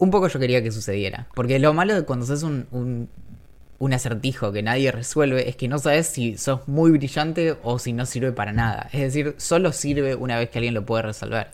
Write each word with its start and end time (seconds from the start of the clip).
Un 0.00 0.10
poco 0.10 0.26
yo 0.28 0.40
quería 0.40 0.62
que 0.62 0.72
sucediera. 0.72 1.28
Porque 1.34 1.58
lo 1.58 1.72
malo 1.72 1.94
de 1.94 2.04
cuando 2.04 2.24
haces 2.24 2.42
un, 2.42 2.66
un, 2.72 3.08
un 3.78 3.92
acertijo 3.92 4.50
que 4.50 4.62
nadie 4.62 4.90
resuelve 4.90 5.48
es 5.48 5.56
que 5.56 5.68
no 5.68 5.78
sabes 5.78 6.06
si 6.06 6.36
sos 6.38 6.66
muy 6.66 6.90
brillante 6.90 7.56
o 7.62 7.78
si 7.78 7.92
no 7.92 8.06
sirve 8.06 8.32
para 8.32 8.52
nada. 8.52 8.88
Es 8.92 9.00
decir, 9.00 9.34
solo 9.36 9.72
sirve 9.72 10.14
una 10.14 10.38
vez 10.38 10.50
que 10.50 10.58
alguien 10.58 10.74
lo 10.74 10.84
puede 10.84 11.02
resolver. 11.02 11.48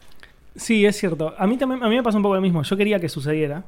Sí, 0.54 0.86
es 0.86 0.96
cierto. 0.96 1.34
A 1.36 1.46
mí 1.46 1.58
también 1.58 1.82
a 1.82 1.88
mí 1.88 1.96
me 1.96 2.02
pasó 2.02 2.16
un 2.16 2.22
poco 2.22 2.36
lo 2.36 2.40
mismo. 2.40 2.62
Yo 2.62 2.76
quería 2.76 2.98
que 2.98 3.08
sucediera. 3.08 3.64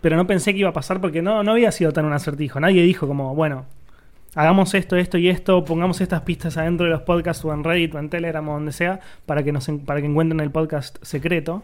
Pero 0.00 0.16
no 0.16 0.26
pensé 0.26 0.52
que 0.52 0.60
iba 0.60 0.70
a 0.70 0.72
pasar 0.72 1.00
porque 1.00 1.22
no, 1.22 1.44
no 1.44 1.52
había 1.52 1.70
sido 1.72 1.92
tan 1.92 2.04
un 2.04 2.12
acertijo. 2.12 2.58
Nadie 2.58 2.82
dijo 2.82 3.06
como, 3.06 3.34
bueno, 3.34 3.66
hagamos 4.34 4.74
esto, 4.74 4.96
esto 4.96 5.18
y 5.18 5.28
esto, 5.28 5.64
pongamos 5.64 6.00
estas 6.00 6.22
pistas 6.22 6.56
adentro 6.56 6.86
de 6.86 6.92
los 6.92 7.02
podcasts 7.02 7.44
o 7.44 7.52
en 7.52 7.64
Reddit 7.64 7.94
o 7.94 7.98
en 7.98 8.10
Telegram 8.10 8.48
o 8.48 8.54
donde 8.54 8.72
sea 8.72 9.00
para 9.26 9.42
que, 9.42 9.52
nos, 9.52 9.68
para 9.86 10.00
que 10.00 10.06
encuentren 10.06 10.40
el 10.40 10.50
podcast 10.50 10.96
secreto. 11.02 11.62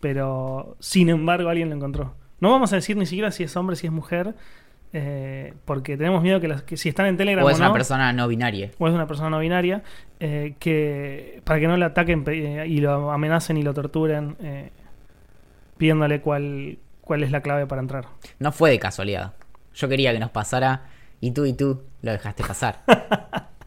Pero, 0.00 0.76
sin 0.80 1.08
embargo, 1.08 1.48
alguien 1.48 1.70
lo 1.70 1.76
encontró. 1.76 2.14
No 2.40 2.50
vamos 2.50 2.72
a 2.72 2.76
decir 2.76 2.96
ni 2.96 3.06
siquiera 3.06 3.30
si 3.32 3.42
es 3.42 3.56
hombre, 3.56 3.74
si 3.76 3.86
es 3.86 3.92
mujer, 3.92 4.34
eh, 4.92 5.54
porque 5.64 5.96
tenemos 5.96 6.22
miedo 6.22 6.40
que, 6.40 6.48
las- 6.48 6.62
que 6.62 6.76
si 6.76 6.88
están 6.88 7.06
en 7.06 7.16
Telegram 7.16 7.44
O 7.44 7.48
o, 7.48 7.50
es 7.50 7.58
una 7.58 7.68
no, 7.68 7.72
persona 7.74 8.12
no 8.12 8.28
binaria. 8.28 8.70
o 8.78 8.86
es 8.88 8.94
una 8.94 9.06
persona 9.06 9.28
no 9.28 9.38
binaria, 9.40 9.82
eh, 10.20 10.54
que 10.60 11.42
para 11.44 11.58
que 11.60 11.66
no 11.66 11.76
le 11.76 11.84
ataquen 11.84 12.24
pe- 12.24 12.66
y 12.68 12.78
lo 12.80 13.10
amenacen 13.10 13.56
y 13.56 13.62
lo 13.62 13.74
torturen, 13.74 14.36
eh, 14.40 14.70
pidiéndole 15.76 16.20
cuál, 16.20 16.78
cuál 17.00 17.22
es 17.24 17.30
la 17.32 17.40
clave 17.40 17.66
para 17.66 17.82
entrar. 17.82 18.06
No 18.38 18.52
fue 18.52 18.70
de 18.70 18.78
casualidad. 18.78 19.34
Yo 19.74 19.88
quería 19.88 20.12
que 20.12 20.20
nos 20.20 20.30
pasara 20.30 20.84
y 21.20 21.32
tú 21.32 21.44
y 21.44 21.52
tú 21.52 21.82
lo 22.02 22.12
dejaste 22.12 22.44
pasar. 22.44 22.82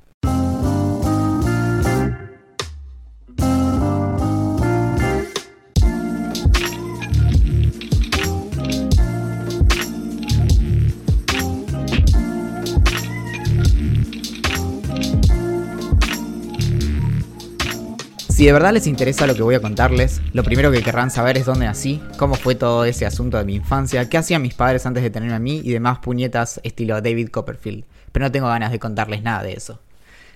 Si 18.41 18.47
de 18.47 18.53
verdad 18.53 18.73
les 18.73 18.87
interesa 18.87 19.27
lo 19.27 19.35
que 19.35 19.43
voy 19.43 19.53
a 19.53 19.61
contarles, 19.61 20.19
lo 20.33 20.43
primero 20.43 20.71
que 20.71 20.81
querrán 20.81 21.11
saber 21.11 21.37
es 21.37 21.45
dónde 21.45 21.67
nací, 21.67 22.01
cómo 22.17 22.33
fue 22.33 22.55
todo 22.55 22.85
ese 22.85 23.05
asunto 23.05 23.37
de 23.37 23.45
mi 23.45 23.53
infancia, 23.53 24.09
qué 24.09 24.17
hacían 24.17 24.41
mis 24.41 24.55
padres 24.55 24.83
antes 24.87 25.03
de 25.03 25.11
tenerme 25.11 25.35
a 25.35 25.39
mí 25.39 25.61
y 25.63 25.71
demás 25.71 25.99
puñetas 25.99 26.59
estilo 26.63 26.99
David 27.03 27.29
Copperfield. 27.29 27.85
Pero 28.11 28.25
no 28.25 28.31
tengo 28.31 28.47
ganas 28.47 28.71
de 28.71 28.79
contarles 28.79 29.21
nada 29.21 29.43
de 29.43 29.53
eso. 29.53 29.79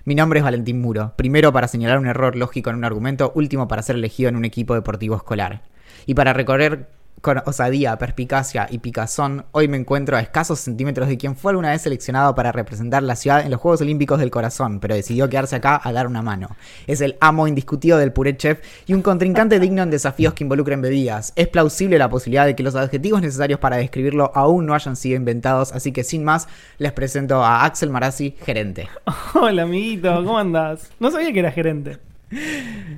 Mi 0.03 0.13
nombre 0.13 0.37
es 0.37 0.43
Valentín 0.43 0.81
Muro, 0.81 1.13
primero 1.15 1.51
para 1.51 1.67
señalar 1.67 1.97
un 1.97 2.05
error 2.05 2.35
lógico 2.35 2.69
en 2.69 2.75
un 2.75 2.83
argumento, 2.83 3.31
último 3.33 3.67
para 3.67 3.81
ser 3.81 3.95
elegido 3.95 4.29
en 4.29 4.35
un 4.35 4.45
equipo 4.45 4.75
deportivo 4.75 5.15
escolar. 5.15 5.63
Y 6.05 6.13
para 6.13 6.31
recorrer 6.31 6.87
con 7.25 7.41
osadía, 7.43 7.97
perspicacia 7.97 8.67
y 8.69 8.77
picazón, 8.77 9.45
hoy 9.51 9.67
me 9.67 9.77
encuentro 9.77 10.15
a 10.15 10.19
escasos 10.19 10.59
centímetros 10.59 11.07
de 11.07 11.17
quien 11.17 11.35
fue 11.35 11.53
alguna 11.53 11.71
vez 11.71 11.81
seleccionado 11.81 12.35
para 12.35 12.51
representar 12.51 13.01
la 13.01 13.15
ciudad 13.15 13.43
en 13.43 13.49
los 13.49 13.59
Juegos 13.59 13.81
Olímpicos 13.81 14.19
del 14.19 14.29
Corazón, 14.29 14.79
pero 14.79 14.93
decidió 14.93 15.27
quedarse 15.27 15.55
acá 15.55 15.81
a 15.83 15.91
dar 15.91 16.05
una 16.05 16.21
mano. 16.21 16.55
Es 16.85 17.01
el 17.01 17.17
amo 17.21 17.47
indiscutido 17.47 17.97
del 17.97 18.11
puré 18.11 18.37
chef 18.37 18.59
y 18.85 18.93
un 18.93 19.01
contrincante 19.01 19.59
digno 19.59 19.81
en 19.81 19.89
desafíos 19.89 20.35
que 20.35 20.43
involucren 20.43 20.83
bebidas. 20.83 21.33
Es 21.35 21.47
plausible 21.47 21.97
la 21.97 22.11
posibilidad 22.11 22.45
de 22.45 22.55
que 22.55 22.61
los 22.61 22.75
adjetivos 22.75 23.23
necesarios 23.23 23.59
para 23.59 23.77
describirlo 23.77 24.31
aún 24.35 24.67
no 24.67 24.75
hayan 24.75 24.95
sido 24.95 25.15
inventados, 25.15 25.71
así 25.71 25.91
que 25.91 26.03
sin 26.03 26.23
más, 26.23 26.47
les 26.77 26.91
presento 26.91 27.43
a 27.43 27.65
Axel 27.65 27.89
Marazzi, 27.89 28.35
gerente. 28.45 28.87
Hola, 29.33 29.63
amiguito, 29.63 30.13
¿cómo 30.17 30.37
andás? 30.37 30.91
No 30.99 31.09
sabía 31.09 31.33
que 31.33 31.39
era 31.39 31.51
gerente. 31.51 31.97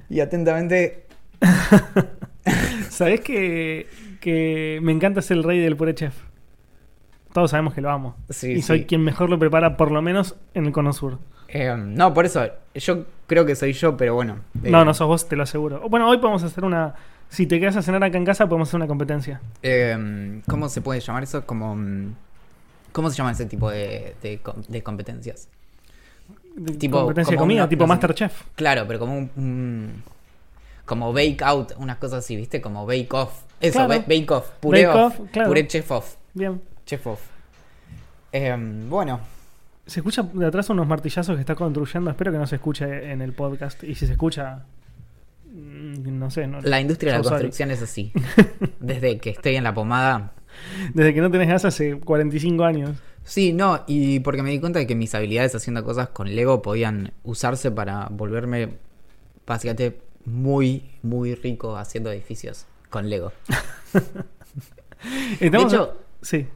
Y 0.10 0.20
atentamente, 0.20 1.06
¿Sabés 2.90 3.22
que, 3.22 3.88
que 4.20 4.80
me 4.82 4.92
encanta 4.92 5.22
ser 5.22 5.38
el 5.38 5.44
rey 5.44 5.60
del 5.60 5.76
puré 5.76 5.94
chef? 5.96 6.16
Todos 7.34 7.52
sabemos 7.52 7.74
que 7.74 7.82
lo 7.82 7.90
amo. 7.92 8.16
Sí, 8.30 8.52
y 8.54 8.62
soy 8.62 8.80
sí. 8.80 8.86
quien 8.86 9.04
mejor 9.04 9.30
lo 9.30 9.38
prepara, 9.38 9.78
por 9.78 9.92
lo 9.92 10.02
menos 10.02 10.36
en 10.54 10.66
el 10.66 10.72
Cono 10.72 10.92
Sur. 10.94 11.20
eh, 11.50 11.76
no, 11.78 12.14
por 12.14 12.26
eso, 12.26 12.46
yo 12.76 13.06
creo 13.28 13.46
que 13.46 13.56
soy 13.56 13.74
yo, 13.74 13.96
pero 13.96 14.16
bueno. 14.16 14.40
eh, 14.64 14.70
No, 14.72 14.84
no 14.86 14.94
sos 14.94 15.08
vos, 15.08 15.28
te 15.30 15.36
lo 15.36 15.44
aseguro. 15.44 15.88
Bueno, 15.90 16.10
hoy 16.10 16.18
podemos 16.18 16.44
hacer 16.44 16.64
una. 16.66 16.96
Si 17.30 17.46
te 17.46 17.60
quedas 17.60 17.76
a 17.76 17.82
cenar 17.82 18.04
acá 18.04 18.18
en 18.18 18.26
casa, 18.26 18.48
podemos 18.48 18.70
hacer 18.70 18.78
una 18.78 18.88
competencia. 18.88 19.42
Eh, 19.62 20.42
¿Cómo 20.48 20.70
se 20.70 20.82
puede 20.82 21.00
llamar 21.02 21.24
eso? 21.24 21.46
Como, 21.46 21.76
mm, 21.76 22.14
¿Cómo 22.94 23.10
se 23.12 23.18
llama 23.18 23.32
ese 23.32 23.46
tipo 23.46 23.70
de, 23.70 24.16
de 24.24 24.40
com- 24.40 24.64
de 24.68 24.82
competencias? 24.82 25.50
De 26.56 26.74
Tipo, 26.74 27.00
competencia 27.00 27.34
de 27.34 27.38
comida, 27.38 27.62
una- 27.64 27.70
tipo 27.70 27.84
no 27.84 27.88
sé. 27.88 27.90
Masterchef. 27.90 28.44
Claro, 28.56 28.86
pero 28.88 28.98
como 29.00 29.16
un, 29.18 29.30
un- 29.36 30.04
como 30.86 31.14
bake 31.14 31.38
out, 31.44 31.74
unas 31.78 31.98
cosas 31.98 32.20
así, 32.24 32.36
¿viste? 32.36 32.62
Como 32.62 32.86
bake 32.88 33.10
off. 33.12 33.44
Eso, 33.60 33.74
Claro. 33.80 33.90
ba- 33.90 34.06
bake 34.08 34.32
off, 34.32 34.50
puré 34.60 34.86
Bake 34.86 34.98
off, 35.00 35.20
off, 35.20 35.30
claro. 35.32 35.50
puré 35.50 35.68
chef 35.68 35.90
off, 35.92 36.16
Bien. 36.34 36.62
chef 36.86 37.08
off. 37.08 37.22
Eh, 38.32 38.56
bueno, 38.90 39.20
Se 39.86 40.02
escucha 40.02 40.22
de 40.22 40.46
atrás 40.46 40.70
unos 40.70 40.86
martillazos 40.86 41.36
que 41.36 41.40
está 41.40 41.56
construyendo. 41.56 42.10
Espero 42.12 42.30
que 42.34 42.38
no 42.38 42.46
se 42.46 42.56
escuche 42.58 43.10
en 43.10 43.22
el 43.22 43.32
podcast. 43.32 43.82
Y 43.86 43.96
si 43.96 44.06
se 44.06 44.12
escucha. 44.12 44.66
mm, 45.50 46.20
No 46.20 46.30
sé. 46.30 46.46
No, 46.46 46.60
la 46.62 46.82
industria 46.82 47.14
de 47.14 47.18
la 47.20 47.24
sorry. 47.24 47.36
construcción 47.36 47.72
es 47.72 47.82
así. 47.82 48.12
Desde 48.82 49.18
que 49.20 49.30
estoy 49.30 49.56
en 49.56 49.64
la 49.64 49.74
pomada. 49.74 50.34
Desde 50.94 51.14
que 51.14 51.22
no 51.22 51.32
tenés 51.32 51.48
gas 51.48 51.64
hace 51.64 51.98
45 52.00 52.66
años. 52.66 52.98
Sí, 53.24 53.54
no, 53.54 53.84
y 53.88 54.20
porque 54.20 54.44
me 54.44 54.50
di 54.52 54.60
cuenta 54.60 54.80
de 54.80 54.88
que 54.88 54.96
mis 54.96 55.16
habilidades 55.16 55.56
haciendo 55.56 55.84
cosas 55.86 56.10
con 56.10 56.36
Lego 56.36 56.62
podían 56.62 57.14
usarse 57.24 57.72
para 57.72 58.08
volverme 58.12 58.74
básicamente 59.46 60.00
muy, 60.26 60.84
muy 61.02 61.34
rico 61.36 61.78
haciendo 61.78 62.12
edificios 62.12 62.66
con 62.90 63.10
Lego. 63.10 63.32
De 65.40 65.48
hecho, 65.48 65.98
Sí. 66.22 66.48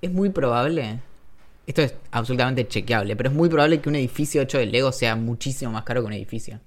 es 0.00 0.10
muy 0.10 0.30
probable, 0.30 1.00
esto 1.66 1.82
es 1.82 1.94
absolutamente 2.12 2.66
chequeable, 2.66 3.16
pero 3.16 3.30
es 3.30 3.34
muy 3.34 3.48
probable 3.48 3.80
que 3.80 3.88
un 3.88 3.96
edificio 3.96 4.40
hecho 4.42 4.58
de 4.58 4.66
Lego 4.66 4.92
sea 4.92 5.16
muchísimo 5.16 5.72
más 5.72 5.82
caro 5.84 6.00
que 6.02 6.06
un 6.06 6.12
edificio. 6.12 6.60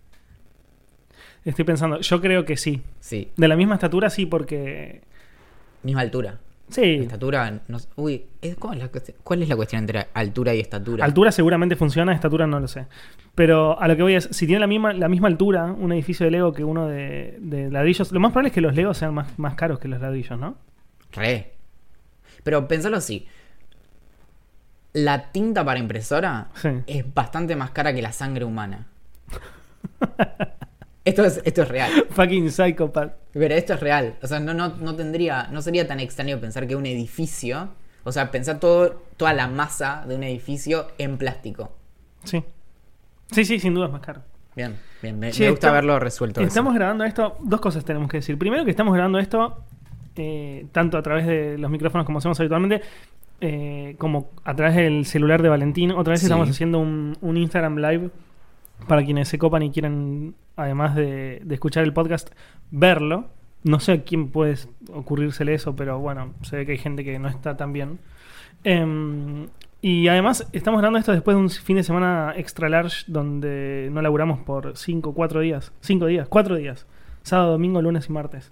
Estoy 1.44 1.66
pensando. 1.66 2.00
Yo 2.02 2.22
creo 2.22 2.46
que 2.46 2.56
sí. 2.56 2.84
Sí, 3.00 3.32
De 3.36 3.48
la 3.48 3.56
misma 3.56 3.76
estatura, 3.76 4.10
sí, 4.12 4.26
porque. 4.28 5.02
misma 5.82 6.02
altura. 6.02 6.40
Sí. 6.72 6.96
Estatura, 7.02 7.62
no 7.68 7.78
sé- 7.80 7.90
uy, 7.98 8.26
¿es- 8.42 8.56
¿cuál, 8.56 8.78
es 8.78 8.84
la, 8.86 8.90
cuestión- 8.90 9.18
cuál 9.24 9.44
es 9.44 9.50
la 9.50 9.56
cuestión 9.56 9.82
entre 9.82 10.08
altura 10.14 10.54
y 10.56 10.60
estatura? 10.60 11.06
Altura 11.06 11.32
seguramente 11.32 11.76
funciona, 11.76 12.14
estatura 12.14 12.48
no 12.48 12.60
lo 12.60 12.68
sé. 12.68 12.88
Pero 13.36 13.80
a 13.80 13.88
lo 13.88 13.96
que 13.96 14.02
voy 14.04 14.16
es, 14.16 14.30
si 14.32 14.48
tiene 14.48 14.60
la 14.62 14.68
misma, 14.68 14.94
la 14.94 15.08
misma 15.10 15.28
altura 15.28 15.66
un 15.66 15.92
edificio 15.92 16.26
de 16.26 16.32
Lego 16.32 16.54
que 16.54 16.64
uno 16.64 16.88
de, 16.88 17.38
de 17.40 17.70
ladrillos, 17.70 18.12
lo 18.12 18.20
más 18.20 18.32
probable 18.32 18.48
es 18.50 18.54
que 18.56 18.62
los 18.62 18.74
Legos 18.76 18.98
sean 18.98 19.14
más, 19.14 19.38
más 19.38 19.56
caros 19.56 19.80
que 19.80 19.88
los 19.88 20.00
ladrillos, 20.02 20.40
¿no? 20.40 20.56
Re. 21.12 21.54
Pero 22.44 22.68
pensalo 22.68 22.98
así. 22.98 23.28
La 24.94 25.32
tinta 25.32 25.64
para 25.64 25.80
impresora 25.80 26.50
Sí. 26.56 26.70
es 26.88 27.14
bastante 27.14 27.56
más 27.56 27.72
cara 27.72 27.94
que 27.94 28.02
la 28.02 28.12
sangre 28.12 28.44
humana. 28.46 28.88
esto, 31.06 31.24
es, 31.26 31.42
esto 31.46 31.62
es 31.64 31.68
real. 31.68 31.92
Fucking 32.12 32.52
psychopath. 32.52 33.14
Pero 33.34 33.54
esto 33.56 33.74
es 33.74 33.80
real. 33.80 34.16
O 34.22 34.28
sea, 34.28 34.40
no, 34.40 34.54
no, 34.54 34.70
no 34.78 34.96
tendría. 34.96 35.48
No 35.52 35.62
sería 35.62 35.88
tan 35.88 36.00
extraño 36.00 36.40
pensar 36.40 36.68
que 36.68 36.76
un 36.76 36.86
edificio. 36.86 37.70
O 38.04 38.12
sea, 38.12 38.32
pensar 38.32 38.60
todo, 38.60 39.02
toda 39.18 39.34
la 39.34 39.48
masa 39.48 40.04
de 40.08 40.16
un 40.16 40.24
edificio 40.24 40.88
en 40.98 41.18
plástico. 41.18 41.72
Sí. 42.24 42.44
Sí, 43.32 43.46
sí, 43.46 43.60
sin 43.60 43.74
duda 43.74 43.86
es 43.88 43.92
más 43.92 44.02
caro. 44.02 44.22
Bien, 44.56 44.76
bien. 45.02 45.18
Me, 45.20 45.32
Che, 45.32 45.44
me 45.44 45.50
gusta 45.52 45.68
está- 45.68 45.70
haberlo 45.70 46.00
resuelto. 46.00 46.42
eso. 46.42 46.48
Estamos 46.48 46.74
grabando 46.74 47.04
esto, 47.06 47.38
dos 47.42 47.62
cosas 47.62 47.86
tenemos 47.86 48.10
que 48.10 48.18
decir. 48.18 48.38
Primero 48.38 48.66
que 48.66 48.72
estamos 48.72 48.94
grabando 48.94 49.18
esto 49.20 49.64
eh, 50.18 50.66
tanto 50.72 50.98
a 50.98 51.02
través 51.02 51.26
de 51.26 51.58
los 51.58 51.72
micrófonos 51.72 52.06
como 52.06 52.18
hacemos 52.20 52.38
habitualmente, 52.40 52.82
eh, 53.40 53.96
como 53.98 54.32
a 54.44 54.56
través 54.56 54.76
del 54.76 55.06
celular 55.06 55.42
de 55.42 55.50
Valentín. 55.50 55.92
Otra 55.92 56.12
vez 56.12 56.20
Sí. 56.20 56.26
estamos 56.26 56.50
haciendo 56.50 56.80
un, 56.80 57.18
un 57.22 57.38
Instagram 57.38 57.78
Live 57.78 58.10
para 58.88 59.04
quienes 59.04 59.28
se 59.28 59.38
copan 59.38 59.64
y 59.64 59.72
quieran, 59.72 60.36
además 60.56 60.96
de, 60.96 61.42
de 61.44 61.54
escuchar 61.54 61.84
el 61.84 61.94
podcast, 61.94 62.30
verlo. 62.72 63.26
No 63.64 63.80
sé 63.80 63.92
a 63.92 64.04
quién 64.04 64.30
puede 64.30 64.56
ocurrírsele 64.92 65.54
eso, 65.54 65.76
pero 65.76 66.00
bueno, 66.00 66.34
se 66.42 66.58
ve 66.58 66.66
que 66.66 66.72
hay 66.74 66.78
gente 66.78 67.04
que 67.04 67.20
no 67.20 67.28
está 67.28 67.58
tan 67.58 67.74
bien. 67.74 68.00
Em, 68.64 69.48
y 69.82 70.08
además, 70.08 70.48
estamos 70.54 70.80
grabando 70.80 71.00
esto 71.00 71.12
después 71.12 71.36
de 71.36 71.42
un 71.42 71.50
fin 71.50 71.78
de 71.78 71.84
semana 71.84 72.34
extra 72.36 72.70
large 72.70 73.06
donde 73.08 73.90
no 73.92 74.02
laburamos 74.02 74.40
por 74.40 74.78
5, 74.78 75.14
4 75.14 75.40
días. 75.42 75.72
5 75.82 76.06
días, 76.06 76.28
4 76.28 76.56
días. 76.56 76.86
Sábado, 77.24 77.52
domingo, 77.52 77.82
lunes 77.82 78.08
y 78.10 78.12
martes. 78.12 78.52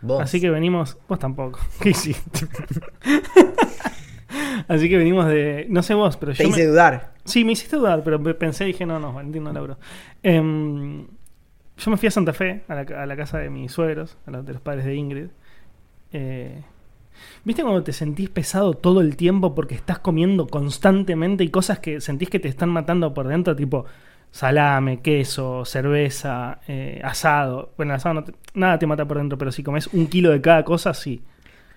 Vos. 0.00 0.20
Así 0.20 0.40
que 0.40 0.50
venimos. 0.50 0.98
Vos 1.08 1.18
tampoco. 1.18 1.60
¿Qué 1.80 1.90
hiciste? 1.90 2.46
Así 4.68 4.88
que 4.88 4.96
venimos 4.98 5.26
de. 5.26 5.66
No 5.68 5.82
sé 5.82 5.94
vos, 5.94 6.16
pero 6.16 6.32
Te 6.32 6.42
yo. 6.44 6.48
hice 6.50 6.60
me- 6.62 6.66
dudar. 6.68 7.14
Sí, 7.24 7.44
me 7.44 7.52
hiciste 7.52 7.76
dudar, 7.76 8.02
pero 8.04 8.22
pe- 8.22 8.34
pensé, 8.34 8.64
dije, 8.64 8.84
no, 8.86 8.98
no, 8.98 9.12
Valentín 9.12 9.44
no 9.44 9.52
laburo. 9.52 9.78
Em, 10.22 11.06
yo 11.76 11.90
me 11.90 11.96
fui 11.96 12.06
a 12.08 12.10
Santa 12.10 12.32
Fe, 12.32 12.62
a 12.68 12.74
la, 12.74 12.84
ca- 12.84 13.02
a 13.02 13.06
la 13.06 13.16
casa 13.16 13.38
de 13.38 13.50
mis 13.50 13.70
suegros, 13.72 14.16
a 14.26 14.30
la 14.30 14.42
de 14.42 14.52
los 14.52 14.62
padres 14.62 14.84
de 14.84 14.94
Ingrid. 14.94 15.26
Eh, 16.12 16.62
¿Viste 17.44 17.62
cuando 17.62 17.82
te 17.82 17.92
sentís 17.92 18.28
pesado 18.30 18.74
todo 18.74 19.00
el 19.00 19.16
tiempo 19.16 19.54
porque 19.54 19.74
estás 19.74 19.98
comiendo 19.98 20.46
constantemente 20.46 21.44
y 21.44 21.48
cosas 21.50 21.78
que 21.78 22.00
sentís 22.00 22.30
que 22.30 22.40
te 22.40 22.48
están 22.48 22.70
matando 22.70 23.12
por 23.14 23.28
dentro? 23.28 23.54
Tipo 23.54 23.84
salame, 24.30 25.00
queso, 25.00 25.64
cerveza, 25.64 26.60
eh, 26.66 27.00
asado. 27.04 27.72
Bueno, 27.76 27.94
asado 27.94 28.14
no 28.14 28.24
te- 28.24 28.32
nada 28.54 28.78
te 28.78 28.86
mata 28.86 29.06
por 29.06 29.18
dentro, 29.18 29.36
pero 29.38 29.52
si 29.52 29.62
comes 29.62 29.88
un 29.88 30.06
kilo 30.06 30.30
de 30.30 30.40
cada 30.40 30.64
cosa, 30.64 30.94
sí. 30.94 31.22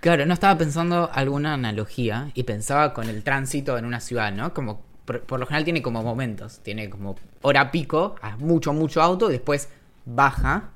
Claro, 0.06 0.24
no 0.28 0.36
estaba 0.36 0.56
pensando 0.56 1.10
alguna 1.12 1.56
analogía 1.56 2.30
y 2.36 2.44
pensaba 2.44 2.94
con 2.94 3.10
el 3.10 3.24
tránsito 3.24 3.76
en 3.76 3.86
una 3.86 4.00
ciudad, 4.00 4.32
¿no? 4.32 4.54
Como 4.54 4.80
por, 5.04 5.22
por 5.22 5.40
lo 5.40 5.48
general 5.48 5.64
tiene 5.64 5.82
como 5.82 6.04
momentos, 6.04 6.60
tiene 6.62 6.92
como 6.92 7.16
hora 7.42 7.72
pico, 7.72 8.14
a 8.22 8.38
mucho, 8.38 8.72
mucho 8.72 9.02
auto, 9.02 9.30
y 9.30 9.32
después 9.34 9.68
baja 10.06 10.70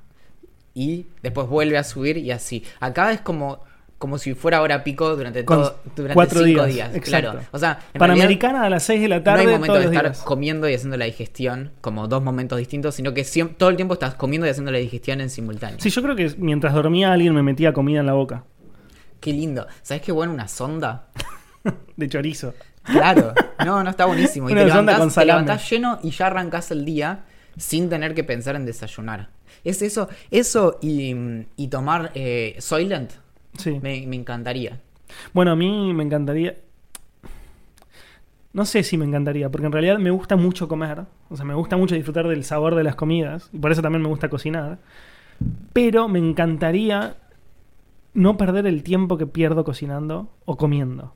y 0.74 1.06
después 1.22 1.46
vuelve 1.46 1.78
a 1.78 1.84
subir 1.84 2.16
y 2.16 2.32
así. 2.32 2.64
Acá 2.80 3.12
es 3.12 3.20
como, 3.20 3.60
como 3.98 4.18
si 4.18 4.34
fuera 4.34 4.62
hora 4.62 4.82
pico 4.82 5.14
durante, 5.14 5.44
Con 5.44 5.58
todo, 5.58 5.78
durante 5.94 6.14
cuatro 6.14 6.42
cinco 6.44 6.64
días. 6.66 6.90
Claro. 7.00 7.38
O 7.52 7.58
sea, 7.60 7.78
en 7.94 8.00
realidad 8.00 8.16
Panamericana 8.16 8.64
a 8.64 8.70
las 8.70 8.82
6 8.82 9.00
de 9.00 9.08
la 9.10 9.18
no 9.18 9.22
tarde 9.22 9.40
hay 9.42 9.46
momento 9.46 9.66
todos 9.74 9.78
de 9.90 9.96
estar 9.96 10.04
días. 10.10 10.22
comiendo 10.24 10.68
y 10.68 10.74
haciendo 10.74 10.96
la 10.96 11.04
digestión 11.04 11.70
como 11.80 12.08
dos 12.08 12.20
momentos 12.20 12.58
distintos, 12.58 12.96
sino 12.96 13.14
que 13.14 13.22
siem- 13.22 13.54
todo 13.56 13.68
el 13.68 13.76
tiempo 13.76 13.94
estás 13.94 14.16
comiendo 14.16 14.48
y 14.48 14.50
haciendo 14.50 14.72
la 14.72 14.78
digestión 14.78 15.20
en 15.20 15.30
simultáneo. 15.30 15.78
Sí, 15.78 15.90
yo 15.90 16.02
creo 16.02 16.16
que 16.16 16.34
mientras 16.36 16.74
dormía 16.74 17.12
alguien 17.12 17.32
me 17.32 17.44
metía 17.44 17.72
comida 17.72 18.00
en 18.00 18.06
la 18.06 18.14
boca. 18.14 18.44
Qué 19.20 19.32
lindo. 19.32 19.66
¿Sabes 19.82 20.02
qué 20.02 20.12
bueno 20.12 20.32
una 20.32 20.48
sonda? 20.48 21.08
De 21.96 22.08
chorizo. 22.08 22.54
Claro, 22.82 23.34
no, 23.64 23.84
no 23.84 23.90
está 23.90 24.06
buenísimo. 24.06 24.48
Y 24.48 24.52
Una 24.52 24.64
te 24.64 24.70
sonda 24.70 24.92
levantás, 24.94 25.14
con 25.14 25.22
te 25.22 25.26
levantás 25.26 25.70
lleno 25.70 25.98
y 26.02 26.10
ya 26.10 26.26
arrancás 26.28 26.70
el 26.70 26.84
día 26.84 27.24
sin 27.58 27.90
tener 27.90 28.14
que 28.14 28.24
pensar 28.24 28.56
en 28.56 28.64
desayunar. 28.64 29.28
Es 29.64 29.82
eso, 29.82 30.08
eso 30.30 30.78
y, 30.80 31.14
y 31.56 31.68
tomar 31.68 32.10
eh, 32.14 32.56
Soylent 32.58 33.12
Sí. 33.58 33.78
me, 33.82 34.06
me 34.06 34.16
encantaría. 34.16 34.80
Bueno, 35.34 35.50
a 35.50 35.56
mí 35.56 35.92
me 35.92 36.02
encantaría. 36.04 36.56
No 38.52 38.64
sé 38.64 38.82
si 38.82 38.96
me 38.96 39.04
encantaría, 39.04 39.48
porque 39.48 39.66
en 39.66 39.72
realidad 39.72 39.98
me 39.98 40.10
gusta 40.10 40.36
mucho 40.36 40.66
comer. 40.66 41.02
O 41.28 41.36
sea, 41.36 41.44
me 41.44 41.54
gusta 41.54 41.76
mucho 41.76 41.94
disfrutar 41.94 42.26
del 42.26 42.44
sabor 42.44 42.74
de 42.74 42.82
las 42.82 42.96
comidas. 42.96 43.48
Y 43.52 43.58
por 43.58 43.70
eso 43.70 43.82
también 43.82 44.02
me 44.02 44.08
gusta 44.08 44.28
cocinar. 44.28 44.78
Pero 45.72 46.08
me 46.08 46.18
encantaría 46.18 47.14
no 48.14 48.36
perder 48.36 48.66
el 48.66 48.82
tiempo 48.82 49.16
que 49.18 49.26
pierdo 49.26 49.64
cocinando 49.64 50.30
o 50.44 50.56
comiendo. 50.56 51.14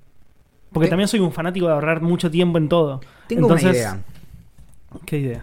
Porque 0.72 0.86
Te- 0.86 0.90
también 0.90 1.08
soy 1.08 1.20
un 1.20 1.32
fanático 1.32 1.66
de 1.66 1.72
ahorrar 1.72 2.00
mucho 2.02 2.30
tiempo 2.30 2.58
en 2.58 2.68
todo. 2.68 3.00
Tengo 3.28 3.42
Entonces, 3.42 3.64
una 3.66 3.74
idea. 3.76 4.02
¿Qué 5.06 5.18
idea? 5.18 5.40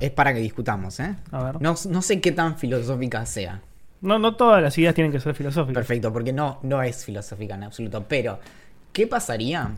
Es 0.00 0.10
para 0.12 0.32
que 0.32 0.40
discutamos, 0.40 0.98
¿eh? 1.00 1.16
A 1.30 1.42
ver. 1.44 1.60
No, 1.60 1.74
no 1.90 2.02
sé 2.02 2.20
qué 2.20 2.32
tan 2.32 2.56
filosófica 2.56 3.26
sea. 3.26 3.60
No, 4.00 4.18
no 4.18 4.36
todas 4.36 4.62
las 4.62 4.76
ideas 4.78 4.94
tienen 4.94 5.10
que 5.12 5.18
ser 5.20 5.34
filosóficas. 5.34 5.74
Perfecto, 5.74 6.12
porque 6.12 6.32
no, 6.32 6.58
no 6.62 6.82
es 6.82 7.04
filosófica 7.04 7.54
en 7.54 7.64
absoluto. 7.64 8.04
Pero, 8.08 8.38
¿qué 8.92 9.06
pasaría 9.06 9.72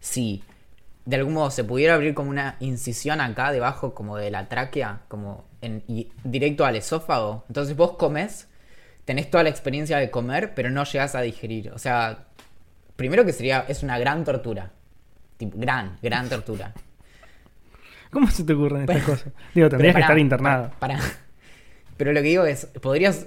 si 0.00 0.42
de 1.04 1.16
algún 1.16 1.34
modo 1.34 1.50
se 1.50 1.64
pudiera 1.64 1.94
abrir 1.94 2.14
como 2.14 2.30
una 2.30 2.56
incisión 2.60 3.20
acá 3.20 3.52
debajo, 3.52 3.94
como 3.94 4.16
de 4.16 4.30
la 4.30 4.48
tráquea, 4.48 5.00
como 5.08 5.44
en, 5.60 5.82
y 5.88 6.10
directo 6.24 6.64
al 6.64 6.76
esófago? 6.76 7.44
Entonces 7.48 7.76
vos 7.76 7.92
comes, 7.92 8.48
tenés 9.04 9.30
toda 9.30 9.42
la 9.42 9.50
experiencia 9.50 9.98
de 9.98 10.10
comer, 10.10 10.54
pero 10.54 10.70
no 10.70 10.84
llegas 10.84 11.14
a 11.14 11.20
digerir. 11.20 11.70
O 11.72 11.78
sea, 11.78 12.26
primero 12.96 13.24
que 13.24 13.32
sería, 13.32 13.64
es 13.68 13.82
una 13.82 13.98
gran 13.98 14.24
tortura. 14.24 14.70
Tipo, 15.36 15.58
gran, 15.58 15.98
gran 16.02 16.28
tortura. 16.28 16.72
¿Cómo 18.10 18.30
se 18.30 18.44
te 18.44 18.52
ocurren 18.52 18.82
estas 18.82 19.02
cosas? 19.02 19.32
Digo, 19.54 19.68
tendrías 19.68 19.94
que 19.94 20.00
estar 20.02 20.18
internado. 20.18 20.70
Pero 21.96 22.12
lo 22.12 22.20
que 22.20 22.28
digo 22.28 22.44
es, 22.44 22.66
podrías 22.66 23.26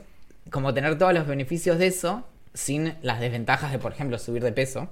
como 0.51 0.73
tener 0.73 0.97
todos 0.97 1.13
los 1.13 1.27
beneficios 1.27 1.79
de 1.79 1.87
eso 1.87 2.27
sin 2.53 2.95
las 3.01 3.19
desventajas 3.19 3.71
de, 3.71 3.79
por 3.79 3.91
ejemplo, 3.91 4.17
subir 4.17 4.43
de 4.43 4.51
peso, 4.51 4.89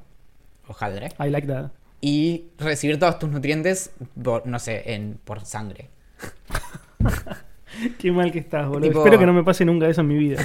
ojalá, 0.67 1.07
I 1.19 1.29
like 1.29 1.47
that. 1.47 1.71
Y 2.05 2.47
recibir 2.57 2.99
todos 2.99 3.17
tus 3.17 3.29
nutrientes, 3.29 3.91
por, 4.21 4.45
no 4.45 4.59
sé, 4.59 4.93
en, 4.93 5.17
por 5.23 5.45
sangre. 5.45 5.89
Qué 7.97 8.11
mal 8.11 8.29
que 8.31 8.39
estás, 8.39 8.67
boludo. 8.67 8.89
Tipo- 8.89 8.99
Espero 8.99 9.17
que 9.19 9.25
no 9.25 9.31
me 9.31 9.43
pase 9.43 9.63
nunca 9.63 9.87
eso 9.87 10.01
en 10.01 10.07
mi 10.07 10.17
vida. 10.17 10.41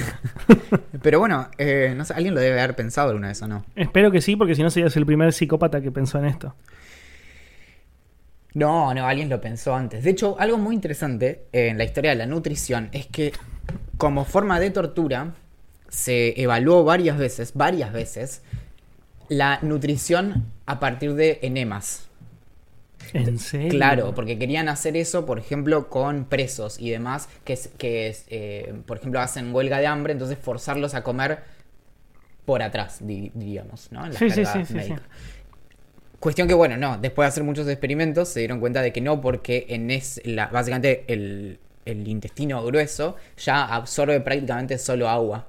Pero 1.03 1.19
bueno, 1.19 1.49
eh, 1.57 1.93
no 1.97 2.05
sé, 2.05 2.13
alguien 2.13 2.33
lo 2.33 2.39
debe 2.39 2.59
haber 2.61 2.77
pensado 2.77 3.09
alguna 3.09 3.27
vez 3.27 3.41
o 3.41 3.47
no. 3.49 3.65
Espero 3.75 4.09
que 4.09 4.21
sí, 4.21 4.37
porque 4.37 4.55
si 4.55 4.63
no 4.63 4.69
serías 4.69 4.95
el 4.95 5.05
primer 5.05 5.33
psicópata 5.33 5.81
que 5.81 5.91
pensó 5.91 6.17
en 6.19 6.25
esto. 6.25 6.55
No, 8.53 8.93
no, 8.93 9.05
alguien 9.05 9.29
lo 9.29 9.39
pensó 9.41 9.75
antes. 9.75 10.03
De 10.03 10.09
hecho, 10.09 10.37
algo 10.39 10.57
muy 10.57 10.73
interesante 10.75 11.45
en 11.51 11.77
la 11.77 11.83
historia 11.83 12.11
de 12.11 12.17
la 12.17 12.25
nutrición 12.25 12.89
es 12.93 13.05
que 13.05 13.31
como 13.97 14.23
forma 14.25 14.59
de 14.61 14.71
tortura 14.71 15.33
se 15.89 16.41
evaluó 16.41 16.83
varias 16.83 17.17
veces, 17.17 17.51
varias 17.53 17.91
veces, 17.93 18.43
la 19.29 19.59
nutrición 19.61 20.45
a 20.65 20.79
partir 20.79 21.13
de 21.15 21.39
enemas. 21.41 22.07
¿En 23.13 23.37
serio? 23.39 23.69
Claro, 23.69 24.13
porque 24.15 24.39
querían 24.39 24.67
hacer 24.67 24.97
eso, 24.97 25.25
por 25.27 25.37
ejemplo, 25.39 25.89
con 25.89 26.25
presos 26.25 26.79
y 26.79 26.89
demás, 26.89 27.29
que, 27.43 27.57
que 27.77 28.15
eh, 28.29 28.73
por 28.87 28.97
ejemplo, 28.97 29.19
hacen 29.19 29.53
huelga 29.53 29.77
de 29.79 29.85
hambre, 29.87 30.13
entonces 30.13 30.39
forzarlos 30.39 30.95
a 30.95 31.03
comer 31.03 31.39
por 32.45 32.61
atrás, 32.63 32.97
di- 33.01 33.31
diríamos, 33.33 33.91
¿no? 33.91 34.05
En 34.05 34.13
la 34.13 34.17
Sí, 34.17 34.29
sí. 34.65 34.95
Cuestión 36.19 36.49
que, 36.49 36.53
bueno, 36.53 36.75
no, 36.75 36.97
después 36.97 37.25
de 37.25 37.27
hacer 37.29 37.43
muchos 37.43 37.67
experimentos 37.69 38.27
se 38.27 38.39
dieron 38.39 38.59
cuenta 38.59 38.81
de 38.81 38.91
que 38.91 38.99
no, 38.99 39.21
porque 39.21 39.67
en 39.69 39.89
es 39.89 40.21
la, 40.25 40.47
básicamente 40.47 41.05
el, 41.07 41.59
el 41.85 42.07
intestino 42.09 42.61
grueso 42.65 43.15
ya 43.37 43.63
absorbe 43.73 44.19
prácticamente 44.19 44.77
solo 44.77 45.07
agua. 45.07 45.47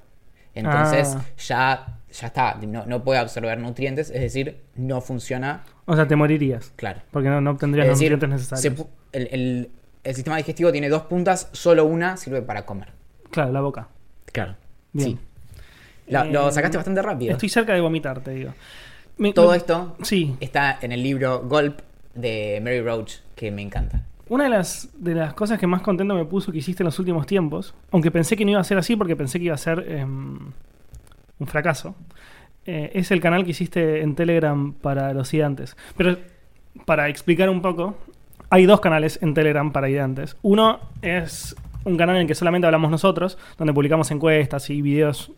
Entonces 0.54 1.18
Ah. 1.18 1.24
ya, 1.38 1.99
ya 2.12 2.26
está, 2.28 2.54
no, 2.66 2.84
no 2.86 3.02
puede 3.04 3.18
absorber 3.20 3.58
nutrientes, 3.58 4.10
es 4.10 4.20
decir, 4.20 4.58
no 4.76 5.00
funciona, 5.00 5.62
O 5.86 5.94
sea, 5.96 6.06
te 6.08 6.16
morirías. 6.16 6.72
claro. 6.76 7.00
Porque 7.10 7.28
no, 7.28 7.40
no 7.40 7.50
obtendrías 7.52 7.86
los 7.88 7.98
decir, 7.98 8.12
nutrientes 8.12 8.40
necesarios. 8.50 8.88
se 9.12 9.18
el, 9.18 9.28
el- 9.32 9.70
el 10.02 10.14
sistema 10.14 10.36
digestivo 10.38 10.72
tiene 10.72 10.88
dos 10.88 11.02
puntas, 11.02 11.48
solo 11.52 11.84
una 11.84 12.16
sirve 12.16 12.40
para 12.42 12.64
comer. 12.64 12.88
Claro, 13.30 13.52
la 13.52 13.60
boca. 13.60 13.88
Claro. 14.32 14.56
Bien. 14.92 15.10
Sí. 15.10 15.18
Lo, 16.08 16.24
lo 16.24 16.48
Eh, 16.48 16.52
sacaste 16.52 16.76
bastante 16.78 17.02
rápido. 17.02 17.32
Estoy 17.32 17.48
cerca 17.50 17.74
de 17.74 17.80
vomitar, 17.82 18.20
te 18.20 18.30
digo. 18.32 18.52
Me- 19.18 19.32
Todo 19.34 19.50
me- 19.50 19.58
esto 19.58 19.96
Sí. 20.02 20.34
está 20.40 20.78
en 20.80 20.92
el 20.92 21.02
libro 21.02 21.40
Gulp 21.46 21.80
de 22.14 22.60
Mary 22.64 22.80
Roach, 22.80 23.16
que 23.36 23.50
me 23.50 23.60
encanta. 23.62 24.02
Una 24.30 24.44
de 24.44 24.50
las, 24.50 24.88
de 24.94 25.14
las 25.14 25.34
cosas 25.34 25.58
que 25.58 25.66
más 25.66 25.82
contento 25.82 26.14
me 26.14 26.24
puso 26.24 26.50
que 26.50 26.58
hiciste 26.58 26.82
en 26.82 26.86
los 26.86 26.98
últimos 26.98 27.26
tiempos, 27.26 27.74
aunque 27.90 28.10
pensé 28.10 28.36
que 28.36 28.44
no 28.46 28.52
iba 28.52 28.60
a 28.60 28.64
ser 28.64 28.78
así 28.78 28.96
porque 28.96 29.16
pensé 29.16 29.38
que 29.38 29.44
iba 29.46 29.54
a 29.54 29.58
ser 29.58 29.84
em, 29.88 30.38
un 31.40 31.46
fracaso, 31.46 31.96
eh, 32.66 32.92
es 32.94 33.10
el 33.10 33.20
canal 33.20 33.44
que 33.44 33.50
hiciste 33.50 34.02
en 34.02 34.14
Telegram 34.14 34.72
para 34.72 35.12
los 35.12 35.30
gigantes. 35.30 35.76
Pero 35.96 36.18
para 36.84 37.08
explicar 37.08 37.50
un 37.50 37.62
poco, 37.62 37.96
hay 38.50 38.66
dos 38.66 38.80
canales 38.80 39.18
en 39.22 39.34
Telegram 39.34 39.72
para 39.72 39.88
gigantes. 39.88 40.36
Uno 40.42 40.78
es 41.02 41.56
un 41.84 41.96
canal 41.96 42.16
en 42.16 42.22
el 42.22 42.28
que 42.28 42.34
solamente 42.34 42.66
hablamos 42.66 42.90
nosotros, 42.90 43.38
donde 43.56 43.72
publicamos 43.72 44.10
encuestas 44.10 44.68
y 44.70 44.82
videos 44.82 45.32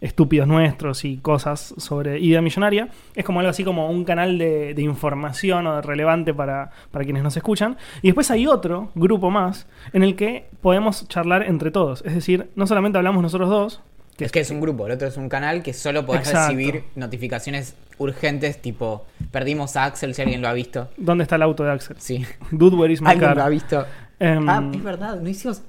estúpidos 0.00 0.48
nuestros 0.48 1.04
y 1.04 1.18
cosas 1.18 1.74
sobre 1.76 2.18
idea 2.20 2.40
millonaria. 2.40 2.88
Es 3.14 3.24
como 3.24 3.40
algo 3.40 3.50
así 3.50 3.64
como 3.64 3.90
un 3.90 4.04
canal 4.04 4.38
de, 4.38 4.72
de 4.72 4.82
información 4.82 5.66
o 5.66 5.76
de 5.76 5.82
relevante 5.82 6.32
para, 6.32 6.70
para 6.90 7.04
quienes 7.04 7.22
nos 7.22 7.36
escuchan. 7.36 7.76
Y 8.02 8.08
después 8.08 8.30
hay 8.30 8.46
otro 8.46 8.90
grupo 8.94 9.30
más 9.30 9.66
en 9.92 10.02
el 10.02 10.16
que 10.16 10.46
podemos 10.62 11.06
charlar 11.08 11.42
entre 11.42 11.70
todos. 11.70 12.02
Es 12.06 12.14
decir, 12.14 12.48
no 12.54 12.66
solamente 12.66 12.98
hablamos 12.98 13.22
nosotros 13.22 13.50
dos, 13.50 13.82
que 14.20 14.26
es 14.26 14.32
que 14.32 14.40
es 14.40 14.50
un 14.50 14.60
grupo, 14.60 14.84
el 14.86 14.92
otro 14.92 15.08
es 15.08 15.16
un 15.16 15.30
canal 15.30 15.62
que 15.62 15.72
solo 15.72 16.04
podés 16.04 16.28
Exacto. 16.28 16.52
recibir 16.54 16.84
notificaciones 16.94 17.74
urgentes, 17.96 18.60
tipo, 18.60 19.06
perdimos 19.32 19.76
a 19.76 19.86
Axel 19.86 20.14
si 20.14 20.20
alguien 20.20 20.42
lo 20.42 20.48
ha 20.48 20.52
visto. 20.52 20.88
¿dónde 20.98 21.22
está 21.24 21.36
el 21.36 21.42
auto 21.42 21.64
de 21.64 21.70
Axel? 21.72 21.96
Sí. 21.98 22.24
Dude, 22.50 22.76
where 22.76 22.92
is 22.92 23.00
my 23.00 23.08
Alguien 23.12 23.28
car? 23.28 23.36
lo 23.38 23.42
ha 23.44 23.48
visto. 23.48 23.86
Em, 24.18 24.46
Ah, 24.46 24.62
es 24.74 24.82
verdad, 24.82 25.18
no 25.20 25.26
hicimos. 25.28 25.62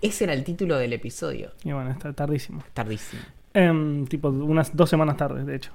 Ese 0.00 0.24
era 0.24 0.32
el 0.32 0.44
título 0.44 0.78
del 0.78 0.92
episodio. 0.92 1.50
y 1.64 1.72
bueno, 1.72 1.90
está 1.90 2.12
tardísimo. 2.12 2.62
Tardísimo. 2.72 3.20
Em, 3.52 4.06
tipo 4.06 4.28
unas 4.28 4.76
dos 4.76 4.88
semanas 4.88 5.16
tarde, 5.16 5.44
de 5.44 5.56
hecho. 5.56 5.72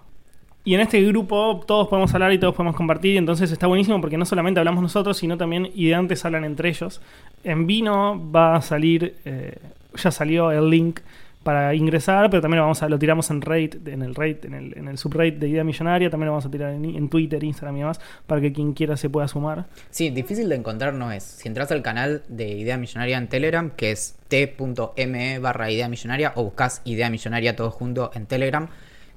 Y 0.63 0.75
en 0.75 0.79
este 0.79 1.01
grupo 1.01 1.61
todos 1.67 1.89
podemos 1.89 2.13
hablar 2.13 2.31
y 2.31 2.37
todos 2.39 2.55
podemos 2.55 2.77
compartir, 2.77 3.15
y 3.15 3.17
entonces 3.17 3.51
está 3.51 3.67
buenísimo 3.67 3.99
porque 3.99 4.17
no 4.17 4.23
solamente 4.25 4.61
hablamos 4.61 4.81
nosotros, 4.81 5.17
sino 5.17 5.35
también 5.37 5.69
ideantes 5.75 6.23
hablan 6.23 6.45
entre 6.45 6.69
ellos. 6.69 7.01
En 7.43 7.67
Vino 7.67 8.31
va 8.31 8.55
a 8.55 8.61
salir, 8.61 9.17
eh, 9.25 9.57
ya 10.01 10.09
salió 10.09 10.51
el 10.51 10.69
link 10.69 11.01
para 11.43 11.75
ingresar, 11.75 12.29
pero 12.29 12.41
también 12.41 12.59
lo, 12.59 12.63
vamos 12.63 12.81
a, 12.81 12.89
lo 12.89 12.97
tiramos 12.97 13.29
en 13.29 13.41
rate, 13.41 13.79
en 13.85 14.01
el 14.01 14.15
rate, 14.15 14.47
en 14.47 14.53
el, 14.53 14.77
en 14.77 15.39
de 15.39 15.47
Idea 15.47 15.63
Millonaria, 15.63 16.09
también 16.09 16.27
lo 16.27 16.31
vamos 16.31 16.45
a 16.45 16.51
tirar 16.51 16.73
en, 16.73 16.85
en 16.85 17.09
Twitter, 17.09 17.43
Instagram 17.43 17.75
y 17.75 17.79
demás, 17.79 17.99
para 18.25 18.41
que 18.41 18.53
quien 18.53 18.73
quiera 18.73 18.97
se 18.97 19.09
pueda 19.09 19.27
sumar. 19.27 19.65
Sí, 19.89 20.09
difícil 20.09 20.49
de 20.49 20.55
encontrar 20.55 20.93
no 20.93 21.11
es. 21.11 21.23
Si 21.23 21.47
entras 21.47 21.71
al 21.71 21.81
canal 21.81 22.23
de 22.29 22.47
Idea 22.47 22.77
Millonaria 22.77 23.17
en 23.17 23.27
Telegram, 23.27 23.69
que 23.71 23.91
es 23.91 24.15
t.me 24.29 25.39
barra 25.39 25.69
Idea 25.69 25.89
Millonaria, 25.89 26.31
o 26.35 26.45
buscas 26.45 26.81
Idea 26.85 27.09
Millonaria 27.09 27.55
todo 27.55 27.71
junto 27.71 28.11
en 28.13 28.25
Telegram, 28.25 28.69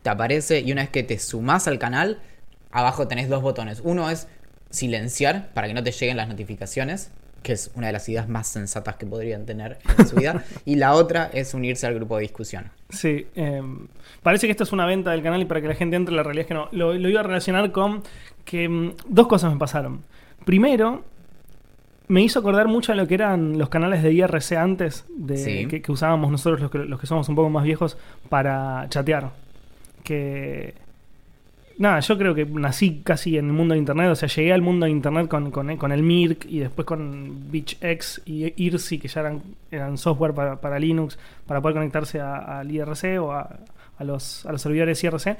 te 0.02 0.10
aparece 0.10 0.60
y 0.60 0.72
una 0.72 0.82
vez 0.82 0.90
que 0.90 1.02
te 1.02 1.18
sumás 1.18 1.68
al 1.68 1.78
canal, 1.78 2.18
abajo 2.70 3.08
tenés 3.08 3.28
dos 3.28 3.42
botones. 3.42 3.80
Uno 3.84 4.10
es 4.10 4.28
silenciar 4.70 5.50
para 5.54 5.68
que 5.68 5.74
no 5.74 5.82
te 5.82 5.92
lleguen 5.92 6.16
las 6.16 6.28
notificaciones, 6.28 7.10
que 7.46 7.52
es 7.52 7.70
una 7.76 7.86
de 7.86 7.92
las 7.92 8.08
ideas 8.08 8.28
más 8.28 8.48
sensatas 8.48 8.96
que 8.96 9.06
podrían 9.06 9.46
tener 9.46 9.78
en 9.96 10.08
su 10.08 10.16
vida. 10.16 10.42
y 10.64 10.74
la 10.74 10.94
otra 10.94 11.30
es 11.32 11.54
unirse 11.54 11.86
al 11.86 11.94
grupo 11.94 12.16
de 12.16 12.22
discusión. 12.22 12.72
Sí, 12.90 13.28
eh, 13.36 13.62
parece 14.24 14.48
que 14.48 14.50
esto 14.50 14.64
es 14.64 14.72
una 14.72 14.84
venta 14.84 15.12
del 15.12 15.22
canal 15.22 15.40
y 15.40 15.44
para 15.44 15.60
que 15.60 15.68
la 15.68 15.76
gente 15.76 15.94
entre, 15.94 16.12
la 16.12 16.24
realidad 16.24 16.42
es 16.42 16.48
que 16.48 16.54
no. 16.54 16.68
Lo, 16.72 16.92
lo 16.94 17.08
iba 17.08 17.20
a 17.20 17.22
relacionar 17.22 17.70
con 17.70 18.02
que 18.44 18.68
mm, 18.68 18.94
dos 19.06 19.28
cosas 19.28 19.52
me 19.52 19.60
pasaron. 19.60 20.02
Primero, 20.44 21.04
me 22.08 22.20
hizo 22.22 22.40
acordar 22.40 22.66
mucho 22.66 22.90
a 22.90 22.96
lo 22.96 23.06
que 23.06 23.14
eran 23.14 23.58
los 23.58 23.68
canales 23.68 24.02
de 24.02 24.12
IRC 24.12 24.52
antes, 24.56 25.04
de, 25.16 25.36
Sí. 25.36 25.66
que, 25.68 25.80
que 25.82 25.92
usábamos 25.92 26.32
nosotros 26.32 26.60
los 26.60 26.70
que, 26.72 26.78
los 26.78 26.98
que 27.00 27.06
somos 27.06 27.28
un 27.28 27.36
poco 27.36 27.48
más 27.48 27.62
viejos 27.62 27.96
para 28.28 28.86
chatear. 28.88 29.30
Que. 30.02 30.74
Nada, 31.78 32.00
yo 32.00 32.16
creo 32.16 32.34
que 32.34 32.46
nací 32.46 33.02
casi 33.04 33.36
en 33.36 33.46
el 33.48 33.52
mundo 33.52 33.74
de 33.74 33.78
internet, 33.78 34.08
o 34.10 34.14
sea, 34.14 34.28
llegué 34.28 34.52
al 34.52 34.62
mundo 34.62 34.86
de 34.86 34.92
internet 34.92 35.28
con, 35.28 35.50
con, 35.50 35.76
con 35.76 35.92
el 35.92 36.02
Mirk 36.02 36.46
y 36.48 36.60
después 36.60 36.86
con 36.86 37.50
BitchX 37.50 38.22
y 38.24 38.52
IRC, 38.56 38.98
que 39.00 39.08
ya 39.08 39.20
eran, 39.20 39.42
eran 39.70 39.98
software 39.98 40.32
para, 40.32 40.58
para 40.60 40.78
Linux, 40.78 41.18
para 41.46 41.60
poder 41.60 41.74
conectarse 41.76 42.18
a- 42.18 42.60
al 42.60 42.70
IRC 42.70 43.18
o 43.20 43.32
a, 43.32 43.58
a 43.98 44.04
los, 44.04 44.46
a 44.46 44.52
los 44.52 44.62
servidores 44.62 45.04
IRC. 45.04 45.36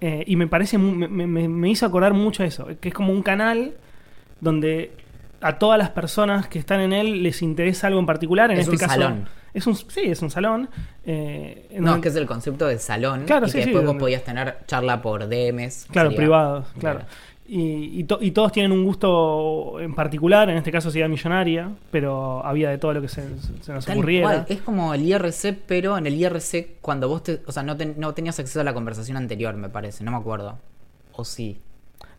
Eh, 0.00 0.24
y 0.26 0.36
me 0.36 0.46
parece, 0.46 0.76
me, 0.76 1.08
me- 1.08 1.48
me 1.48 1.70
hizo 1.70 1.86
acordar 1.86 2.12
mucho 2.12 2.44
eso, 2.44 2.66
que 2.80 2.88
es 2.88 2.94
como 2.94 3.10
un 3.12 3.22
canal 3.22 3.72
donde 4.40 4.92
a 5.40 5.58
todas 5.58 5.78
las 5.78 5.90
personas 5.90 6.48
que 6.48 6.58
están 6.58 6.80
en 6.80 6.92
él 6.92 7.22
les 7.22 7.40
interesa 7.42 7.86
algo 7.86 7.98
en 8.00 8.06
particular. 8.06 8.50
En 8.50 8.58
Es 8.58 8.64
este 8.68 8.72
un 8.76 8.78
caso, 8.78 8.92
salón. 8.92 9.24
Es 9.54 9.66
un, 9.66 9.74
sí, 9.76 10.02
es 10.04 10.20
un 10.22 10.30
salón. 10.30 10.68
eh, 11.04 11.76
No, 11.80 11.96
es 11.96 12.02
que 12.02 12.08
es 12.08 12.16
el 12.16 12.26
concepto 12.26 12.66
de 12.66 12.78
salón. 12.78 13.24
Claro, 13.26 13.46
y 13.46 13.50
sí, 13.50 13.58
que 13.58 13.64
sí, 13.64 13.68
después 13.70 13.84
vos 13.84 13.88
donde- 13.90 14.00
podías 14.00 14.22
tener 14.24 14.58
charla 14.66 15.00
por 15.02 15.28
DMs. 15.28 15.86
Claro, 15.90 16.14
privados, 16.14 16.66
claro. 16.78 17.00
Claro. 17.00 17.12
Y, 17.50 18.00
y 18.00 18.04
to- 18.04 18.18
y 18.20 18.32
todos 18.32 18.52
tienen 18.52 18.72
un 18.72 18.84
gusto 18.84 19.80
en 19.80 19.94
particular, 19.94 20.50
en 20.50 20.58
este 20.58 20.70
caso 20.70 20.90
sería 20.90 21.08
millonaria, 21.08 21.70
pero 21.90 22.44
había 22.44 22.68
de 22.68 22.76
todo 22.76 22.92
lo 22.92 23.00
que 23.00 23.08
se, 23.08 23.22
se 23.62 23.72
nos 23.72 23.86
Tal 23.86 23.96
ocurriera. 23.96 24.26
cual, 24.28 24.46
es 24.50 24.60
como 24.60 24.92
el 24.92 25.02
IRC, 25.02 25.54
pero 25.66 25.96
en 25.96 26.06
el 26.06 26.14
IRC 26.14 26.76
cuando 26.82 27.08
vos 27.08 27.22
te, 27.22 27.40
o 27.46 27.52
sea, 27.52 27.62
no, 27.62 27.74
ten- 27.74 27.94
no 27.96 28.12
tenías 28.12 28.38
acceso 28.38 28.60
a 28.60 28.64
la 28.64 28.74
conversación 28.74 29.16
anterior, 29.16 29.54
me 29.54 29.70
parece, 29.70 30.04
no 30.04 30.10
me 30.10 30.18
acuerdo. 30.18 30.58
O 31.12 31.24
sí, 31.24 31.58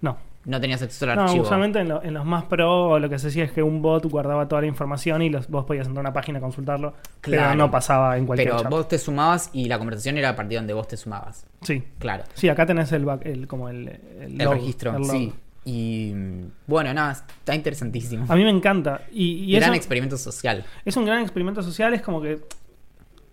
No, 0.01 0.17
no 0.46 0.60
tenías 0.62 0.81
acceso 0.81 1.10
al 1.10 1.15
no 1.17 1.24
archivo. 1.24 1.43
usualmente 1.43 1.79
en, 1.79 1.89
lo- 1.89 2.01
en 2.03 2.13
los 2.13 2.25
más 2.25 2.46
pro 2.46 2.98
lo 2.98 3.10
que 3.10 3.19
se 3.19 3.27
hacía 3.27 3.43
es 3.43 3.51
que 3.51 3.62
un 3.62 3.81
bot 3.81 4.05
guardaba 4.05 4.48
toda 4.48 4.62
la 4.62 4.67
información 4.67 5.22
y 5.22 5.29
los, 5.29 5.48
vos 5.50 5.65
podías 5.65 5.86
entrar 5.88 6.05
a 6.05 6.10
una 6.10 6.13
página 6.13 6.39
a 6.39 6.41
consultarlo, 6.41 6.93
pero 7.22 7.38
Claro. 7.38 7.55
no 7.55 7.69
pasaba 7.69 8.17
en 8.17 8.25
cualquier 8.25 8.50
pero 8.50 8.62
chat. 8.62 8.72
vos 8.72 8.88
te 8.88 8.98
sumabas 8.98 9.50
y 9.53 9.65
la 9.67 9.77
conversación 9.77 10.17
era 10.17 10.29
a 10.29 10.36
partir 10.36 10.51
de 10.51 10.55
donde 10.58 10.74
vos 10.74 10.88
te 10.88 10.98
sumabas. 10.98 11.46
Sí. 11.62 11.84
Claro. 12.00 12.24
Sí, 12.34 12.48
acá 12.50 12.65
tenés 12.65 12.91
el, 12.93 13.05
back- 13.05 13.25
el 13.25 13.48
como 13.48 13.69
el, 13.69 13.88
El 14.22 14.38
log, 14.38 14.53
registro, 14.53 14.96
el 14.96 15.05
sí. 15.05 15.34
Y 15.65 16.13
bueno, 16.65 16.93
nada, 16.93 17.12
está 17.12 17.53
interesantísimo. 17.53 18.25
A 18.29 18.36
mí 18.36 18.43
me 18.43 18.50
encanta. 18.50 19.01
Y, 19.12 19.43
y 19.43 19.51
Gran 19.58 19.72
eso- 19.72 19.74
experimento 19.77 20.17
social. 20.17 20.65
Es 20.86 20.96
un 20.98 21.05
gran 21.05 21.22
experimento 21.22 21.62
social, 21.62 21.93
es 21.93 22.01
como 22.01 22.22
que. 22.22 22.39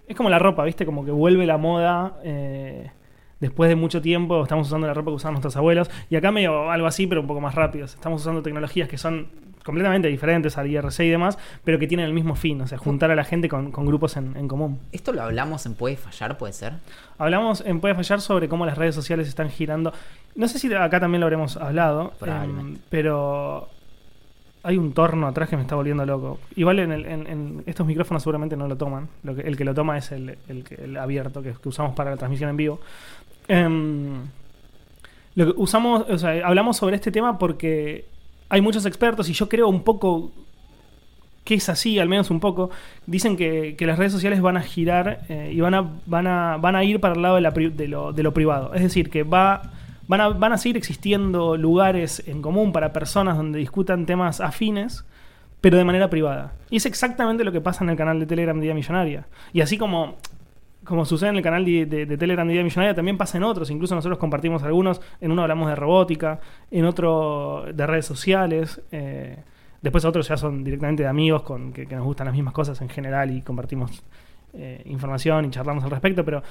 Es 0.09 0.15
como 0.17 0.29
la 0.29 0.39
ropa, 0.39 0.65
¿viste? 0.65 0.85
Como 0.85 1.05
que 1.05 1.13
vuelve 1.13 1.47
la 1.47 1.57
moda. 1.57 2.19
eh, 2.25 2.91
después 3.40 3.69
de 3.69 3.76
mucho 3.76 4.00
tiempo 4.02 4.43
estamos 4.43 4.66
usando 4.69 4.87
la 4.87 4.95
ropa 4.95 5.11
que 5.11 5.16
usaban 5.16 5.35
nuestros 5.35 5.57
abuelos. 5.57 5.90
Y 6.11 6.16
acá 6.16 6.31
medio 6.33 6.71
algo 6.71 6.87
así, 6.87 7.07
pero 7.07 7.21
un 7.21 7.26
poco 7.26 7.40
más 7.40 7.55
rápido. 7.55 7.85
Estamos 7.87 8.21
usando 8.23 8.43
tecnologías 8.43 8.88
que 8.88 8.99
son 8.99 9.28
completamente 9.64 10.07
diferentes 10.07 10.57
al 10.59 10.69
IRC 10.71 11.00
y 11.00 11.09
demás, 11.11 11.38
pero 11.64 11.81
que 11.81 11.88
tienen 11.88 12.07
el 12.07 12.12
mismo 12.12 12.37
fin, 12.37 12.61
o 12.61 12.69
sea, 12.69 12.78
juntar 12.78 13.11
a 13.11 13.16
la 13.16 13.25
gente 13.25 13.49
con, 13.49 13.73
con 13.73 13.85
grupos 13.85 14.16
en, 14.16 14.37
en 14.37 14.47
común. 14.47 14.78
Esto 14.93 15.12
lo 15.12 15.23
hablamos 15.23 15.66
en 15.66 15.75
Puede 15.75 15.97
Fallar, 15.97 16.38
puede 16.38 16.52
ser. 16.52 16.75
Hablamos 17.19 17.62
en 17.66 17.81
Puede 17.81 17.97
Fallar 17.97 18.21
sobre 18.21 18.49
cómo 18.49 18.64
las 18.64 18.78
redes 18.78 18.95
sociales 18.95 19.26
están 19.26 19.50
girando. 19.50 19.93
No 20.37 20.47
sé 20.47 20.61
si 20.61 20.73
acá 20.73 21.00
también 21.00 21.19
lo 21.21 21.26
habremos 21.26 21.57
hablado, 21.57 22.12
em, 22.45 22.78
pero 22.90 23.69
hay 24.62 24.76
un 24.78 24.93
torno 24.93 25.26
atrás 25.26 25.49
que 25.49 25.57
me 25.57 25.62
está 25.62 25.75
volviendo 25.75 26.07
loco. 26.07 26.38
Igual 26.55 26.78
en, 26.78 26.93
el- 26.93 27.07
en- 27.07 27.26
en 27.26 27.62
estos 27.66 27.87
micrófonos 27.88 28.23
seguramente 28.23 28.57
no 28.57 28.69
lo 28.69 28.76
toman. 28.76 29.09
Lo 29.25 29.35
que, 29.35 29.43
el 29.43 29.57
que 29.57 29.64
lo 29.64 29.75
toma 29.75 29.99
es 29.99 30.12
el, 30.12 30.38
el 30.49 30.64
el 30.78 30.97
abierto 30.97 31.43
que, 31.43 31.55
que 31.55 31.69
usamos 31.69 31.95
para 31.97 32.11
la 32.11 32.16
transmisión 32.16 32.50
en 32.50 32.57
vivo. 32.57 32.81
Em, 33.49 34.26
lo 35.35 35.47
que 35.47 35.61
usamos, 35.61 36.05
o 36.09 36.19
sea, 36.19 36.47
hablamos 36.47 36.76
sobre 36.76 36.97
este 36.97 37.11
tema 37.11 37.38
porque 37.38 38.07
hay 38.49 38.61
muchos 38.61 38.87
expertos 38.87 39.29
y 39.29 39.33
yo 39.33 39.49
creo 39.49 39.69
un 39.69 39.83
poco 39.83 40.33
que 41.47 41.55
es 41.55 41.69
así, 41.69 41.99
al 41.99 42.09
menos 42.09 42.31
un 42.31 42.41
poco. 42.41 42.71
Dicen 43.07 43.37
que, 43.37 43.76
las 43.81 43.99
redes 43.99 44.12
sociales 44.12 44.41
van 44.43 44.57
a 44.57 44.62
girar 44.62 45.21
eh, 45.29 45.53
y 45.55 45.61
van 45.61 45.75
a, 45.75 45.88
van, 46.05 46.26
a, 46.26 46.59
van 46.59 46.75
a 46.75 46.85
ir 46.85 47.00
para 47.00 47.15
el 47.15 47.23
lado 47.23 47.37
de, 47.37 47.88
lo, 47.88 48.12
de 48.12 48.23
lo 48.23 48.35
privado. 48.35 48.75
Es 48.75 48.83
decir, 48.83 49.09
que 49.09 49.23
va, 49.23 49.62
van, 50.09 50.21
a, 50.21 50.29
van 50.31 50.53
a 50.53 50.59
seguir 50.59 50.76
existiendo 50.76 51.57
lugares 51.57 52.23
en 52.26 52.43
común 52.43 52.73
para 52.73 52.93
personas 52.93 53.37
donde 53.37 53.61
discutan 53.61 54.07
temas 54.07 54.41
afines, 54.41 55.05
pero 55.61 55.79
de 55.79 55.85
manera 55.85 56.11
privada. 56.11 56.53
Y 56.69 56.76
es 56.76 56.87
exactamente 56.87 57.45
lo 57.45 57.53
que 57.53 57.61
pasa 57.61 57.85
en 57.85 57.91
el 57.91 57.97
canal 57.97 58.19
de 58.19 58.26
Telegram 58.26 58.61
Idea 58.61 58.75
Millonaria. 58.75 59.26
Y 59.53 59.61
así 59.61 59.79
como 59.79 60.17
como 60.87 61.05
sucede 61.05 61.31
en 61.31 61.37
el 61.37 61.43
canal 61.43 61.64
de, 61.64 61.85
de- 61.87 62.07
de 62.07 62.16
Telegram 62.16 62.47
de 62.49 62.62
Millonaria, 62.64 62.95
también 62.95 63.19
pasa 63.19 63.37
en 63.38 63.45
otros. 63.45 63.71
Incluso 63.71 63.95
nosotros 63.95 64.19
compartimos 64.19 64.62
algunos. 64.62 65.00
En 65.21 65.31
uno 65.33 65.43
hablamos 65.43 65.69
de 65.69 65.75
robótica, 65.75 66.40
en 66.71 66.85
otro 66.85 67.64
de 67.75 67.87
redes 67.87 68.07
sociales. 68.07 68.81
eh, 68.93 69.37
después 69.83 70.05
otros 70.05 70.26
ya 70.26 70.37
son 70.37 70.64
directamente 70.64 71.02
de 71.05 71.09
amigos 71.09 71.43
con, 71.43 71.73
que, 71.73 71.87
que 71.87 71.95
nos 71.95 72.05
gustan 72.05 72.25
las 72.26 72.35
mismas 72.35 72.55
cosas 72.55 72.81
en 72.81 72.88
general 72.88 73.31
y 73.31 73.43
compartimos 73.43 74.02
eh, 74.55 74.83
información 74.87 75.45
y 75.45 75.50
charlamos 75.50 75.85
al 75.85 75.90
respecto. 75.90 76.25
Pero 76.25 76.43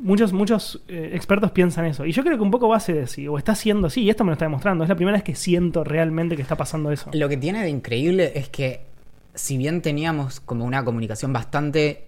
muchos, 0.00 0.32
muchos 0.32 0.82
eh, 0.88 1.10
expertos 1.14 1.52
piensan 1.52 1.86
eso. 1.86 2.04
Y 2.04 2.12
yo 2.12 2.22
creo 2.22 2.36
que 2.36 2.42
un 2.42 2.50
poco 2.50 2.68
va 2.68 2.76
a 2.76 2.80
ser 2.80 3.04
así, 3.04 3.26
o 3.28 3.38
está 3.38 3.54
siendo 3.54 3.86
así. 3.86 4.02
Y 4.02 4.10
esto 4.10 4.24
me 4.24 4.30
lo 4.30 4.32
está 4.34 4.44
demostrando. 4.46 4.84
Es 4.84 4.90
la 4.90 4.96
primera 4.96 5.16
vez 5.16 5.22
que 5.24 5.34
siento 5.34 5.84
realmente 5.84 6.36
que 6.36 6.42
está 6.42 6.56
pasando 6.56 6.90
eso. 6.90 7.08
Lo 7.14 7.28
que 7.28 7.36
tiene 7.36 7.62
de 7.62 7.70
increíble 7.70 8.32
es 8.34 8.48
que, 8.48 8.80
si 9.34 9.56
bien 9.56 9.80
teníamos 9.80 10.40
como 10.40 10.64
una 10.66 10.84
comunicación 10.84 11.32
bastante 11.32 12.04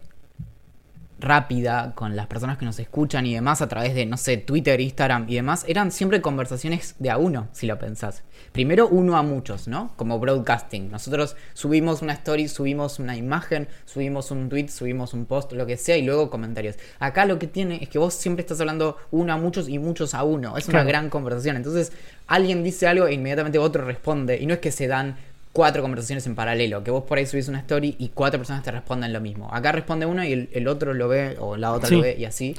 rápida 1.25 1.93
con 1.95 2.17
las 2.17 2.27
personas 2.27 2.59
que 2.59 2.65
nos 2.65 2.79
escuchan 2.79 3.27
y 3.27 3.35
demás 3.35 3.63
a 3.63 3.69
través 3.69 3.95
de, 3.95 4.07
no 4.07 4.17
sé, 4.17 4.37
Twitter, 4.37 4.81
Instagram 4.81 5.27
y 5.29 5.35
demás, 5.35 5.65
eran 5.67 5.91
siempre 5.91 6.21
conversaciones 6.21 6.95
de 6.99 7.11
a 7.11 7.19
uno, 7.19 7.49
si 7.53 7.67
lo 7.67 7.79
pensás. 7.79 8.23
Primero 8.53 8.89
uno 8.89 9.17
a 9.17 9.23
muchos, 9.23 9.67
¿no? 9.67 9.93
Como 9.97 10.19
broadcasting. 10.19 10.91
Nosotros 10.91 11.37
subimos 11.55 12.03
una 12.03 12.13
story, 12.13 12.49
subimos 12.49 12.99
una 12.99 13.17
imagen, 13.17 13.69
subimos 13.85 14.31
un 14.31 14.49
tweet, 14.49 14.69
subimos 14.69 15.15
un 15.15 15.27
post, 15.27 15.53
lo 15.53 15.67
que 15.67 15.77
sea, 15.77 15.97
y 15.97 16.03
luego 16.03 16.31
comentarios. 16.31 16.77
Acá 16.99 17.25
lo 17.27 17.39
que 17.39 17.47
tiene 17.47 17.83
es 17.83 17.89
que 17.89 17.99
vos 17.99 18.15
siempre 18.15 18.43
estás 18.43 18.61
hablando 18.61 18.97
uno 19.11 19.33
a 19.33 19.37
muchos 19.37 19.69
y 19.69 19.79
muchos 19.79 20.15
a 20.15 20.23
uno. 20.23 20.57
Es 20.57 20.69
una 20.69 20.85
gran 20.85 21.11
conversación. 21.11 21.57
Entonces, 21.57 21.93
alguien 22.27 22.63
dice 22.63 22.87
algo 22.87 23.07
e 23.07 23.15
inmediatamente 23.15 23.59
otro 23.59 23.85
responde. 23.85 24.39
Y 24.41 24.47
no 24.47 24.55
es 24.55 24.61
que 24.61 24.71
se 24.71 24.87
dan 24.87 25.17
cuatro 25.55 25.81
conversaciones 25.81 26.27
en 26.27 26.35
paralelo, 26.35 26.85
que 26.85 26.91
vos 26.91 27.05
por 27.05 27.17
ahí 27.17 27.25
subís 27.25 27.49
una 27.49 27.61
story 27.61 27.95
y 27.99 28.09
cuatro 28.09 28.39
personas 28.41 28.63
te 28.63 28.73
responden 28.73 29.13
lo 29.15 29.21
mismo. 29.23 29.49
Acá 29.51 29.73
responde 29.73 30.05
uno 30.05 30.23
y 30.23 30.33
el, 30.33 30.49
el 30.53 30.69
otro 30.69 30.93
lo 30.93 31.09
ve, 31.09 31.37
o 31.41 31.57
la 31.57 31.73
otra 31.73 31.89
Sí. 31.89 31.95
lo 31.95 32.03
ve, 32.03 32.17
y 32.19 32.25
así. 32.27 32.55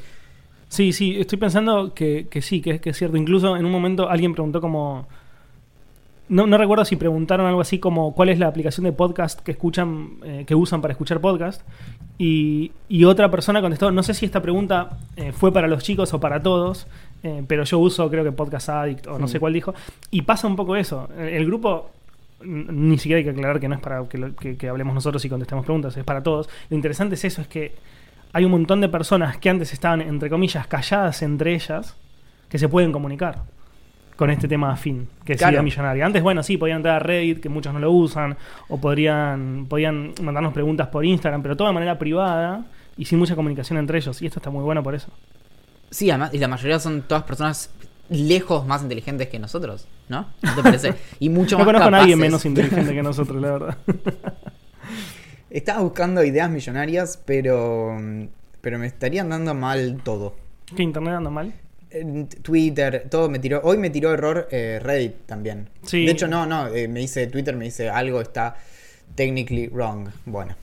Sí, 0.69 0.93
sí, 0.93 1.15
estoy 1.19 1.37
pensando 1.37 1.93
que, 1.93 2.27
que 2.29 2.41
sí, 2.41 2.61
que, 2.61 2.79
que 2.79 2.89
es 2.89 2.97
cierto. 2.97 3.17
Incluso 3.17 3.55
en 3.57 3.65
un 3.65 3.71
momento 3.71 4.09
alguien 4.09 4.33
preguntó 4.33 4.59
como... 4.61 5.07
No, 6.27 6.47
no 6.47 6.57
recuerdo 6.57 6.83
si 6.85 6.95
preguntaron 6.95 7.45
algo 7.45 7.61
así 7.61 7.77
como 7.77 8.15
cuál 8.15 8.29
es 8.29 8.39
la 8.39 8.47
aplicación 8.47 8.83
de 8.85 8.91
podcast 8.91 9.41
que 9.41 9.51
escuchan, 9.51 10.17
eh, 10.23 10.43
que 10.47 10.55
usan 10.55 10.81
para 10.81 10.93
escuchar 10.93 11.21
podcast. 11.21 11.61
Y, 12.17 12.71
y 12.89 13.03
otra 13.03 13.29
persona 13.29 13.61
contestó, 13.61 13.91
no 13.91 14.01
sé 14.01 14.15
si 14.15 14.25
esta 14.25 14.41
pregunta 14.41 14.97
eh, 15.17 15.33
fue 15.33 15.51
para 15.53 15.67
los 15.67 15.83
chicos 15.83 16.11
o 16.15 16.19
para 16.19 16.41
todos, 16.41 16.87
eh, 17.21 17.43
pero 17.45 17.63
yo 17.63 17.77
uso 17.77 18.09
creo 18.09 18.23
que 18.23 18.31
Podcast 18.31 18.69
Addict 18.69 19.05
o 19.07 19.19
no 19.19 19.27
sé 19.27 19.39
cuál 19.39 19.53
dijo. 19.53 19.75
Y 20.09 20.23
pasa 20.23 20.47
un 20.47 20.55
poco 20.55 20.75
eso. 20.75 21.09
El, 21.15 21.27
el 21.27 21.45
grupo, 21.45 21.91
ni 22.45 22.97
siquiera 22.97 23.17
hay 23.19 23.23
que 23.23 23.29
aclarar 23.31 23.59
que 23.59 23.67
no 23.67 23.75
es 23.75 23.81
para 23.81 24.03
que, 24.07 24.17
lo- 24.17 24.35
que- 24.35 24.57
que 24.57 24.69
hablemos 24.69 24.93
nosotros 24.93 25.23
y 25.25 25.29
contestemos 25.29 25.65
preguntas, 25.65 25.95
es 25.97 26.03
para 26.03 26.21
todos. 26.23 26.49
Lo 26.69 26.75
interesante 26.75 27.15
es 27.15 27.25
eso, 27.25 27.41
es 27.41 27.47
que 27.47 27.73
hay 28.33 28.45
un 28.45 28.51
montón 28.51 28.81
de 28.81 28.89
personas 28.89 29.37
que 29.37 29.49
antes 29.49 29.71
estaban, 29.73 30.01
entre 30.01 30.29
comillas, 30.29 30.67
calladas 30.67 31.21
entre 31.21 31.53
ellas, 31.55 31.95
que 32.49 32.57
se 32.59 32.67
pueden 32.69 32.91
comunicar 32.91 33.43
con 34.15 34.29
este 34.29 34.47
tema 34.47 34.71
afín, 34.71 35.09
que 35.25 35.33
es 35.33 35.39
Claro. 35.39 35.61
millonaria. 35.61 36.05
Antes, 36.05 36.23
bueno, 36.23 36.41
sí, 36.41 36.57
podían 36.57 36.77
entrar 36.77 36.95
a 36.95 36.99
Reddit, 36.99 37.41
que 37.41 37.49
muchos 37.49 37.73
no 37.73 37.79
lo 37.79 37.91
usan, 37.91 38.37
o 38.69 38.79
podrían, 38.79 39.65
podían 39.67 40.13
mandarnos 40.21 40.53
preguntas 40.53 40.87
por 40.87 41.03
Instagram, 41.03 41.41
pero 41.41 41.57
todo 41.57 41.67
de 41.67 41.73
manera 41.73 41.99
privada 41.99 42.63
y 42.97 43.03
sin 43.05 43.19
mucha 43.19 43.35
comunicación 43.35 43.77
entre 43.77 43.97
ellos. 43.97 44.21
Y 44.21 44.27
esto 44.27 44.39
está 44.39 44.49
muy 44.49 44.63
bueno 44.63 44.81
por 44.83 44.95
eso. 44.95 45.09
Sí, 45.89 46.09
además, 46.09 46.33
y 46.33 46.37
la 46.39 46.47
mayoría 46.47 46.79
son 46.79 47.01
todas 47.01 47.23
personas 47.23 47.69
lejos 48.09 48.65
más 48.65 48.83
inteligentes 48.83 49.27
que 49.29 49.39
nosotros, 49.39 49.87
¿no? 50.09 50.29
¿No 50.41 50.55
te 50.55 50.63
parece? 50.63 50.93
Y 51.19 51.29
mucho 51.29 51.57
No 51.57 51.65
más 51.65 51.73
conozco 51.73 51.87
a 51.87 51.91
nadie 51.91 52.15
menos 52.15 52.45
inteligente 52.45 52.93
que 52.93 53.03
nosotros, 53.03 53.41
la 53.41 53.51
verdad. 53.51 53.77
Estaba 55.49 55.81
buscando 55.81 56.23
ideas 56.23 56.49
millonarias, 56.49 57.19
pero 57.25 57.97
pero 58.65 58.79
me 58.79 58.87
estarían 58.87 59.29
dando 59.29 59.53
mal 59.53 60.01
todo. 60.03 60.35
¿Qué 60.75 60.81
internet 60.81 61.13
anda 61.13 61.29
mal? 61.29 61.53
Twitter, 62.41 63.05
todo 63.11 63.29
me 63.29 63.37
tiró. 63.37 63.61
Hoy 63.63 63.77
me 63.77 63.91
tiró 63.91 64.11
error 64.11 64.47
eh, 64.49 64.79
Reddit 64.81 65.27
también. 65.27 65.69
Sí. 65.83 66.03
De 66.03 66.11
hecho, 66.11 66.27
no, 66.27 66.47
no. 66.47 66.67
eh, 66.67 66.87
me 66.87 67.01
dice 67.01 67.27
Twitter, 67.27 67.55
me 67.55 67.65
dice 67.65 67.91
algo 67.91 68.21
está 68.21 68.57
technically 69.13 69.67
wrong. 69.67 70.09
Bueno. 70.25 70.55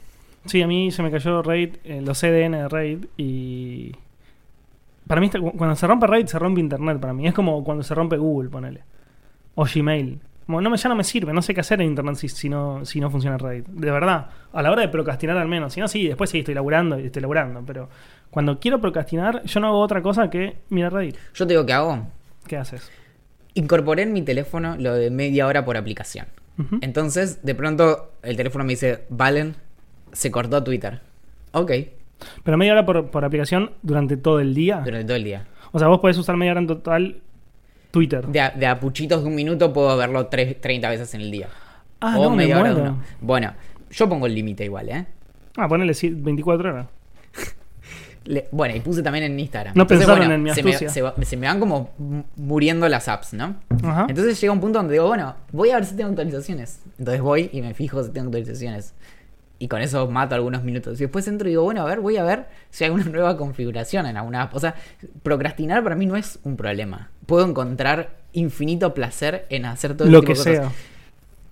Sí, 0.46 0.60
a 0.62 0.66
mí 0.66 0.90
se 0.90 1.02
me 1.04 1.12
cayó 1.12 1.42
Raid, 1.42 1.76
eh, 1.84 2.00
los 2.02 2.18
CDN 2.18 2.52
de 2.52 2.68
Raid 2.68 3.04
y... 3.16 3.92
Para 5.06 5.20
mí, 5.20 5.30
cuando 5.30 5.76
se 5.76 5.86
rompe 5.86 6.06
Raid, 6.06 6.26
se 6.26 6.38
rompe 6.38 6.60
Internet 6.60 6.98
para 7.00 7.12
mí. 7.12 7.26
Es 7.26 7.34
como 7.34 7.62
cuando 7.64 7.82
se 7.82 7.94
rompe 7.94 8.16
Google, 8.16 8.48
ponele. 8.50 8.82
O 9.54 9.64
Gmail. 9.64 10.20
Como 10.46 10.60
no 10.60 10.70
me, 10.70 10.76
ya 10.76 10.88
no 10.88 10.96
me 10.96 11.04
sirve, 11.04 11.32
no 11.32 11.40
sé 11.40 11.54
qué 11.54 11.60
hacer 11.60 11.80
en 11.80 11.88
Internet 11.88 12.16
si, 12.16 12.28
si 12.28 12.48
no, 12.48 12.84
si 12.84 13.00
no 13.00 13.10
funciona 13.10 13.38
Raid. 13.38 13.64
De 13.66 13.90
verdad. 13.90 14.28
A 14.52 14.62
la 14.62 14.70
hora 14.70 14.82
de 14.82 14.88
procrastinar 14.88 15.36
al 15.36 15.48
menos. 15.48 15.72
Si 15.72 15.80
no, 15.80 15.88
sí, 15.88 16.06
después 16.06 16.30
sí 16.30 16.40
estoy 16.40 16.54
laburando 16.54 16.98
y 16.98 17.06
estoy 17.06 17.22
laburando. 17.22 17.62
Pero 17.66 17.88
cuando 18.30 18.58
quiero 18.58 18.80
procrastinar, 18.80 19.42
yo 19.44 19.60
no 19.60 19.68
hago 19.68 19.80
otra 19.80 20.02
cosa 20.02 20.30
que 20.30 20.58
mirar 20.68 20.92
Raid. 20.92 21.16
Yo 21.34 21.46
te 21.46 21.52
digo 21.54 21.66
que 21.66 21.72
hago. 21.72 22.06
¿Qué 22.46 22.56
haces? 22.56 22.90
Incorporé 23.54 24.02
en 24.02 24.12
mi 24.12 24.22
teléfono 24.22 24.76
lo 24.78 24.94
de 24.94 25.10
media 25.10 25.46
hora 25.46 25.64
por 25.64 25.76
aplicación. 25.76 26.26
Entonces, 26.80 27.42
de 27.42 27.54
pronto, 27.54 28.12
el 28.22 28.36
teléfono 28.36 28.64
me 28.64 28.74
dice, 28.74 29.04
Valen, 29.08 29.56
se 30.12 30.30
cortó 30.30 30.62
Twitter. 30.62 31.00
Ok, 31.52 31.72
Pero 32.44 32.56
media 32.56 32.72
hora 32.72 32.84
por, 32.86 33.10
por 33.10 33.24
aplicación 33.24 33.70
durante 33.82 34.16
todo 34.16 34.40
el 34.40 34.54
día. 34.54 34.80
durante 34.84 35.04
todo 35.06 35.16
el 35.16 35.24
día. 35.24 35.46
O 35.72 35.78
sea, 35.78 35.88
vos 35.88 36.00
podés 36.00 36.18
usar 36.18 36.36
media 36.36 36.52
hora 36.52 36.60
en 36.60 36.66
total 36.66 37.20
Twitter. 37.90 38.26
De 38.26 38.40
a, 38.40 38.50
de 38.50 38.66
a 38.66 38.78
puchitos 38.80 39.22
de 39.22 39.28
un 39.28 39.34
minuto 39.34 39.72
puedo 39.72 39.96
verlo 39.96 40.26
tres- 40.26 40.60
30 40.60 40.88
veces 40.90 41.14
en 41.14 41.20
el 41.22 41.30
día. 41.30 41.48
Ah, 42.00 42.18
o 42.18 42.24
no, 42.24 42.30
me 42.30 42.36
media 42.38 42.58
hora 42.58 42.68
de 42.70 42.74
muero. 42.74 42.90
uno. 42.94 43.02
Bueno, 43.20 43.52
yo 43.90 44.08
pongo 44.08 44.26
el 44.26 44.34
límite 44.34 44.64
igual, 44.64 44.88
¿eh? 44.88 45.06
Ah, 45.56 45.68
ponele 45.68 45.94
sí, 45.94 46.10
24 46.10 46.70
horas. 46.72 46.86
Le- 48.24 48.46
bueno, 48.52 48.76
y 48.76 48.80
puse 48.80 49.02
también 49.02 49.24
en 49.24 49.38
Instagram. 49.38 49.74
No 49.76 49.86
pensaron 49.86 50.30
en 50.30 50.42
mi 50.42 50.54
se 50.54 50.62
me, 50.62 50.70
astucia. 50.74 50.88
se 51.16 51.24
se 51.24 51.36
me 51.36 51.46
van 51.48 51.58
como 51.58 51.90
mu- 51.98 52.22
muriendo 52.36 52.88
las 52.88 53.08
apps, 53.08 53.32
¿no? 53.34 53.56
Ajá. 53.82 54.06
Entonces 54.08 54.40
llega 54.40 54.52
un 54.52 54.60
punto 54.60 54.78
donde 54.78 54.92
digo, 54.94 55.08
bueno, 55.08 55.34
voy 55.50 55.70
a 55.70 55.74
ver 55.76 55.84
si 55.84 55.96
tengo 55.96 56.10
actualizaciones. 56.10 56.80
Entonces 56.98 57.20
voy 57.20 57.50
y 57.52 57.60
me 57.62 57.74
fijo 57.74 58.02
si 58.02 58.10
tengo 58.12 58.26
actualizaciones. 58.28 58.94
Y 59.62 59.68
con 59.68 59.80
eso 59.80 60.08
mato 60.08 60.34
algunos 60.34 60.64
minutos. 60.64 60.98
Y 61.00 61.04
después 61.04 61.28
entro 61.28 61.46
y 61.46 61.52
digo, 61.52 61.62
bueno, 61.62 61.82
a 61.82 61.84
ver, 61.84 62.00
voy 62.00 62.16
a 62.16 62.24
ver 62.24 62.46
si 62.70 62.82
hay 62.82 62.90
una 62.90 63.04
nueva 63.04 63.36
configuración 63.36 64.06
en 64.06 64.16
alguna 64.16 64.42
app. 64.42 64.56
O 64.56 64.58
sea, 64.58 64.74
procrastinar 65.22 65.84
para 65.84 65.94
mí 65.94 66.04
no 66.04 66.16
es 66.16 66.40
un 66.42 66.56
problema. 66.56 67.10
Puedo 67.26 67.46
encontrar 67.48 68.10
infinito 68.32 68.92
placer 68.92 69.46
en 69.50 69.66
hacer 69.66 69.96
todo 69.96 70.08
Lo 70.08 70.18
tipo 70.18 70.32
que 70.32 70.38
de 70.40 70.56
cosas. 70.56 70.72
sea. 70.72 70.72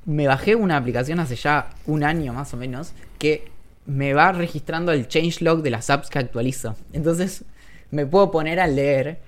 Me 0.07 0.27
bajé 0.27 0.57
una 0.57 0.77
aplicación 0.77 1.21
hace 1.21 1.37
ya 1.37 1.71
un 1.87 2.03
año 2.03 2.33
más 2.33 2.53
o 2.53 2.57
menos 2.57 2.95
que 3.21 3.45
me 3.87 4.13
va 4.13 4.33
registrando 4.33 4.91
el 4.91 5.07
changelog 5.07 5.63
de 5.63 5.71
las 5.71 5.89
apps 5.89 6.11
que 6.11 6.19
actualizo. 6.19 6.75
Entonces 6.93 7.45
me 7.93 8.07
puedo 8.07 8.33
poner 8.33 8.59
a 8.59 8.67
leer 8.67 9.21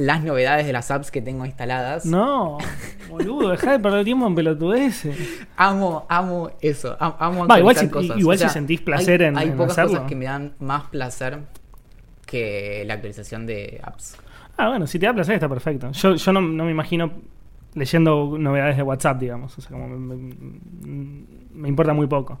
las 0.00 0.22
novedades 0.24 0.66
de 0.66 0.72
las 0.72 0.90
apps 0.90 1.10
que 1.10 1.20
tengo 1.22 1.44
instaladas. 1.46 2.06
No, 2.06 2.58
boludo, 3.08 3.50
dejá 3.50 3.72
de 3.72 3.78
perder 3.78 4.04
tiempo 4.04 4.26
en 4.26 4.34
pelotudeces. 4.34 5.16
Amo, 5.56 6.06
amo 6.08 6.50
eso. 6.60 6.96
am- 6.98 7.14
Amo 7.18 7.46
Va, 7.46 7.58
igual 7.58 7.76
si- 7.76 7.88
cosas. 7.88 8.18
igual 8.18 8.38
si 8.38 8.48
sentís 8.48 8.80
placer 8.80 9.22
hay, 9.22 9.28
en- 9.28 9.38
Hay 9.38 9.48
en 9.48 9.56
pocas 9.56 9.72
hacerlo. 9.72 9.90
cosas 9.92 10.08
que 10.08 10.16
me 10.16 10.24
dan 10.24 10.54
más 10.58 10.84
placer 10.84 11.40
que 12.26 12.84
la 12.86 12.94
actualización 12.94 13.46
de 13.46 13.80
apps. 13.82 14.16
Ah, 14.56 14.68
bueno, 14.68 14.86
si 14.86 14.98
te 14.98 15.06
da 15.06 15.14
placer 15.14 15.34
está 15.34 15.48
perfecto. 15.48 15.90
Yo, 15.92 16.14
yo 16.14 16.32
no, 16.32 16.40
no 16.40 16.64
me 16.64 16.70
imagino 16.70 17.12
leyendo 17.74 18.36
novedades 18.38 18.76
de 18.76 18.82
WhatsApp, 18.82 19.18
digamos. 19.20 19.56
O 19.56 19.60
sea, 19.60 19.70
como 19.72 19.88
me, 19.88 20.16
me- 20.16 21.24
me 21.52 21.68
importa 21.68 21.92
muy 21.92 22.06
poco. 22.06 22.38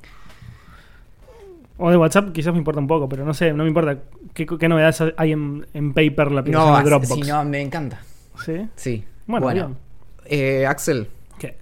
O 1.82 1.90
de 1.90 1.96
WhatsApp 1.96 2.30
quizás 2.32 2.52
me 2.52 2.58
importa 2.58 2.78
un 2.80 2.86
poco, 2.86 3.08
pero 3.08 3.24
no 3.24 3.32
sé, 3.32 3.52
no 3.54 3.62
me 3.62 3.68
importa 3.68 3.96
qué, 4.34 4.44
qué 4.46 4.68
novedades 4.68 5.02
hay 5.16 5.32
en, 5.32 5.66
en 5.72 5.94
paper 5.94 6.30
la 6.30 6.40
aplicación 6.40 6.70
No, 6.72 6.78
de 6.78 6.84
Dropbox. 6.84 7.14
si 7.14 7.20
no, 7.22 7.42
me 7.44 7.60
encanta. 7.62 8.00
¿Sí? 8.44 8.68
Sí. 8.76 9.04
Bueno, 9.26 9.76
eh, 10.26 10.66
Axel, 10.66 11.08
¿Qué? 11.38 11.56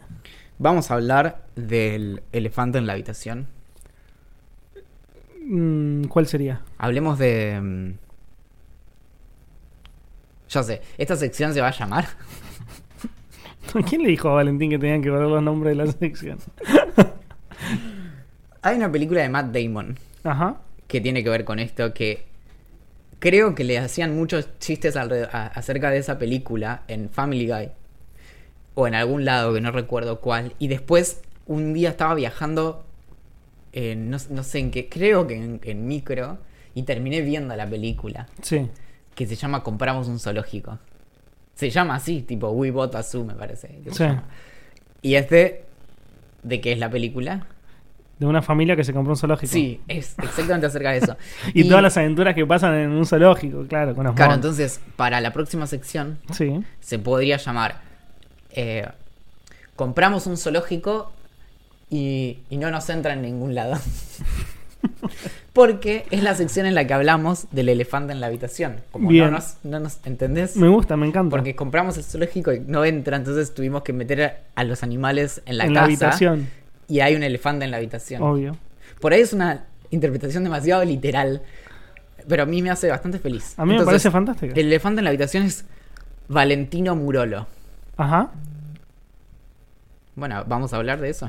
vamos 0.58 0.90
a 0.90 0.94
hablar 0.94 1.44
del 1.54 2.22
elefante 2.32 2.78
en 2.78 2.86
la 2.88 2.94
habitación. 2.94 3.46
Mm, 5.46 6.04
¿Cuál 6.04 6.26
sería? 6.26 6.62
Hablemos 6.78 7.18
de... 7.18 7.60
mm, 7.60 7.92
Ya 10.50 10.62
sé, 10.64 10.82
esta 10.98 11.14
sección 11.16 11.54
se 11.54 11.60
va 11.60 11.68
a 11.68 11.72
llamar... 11.72 12.06
¿Quién 13.88 14.02
le 14.02 14.08
dijo 14.08 14.30
a 14.30 14.34
Valentín 14.34 14.70
que 14.70 14.78
tenían 14.78 15.02
que 15.02 15.10
ver 15.10 15.20
los 15.28 15.42
nombres 15.42 15.76
de 15.76 15.84
la 15.84 15.92
sección? 15.92 16.38
Hay 18.62 18.76
una 18.76 18.90
película 18.90 19.20
de 19.22 19.28
Matt 19.28 19.54
Damon 19.54 19.96
Ajá. 20.24 20.60
que 20.86 21.00
tiene 21.00 21.22
que 21.22 21.30
ver 21.30 21.44
con 21.44 21.58
esto 21.58 21.92
que 21.94 22.24
creo 23.18 23.54
que 23.54 23.64
le 23.64 23.78
hacían 23.78 24.14
muchos 24.16 24.48
chistes 24.58 24.96
a- 24.96 25.02
acerca 25.48 25.90
de 25.90 25.98
esa 25.98 26.18
película 26.18 26.82
en 26.88 27.10
Family 27.10 27.46
Guy 27.48 27.70
o 28.74 28.86
en 28.86 28.94
algún 28.94 29.24
lado 29.24 29.52
que 29.54 29.60
no 29.60 29.70
recuerdo 29.70 30.20
cuál 30.20 30.54
y 30.58 30.68
después 30.68 31.20
un 31.46 31.72
día 31.74 31.90
estaba 31.90 32.14
viajando 32.14 32.84
en, 33.72 34.08
no, 34.10 34.16
no 34.30 34.42
sé 34.44 34.60
en 34.60 34.70
qué 34.70 34.88
creo 34.88 35.26
que 35.26 35.34
en, 35.36 35.60
en 35.62 35.86
micro 35.86 36.38
y 36.74 36.84
terminé 36.84 37.20
viendo 37.20 37.54
la 37.56 37.66
película 37.66 38.26
Sí. 38.42 38.68
que 39.14 39.26
se 39.26 39.34
llama 39.34 39.62
Compramos 39.62 40.08
un 40.08 40.18
zoológico 40.20 40.78
se 41.54 41.70
llama 41.70 41.96
así 41.96 42.22
tipo 42.22 42.48
We 42.50 42.70
Bought 42.70 42.94
a 42.94 43.02
Zoo 43.02 43.24
me 43.24 43.34
parece 43.34 43.80
Sí. 43.90 44.04
y 45.02 45.14
este 45.16 45.64
de 46.44 46.60
qué 46.60 46.72
es 46.72 46.78
la 46.78 46.88
película 46.88 47.46
De 48.18 48.26
una 48.26 48.42
familia 48.42 48.74
que 48.74 48.82
se 48.84 48.92
compró 48.92 49.12
un 49.12 49.16
zoológico. 49.16 49.52
sí 49.52 49.80
es 49.86 50.14
exactamente 50.18 50.66
acerca 50.66 50.90
de 50.90 50.98
eso 50.98 51.16
Y, 51.54 51.68
todas 51.68 51.82
las 51.82 51.96
aventuras 51.96 52.34
que 52.34 52.44
pasan 52.46 52.74
en 52.74 52.90
un 52.90 53.06
zoológico, 53.06 53.64
claro, 53.68 53.94
con 53.94 54.04
los 54.04 54.14
Claro, 54.14 54.34
entonces, 54.34 54.80
para 54.96 55.20
la 55.20 55.32
próxima 55.32 55.66
sección 55.66 56.18
Sí. 56.32 56.60
se 56.80 56.98
podría 56.98 57.36
llamar 57.36 57.80
eh, 58.50 58.86
Compramos 59.76 60.26
un 60.26 60.36
zoológico 60.36 61.12
y, 61.88 62.38
y 62.50 62.56
no 62.56 62.70
nos 62.72 62.88
entra 62.90 63.12
en 63.12 63.22
ningún 63.22 63.54
lado. 63.54 63.76
Porque 65.52 66.06
es 66.10 66.22
la 66.22 66.34
sección 66.34 66.66
en 66.66 66.74
la 66.74 66.86
que 66.86 66.94
hablamos 66.94 67.46
del 67.50 67.68
elefante 67.68 68.12
en 68.12 68.20
la 68.20 68.28
habitación. 68.28 68.76
Como 68.92 69.08
Bien. 69.08 69.26
no 69.26 69.30
nos, 69.32 69.56
no 69.64 69.80
nos 69.80 69.98
entendés. 70.04 70.56
Me 70.56 70.68
gusta, 70.68 70.96
me 70.96 71.06
encanta. 71.06 71.30
Porque 71.30 71.56
compramos 71.56 71.96
el 71.96 72.04
zoológico 72.04 72.52
y 72.52 72.60
no 72.60 72.84
entra, 72.84 73.16
entonces 73.16 73.54
tuvimos 73.54 73.82
que 73.82 73.92
meter 73.92 74.22
a, 74.22 74.36
a 74.54 74.64
los 74.64 74.82
animales 74.82 75.42
en 75.46 75.58
la 75.58 75.64
en 75.64 75.70
casa. 75.74 75.80
la 75.80 75.86
habitación, 75.86 76.48
Y 76.88 77.00
hay 77.00 77.14
un 77.14 77.22
elefante 77.22 77.64
en 77.64 77.70
la 77.70 77.76
habitación. 77.76 78.22
obvio. 78.22 78.56
Por 79.00 79.12
ahí 79.12 79.20
es 79.20 79.32
una 79.32 79.64
interpretación 79.90 80.42
demasiado 80.44 80.84
literal. 80.84 81.42
Pero 82.26 82.42
a 82.42 82.46
mí 82.46 82.60
me 82.62 82.70
hace 82.70 82.88
bastante 82.88 83.18
feliz. 83.18 83.54
A 83.58 83.64
mí 83.64 83.76
me 83.76 83.84
parece 83.84 84.10
fantástico. 84.10 84.52
el 84.54 84.66
elefante 84.66 85.00
en 85.00 85.04
la 85.04 85.10
habitación 85.10 85.44
es 85.44 85.64
Valentino 86.28 86.94
Murolo. 86.96 87.46
Ajá. 87.96 88.30
Bueno, 90.16 90.44
vamos 90.46 90.72
a 90.72 90.76
hablar 90.76 91.00
de 91.00 91.10
eso. 91.10 91.28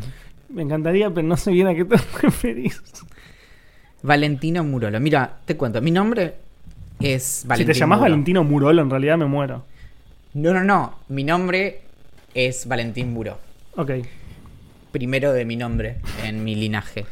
Me 0.50 0.64
encantaría, 0.64 1.10
pero 1.12 1.28
no 1.28 1.38
sé 1.38 1.52
bien 1.52 1.68
a 1.68 1.76
qué 1.76 1.86
te 1.86 1.96
referís. 2.22 2.82
Valentino 4.02 4.64
Murolo. 4.64 5.00
Mira, 5.00 5.38
te 5.46 5.56
cuento. 5.58 5.82
Mi 5.82 5.92
nombre 5.92 6.36
es 7.00 7.44
Valentín. 7.46 7.68
si 7.68 7.74
te 7.74 7.80
llamás 7.80 8.00
Muro. 8.00 8.10
Valentino 8.12 8.44
Murolo, 8.44 8.82
en 8.82 8.90
realidad 8.90 9.18
me 9.18 9.26
muero. 9.26 9.64
No, 10.34 10.54
no, 10.54 10.64
no. 10.64 11.00
Mi 11.10 11.24
nombre 11.24 11.82
es 12.34 12.68
Valentín 12.68 13.14
Muro. 13.14 13.38
Ok. 13.76 13.92
Primero 14.92 15.34
de 15.34 15.46
mi 15.46 15.56
nombre 15.56 15.98
en 16.24 16.44
mi 16.44 16.56
linaje. 16.56 17.06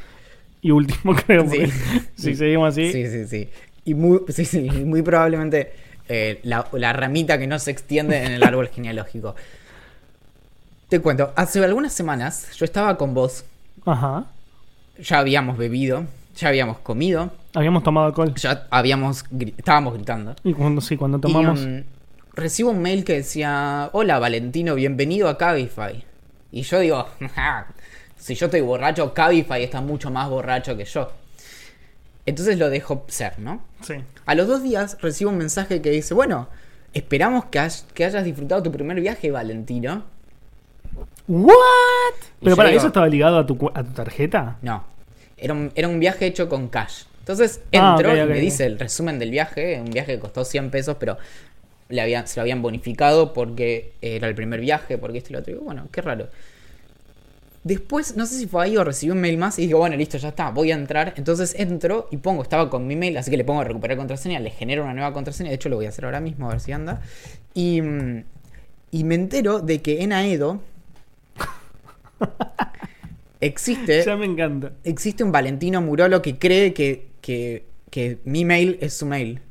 Y 0.62 0.72
último, 0.72 1.16
creo. 1.26 1.48
Sí. 1.50 1.68
si 2.16 2.36
seguimos 2.36 2.70
así. 2.70 2.92
Sí, 2.92 3.08
sí, 3.08 3.26
sí. 3.28 3.50
Y 3.86 3.94
muy, 3.94 4.20
sí, 4.30 4.44
sí, 4.46 4.62
muy 4.62 5.02
probablemente 5.02 5.72
eh, 6.10 6.40
la, 6.44 6.68
la 6.74 6.94
ramita 6.94 7.38
que 7.38 7.48
no 7.48 7.58
se 7.60 7.72
extiende 7.72 8.24
en 8.24 8.32
el 8.34 8.44
árbol 8.44 8.68
genealógico. 8.70 9.36
Te 10.90 11.00
cuento, 11.00 11.34
hace 11.36 11.64
algunas 11.64 11.94
semanas 11.94 12.50
yo 12.58 12.64
estaba 12.66 12.98
con 12.98 13.14
vos, 13.14 13.44
Ajá. 13.86 14.26
ya 15.00 15.20
habíamos 15.20 15.58
bebido, 15.58 16.06
ya 16.36 16.48
habíamos 16.48 16.80
comido, 16.80 17.32
Habíamos 17.54 17.84
tomado 17.84 18.08
alcohol. 18.08 18.34
ya 18.36 18.68
habíamos 18.70 19.26
estábamos 19.58 19.94
gritando. 19.96 20.36
Y 20.44 20.54
cuando 20.54 20.80
sí, 20.80 20.96
cuando 20.96 21.20
tomamos. 21.20 21.62
Y, 21.62 21.68
mm, 21.68 21.84
recibo 22.34 22.70
un 22.72 22.82
mail 22.82 23.04
que 23.04 23.14
decía, 23.14 23.90
hola 23.94 24.18
Valentino, 24.20 24.76
bienvenido 24.76 25.28
a 25.28 25.38
Cabify. 25.38 26.04
Y 26.58 26.64
yo 26.64 26.80
digo, 26.80 27.08
"Ja, 27.36 27.68
si 28.18 28.34
yo 28.36 28.46
estoy 28.48 28.62
borracho, 28.62 29.14
Cabify 29.14 29.64
está 29.64 29.80
mucho 29.82 30.10
más 30.10 30.30
borracho 30.30 30.76
que 30.76 30.86
yo. 30.86 31.12
Entonces 32.26 32.58
lo 32.58 32.70
dejo 32.70 33.06
ser, 33.08 33.40
¿no? 33.40 33.62
Sí. 33.82 33.94
A 34.26 34.36
los 34.36 34.48
dos 34.48 34.64
días 34.64 34.98
recibo 35.02 35.30
un 35.32 35.38
mensaje 35.38 35.82
que 35.82 35.92
dice, 35.92 36.14
bueno, 36.14 36.50
esperamos 36.94 37.46
que, 37.46 37.60
has- 37.60 37.86
que 37.94 38.06
hayas 38.06 38.24
disfrutado 38.26 38.64
tu 38.64 38.72
primer 38.72 39.00
viaje, 39.00 39.32
Valentino. 39.32 40.04
¿What? 41.28 41.54
Y 42.42 42.46
Pero 42.46 42.56
para, 42.56 42.70
digo- 42.70 42.80
¿eso 42.80 42.88
estaba 42.88 43.08
ligado 43.08 43.38
a 43.38 43.46
tu, 43.46 43.72
a 43.74 43.84
tu 43.84 43.92
tarjeta? 43.92 44.58
No, 44.62 44.84
era 45.38 45.54
un, 45.54 45.72
era 45.76 45.88
un 45.88 46.00
viaje 46.00 46.26
hecho 46.26 46.48
con 46.50 46.68
cash. 46.70 47.04
Entonces 47.20 47.60
Ah, 47.74 47.96
entro 47.98 48.16
y 48.16 48.26
me 48.28 48.40
dice 48.40 48.66
el 48.66 48.80
resumen 48.80 49.20
del 49.20 49.32
viaje, 49.32 49.82
un 49.82 49.92
viaje 49.92 50.14
que 50.14 50.20
costó 50.20 50.46
100 50.46 50.70
pesos, 50.72 50.96
pero 51.00 51.18
le 51.90 52.02
habían, 52.02 52.28
se 52.28 52.38
lo 52.38 52.42
habían 52.42 52.62
bonificado 52.62 53.34
porque 53.34 53.94
era 54.02 54.28
el 54.28 54.36
primer 54.36 54.60
viaje, 54.62 54.98
porque 54.98 55.20
esto 55.20 55.30
y 55.32 55.34
lo 55.34 55.40
otro. 55.40 55.54
Y 55.54 55.58
bueno, 55.58 55.88
qué 55.92 56.02
raro. 56.02 56.30
Después, 57.64 58.16
no 58.16 58.26
sé 58.26 58.36
si 58.38 58.48
fue 58.48 58.64
ahí 58.64 58.78
o 58.78 58.84
recibí 58.84 59.12
un 59.12 59.20
mail 59.20 59.38
más 59.38 59.60
y 59.60 59.68
digo, 59.68 59.80
bueno, 59.80 59.98
listo, 59.98 60.18
ya 60.18 60.30
está, 60.30 60.52
voy 60.52 60.72
a 60.72 60.76
entrar. 60.76 61.14
Entonces 61.18 61.54
entro 61.58 62.08
y 62.12 62.18
pongo, 62.18 62.42
estaba 62.42 62.70
con 62.70 62.88
mi 62.88 62.96
mail, 62.96 63.18
así 63.18 63.30
que 63.30 63.36
le 63.38 63.44
pongo 63.44 63.62
recuperar 63.64 63.98
contraseña, 63.98 64.40
le 64.40 64.52
genero 64.52 64.84
una 64.84 64.94
nueva 64.94 65.12
contraseña, 65.12 65.50
de 65.50 65.56
hecho 65.56 65.68
lo 65.68 65.76
voy 65.76 65.86
a 65.86 65.90
hacer 65.90 66.06
ahora 66.06 66.22
mismo, 66.22 66.48
a 66.48 66.52
ver 66.52 66.62
si 66.62 66.72
anda. 66.72 67.02
Y, 67.54 67.82
y 68.92 69.04
me 69.04 69.16
entero 69.16 69.60
de 69.60 69.82
que 69.82 70.02
en 70.04 70.14
Aedo 70.14 70.62
existe, 73.42 74.04
Ya 74.06 74.16
me 74.16 74.26
encanta. 74.26 74.74
existe 74.84 75.24
un 75.24 75.32
Valentino 75.32 75.82
Murolo 75.82 76.22
que 76.22 76.38
cree 76.38 76.74
que, 76.74 77.08
que, 77.22 77.66
que 77.90 78.20
mi 78.26 78.46
mail 78.46 78.78
es 78.82 78.94
su 78.94 79.06
mail. 79.06 79.42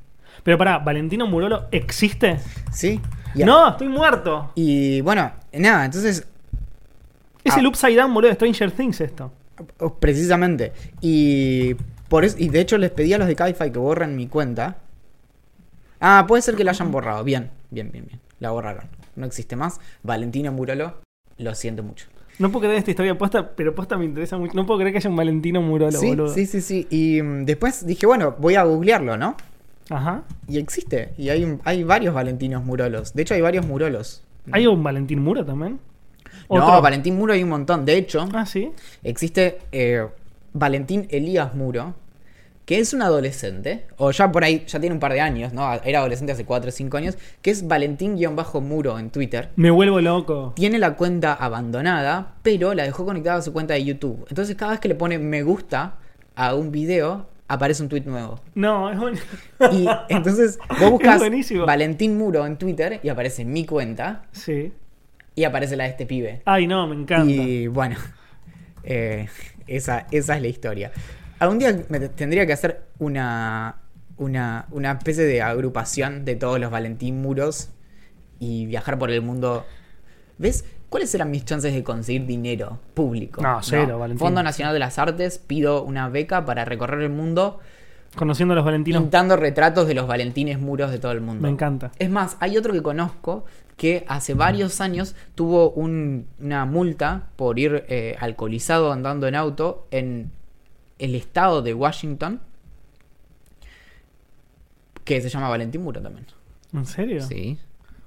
Pero 0.46 0.56
pará, 0.56 0.78
¿Valentino 0.78 1.26
Murolo 1.26 1.64
existe? 1.72 2.38
¿Sí? 2.72 3.00
No, 3.34 3.68
estoy 3.70 3.88
muerto. 3.88 4.52
y 4.54 5.00
bueno, 5.02 5.30
nada, 5.52 5.84
entonces 5.84 6.26
Es 7.44 7.54
Ah. 7.54 7.60
el 7.60 7.66
Upside 7.66 7.96
Down, 7.96 8.14
boludo, 8.14 8.28
de 8.30 8.34
Stranger 8.36 8.70
Things 8.72 9.00
esto. 9.00 9.30
Oh, 9.80 9.94
Precisamente. 9.94 10.72
Y 11.00 11.74
por 12.08 12.24
eso, 12.24 12.36
y 12.38 12.48
de 12.48 12.60
hecho 12.60 12.78
les 12.78 12.90
pedí 12.92 13.12
a 13.12 13.18
los 13.18 13.26
de 13.26 13.34
Cabify 13.36 13.70
que 13.70 13.78
borren 13.78 14.16
mi 14.16 14.26
cuenta. 14.28 14.78
Ah, 16.00 16.24
puede 16.28 16.42
ser 16.42 16.54
que 16.56 16.64
la 16.64 16.70
hayan 16.72 16.90
borrado. 16.90 17.22
Bien, 17.24 17.50
bien, 17.70 17.90
bien, 17.92 18.06
bien. 18.06 18.20
La 18.40 18.50
borraron. 18.50 18.84
No 19.16 19.26
existe 19.26 19.54
más. 19.56 19.80
Valentino 20.02 20.50
Murolo, 20.52 20.98
lo 21.38 21.54
siento 21.54 21.82
mucho. 21.82 22.06
No 22.38 22.50
puedo 22.50 22.62
creer 22.64 22.78
esta 22.78 22.90
historia 22.90 23.16
posta, 23.18 23.50
pero 23.56 23.74
posta 23.74 23.96
me 23.96 24.04
interesa 24.04 24.36
mucho. 24.38 24.52
No 24.54 24.66
puedo 24.66 24.78
creer 24.78 24.92
que 24.92 24.98
haya 24.98 25.10
un 25.10 25.16
Valentino 25.16 25.60
Murolo, 25.62 25.98
sí, 25.98 26.06
boludo. 26.08 26.34
sí, 26.34 26.46
sí, 26.46 26.60
sí. 26.60 26.86
Y 26.90 27.22
mm, 27.22 27.44
después 27.46 27.86
dije, 27.86 28.06
bueno, 28.06 28.34
voy 28.38 28.54
a 28.56 28.62
googlearlo, 28.64 29.16
¿no? 29.16 29.36
Ajá. 29.90 30.22
Y 30.48 30.58
existe. 30.58 31.12
Y 31.16 31.28
hay, 31.28 31.44
un- 31.44 31.60
hay 31.64 31.84
varios 31.84 32.14
Valentinos 32.14 32.64
Murolos. 32.64 33.14
De 33.14 33.22
hecho, 33.22 33.34
hay 33.34 33.40
varios 33.40 33.66
Murolos. 33.66 34.22
¿Hay 34.52 34.66
un 34.66 34.82
Valentín 34.82 35.22
Muro 35.22 35.44
también? 35.44 35.78
No, 36.50 36.56
¿Otro? 36.64 36.82
Valentín 36.82 37.16
Muro 37.16 37.32
hay 37.32 37.42
un 37.42 37.48
montón. 37.48 37.84
De 37.84 37.96
hecho, 37.96 38.28
Ah, 38.32 38.46
sí. 38.46 38.70
Existe 39.02 39.58
eh, 39.72 40.06
Valentín 40.52 41.06
Elías 41.10 41.54
Muro, 41.54 41.94
que 42.64 42.78
es 42.80 42.92
un 42.94 43.02
adolescente, 43.02 43.86
o 43.96 44.10
ya 44.10 44.30
por 44.32 44.42
ahí, 44.44 44.64
ya 44.66 44.80
tiene 44.80 44.94
un 44.94 45.00
par 45.00 45.12
de 45.12 45.20
años, 45.20 45.52
¿no? 45.52 45.72
Era 45.84 46.00
adolescente 46.00 46.32
hace 46.32 46.44
4 46.44 46.68
o 46.68 46.72
5 46.72 46.96
años, 46.96 47.16
que 47.42 47.50
es 47.50 47.66
Valentín-Muro 47.66 48.98
en 48.98 49.10
Twitter. 49.10 49.50
Me 49.56 49.70
vuelvo 49.70 50.00
loco. 50.00 50.52
Tiene 50.56 50.78
la 50.78 50.94
cuenta 50.96 51.32
abandonada, 51.34 52.34
pero 52.42 52.74
la 52.74 52.84
dejó 52.84 53.04
conectada 53.04 53.38
a 53.38 53.42
su 53.42 53.52
cuenta 53.52 53.74
de 53.74 53.84
YouTube. 53.84 54.26
Entonces 54.28 54.56
cada 54.56 54.72
vez 54.72 54.80
que 54.80 54.88
le 54.88 54.94
pone 54.94 55.18
me 55.18 55.42
gusta 55.42 55.94
a 56.34 56.54
un 56.54 56.70
video, 56.72 57.26
aparece 57.48 57.82
un 57.82 57.88
tweet 57.88 58.02
nuevo. 58.06 58.40
No, 58.54 58.90
es 58.90 58.98
un... 58.98 59.72
Y 59.72 59.86
entonces 60.08 60.58
vos 60.80 60.90
buscas. 60.92 61.20
Valentín 61.66 62.16
Muro 62.18 62.44
en 62.46 62.56
Twitter 62.56 63.00
y 63.02 63.08
aparece 63.08 63.44
mi 63.44 63.64
cuenta 63.66 64.24
Sí. 64.32 64.72
y 65.34 65.44
aparece 65.44 65.76
la 65.76 65.84
de 65.84 65.90
este 65.90 66.06
pibe. 66.06 66.42
Ay, 66.44 66.66
no, 66.66 66.86
me 66.86 66.94
encanta. 66.96 67.30
Y 67.32 67.66
bueno, 67.68 67.96
eh, 68.84 69.28
esa, 69.66 70.06
esa 70.10 70.36
es 70.36 70.42
la 70.42 70.48
historia. 70.48 70.92
Algún 71.38 71.58
día 71.58 71.76
me 71.88 72.00
te- 72.00 72.08
tendría 72.08 72.46
que 72.46 72.52
hacer 72.52 72.82
una, 72.98 73.76
una, 74.16 74.66
una 74.70 74.92
especie 74.92 75.24
de 75.24 75.42
agrupación 75.42 76.24
de 76.24 76.36
todos 76.36 76.58
los 76.58 76.70
Valentín 76.70 77.20
Muros 77.20 77.70
y 78.38 78.66
viajar 78.66 78.98
por 78.98 79.10
el 79.10 79.22
mundo. 79.22 79.64
¿Ves? 80.38 80.64
¿Cuáles 80.88 81.14
eran 81.14 81.30
mis 81.30 81.44
chances 81.44 81.74
de 81.74 81.82
conseguir 81.82 82.26
dinero 82.26 82.78
público? 82.94 83.42
No, 83.42 83.58
cero, 83.62 83.98
Valentín. 83.98 84.18
Fondo 84.24 84.42
Nacional 84.42 84.72
de 84.72 84.78
las 84.78 84.98
Artes, 84.98 85.38
pido 85.38 85.82
una 85.82 86.08
beca 86.08 86.44
para 86.44 86.64
recorrer 86.64 87.00
el 87.02 87.10
mundo 87.10 87.60
Conociendo 88.14 88.52
a 88.52 88.56
los 88.56 88.64
Valentinos, 88.64 89.02
pintando 89.02 89.36
retratos 89.36 89.86
de 89.88 89.94
los 89.94 90.06
Valentines 90.06 90.58
Muros 90.58 90.90
de 90.90 90.98
todo 90.98 91.12
el 91.12 91.20
mundo. 91.20 91.42
me 91.42 91.50
encanta. 91.50 91.90
Es 91.98 92.08
más, 92.08 92.36
hay 92.40 92.56
otro 92.56 92.72
que 92.72 92.82
conozco 92.82 93.44
que 93.76 94.06
hace 94.08 94.32
varios 94.32 94.80
años 94.80 95.14
tuvo 95.34 95.70
un- 95.72 96.26
una 96.40 96.64
multa 96.64 97.24
por 97.36 97.58
ir 97.58 97.84
eh, 97.88 98.16
alcoholizado 98.18 98.90
andando 98.90 99.26
en 99.26 99.34
auto 99.34 99.86
en 99.90 100.30
el 100.98 101.14
estado 101.14 101.60
de 101.60 101.74
Washington, 101.74 102.40
que 105.04 105.20
se 105.20 105.28
llama 105.28 105.48
Valentín 105.48 105.82
Muro 105.82 106.00
también. 106.00 106.26
¿En 106.72 106.86
serio? 106.86 107.22
Sí. 107.22 107.58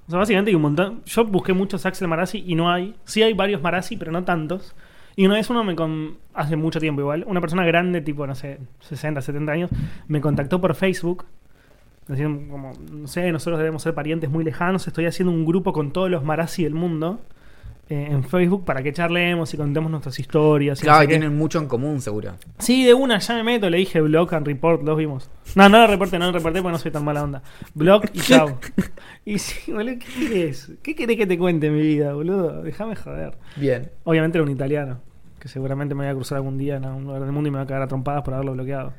O 0.09 0.11
sea, 0.11 0.17
básicamente 0.17 0.49
hay 0.49 0.55
un 0.55 0.63
montón. 0.63 1.03
Yo 1.05 1.23
busqué 1.23 1.53
muchos 1.53 1.85
Axel 1.85 2.07
Marazzi 2.07 2.43
y 2.43 2.55
no 2.55 2.71
hay. 2.71 2.95
Sí 3.03 3.21
hay 3.21 3.33
varios 3.33 3.61
Marazzi, 3.61 3.95
pero 3.95 4.11
no 4.11 4.23
tantos. 4.23 4.75
Y 5.15 5.27
una 5.27 5.35
vez 5.35 5.51
uno 5.51 5.63
me 5.63 5.75
con... 5.75 6.17
hace 6.33 6.55
mucho 6.55 6.79
tiempo 6.79 7.01
igual, 7.01 7.25
una 7.27 7.39
persona 7.41 7.63
grande, 7.63 8.01
tipo, 8.01 8.25
no 8.25 8.33
sé, 8.33 8.57
60, 8.79 9.21
70 9.21 9.51
años, 9.51 9.69
me 10.07 10.19
contactó 10.19 10.59
por 10.59 10.73
Facebook. 10.73 11.25
Decían 12.07 12.49
como, 12.49 12.71
no 12.91 13.05
sé, 13.05 13.31
nosotros 13.31 13.59
debemos 13.59 13.83
ser 13.83 13.93
parientes 13.93 14.31
muy 14.31 14.43
lejanos. 14.43 14.87
Estoy 14.87 15.05
haciendo 15.05 15.31
un 15.31 15.45
grupo 15.45 15.73
con 15.73 15.91
todos 15.91 16.09
los 16.09 16.23
Marazzi 16.23 16.63
del 16.63 16.73
mundo 16.73 17.21
eh, 17.89 18.07
en 18.11 18.23
Facebook 18.23 18.65
para 18.65 18.83
que 18.83 18.93
charlemos 18.93 19.53
y 19.53 19.57
contemos 19.57 19.89
nuestras 19.89 20.19
historias. 20.19 20.79
y 20.79 20.83
no 20.83 20.85
Claro, 20.85 20.99
sé 20.99 21.05
y 21.05 21.07
tienen 21.07 21.35
mucho 21.35 21.57
en 21.59 21.67
común, 21.67 22.01
seguro. 22.01 22.35
Sí, 22.59 22.85
de 22.85 22.93
una, 22.93 23.17
ya 23.19 23.33
me 23.35 23.43
meto, 23.43 23.69
le 23.69 23.77
dije 23.79 23.99
blog 24.01 24.33
and 24.35 24.45
report, 24.45 24.83
los 24.83 24.95
vimos. 24.97 25.29
No, 25.55 25.67
no 25.69 25.79
lo 25.79 25.87
reporté, 25.87 26.19
no 26.19 26.27
lo 26.27 26.31
reporté 26.33 26.61
porque 26.61 26.73
no 26.73 26.77
soy 26.79 26.91
tan 26.91 27.03
mala 27.03 27.23
onda. 27.23 27.41
Blog 27.73 28.03
y 28.13 28.19
chao. 28.19 28.59
y 29.25 29.39
sí, 29.39 29.71
boludo, 29.71 29.95
¿qué 29.99 30.27
querés? 30.29 30.71
¿Qué 30.83 30.95
querés 30.95 31.17
que 31.17 31.25
te 31.27 31.37
cuente 31.37 31.69
mi 31.71 31.81
vida, 31.81 32.13
boludo? 32.13 32.61
Déjame 32.61 32.95
joder. 32.95 33.37
Bien. 33.55 33.89
Obviamente 34.03 34.37
era 34.37 34.45
un 34.45 34.51
italiano, 34.51 35.01
que 35.39 35.47
seguramente 35.47 35.95
me 35.95 36.03
voy 36.03 36.11
a 36.11 36.15
cruzar 36.15 36.35
algún 36.37 36.57
día 36.59 36.75
en 36.77 36.85
algún 36.85 37.05
lugar 37.05 37.23
del 37.23 37.31
mundo 37.31 37.47
y 37.47 37.51
me 37.51 37.57
va 37.57 37.63
a 37.63 37.67
cagar 37.67 37.81
a 37.83 37.87
trompadas 37.87 38.21
por 38.23 38.33
haberlo 38.35 38.53
bloqueado. 38.53 38.93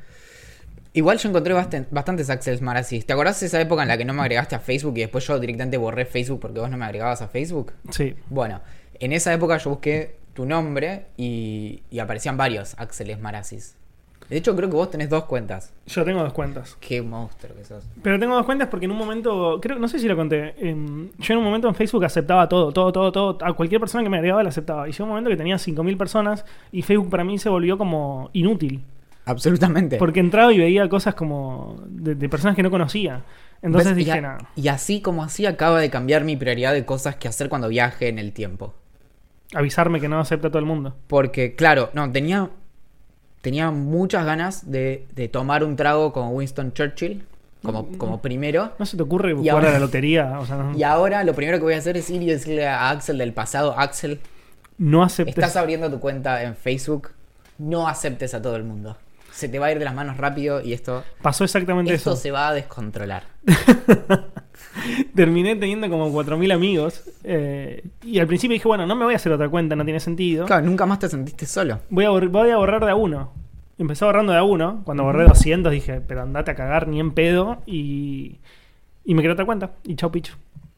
Igual 0.93 1.17
yo 1.19 1.29
encontré 1.29 1.53
bastan- 1.53 1.87
bastantes 1.89 2.29
Axels 2.29 2.61
Marazzi. 2.61 2.99
¿Te 3.01 3.13
acordás 3.13 3.39
de 3.39 3.45
esa 3.45 3.61
época 3.61 3.81
en 3.83 3.87
la 3.87 3.97
que 3.97 4.03
no 4.03 4.13
me 4.13 4.21
agregaste 4.23 4.55
a 4.55 4.59
Facebook 4.59 4.97
y 4.97 5.01
después 5.01 5.25
yo 5.25 5.39
directamente 5.39 5.77
borré 5.77 6.03
Facebook 6.05 6.41
porque 6.41 6.59
vos 6.59 6.69
no 6.69 6.75
me 6.75 6.83
agregabas 6.83 7.21
a 7.21 7.29
Facebook? 7.29 7.71
Sí. 7.91 8.13
Bueno, 8.29 8.59
en 9.01 9.13
esa 9.13 9.33
época 9.33 9.57
yo 9.57 9.69
busqué 9.71 10.15
tu 10.33 10.45
nombre 10.45 11.05
y, 11.17 11.83
y 11.89 11.99
aparecían 11.99 12.37
varios 12.37 12.73
Axeles 12.77 13.19
Maracis. 13.19 13.75
De 14.29 14.37
hecho, 14.37 14.55
creo 14.55 14.69
que 14.69 14.75
vos 14.77 14.89
tenés 14.89 15.09
dos 15.09 15.25
cuentas. 15.25 15.73
Yo 15.87 16.05
tengo 16.05 16.21
dos 16.23 16.31
cuentas. 16.31 16.77
Qué 16.79 17.01
monstruo 17.01 17.53
que 17.53 17.65
sos. 17.65 17.83
Pero 18.01 18.17
tengo 18.17 18.33
dos 18.33 18.45
cuentas 18.45 18.69
porque 18.69 18.85
en 18.85 18.91
un 18.91 18.97
momento, 18.97 19.59
creo, 19.61 19.77
no 19.77 19.89
sé 19.89 19.99
si 19.99 20.07
lo 20.07 20.15
conté, 20.15 20.53
em, 20.57 21.09
yo 21.19 21.33
en 21.33 21.39
un 21.39 21.43
momento 21.43 21.67
en 21.67 21.75
Facebook 21.75 22.05
aceptaba 22.05 22.47
todo, 22.47 22.71
todo, 22.71 22.93
todo, 22.93 23.11
todo, 23.11 23.37
a 23.41 23.51
cualquier 23.51 23.81
persona 23.81 24.03
que 24.05 24.09
me 24.09 24.17
agregaba 24.17 24.41
la 24.41 24.47
aceptaba. 24.49 24.87
Y 24.87 24.93
llegó 24.93 25.03
un 25.03 25.09
momento 25.09 25.29
que 25.29 25.35
tenía 25.35 25.57
5.000 25.57 25.97
personas 25.97 26.45
y 26.71 26.81
Facebook 26.81 27.09
para 27.09 27.25
mí 27.25 27.37
se 27.39 27.49
volvió 27.49 27.77
como 27.77 28.29
inútil. 28.31 28.85
Absolutamente. 29.25 29.97
Porque 29.97 30.21
entraba 30.21 30.53
y 30.53 30.59
veía 30.59 30.87
cosas 30.87 31.13
como 31.13 31.81
de, 31.87 32.15
de 32.15 32.29
personas 32.29 32.55
que 32.55 32.63
no 32.63 32.71
conocía. 32.71 33.23
Entonces 33.61 33.91
¿Ves? 33.95 34.01
y, 34.01 34.05
dije, 34.05 34.17
a- 34.17 34.21
nada. 34.21 34.49
y 34.55 34.69
así 34.69 35.01
como 35.01 35.23
así 35.23 35.45
acaba 35.45 35.79
de 35.81 35.89
cambiar 35.89 36.23
mi 36.23 36.37
prioridad 36.37 36.71
de 36.73 36.85
cosas 36.85 37.17
que 37.17 37.27
hacer 37.27 37.49
cuando 37.49 37.67
viaje 37.67 38.07
en 38.07 38.17
el 38.17 38.31
tiempo. 38.31 38.73
Avisarme 39.53 39.99
que 39.99 40.07
no 40.07 40.19
acepta 40.19 40.49
todo 40.49 40.59
el 40.59 40.65
mundo. 40.65 40.95
Porque, 41.07 41.55
claro, 41.55 41.89
no, 41.93 42.11
tenía, 42.11 42.49
tenía 43.41 43.71
muchas 43.71 44.25
ganas 44.25 44.71
de, 44.71 45.07
de 45.13 45.27
tomar 45.27 45.63
un 45.63 45.75
trago 45.75 46.13
con 46.13 46.33
Winston 46.35 46.73
Churchill 46.73 47.23
como, 47.63 47.87
como 47.97 48.21
primero. 48.21 48.71
¿No 48.79 48.85
se 48.85 48.97
te 48.97 49.03
ocurre 49.03 49.33
jugar 49.33 49.55
ahora- 49.55 49.69
a 49.69 49.73
la 49.73 49.79
lotería? 49.79 50.39
O 50.39 50.45
sea, 50.45 50.57
no, 50.57 50.73
Y 50.77 50.83
ahora 50.83 51.23
lo 51.23 51.33
primero 51.33 51.57
que 51.57 51.63
voy 51.63 51.73
a 51.73 51.77
hacer 51.77 51.97
es 51.97 52.09
ir 52.09 52.21
y 52.21 52.27
decirle 52.27 52.67
a 52.67 52.89
Axel 52.89 53.17
del 53.17 53.33
pasado, 53.33 53.77
Axel, 53.77 54.19
no 54.77 55.03
aceptes. 55.03 55.35
Estás 55.37 55.55
abriendo 55.57 55.91
tu 55.91 55.99
cuenta 55.99 56.43
en 56.43 56.55
Facebook. 56.55 57.09
No 57.57 57.87
aceptes 57.87 58.33
a 58.33 58.41
todo 58.41 58.55
el 58.55 58.63
mundo. 58.63 58.97
Se 59.31 59.47
te 59.49 59.59
va 59.59 59.67
a 59.67 59.71
ir 59.71 59.79
de 59.79 59.85
las 59.85 59.93
manos 59.95 60.17
rápido 60.17 60.61
y 60.61 60.73
esto, 60.73 61.03
Pasó 61.21 61.43
exactamente 61.43 61.93
esto 61.93 62.11
eso. 62.11 62.21
se 62.21 62.31
va 62.31 62.49
a 62.49 62.53
descontrolar. 62.53 63.23
Terminé 65.15 65.55
teniendo 65.55 65.89
como 65.89 66.09
4.000 66.11 66.53
amigos. 66.53 67.03
eh, 67.23 67.83
y 68.03 68.19
al 68.19 68.27
principio 68.27 68.53
dije, 68.53 68.67
bueno, 68.67 68.85
no 68.85 68.95
me 68.95 69.05
voy 69.05 69.13
a 69.13 69.17
hacer 69.17 69.31
otra 69.31 69.49
cuenta, 69.49 69.75
no 69.75 69.83
tiene 69.83 69.99
sentido. 69.99 70.45
Claro, 70.45 70.65
nunca 70.65 70.85
más 70.85 70.99
te 70.99 71.09
sentiste 71.09 71.45
solo. 71.45 71.79
Voy, 71.89 72.05
a 72.05 72.09
voy 72.11 72.49
a 72.49 72.57
borrar 72.57 72.83
de 72.85 72.91
a 72.91 72.95
uno. 72.95 73.33
Empecé 73.77 74.05
borrando 74.05 74.31
de 74.33 74.37
a 74.39 74.43
uno. 74.43 74.81
Cuando 74.85 75.03
borré 75.03 75.23
200 75.25 75.71
dije, 75.71 76.01
pero 76.01 76.21
andate 76.21 76.51
a 76.51 76.55
cagar 76.55 76.87
ni 76.87 76.99
en 76.99 77.11
pedo. 77.11 77.61
Y, 77.65 78.39
y 79.03 79.15
me 79.15 79.21
creé 79.21 79.33
otra 79.33 79.45
cuenta. 79.45 79.71
Y 79.83 79.95
chau 79.95 80.11
picho. 80.11 80.35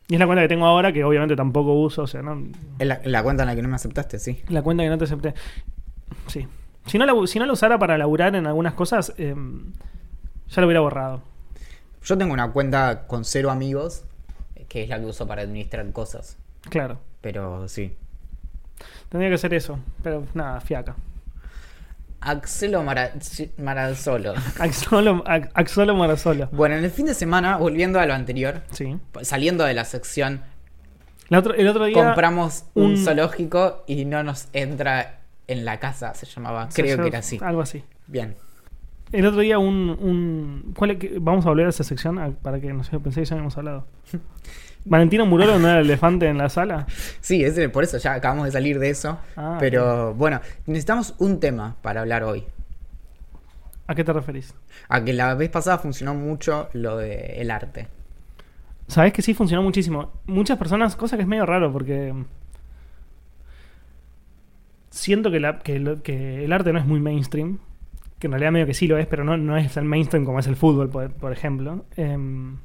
Y 0.07 0.13
es 0.15 0.19
la 0.19 0.25
cuenta 0.25 0.41
que 0.41 0.47
tengo 0.47 0.65
ahora 0.65 0.93
que 0.93 1.03
obviamente 1.03 1.35
tampoco 1.35 1.73
uso. 1.73 2.03
O 2.03 2.07
sea, 2.07 2.21
no, 2.21 2.31
En 2.79 2.87
la, 2.87 3.01
la 3.03 3.23
cuenta 3.23 3.43
en 3.43 3.49
la 3.49 3.55
que 3.55 3.61
no 3.61 3.67
me 3.69 3.75
aceptaste, 3.75 4.19
sí. 4.19 4.41
La 4.49 4.61
cuenta 4.61 4.83
que 4.83 4.89
no 4.89 4.97
te 4.97 5.03
acepté. 5.03 5.33
Sí. 6.27 6.47
Si 6.85 6.97
no 6.97 7.05
la, 7.05 7.27
si 7.27 7.39
no 7.39 7.45
la 7.45 7.53
usara 7.53 7.79
para 7.79 7.97
laburar 7.97 8.35
en 8.35 8.45
algunas 8.45 8.73
cosas, 8.73 9.13
em, 9.17 9.71
ya 10.49 10.61
lo 10.61 10.67
hubiera 10.67 10.81
borrado. 10.81 11.21
Yo 12.03 12.17
tengo 12.17 12.33
una 12.33 12.51
cuenta 12.51 13.07
con 13.07 13.23
cero 13.23 13.49
amigos, 13.51 14.03
que 14.67 14.83
es 14.83 14.89
la 14.89 14.99
que 14.99 15.05
uso 15.05 15.25
para 15.27 15.41
administrar 15.43 15.89
cosas. 15.91 16.37
Claro. 16.69 16.99
Pero 17.21 17.67
sí. 17.69 17.95
Tendría 19.09 19.29
que 19.31 19.37
ser 19.37 19.53
eso. 19.53 19.79
Pero 20.01 20.25
nada, 20.33 20.59
fiaca. 20.59 20.95
Axelo 22.19 22.83
Mara- 22.83 23.11
Marazolo. 23.57 24.33
Axolo, 24.59 25.23
Ax- 25.25 25.49
Axolo 25.53 25.95
Marazolo. 25.95 26.47
Bueno, 26.51 26.75
en 26.75 26.83
el 26.85 26.91
fin 26.91 27.05
de 27.05 27.13
semana, 27.13 27.57
volviendo 27.57 27.99
a 27.99 28.05
lo 28.05 28.13
anterior, 28.13 28.61
Sí. 28.71 28.97
saliendo 29.21 29.65
de 29.65 29.73
la 29.73 29.83
sección, 29.85 30.41
El 31.29 31.37
otro, 31.37 31.53
el 31.53 31.67
otro 31.67 31.85
día. 31.85 31.93
compramos 32.01 32.65
un, 32.75 32.91
un- 32.91 32.97
zoológico 32.97 33.83
y 33.87 34.05
no 34.05 34.23
nos 34.23 34.47
entra 34.53 35.19
en 35.47 35.65
la 35.65 35.79
casa, 35.79 36.13
se 36.13 36.25
llamaba. 36.25 36.69
se- 36.71 36.81
Creo 36.81 36.95
se- 36.97 37.01
que 37.03 37.07
era 37.09 37.19
así. 37.19 37.39
Algo 37.41 37.61
así. 37.61 37.83
Bien. 38.07 38.35
el 39.11 39.25
otro 39.25 39.41
día 39.41 39.59
un... 39.59 39.89
un 40.01 40.73
¿cuál 40.75 40.91
es 40.91 40.97
vamos 41.23 41.45
a 41.45 41.49
volver 41.49 41.67
a 41.67 41.69
esa 41.69 41.83
sección 41.83 42.17
a- 42.19 42.31
para 42.31 42.59
que 42.59 42.73
no 42.73 42.83
sé, 42.83 42.99
pensé 42.99 43.21
que 43.21 43.25
ya 43.25 43.35
habíamos 43.35 43.57
hablado. 43.57 43.85
Valentino 44.85 45.25
Murolo 45.25 45.59
no 45.59 45.69
era 45.69 45.79
el 45.79 45.85
elefante 45.85 46.27
en 46.27 46.37
la 46.37 46.49
sala. 46.49 46.85
Sí, 47.21 47.43
ese, 47.43 47.69
por 47.69 47.83
eso 47.85 47.97
ya 47.99 48.15
acabamos 48.15 48.45
de 48.45 48.51
salir 48.51 48.79
de 48.79 48.89
eso. 48.89 49.17
Ah, 49.37 49.55
pero 49.59 50.13
bueno, 50.13 50.41
necesitamos 50.65 51.15
un 51.19 51.39
tema 51.39 51.77
para 51.81 52.01
hablar 52.01 52.23
hoy. 52.23 52.43
¿A 53.87 53.95
qué 53.95 54.03
te 54.03 54.11
referís? 54.11 54.53
A 54.89 55.03
que 55.03 55.13
la 55.13 55.35
vez 55.35 55.49
pasada 55.49 55.77
funcionó 55.77 56.13
mucho 56.15 56.69
lo 56.73 56.97
del 56.97 57.11
el 57.31 57.51
arte. 57.51 57.87
Sabés 58.87 59.13
que 59.13 59.21
sí 59.21 59.33
funcionó 59.33 59.63
muchísimo. 59.63 60.11
Muchas 60.25 60.57
personas, 60.57 60.95
cosa 60.97 61.15
que 61.15 61.21
es 61.23 61.27
medio 61.29 61.45
raro 61.45 61.71
porque 61.71 62.13
siento 64.93 65.31
que, 65.31 65.37
el 65.37 66.53
arte 66.53 66.71
no 66.71 66.79
es 66.79 66.85
muy 66.85 66.99
mainstream. 66.99 67.57
Que 68.19 68.27
en 68.27 68.31
realidad 68.31 68.51
medio 68.51 68.65
que 68.67 68.73
sí 68.73 68.87
lo 68.87 68.97
es, 68.97 69.07
pero 69.07 69.25
no, 69.25 69.35
no 69.35 69.57
es 69.57 69.75
el 69.75 69.83
mainstream 69.83 70.23
como 70.23 70.39
es 70.39 70.47
el 70.47 70.55
fútbol, 70.55 70.89
por, 70.89 71.33
ejemplo. 71.33 71.83
Em, 71.97 72.57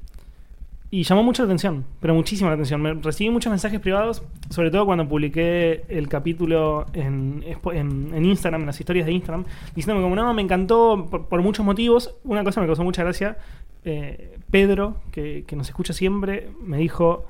y 0.90 1.02
llamó 1.02 1.22
mucho 1.24 1.42
la 1.42 1.46
atención, 1.46 1.84
pero 2.00 2.14
muchísima 2.14 2.50
la 2.50 2.54
atención. 2.54 2.80
Me, 2.80 2.94
recibí 2.94 3.30
muchos 3.30 3.50
mensajes 3.50 3.80
privados, 3.80 4.22
sobre 4.50 4.70
todo 4.70 4.86
cuando 4.86 5.08
publiqué 5.08 5.84
el 5.88 6.06
capítulo 6.08 6.86
en, 6.92 7.44
en- 7.72 8.24
Instagram, 8.24 8.60
en 8.60 8.66
las 8.66 8.78
historias 8.78 9.06
de 9.06 9.12
Instagram, 9.12 9.44
diciéndome 9.74 10.02
como, 10.04 10.14
no, 10.14 10.32
me 10.32 10.42
encantó 10.42 11.06
por, 11.10 11.42
muchos 11.42 11.64
motivos. 11.64 12.14
Una 12.24 12.44
cosa 12.44 12.60
me 12.60 12.66
causó 12.66 12.84
mucha 12.84 13.02
gracia. 13.02 13.38
eh, 13.84 14.36
Pedro, 14.50 14.96
que 15.10 15.44
nos 15.56 15.68
escucha 15.68 15.92
siempre, 15.92 16.48
me 16.62 16.76
dijo, 16.78 17.26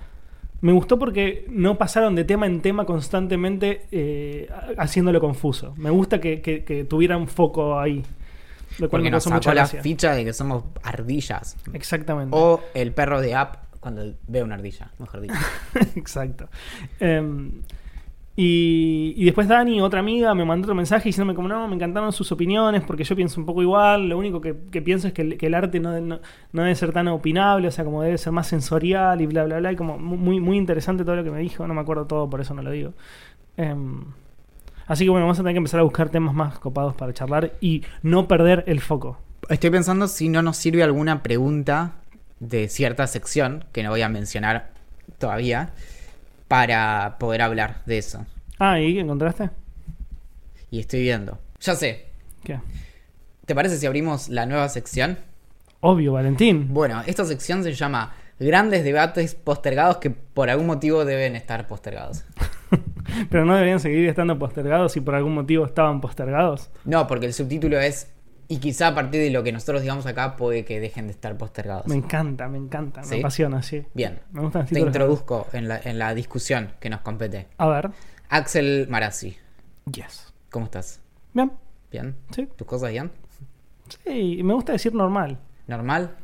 me 0.61 0.73
gustó 0.73 0.99
porque 0.99 1.47
no 1.51 1.79
pasaron 1.79 2.15
de 2.15 2.25
tema 2.25 2.47
en 2.47 2.61
tema 2.61 2.85
constantemente 2.85 3.87
eh, 3.93 4.49
ha- 4.53 4.83
haciéndolo 4.83 5.21
confuso. 5.21 5.75
Me 5.77 5.91
gusta 5.91 6.21
que, 6.21 6.41
que, 6.41 6.65
que 6.65 6.85
tuvieran 6.85 7.29
foco 7.29 7.79
ahí. 7.79 8.03
Lo 8.79 8.89
cual 8.89 9.01
Porque 9.01 9.05
me 9.05 9.11
nos 9.13 9.27
mucha 9.27 9.37
sacó 9.39 9.49
la 9.55 9.63
gracia. 9.63 9.83
ficha 9.83 10.15
de 10.15 10.25
que 10.25 10.33
somos 10.33 10.65
ardillas. 10.83 11.57
Exactamente. 11.73 12.37
O 12.39 12.61
el 12.75 12.93
perro 12.93 13.21
de 13.21 13.35
app 13.35 13.57
cuando 13.81 14.15
ve 14.27 14.43
una 14.43 14.57
ardilla, 14.57 14.91
mejor 14.99 15.21
dicho. 15.23 15.35
Exacto. 15.97 16.49
Em, 17.01 17.63
y, 18.41 19.15
y 19.17 19.25
después 19.25 19.49
Dani, 19.49 19.81
otra 19.81 19.99
amiga, 19.99 20.33
me 20.33 20.45
mandó 20.45 20.67
otro 20.67 20.75
mensaje 20.77 21.09
diciéndome 21.09 21.35
como 21.35 21.49
no, 21.49 21.67
me 21.67 21.75
encantaron 21.75 22.13
sus 22.13 22.31
opiniones 22.31 22.85
porque 22.85 23.03
yo 23.03 23.17
pienso 23.17 23.41
un 23.41 23.45
poco 23.45 23.63
igual, 23.63 24.09
lo 24.09 24.17
único 24.17 24.41
que, 24.41 24.55
pienso 24.55 25.09
es 25.09 25.13
que 25.13 25.37
el, 25.41 25.55
arte 25.55 25.81
no, 25.81 26.21
debe 26.53 26.75
ser 26.77 26.93
tan 26.93 27.09
opinable, 27.09 27.67
o 27.67 27.71
sea, 27.73 27.85
como 27.85 28.01
debe 28.01 28.17
ser 28.17 28.33
más 28.33 28.47
sensorial 28.47 29.21
y 29.21 29.27
bla, 29.27 29.45
bla, 29.45 29.59
bla, 29.59 29.73
y 29.73 29.75
como 29.75 29.99
mu- 29.99 30.17
muy, 30.17 30.39
muy 30.39 30.57
interesante 30.57 31.05
todo 31.05 31.17
lo 31.17 31.25
que 31.25 31.33
me 31.33 31.41
dijo, 31.41 31.67
no 31.67 31.75
me 31.75 31.81
acuerdo 31.81 32.07
todo, 32.07 32.31
por 32.31 32.41
eso 32.41 32.55
no 32.55 32.63
lo 32.63 32.71
digo. 32.71 32.93
Em, 33.57 34.05
así 34.87 35.03
que 35.03 35.11
bueno, 35.11 35.27
vamos 35.27 35.41
a 35.41 35.43
tener 35.43 35.55
que 35.55 35.59
empezar 35.59 35.81
a 35.81 35.83
buscar 35.83 36.09
temas 36.09 36.33
más 36.33 36.61
copados 36.61 36.95
para 36.95 37.13
charlar 37.13 37.55
y 37.61 37.83
no 38.05 38.29
perder 38.29 38.63
el 38.69 38.79
foco. 38.79 39.19
Estoy 39.49 39.71
pensando 39.71 40.07
si 40.07 40.29
no 40.29 40.43
nos 40.43 40.57
sirve 40.57 40.85
alguna 40.85 41.25
pregunta 41.25 41.97
de 42.39 42.69
cierta 42.69 43.09
sección, 43.09 43.65
que 43.73 43.83
no 43.83 43.91
voy 43.91 44.03
a 44.03 44.09
mencionar 44.09 44.71
todavía, 45.19 45.73
para 46.49 47.17
poder 47.19 47.43
hablar 47.43 47.83
de 47.87 47.99
eso. 47.99 48.27
Ah, 48.59 48.81
¿y 48.81 48.95
qué 48.95 49.01
encontraste? 49.01 49.51
Y 50.71 50.81
estoy 50.81 51.03
viendo. 51.03 51.39
Ya 51.61 51.75
sé. 51.75 52.07
¿Qué? 52.43 52.59
¿Te 53.47 53.55
parece 53.55 53.77
si 53.79 53.87
abrimos 53.87 54.29
la 54.29 54.47
nueva 54.47 54.69
sección? 54.69 55.19
Obvio, 55.81 56.13
Valentín. 56.13 56.69
Bueno, 56.75 57.03
esta 57.07 57.25
sección 57.25 57.63
se 57.63 57.73
llama 57.73 58.15
Grandes 58.41 58.85
debates 58.85 59.35
postergados 59.35 59.99
que 59.99 60.11
por 60.11 60.51
algún 60.51 60.67
motivo 60.67 61.05
deben 61.05 61.37
estar 61.37 61.67
postergados. 61.67 62.25
Pero 63.31 63.45
no 63.45 63.55
deberían 63.55 63.81
seguir 63.81 64.09
estando 64.09 64.39
postergados 64.39 64.93
si 64.93 65.01
por 65.01 65.15
algún 65.15 65.35
motivo 65.35 65.65
estaban 65.65 66.01
postergados. 66.01 66.71
No, 66.85 67.07
porque 67.07 67.27
el 67.27 67.33
subtítulo 67.33 67.79
es 67.81 68.13
y 68.49 68.59
quizá 68.59 68.89
a 68.89 68.95
partir 68.95 69.21
de 69.21 69.31
lo 69.31 69.43
que 69.43 69.53
nosotros 69.53 69.83
digamos 69.83 70.07
acá 70.07 70.37
puede 70.37 70.65
que 70.65 70.81
dejen 70.81 71.07
de 71.07 71.13
estar 71.13 71.37
postergados. 71.37 71.87
Me 71.87 71.97
encanta, 71.97 72.49
me 72.49 72.59
encanta, 72.59 73.03
me 73.03 73.07
¿Sí? 73.07 73.19
apasiona, 73.21 73.63
sí. 73.63 73.85
Bien. 73.95 74.19
Me 74.33 74.41
gustan 74.41 74.67
Te 74.67 74.81
introduzco 74.81 75.47
en 75.53 75.69
la, 75.69 75.79
en 75.85 75.99
la 75.99 76.15
discusión 76.15 76.73
que 76.81 76.89
nos 76.91 77.01
compete. 77.03 77.47
A 77.59 77.69
ver. 77.69 77.91
Axel 78.31 78.87
Marazzi, 78.89 79.37
Yes. 79.93 80.33
¿cómo 80.51 80.65
estás? 80.67 81.01
Bien. 81.35 81.53
¿Bien? 81.91 82.15
Sí. 82.35 82.49
¿Tus 82.57 82.67
cosas 82.67 82.91
bien? 82.91 83.11
Sí, 84.05 84.41
me 84.43 84.55
gusta 84.55 84.73
decir 84.73 84.95
normal. 84.95 85.39
¿Normal? 85.67 86.17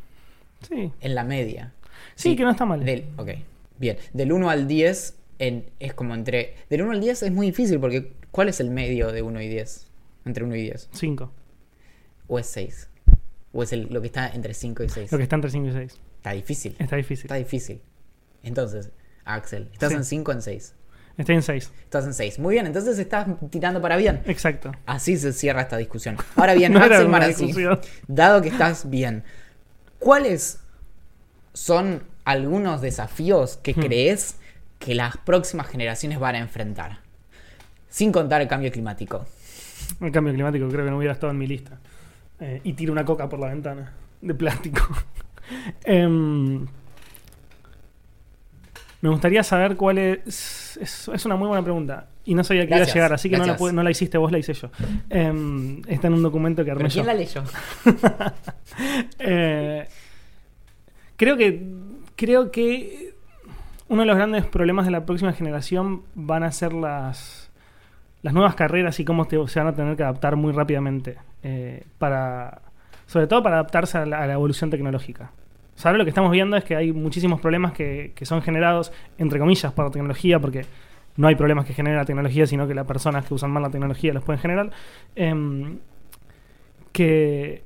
Sí. 0.69 0.93
En 1.01 1.15
la 1.15 1.25
media. 1.25 1.73
Sí, 2.15 2.37
que 2.37 2.43
no 2.43 2.51
está 2.51 2.65
mal. 2.67 2.85
Del, 2.85 3.07
ok, 3.17 3.31
bien. 3.79 3.97
Del 4.13 4.33
1 4.33 4.51
al 4.51 4.67
10 4.69 5.17
en- 5.39 5.67
es 5.81 5.95
como 5.95 6.15
entre... 6.15 6.55
Del 6.71 6.83
1 6.83 6.93
al 6.93 7.01
10 7.01 7.23
es 7.23 7.33
muy 7.33 7.47
difícil 7.47 7.81
porque 7.81 8.13
¿cuál 8.31 8.49
es 8.49 8.61
el 8.61 8.71
medio 8.71 9.13
de 9.13 9.23
1 9.23 9.41
y 9.41 9.49
10? 9.49 9.87
Entre 10.27 10.45
1 10.45 10.55
y 10.57 10.63
10. 10.63 10.89
Cinco. 10.93 11.33
¿O 12.27 12.39
es 12.39 12.47
6? 12.47 12.89
¿O 13.53 13.63
es 13.63 13.73
el- 13.73 13.89
lo 13.91 14.01
que 14.01 14.07
está 14.09 14.29
entre 14.29 14.55
5 14.55 14.83
y 14.83 14.89
6? 14.89 15.13
Lo 15.13 15.19
que 15.19 15.25
está 15.25 15.37
entre 15.37 15.51
5 15.51 15.69
y 15.69 15.73
6. 15.73 16.01
Está 16.17 16.33
difícil. 16.33 16.77
Está 16.79 16.97
difícil. 16.97 17.25
Está 17.27 17.35
difícil. 17.37 17.81
Entonces, 18.43 18.91
Axel, 19.25 19.69
¿estás 19.73 19.91
Sí. 19.91 19.97
en 19.97 20.05
5 20.05 20.31
o 20.33 20.35
en 20.35 20.43
6? 20.43 20.75
Estoy 21.17 21.37
en 21.37 21.43
6. 21.43 21.71
Estás 21.85 22.05
en 22.07 22.15
6. 22.15 22.39
Muy 22.41 22.55
bien, 22.55 22.67
entonces 22.67 22.99
estás 22.99 23.27
tirando 23.51 23.81
para 23.81 23.97
bien. 23.97 24.23
Exacto. 24.27 24.73
Así 24.87 25.17
se 25.17 25.33
cierra 25.33 25.63
esta 25.63 25.77
discusión. 25.77 26.17
Ahora 26.35 26.55
bien, 26.55 26.73
No 26.75 26.81
Axel 26.81 27.09
Marazzi, 27.09 27.53
dado 28.09 28.43
que 28.43 28.49
estás 28.49 28.91
bien, 28.91 29.23
¿cuáles 30.01 30.59
son 31.53 32.03
algunos 32.25 32.81
desafíos 32.81 33.59
que 33.59 33.75
Hmm. 33.75 33.81
crees 33.81 34.37
que 34.79 34.95
las 34.95 35.17
próximas 35.19 35.69
generaciones 35.69 36.19
van 36.19 36.35
a 36.35 36.39
enfrentar? 36.39 36.99
Sin 37.89 38.11
contar 38.11 38.41
el 38.43 38.49
cambio 38.49 38.73
climático. 38.73 39.25
El 40.01 40.11
cambio 40.11 40.33
climático 40.35 40.69
creo 40.69 40.85
que 40.85 40.91
no 40.91 40.97
hubiera 40.99 41.13
estado 41.15 41.31
en 41.31 41.39
mi 41.39 41.47
lista. 41.47 41.79
Eh, 42.41 42.61
y 42.65 42.73
tiro 42.73 42.93
una 42.93 43.05
coca 43.05 43.29
por 43.29 43.39
la 43.39 43.49
ventana. 43.49 43.93
De 44.21 44.35
plástico. 44.35 44.81
Em, 45.85 46.67
me 49.03 49.11
gustaría 49.11 49.43
saber 49.43 49.77
cuál 49.77 49.99
es, 49.99 50.79
es. 50.81 51.09
es 51.09 51.27
una 51.27 51.37
muy 51.37 51.49
buena 51.49 51.63
pregunta. 51.63 52.07
Y 52.25 52.35
no 52.35 52.43
sabía 52.43 52.63
que 52.63 52.69
iba 52.69 52.77
a 52.77 52.79
Gracias, 52.79 52.95
llegar, 52.95 53.13
así 53.13 53.29
que 53.29 53.37
no 53.37 53.43
la, 53.45 53.53
gracias. 53.53 53.73
no 53.75 53.83
la 53.83 53.91
hiciste 53.91 54.17
vos, 54.17 54.33
la 54.33 54.39
hice 54.39 54.55
yo. 54.55 54.71
Em, 55.11 55.83
está 55.87 56.07
en 56.07 56.15
un 56.15 56.23
documento 56.23 56.65
que 56.65 56.71
armé 56.71 56.85
¿Pero 56.85 56.95
yo. 56.95 57.03
quién 57.03 57.07
la 57.07 57.15
leyó? 57.15 57.45
Eh, 59.19 59.87
creo 61.17 61.37
que 61.37 61.63
creo 62.17 62.51
que 62.51 63.15
uno 63.89 64.01
de 64.03 64.07
los 64.07 64.17
grandes 64.17 64.47
problemas 64.47 64.87
de 64.87 64.93
la 64.93 65.05
próxima 65.05 65.33
generación 65.35 66.03
van 66.15 66.43
a 66.43 66.51
ser 66.53 66.73
las 66.73 67.44
las 68.25 68.33
nuevas 68.33 68.55
carreras 68.55 68.99
y 68.99 69.05
cómo 69.05 69.27
se 69.47 69.59
van 69.61 69.69
a 69.69 69.75
tener 69.75 69.97
que 69.97 70.03
adaptar 70.03 70.35
muy 70.35 70.51
rápidamente 70.53 71.17
eh, 71.43 71.85
para 71.99 72.63
sobre 73.07 73.27
todo 73.27 73.43
para 73.43 73.57
adaptarse 73.57 73.99
a 73.99 74.07
la, 74.07 74.33
evolución 74.33 74.71
tecnológica. 74.71 75.31
O 75.77 75.79
sea, 75.79 75.91
ahora 75.91 75.99
lo 75.99 76.05
que 76.05 76.09
estamos 76.09 76.33
viendo 76.33 76.57
es 76.57 76.65
que 76.65 76.75
hay 76.75 76.91
muchísimos 76.91 77.39
problemas 77.39 77.73
que, 77.73 78.13
que 78.15 78.25
son 78.25 78.41
generados, 78.41 78.93
entre 79.19 79.39
comillas, 79.39 79.73
por 79.73 79.85
la 79.85 79.91
tecnología, 79.91 80.39
porque 80.41 80.65
no 81.17 81.29
hay 81.29 81.35
problemas 81.35 81.67
que 81.67 81.75
genere 81.75 81.97
la 81.97 82.07
tecnología, 82.07 82.47
sino 82.47 82.67
que 82.67 82.75
las 82.75 82.87
personas 82.87 83.27
que 83.27 83.35
usan 83.35 83.51
mal 83.51 83.63
la 83.63 83.69
tecnología 83.71 84.15
los 84.15 84.25
pueden 84.25 84.41
generar. 84.41 84.71
Em, 85.15 85.77
que 86.93 87.63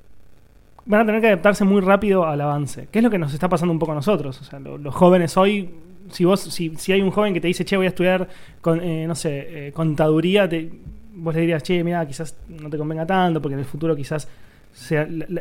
van 0.86 1.02
a 1.02 1.06
tener 1.06 1.20
que 1.20 1.26
adaptarse 1.28 1.64
muy 1.64 1.80
rápido 1.82 2.26
al 2.26 2.40
avance. 2.40 2.88
¿Qué 2.90 2.98
es 2.98 3.04
lo 3.04 3.10
que 3.10 3.18
nos 3.18 3.32
está 3.32 3.48
pasando 3.48 3.72
un 3.72 3.78
poco 3.78 3.92
a 3.92 3.94
nosotros? 3.94 4.40
O 4.40 4.44
sea, 4.44 4.58
lo- 4.58 4.78
los 4.78 4.94
jóvenes 4.94 5.36
hoy, 5.36 5.70
si 6.10 6.24
vos, 6.24 6.40
si, 6.40 6.74
si 6.76 6.92
hay 6.92 7.00
un 7.00 7.10
joven 7.10 7.34
que 7.34 7.40
te 7.40 7.48
dice, 7.48 7.64
che, 7.64 7.76
voy 7.76 7.86
a 7.86 7.90
estudiar 7.90 8.28
con, 8.60 8.80
eh, 8.82 9.06
no 9.06 9.14
sé, 9.14 9.68
eh, 9.68 9.72
contaduría, 9.72 10.48
vos 11.14 11.34
le 11.34 11.40
dirías, 11.40 11.62
che, 11.62 11.82
mira, 11.84 12.06
quizás 12.06 12.36
no 12.48 12.68
te 12.70 12.78
convenga 12.78 13.06
tanto, 13.06 13.40
porque 13.42 13.54
en 13.54 13.60
el 13.60 13.66
futuro 13.66 13.94
quizás 13.96 14.28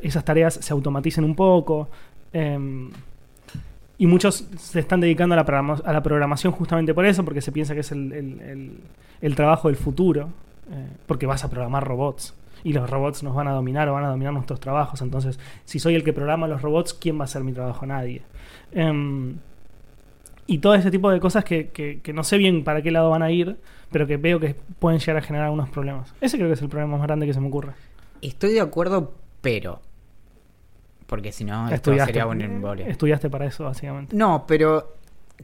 esas 0.01 0.25
tareas 0.25 0.56
se 0.56 0.73
automaticen 0.73 1.23
un 1.23 1.36
poco. 1.36 1.89
Em, 2.34 2.89
y 3.99 4.06
muchos 4.08 4.47
se 4.58 4.80
están 4.80 4.99
dedicando 5.01 5.34
a 5.34 5.43
la, 5.43 5.75
a 5.86 5.93
la 5.93 6.03
programación 6.03 6.53
justamente 6.53 6.93
por 6.93 7.06
eso, 7.06 7.23
porque 7.25 7.41
se 7.41 7.51
piensa 7.51 7.73
que 7.73 7.80
es 7.82 7.91
el- 7.91 8.77
el 9.21 9.36
trabajo 9.36 9.67
del 9.69 9.77
futuro, 9.77 10.30
eh, 10.71 10.88
porque 11.06 11.25
vas 11.25 11.43
a 11.43 11.49
programar 11.49 11.84
robots. 11.88 12.34
Y 12.63 12.73
los 12.73 12.89
robots 12.89 13.23
nos 13.23 13.34
van 13.36 13.47
a 13.47 13.51
dominar 13.51 13.88
o 13.89 13.93
van 13.93 14.03
a 14.03 14.10
dominar 14.10 14.34
nuestros 14.34 14.60
trabajos. 14.60 15.01
Entonces, 15.01 15.39
si 15.65 15.80
soy 15.80 15.95
el 15.95 16.03
que 16.03 16.12
programa 16.13 16.47
los 16.47 16.62
robots, 16.62 16.93
¿quién 16.93 17.17
va 17.17 17.21
a 17.21 17.25
hacer 17.25 17.43
mi 17.43 17.53
trabajo? 17.53 17.86
Nadie. 17.86 18.21
Em, 18.71 19.36
y 20.47 20.60
todo 20.60 20.73
ese 20.75 20.89
tipo 20.91 21.10
de 21.12 21.19
cosas 21.19 21.43
que, 21.43 21.67
que- 21.69 21.99
que 22.01 22.13
no 22.13 22.23
sé 22.23 22.38
bien 22.38 22.63
para 22.63 22.81
qué 22.81 22.89
lado 22.91 23.10
van 23.10 23.21
a 23.23 23.29
ir, 23.31 23.57
pero 23.91 24.07
que 24.07 24.17
veo 24.17 24.39
que 24.39 24.55
pueden 24.79 24.99
llegar 24.99 25.17
a 25.17 25.21
generar 25.21 25.45
algunos 25.45 25.69
problemas. 25.69 26.13
Ese 26.21 26.38
creo 26.38 26.49
que 26.49 26.53
es 26.55 26.62
el 26.62 26.69
problema 26.69 26.97
más 26.97 27.05
grande 27.07 27.25
que 27.25 27.33
se 27.33 27.39
me 27.39 27.47
ocurre. 27.47 27.73
Estoy 28.21 28.53
de 28.53 28.62
acuerdo, 28.62 29.13
pero... 29.41 29.81
Porque 31.05 31.31
si 31.31 31.45
no, 31.45 31.69
esto 31.69 31.95
sería 31.97 32.27
un 32.27 32.41
embolio. 32.41 32.86
estudiaste 32.86 33.29
para 33.29 33.45
eso, 33.45 33.63
básicamente. 33.63 34.15
No, 34.15 34.45
pero 34.45 34.95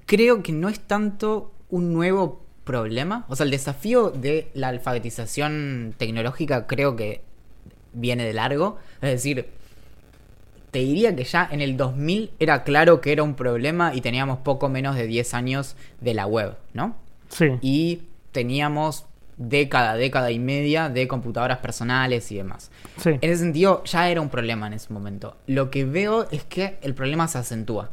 creo 0.05 0.43
que 0.43 0.51
no 0.51 0.67
es 0.67 0.79
tanto 0.81 1.53
un 1.69 1.93
nuevo 1.93 2.41
problema. 2.65 3.25
O 3.29 3.35
sea, 3.37 3.45
el 3.45 3.51
desafío 3.51 4.09
de 4.09 4.49
la 4.53 4.67
alfabetización 4.69 5.93
tecnológica 5.97 6.67
creo 6.67 6.95
que 6.97 7.21
viene 7.93 8.25
de 8.25 8.33
largo. 8.33 8.77
Es 9.01 9.11
decir, 9.11 9.47
te 10.73 10.79
diría 10.79 11.15
que 11.15 11.23
ya 11.23 11.47
en 11.51 11.62
el 11.62 11.77
2000 11.77 12.31
era 12.39 12.63
claro 12.63 12.99
que 12.99 13.12
era 13.12 13.21
un 13.21 13.36
problema 13.36 13.93
y 13.93 14.01
teníamos 14.01 14.39
poco 14.39 14.69
menos 14.69 14.95
de 14.95 15.05
10 15.05 15.36
años 15.36 15.75
de 16.01 16.15
la 16.15 16.25
web, 16.25 16.55
¿no? 16.73 16.95
Sí. 17.29 17.45
Y 17.62 18.01
teníamos 18.31 19.05
década, 19.38 19.93
década 19.93 20.31
y 20.31 20.39
media 20.39 20.89
de 20.89 21.07
computadoras 21.07 21.59
personales 21.59 22.31
y 22.31 22.38
demás. 22.38 22.71
Sí. 22.97 23.12
En 23.12 23.19
ese 23.21 23.43
sentido, 23.43 23.83
ya 23.83 24.09
era 24.09 24.19
un 24.19 24.29
problema 24.29 24.65
en 24.65 24.73
ese 24.73 24.91
momento. 24.91 25.38
Lo 25.45 25.69
que 25.69 25.86
veo 25.86 26.27
es 26.31 26.43
que 26.43 26.79
el 26.81 26.95
problema 26.95 27.27
se 27.27 27.38
acentúa. 27.38 27.91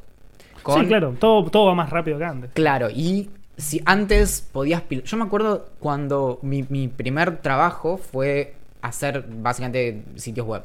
Sí, 0.57 0.87
claro, 0.87 1.15
todo, 1.19 1.51
todo 1.51 1.67
va 1.67 1.75
más 1.75 1.91
rápido 1.91 2.17
que 2.17 2.25
antes. 2.25 2.51
Claro, 2.55 2.89
y 2.89 3.29
si 3.59 3.83
antes 3.85 4.49
podías... 4.53 4.85
Yo 4.89 5.19
me 5.19 5.25
acuerdo 5.25 5.69
cuando 5.81 6.39
mi, 6.41 6.65
mi 6.71 6.89
primer 6.89 7.43
trabajo 7.43 7.99
fue 7.99 8.55
hacer 8.83 9.25
básicamente 9.29 10.05
sitios 10.17 10.47
web. 10.47 10.63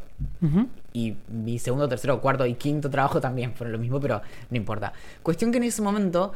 Y 0.93 1.15
mi 1.29 1.59
segundo, 1.59 1.87
tercero, 1.87 2.21
cuarto 2.21 2.45
y 2.45 2.53
quinto 2.55 2.89
trabajo 2.89 3.19
también 3.19 3.53
fueron 3.53 3.73
lo 3.73 3.79
mismo, 3.79 3.99
pero 3.99 4.21
no 4.49 4.57
importa. 4.57 4.93
Cuestión 5.23 5.51
que 5.51 5.57
en 5.57 5.63
ese 5.63 5.81
momento, 5.81 6.33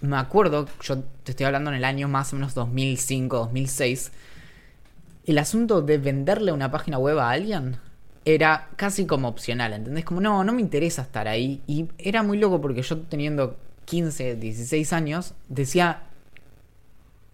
me 0.00 0.16
acuerdo, 0.16 0.66
yo 0.82 0.98
te 1.24 1.32
estoy 1.32 1.46
hablando 1.46 1.70
en 1.70 1.76
el 1.76 1.84
año 1.84 2.08
más 2.08 2.32
o 2.32 2.36
menos 2.36 2.54
2005, 2.54 3.36
2006, 3.36 4.12
el 5.26 5.38
asunto 5.38 5.82
de 5.82 5.98
venderle 5.98 6.52
una 6.52 6.70
página 6.70 6.98
web 6.98 7.18
a 7.18 7.30
alguien 7.30 7.76
era 8.24 8.68
casi 8.76 9.06
como 9.06 9.28
opcional, 9.28 9.72
¿entendés? 9.72 10.04
Como, 10.04 10.20
no, 10.20 10.44
no 10.44 10.52
me 10.52 10.60
interesa 10.60 11.02
estar 11.02 11.28
ahí. 11.28 11.62
Y 11.66 11.88
era 11.98 12.22
muy 12.22 12.38
loco 12.38 12.60
porque 12.60 12.82
yo 12.82 12.98
teniendo 12.98 13.56
15, 13.86 14.36
16 14.36 14.92
años, 14.92 15.34
decía, 15.48 16.02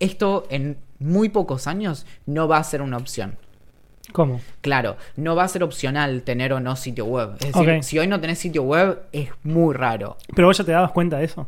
esto 0.00 0.46
en 0.50 0.78
muy 0.98 1.28
pocos 1.28 1.66
años 1.66 2.06
no 2.26 2.48
va 2.48 2.58
a 2.58 2.64
ser 2.64 2.82
una 2.82 2.96
opción. 2.96 3.36
¿Cómo? 4.12 4.40
Claro, 4.60 4.96
no 5.16 5.36
va 5.36 5.44
a 5.44 5.48
ser 5.48 5.62
opcional 5.62 6.22
tener 6.22 6.52
o 6.52 6.60
no 6.60 6.76
sitio 6.76 7.04
web. 7.04 7.36
Es 7.40 7.52
decir, 7.52 7.82
si 7.84 7.98
hoy 7.98 8.06
no 8.06 8.20
tenés 8.20 8.38
sitio 8.38 8.62
web, 8.62 9.00
es 9.12 9.28
muy 9.42 9.74
raro. 9.74 10.16
Pero 10.34 10.48
vos 10.48 10.56
ya 10.58 10.64
te 10.64 10.72
dabas 10.72 10.92
cuenta 10.92 11.18
de 11.18 11.24
eso. 11.26 11.46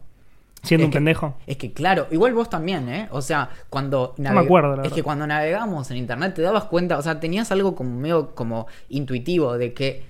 Siendo 0.62 0.84
Es 0.84 0.86
un 0.88 0.90
que- 0.92 0.96
pendejo. 0.98 1.34
Es 1.46 1.56
que 1.56 1.72
claro, 1.72 2.06
igual 2.10 2.34
vos 2.34 2.50
también, 2.50 2.86
¿eh? 2.90 3.08
O 3.12 3.22
sea, 3.22 3.48
cuando 3.70 4.14
me 4.18 4.28
acuerdo, 4.28 4.76
la 4.76 4.82
es 4.82 4.92
que 4.92 5.02
cuando 5.02 5.26
navegamos 5.26 5.90
en 5.90 5.96
internet 5.96 6.34
te 6.34 6.42
dabas 6.42 6.64
cuenta, 6.64 6.98
o 6.98 7.02
sea, 7.02 7.18
tenías 7.18 7.50
algo 7.50 7.74
como 7.74 7.96
medio 7.98 8.34
como 8.34 8.66
intuitivo 8.90 9.56
de 9.56 9.72
que 9.72 10.04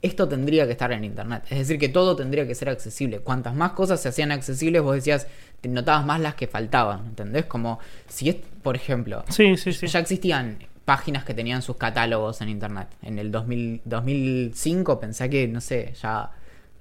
esto 0.00 0.26
tendría 0.26 0.64
que 0.64 0.72
estar 0.72 0.90
en 0.92 1.04
internet. 1.04 1.42
Es 1.50 1.58
decir, 1.58 1.78
que 1.78 1.90
todo 1.90 2.16
tendría 2.16 2.46
que 2.46 2.54
ser 2.54 2.70
accesible. 2.70 3.18
Cuantas 3.18 3.54
más 3.54 3.72
cosas 3.72 4.00
se 4.00 4.08
hacían 4.08 4.32
accesibles, 4.32 4.80
vos 4.80 4.94
decías, 4.94 5.26
te 5.60 5.68
notabas 5.68 6.06
más 6.06 6.18
las 6.20 6.34
que 6.34 6.46
faltaban, 6.46 7.08
¿entendés? 7.08 7.44
Como 7.44 7.78
si 8.08 8.30
es, 8.30 8.36
por 8.62 8.76
ejemplo, 8.76 9.22
Sí, 9.28 9.58
sí, 9.58 9.74
sí. 9.74 9.86
ya 9.86 9.98
existían 9.98 10.56
páginas 10.90 11.22
que 11.24 11.34
tenían 11.34 11.62
sus 11.62 11.76
catálogos 11.76 12.40
en 12.40 12.48
internet. 12.48 12.88
En 13.00 13.20
el 13.20 13.30
2000 13.30 13.82
2005 13.84 14.98
pensé 14.98 15.30
que, 15.30 15.46
no 15.46 15.60
sé, 15.60 15.92
ya 16.02 16.32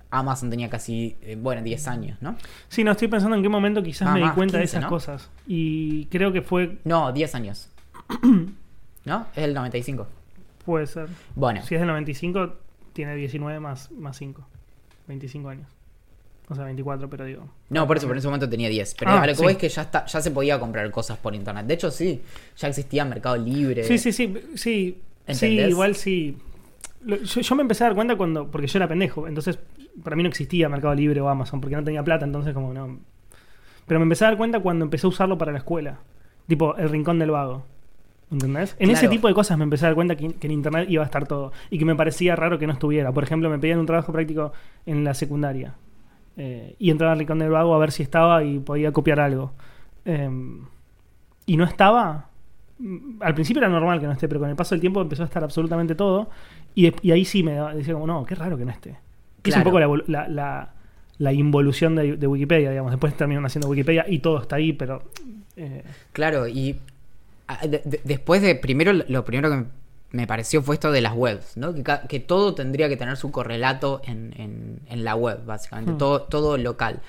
Amazon 0.09 0.49
tenía 0.49 0.67
casi, 0.67 1.15
eh, 1.21 1.37
bueno, 1.39 1.61
10 1.61 1.87
años, 1.87 2.17
¿no? 2.19 2.35
Sí, 2.69 2.83
no 2.83 2.93
estoy 2.93 3.07
pensando 3.07 3.35
en 3.37 3.43
qué 3.43 3.49
momento 3.49 3.83
quizás 3.83 4.07
Ah, 4.07 4.13
me 4.15 4.21
di 4.21 4.29
cuenta 4.29 4.53
15, 4.53 4.57
de 4.57 4.63
esas 4.63 4.81
¿no? 4.81 4.89
cosas. 4.89 5.29
Y 5.45 6.05
creo 6.07 6.33
que 6.33 6.41
fue. 6.41 6.79
No, 6.85 7.11
10 7.11 7.35
años. 7.35 7.69
¿No? 9.05 9.27
Es 9.35 9.43
el 9.43 9.53
95. 9.53 10.07
Puede 10.65 10.87
ser. 10.87 11.07
Bueno, 11.35 11.61
Si 11.61 11.75
es 11.75 11.81
del 11.81 11.87
95, 11.89 12.55
tiene 12.93 13.13
19 13.15 13.59
más, 13.59 13.91
más 13.91 14.17
5. 14.17 14.43
25 15.07 15.49
años. 15.49 15.67
O 16.51 16.55
sea, 16.55 16.63
24, 16.65 17.07
pero 17.09 17.25
digo. 17.25 17.47
no, 17.69 17.85
por 17.85 17.97
eso, 17.97 18.07
por 18.07 18.17
ese 18.17 18.27
momento 18.27 18.49
tenía 18.49 18.69
10. 18.69 18.95
Pero 18.97 19.11
Ah, 19.11 19.21
a 19.21 19.25
lo 19.27 19.31
que 19.31 19.35
sí. 19.35 19.43
voy 19.43 19.51
es 19.53 19.57
que 19.59 19.69
ya, 19.69 19.83
está, 19.83 20.05
ya 20.05 20.19
se 20.19 20.31
podía 20.31 20.59
comprar 20.59 20.89
cosas 20.89 21.17
por 21.19 21.35
internet. 21.35 21.65
De 21.67 21.75
hecho, 21.75 21.91
sí, 21.91 22.21
ya 22.57 22.67
existía 22.67 23.05
Mercado 23.05 23.37
Libre. 23.37 23.83
Sí, 23.83 23.97
sí, 23.99 24.11
sí. 24.11 24.33
Sí, 24.55 25.01
sí 25.27 25.45
igual 25.59 25.95
sí. 25.95 26.37
Yo, 27.05 27.17
yo 27.41 27.55
me 27.55 27.61
empecé 27.61 27.83
a 27.83 27.87
dar 27.87 27.95
cuenta 27.95 28.15
cuando. 28.15 28.49
Porque 28.49 28.65
yo 28.67 28.79
era 28.79 28.87
pendejo. 28.87 29.27
Entonces, 29.27 29.59
para 30.03 30.15
mí 30.15 30.23
no 30.23 30.29
existía 30.29 30.67
Mercado 30.69 30.95
Libre 30.95 31.21
o 31.21 31.29
Amazon. 31.29 31.61
Porque 31.61 31.75
no 31.75 31.83
tenía 31.83 32.03
plata. 32.03 32.25
Entonces, 32.25 32.53
como 32.53 32.73
no. 32.73 32.97
Pero 33.85 33.99
me 33.99 34.03
empecé 34.03 34.25
a 34.25 34.29
dar 34.29 34.37
cuenta 34.37 34.59
cuando 34.59 34.85
empecé 34.85 35.05
a 35.05 35.09
usarlo 35.09 35.37
para 35.37 35.51
la 35.51 35.59
escuela. 35.59 35.99
Tipo, 36.47 36.75
el 36.77 36.89
rincón 36.89 37.19
del 37.19 37.29
vago. 37.31 37.63
¿Entendés? 38.31 38.75
En 38.79 38.89
ese 38.91 39.07
tipo 39.07 39.27
de 39.27 39.33
cosas 39.33 39.57
me 39.57 39.63
empecé 39.63 39.85
a 39.85 39.89
dar 39.89 39.95
cuenta 39.95 40.15
que, 40.15 40.33
que 40.33 40.45
en 40.47 40.53
internet 40.53 40.87
iba 40.89 41.01
a 41.03 41.05
estar 41.05 41.27
todo. 41.27 41.51
Y 41.69 41.77
que 41.79 41.85
me 41.85 41.95
parecía 41.95 42.35
raro 42.35 42.57
que 42.59 42.67
no 42.67 42.73
estuviera. 42.73 43.11
Por 43.11 43.23
ejemplo, 43.23 43.49
me 43.49 43.57
pedían 43.59 43.79
un 43.79 43.85
trabajo 43.85 44.11
práctico 44.11 44.51
en 44.85 45.03
la 45.03 45.13
secundaria. 45.13 45.75
Eh, 46.41 46.75
y 46.79 46.89
entraba 46.89 47.11
al 47.11 47.19
rincón 47.19 47.39
del 47.39 47.49
vago 47.49 47.75
a 47.75 47.77
ver 47.79 47.91
si 47.91 48.01
estaba 48.01 48.43
y 48.45 48.59
podía 48.59 48.93
copiar 48.93 49.19
algo. 49.19 49.51
Em, 50.05 50.61
y 51.45 51.57
no 51.57 51.65
estaba. 51.65 52.29
Mm, 52.79 53.21
Al 53.21 53.33
principio 53.33 53.59
era 53.61 53.67
normal 53.69 53.99
que 53.99 54.05
no 54.05 54.13
esté, 54.13 54.27
pero 54.29 54.39
con 54.39 54.49
el 54.49 54.55
paso 54.55 54.73
del 54.73 54.79
tiempo 54.79 55.01
empezó 55.01 55.23
a 55.23 55.25
estar 55.25 55.43
absolutamente 55.43 55.95
todo. 55.95 56.29
Y, 56.75 56.93
y 57.05 57.11
ahí 57.11 57.25
sí 57.25 57.43
me 57.43 57.51
decía 57.75 57.93
como, 57.93 58.07
no, 58.07 58.23
qué 58.25 58.35
raro 58.35 58.57
que 58.57 58.63
no 58.63 58.71
esté. 58.71 58.95
Que 59.41 59.49
Es 59.49 59.57
un 59.57 59.63
poco 59.63 59.79
la, 59.81 59.87
la, 60.07 60.27
la- 60.29 60.73
la 61.17 61.33
involución 61.33 61.95
de, 61.97 62.15
de 62.15 62.27
Wikipedia, 62.27 62.69
digamos. 62.69 62.91
Después 62.91 63.13
terminaron 63.17 63.45
haciendo 63.45 63.67
Wikipedia 63.67 64.05
y 64.07 64.19
todo 64.19 64.39
está 64.41 64.55
ahí, 64.55 64.71
pero... 64.71 65.03
eh, 65.57 65.83
Claro, 66.13 66.47
y 66.47 66.77
ah, 67.49 67.67
de- 67.67 67.81
de- 67.83 67.99
después 68.05 68.41
de, 68.41 68.55
primero, 68.55 68.93
lo 68.93 69.25
primero 69.25 69.49
que 69.49 69.65
me 70.11 70.25
pareció 70.27 70.61
fue 70.63 70.75
esto 70.75 70.91
de 70.91 71.01
las 71.01 71.13
webs, 71.13 71.55
¿no? 71.57 71.73
Que, 71.73 71.83
que 72.07 72.19
todo 72.19 72.55
tendría 72.55 72.89
que 72.89 72.97
tener 72.97 73.15
su 73.17 73.31
correlato 73.31 74.01
en, 74.05 74.33
en- 74.37 74.79
en 74.87 75.03
la 75.03 75.15
web, 75.15 75.45
básicamente, 75.45 75.91
Hmm. 75.93 75.97
todo, 75.97 76.21
todo 76.23 76.57
local. 76.57 77.01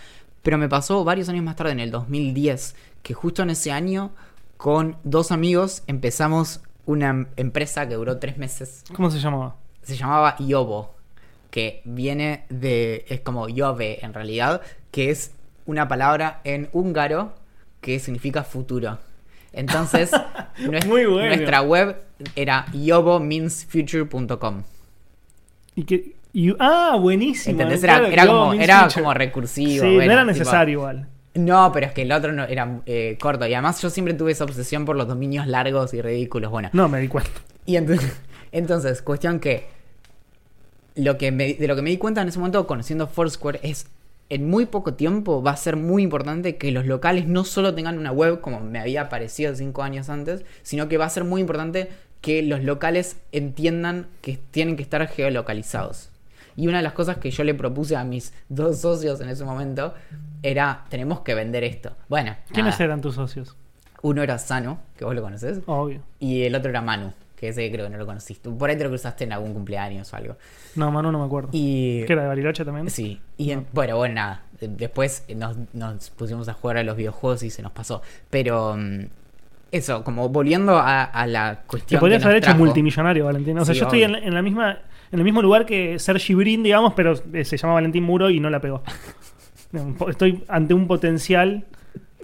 Pero 0.42 0.58
me 0.58 0.68
pasó 0.68 1.02
varios 1.04 1.28
años 1.28 1.44
más 1.44 1.56
tarde, 1.56 1.72
en 1.72 1.80
el 1.80 1.90
2010, 1.90 2.74
que 3.02 3.14
justo 3.14 3.42
en 3.42 3.50
ese 3.50 3.72
año, 3.72 4.10
con 4.56 4.96
dos 5.04 5.32
amigos, 5.32 5.82
empezamos 5.86 6.60
una 6.86 7.08
em- 7.10 7.26
empresa 7.36 7.88
que 7.88 7.94
duró 7.94 8.18
tres 8.18 8.36
meses. 8.38 8.84
¿Cómo 8.94 9.10
se 9.10 9.18
llamaba? 9.18 9.56
Se 9.82 9.96
llamaba 9.96 10.36
Yobo, 10.38 10.94
que 11.50 11.80
viene 11.84 12.44
de, 12.50 13.04
es 13.08 13.20
como 13.22 13.48
Yove 13.48 14.04
en 14.04 14.12
realidad, 14.14 14.60
que 14.90 15.10
es 15.10 15.32
una 15.66 15.88
palabra 15.88 16.40
en 16.44 16.68
húngaro 16.72 17.32
que 17.80 17.98
significa 17.98 18.44
futuro. 18.44 18.98
Entonces, 19.52 20.10
nues- 20.58 20.86
Muy 20.86 21.06
bueno. 21.06 21.28
nuestra 21.34 21.62
web 21.62 21.96
era 22.36 22.66
yobo-means-future.com. 22.72 24.62
Y 25.74 25.84
que, 25.84 26.16
y- 26.32 26.54
ah, 26.58 26.96
buenísimo. 27.00 27.52
¿Entendés? 27.52 27.82
eh, 27.82 27.86
Era, 27.86 27.98
claro, 27.98 28.12
era 28.12 28.24
Yo, 28.24 28.30
como, 28.30 28.52
era 28.54 28.80
Future. 28.84 29.02
como 29.02 29.14
recursivo. 29.14 29.84
Sí, 29.84 29.94
bueno, 29.94 30.06
no 30.06 30.12
era 30.12 30.22
tipo- 30.22 30.32
necesario 30.32 30.72
igual. 30.78 31.08
No, 31.34 31.70
pero 31.72 31.86
es 31.86 31.92
que 31.92 32.02
el 32.02 32.10
otro 32.12 32.32
no, 32.32 32.44
era 32.44 32.80
eh, 32.86 33.16
corto. 33.20 33.46
Y 33.46 33.54
además 33.54 33.80
yo 33.80 33.88
siempre 33.88 34.14
tuve 34.14 34.32
esa 34.32 34.44
obsesión 34.44 34.84
por 34.84 34.96
los 34.96 35.06
dominios 35.06 35.46
largos 35.46 35.94
y 35.94 36.02
ridículos. 36.02 36.50
Bueno, 36.50 36.70
No, 36.72 36.88
me 36.88 37.00
di 37.00 37.06
cuenta. 37.08 37.30
Y 37.66 37.76
entonces, 37.76 38.20
entonces, 38.52 39.00
cuestión 39.02 39.38
que, 39.38 39.68
lo 40.96 41.16
que 41.18 41.30
me- 41.30 41.54
de 41.54 41.68
lo 41.68 41.76
que 41.76 41.82
me 41.82 41.90
di 41.90 41.98
cuenta 41.98 42.20
en 42.22 42.28
ese 42.28 42.38
momento 42.38 42.66
conociendo 42.66 43.06
Foursquare 43.06 43.60
es 43.62 43.86
en 44.30 44.48
muy 44.48 44.64
poco 44.66 44.94
tiempo 44.94 45.42
va 45.42 45.50
a 45.50 45.56
ser 45.56 45.76
muy 45.76 46.02
importante 46.02 46.56
que 46.56 46.70
los 46.70 46.86
locales 46.86 47.26
no 47.26 47.44
solo 47.44 47.74
tengan 47.74 47.98
una 47.98 48.12
web 48.12 48.40
como 48.40 48.60
me 48.60 48.78
había 48.78 49.08
parecido 49.08 49.54
cinco 49.54 49.82
años 49.82 50.08
antes, 50.08 50.44
sino 50.62 50.88
que 50.88 50.96
va 50.96 51.04
a 51.04 51.10
ser 51.10 51.24
muy 51.24 51.40
importante 51.40 51.90
que 52.20 52.42
los 52.42 52.62
locales 52.64 53.16
entiendan 53.32 54.06
que 54.22 54.38
tienen 54.50 54.76
que 54.76 54.82
estar 54.82 55.06
geolocalizados. 55.08 56.10
Y 56.56 56.68
una 56.68 56.78
de 56.78 56.82
las 56.82 56.92
cosas 56.92 57.18
que 57.18 57.30
yo 57.30 57.44
le 57.44 57.54
propuse 57.54 57.96
a 57.96 58.04
mis 58.04 58.32
dos 58.48 58.80
socios 58.80 59.20
en 59.20 59.28
ese 59.30 59.44
momento 59.44 59.94
era, 60.42 60.84
tenemos 60.90 61.20
que 61.20 61.34
vender 61.34 61.64
esto. 61.64 61.92
Bueno, 62.08 62.36
¿Quiénes 62.52 62.74
nada. 62.74 62.84
eran 62.84 63.00
tus 63.00 63.14
socios? 63.14 63.56
uno 64.02 64.22
era 64.22 64.38
Sano, 64.38 64.80
que 64.96 65.04
vos 65.04 65.14
lo 65.14 65.20
conoces, 65.22 65.60
Obvio. 65.66 66.00
y 66.18 66.42
el 66.42 66.54
otro 66.54 66.70
era 66.70 66.80
Manu, 66.80 67.12
que 67.40 67.48
ese 67.48 67.72
creo 67.72 67.86
que 67.86 67.90
no 67.90 67.96
lo 67.96 68.04
conociste. 68.04 68.50
Por 68.50 68.68
ahí 68.68 68.76
te 68.76 68.84
lo 68.84 68.90
cruzaste 68.90 69.24
en 69.24 69.32
algún 69.32 69.54
cumpleaños 69.54 70.12
o 70.12 70.16
algo. 70.16 70.36
No, 70.76 70.90
Manu, 70.92 71.10
no 71.10 71.18
me 71.18 71.24
acuerdo. 71.24 71.48
Y. 71.52 72.04
¿Qué 72.06 72.12
era 72.12 72.22
de 72.22 72.28
Bariloche 72.28 72.64
también? 72.66 72.90
Sí. 72.90 73.18
Y 73.38 73.50
en- 73.52 73.66
bueno, 73.72 73.96
bueno, 73.96 74.14
nada. 74.16 74.42
De- 74.60 74.68
Después 74.68 75.24
nos, 75.34 75.56
nos 75.72 76.10
pusimos 76.10 76.46
a 76.50 76.52
jugar 76.52 76.76
a 76.76 76.82
los 76.82 76.96
videojuegos 76.98 77.42
y 77.42 77.48
se 77.50 77.62
nos 77.62 77.72
pasó. 77.72 78.02
Pero. 78.28 78.76
mm, 78.76 79.06
Eso, 79.72 80.04
como 80.04 80.28
volviendo 80.28 80.76
a, 80.78 81.04
a 81.04 81.26
la 81.26 81.60
Te 81.62 81.66
cuestión. 81.66 82.00
podrías 82.00 82.18
que 82.18 82.24
nos 82.26 82.30
haber 82.32 82.42
hecho 82.44 82.54
multimillonario, 82.56 83.24
Valentín. 83.24 83.56
O 83.58 83.64
sea, 83.64 83.72
Sí, 83.74 83.80
yo 83.80 83.86
estoy 83.86 84.02
en, 84.02 84.14
en 84.16 84.34
la 84.34 84.42
misma, 84.42 84.78
en 85.12 85.18
el 85.18 85.24
mismo 85.24 85.40
lugar 85.40 85.64
que 85.64 85.98
Sergi 85.98 86.34
Brin, 86.34 86.62
digamos, 86.62 86.92
pero 86.94 87.14
eh, 87.32 87.44
se 87.44 87.56
llama 87.56 87.74
Valentín 87.74 88.02
Muro 88.04 88.28
y 88.30 88.38
no 88.40 88.50
la 88.50 88.60
pegó. 88.60 88.82
Estoy 90.08 90.44
ante 90.48 90.74
un 90.74 90.86
potencial, 90.88 91.64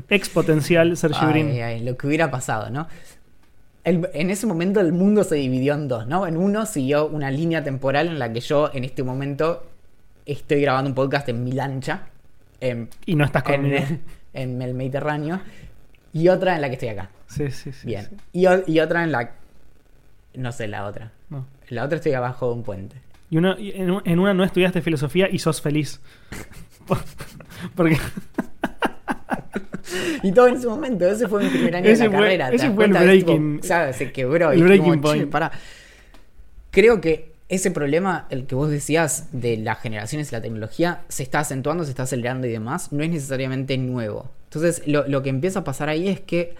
expotencial 0.09 0.97
Sergi 0.97 1.19
Ay, 1.21 1.29
Brin. 1.33 1.63
ay, 1.63 1.85
lo 1.85 1.97
que 1.97 2.07
hubiera 2.09 2.31
pasado, 2.31 2.71
¿no? 2.71 2.89
El- 3.87 4.09
en 4.15 4.31
ese 4.31 4.47
momento 4.47 4.81
el 4.81 4.93
mundo 4.93 5.23
se 5.25 5.37
dividió 5.37 5.75
en 5.75 5.87
dos, 5.89 6.07
¿no? 6.09 6.27
En 6.27 6.37
uno 6.37 6.67
siguió 6.67 7.07
una 7.07 7.31
línea 7.31 7.63
temporal 7.63 8.09
en 8.09 8.19
la 8.19 8.33
que 8.33 8.41
yo 8.41 8.69
en 8.75 8.83
este 8.85 9.03
momento 9.03 9.65
estoy 10.27 10.61
grabando 10.61 10.91
un 10.91 10.95
podcast 10.95 11.29
en 11.29 11.45
mi 11.45 11.53
lancha. 11.53 12.09
En, 12.61 12.89
Y 13.07 13.15
no 13.15 13.25
estás 13.25 13.45
conmigo. 13.45 13.77
en, 13.77 14.03
en 14.35 14.61
el 14.61 14.75
Mediterráneo. 14.75 15.41
Y 16.13 16.29
otra 16.29 16.57
en 16.57 16.63
la 16.63 16.69
que 16.69 16.75
estoy 16.75 16.89
acá. 16.89 17.11
Sí, 17.29 17.51
sí, 17.51 17.73
sí. 17.73 17.87
Bien. 17.87 18.05
sí. 18.33 18.47
Y, 18.67 18.81
otra 18.81 19.05
en 19.05 19.13
la... 19.13 19.31
No 20.35 20.51
sé, 20.53 20.67
la 20.69 20.85
otra. 20.87 21.13
No. 21.31 21.47
La 21.69 21.85
otra 21.85 21.97
estoy 21.97 22.13
abajo 22.15 22.49
de 22.49 22.55
un 22.55 22.63
puente. 22.65 22.97
Y 23.31 23.37
una- 23.39 23.57
y 23.59 23.71
en, 23.71 23.95
en 24.05 24.19
una 24.19 24.35
no 24.35 24.43
estudiaste 24.45 24.83
filosofía 24.83 25.29
y 25.31 25.39
sos 25.39 25.61
feliz. 25.63 26.01
Por- 26.87 26.99
Porque 27.77 27.99
Y 30.23 30.33
todo 30.33 30.49
en 30.49 30.57
ese 30.57 30.67
momento, 30.67 31.07
ese 31.09 31.29
fue 31.29 31.43
mi 31.45 31.49
primer 31.51 31.77
año 31.77 31.87
Ese 31.89 32.05
de 32.05 32.09
la 32.11 32.17
fue- 32.17 32.25
carrera. 32.25 32.51
¿te 32.51 32.57
ese 32.57 32.71
fue 32.71 32.85
el 32.87 32.93
breaking- 32.93 33.61
o 33.61 33.63
sea, 33.63 33.93
se 33.93 34.13
quebró. 34.13 34.51
el 34.53 34.59
y 34.59 34.63
breaking 34.63 34.91
como, 34.91 35.01
point. 35.03 35.31
pará. 35.31 35.53
Creo 36.71 37.01
que 37.01 37.33
ese 37.49 37.71
problema, 37.71 38.27
el 38.31 38.47
que 38.47 38.55
vos 38.55 38.69
decías 38.71 39.29
de 39.33 39.57
las 39.57 39.79
generaciones 39.81 40.31
y 40.31 40.35
la 40.35 40.43
tecnología, 40.43 41.03
se 41.09 41.23
está 41.23 41.39
acentuando, 41.41 41.85
se 41.85 41.91
está 41.91 42.03
acelerando 42.03 42.47
y 42.47 42.51
demás, 42.51 42.93
no 42.93 43.03
es 43.05 43.11
necesariamente 43.11 43.79
nuevo. 43.79 44.31
Entonces, 44.45 44.83
lo, 44.87 45.07
lo 45.07 45.23
que 45.23 45.29
empieza 45.31 45.61
a 45.61 45.65
pasar 45.65 45.89
ahí 45.89 46.09
es 46.09 46.21
que 46.21 46.55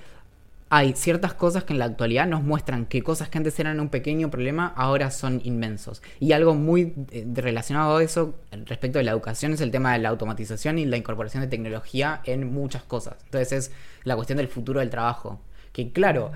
hay 0.69 0.95
ciertas 0.95 1.33
cosas 1.35 1.65
que 1.65 1.73
en 1.73 1.79
la 1.79 1.85
actualidad 1.85 2.27
nos 2.27 2.43
muestran 2.43 2.87
que 2.87 3.03
cosas 3.03 3.29
que 3.29 3.39
antes 3.39 3.59
eran 3.61 3.79
un 3.79 3.89
pequeño 3.89 4.31
problema 4.31 4.73
ahora 4.77 5.11
son 5.11 5.41
inmensos. 5.45 6.03
Y 6.19 6.33
algo 6.33 6.55
muy 6.55 6.95
eh, 7.13 7.25
relacionado 7.35 7.97
a 7.97 8.03
eso 8.03 8.35
respecto 8.67 8.99
de 8.99 9.05
la 9.05 9.13
educación 9.13 9.53
es 9.53 9.61
el 9.61 9.71
tema 9.71 9.93
de 9.93 10.01
la 10.01 10.09
automatización 10.09 10.79
y 10.79 10.85
la 10.85 10.97
incorporación 10.97 11.43
de 11.43 11.49
tecnología 11.49 12.21
en 12.25 12.53
muchas 12.53 12.83
cosas. 12.83 13.17
Entonces 13.27 13.53
es 13.53 13.73
la 14.05 14.17
cuestión 14.17 14.39
del 14.39 14.49
futuro 14.49 14.81
del 14.81 14.91
trabajo. 14.91 15.41
Que 15.73 15.93
claro, 15.93 16.33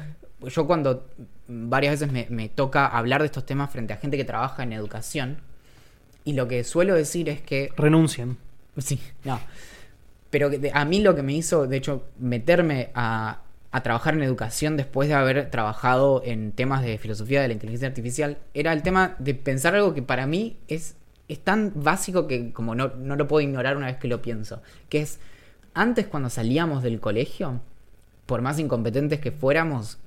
yo 0.47 0.67
cuando 0.67 1.09
varias 1.49 1.99
veces 1.99 2.13
me, 2.13 2.27
me 2.31 2.49
toca 2.49 2.87
hablar 2.87 3.23
de 3.23 3.27
estos 3.27 3.45
temas 3.45 3.71
frente 3.71 3.93
a 3.93 3.97
gente 3.97 4.17
que 4.17 4.25
trabaja 4.25 4.63
en 4.63 4.73
educación, 4.73 5.39
y 6.25 6.35
lo 6.35 6.49
que 6.49 6.65
suelo 6.65 6.95
decir 6.95 7.29
es 7.29 7.41
que 7.41 7.73
Renuncien. 7.77 8.37
Sí, 8.79 9.01
no. 9.25 9.41
Pero 10.31 10.51
a 10.73 10.85
mí 10.85 11.01
lo 11.01 11.15
que 11.15 11.23
me 11.23 11.33
hizo, 11.33 11.67
de 11.67 11.77
hecho, 11.77 12.05
meterme 12.19 12.91
a, 12.95 13.41
a 13.73 13.83
trabajar 13.83 14.15
en 14.15 14.23
educación 14.23 14.77
después 14.77 15.09
de 15.09 15.15
haber 15.15 15.51
trabajado 15.51 16.23
en 16.25 16.53
temas 16.53 16.83
de 16.83 16.99
filosofía 16.99 17.41
de 17.41 17.49
la 17.49 17.55
inteligencia 17.55 17.89
artificial, 17.89 18.39
era 18.53 18.73
el 18.73 18.83
tema 18.83 19.15
de 19.19 19.35
pensar 19.35 19.75
algo 19.75 19.95
que 19.95 20.03
para 20.03 20.27
mí 20.27 20.59
es, 20.67 20.97
es 21.29 21.39
tan 21.39 21.73
básico 21.77 22.27
que 22.27 22.53
como 22.53 22.75
no, 22.75 22.89
no 22.97 23.15
lo 23.15 23.29
puedo 23.29 23.41
ignorar 23.41 23.77
una 23.77 23.87
vez 23.87 23.97
que 23.97 24.09
lo 24.09 24.23
pienso. 24.23 24.61
Que 24.89 25.03
es, 25.03 25.21
antes 25.73 26.07
cuando 26.09 26.31
salíamos 26.31 26.83
del 26.83 26.99
colegio, 26.99 27.61
por 28.27 28.43
más 28.43 28.59
incompetentes 28.59 29.21
que 29.21 29.31
fuéramos, 29.31 29.99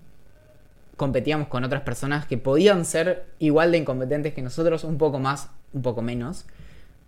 competíamos 0.97 1.47
con 1.47 1.63
otras 1.63 1.83
personas 1.83 2.25
que 2.25 2.37
podían 2.37 2.83
ser 2.83 3.25
igual 3.39 3.71
de 3.71 3.77
incompetentes 3.77 4.33
que 4.33 4.41
nosotros, 4.41 4.83
un 4.83 4.97
poco 4.97 5.19
más, 5.19 5.49
un 5.71 5.81
poco 5.81 6.01
menos. 6.01 6.45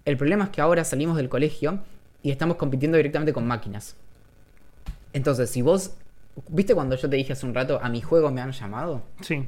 El 0.06 0.18
problema 0.18 0.46
es 0.46 0.50
que 0.52 0.62
ahora 0.62 0.86
salimos 0.86 1.18
del 1.18 1.30
colegio 1.30 1.80
y 2.24 2.32
estamos 2.32 2.56
compitiendo 2.58 2.96
directamente 2.98 3.34
con 3.34 3.46
máquinas. 3.46 3.96
Entonces, 5.12 5.50
si 5.50 5.62
vos... 5.62 5.92
¿Viste 6.50 6.76
cuando 6.76 6.96
yo 6.96 7.10
te 7.10 7.16
dije 7.16 7.34
hace 7.34 7.46
un 7.46 7.54
rato, 7.54 7.80
a 7.82 7.90
mi 7.90 8.02
juego 8.02 8.32
me 8.32 8.42
han 8.42 8.52
llamado? 8.52 9.04
Sí. 9.22 9.48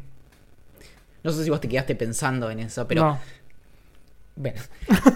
No 1.23 1.31
sé 1.31 1.43
si 1.43 1.49
vos 1.49 1.59
te 1.59 1.67
quedaste 1.67 1.95
pensando 1.95 2.49
en 2.49 2.59
eso, 2.59 2.87
pero... 2.87 3.03
No. 3.03 3.19
Bueno. 4.35 4.61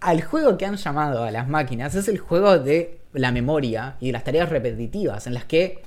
Al 0.00 0.22
juego 0.22 0.56
que 0.56 0.66
han 0.66 0.76
llamado 0.76 1.24
a 1.24 1.30
las 1.30 1.46
máquinas 1.46 1.94
es 1.94 2.08
el 2.08 2.18
juego 2.18 2.58
de 2.58 3.00
la 3.12 3.32
memoria 3.32 3.96
y 4.00 4.06
de 4.06 4.12
las 4.12 4.24
tareas 4.24 4.48
repetitivas, 4.48 5.26
en 5.26 5.34
las 5.34 5.44
que 5.44 5.82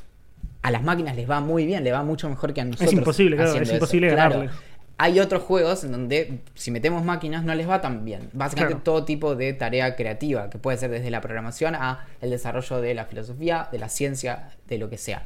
a 0.61 0.71
las 0.71 0.83
máquinas 0.83 1.15
les 1.15 1.29
va 1.29 1.41
muy 1.41 1.65
bien, 1.65 1.83
les 1.83 1.93
va 1.93 2.03
mucho 2.03 2.29
mejor 2.29 2.53
que 2.53 2.61
a 2.61 2.65
nosotros. 2.65 2.93
imposible, 2.93 3.35
claro, 3.35 3.55
es 3.55 3.61
eso. 3.61 3.73
imposible 3.73 4.11
Claro. 4.11 4.49
Hay 4.97 5.19
otros 5.19 5.41
juegos 5.43 5.83
en 5.83 5.91
donde 5.91 6.39
si 6.53 6.69
metemos 6.71 7.03
máquinas 7.03 7.43
no 7.43 7.53
les 7.55 7.67
va 7.67 7.81
tan 7.81 8.05
bien. 8.05 8.29
Básicamente 8.33 8.75
Claro. 8.75 8.83
todo 8.83 9.05
tipo 9.05 9.35
de 9.35 9.53
tarea 9.53 9.95
creativa, 9.95 10.49
que 10.49 10.59
puede 10.59 10.77
ser 10.77 10.91
desde 10.91 11.09
la 11.09 11.19
programación 11.19 11.75
a 11.75 12.05
el 12.21 12.29
desarrollo 12.29 12.79
de 12.79 12.93
la 12.93 13.05
filosofía, 13.05 13.67
de 13.71 13.79
la 13.79 13.89
ciencia, 13.89 14.49
de 14.67 14.77
lo 14.77 14.89
que 14.89 14.97
sea. 14.97 15.25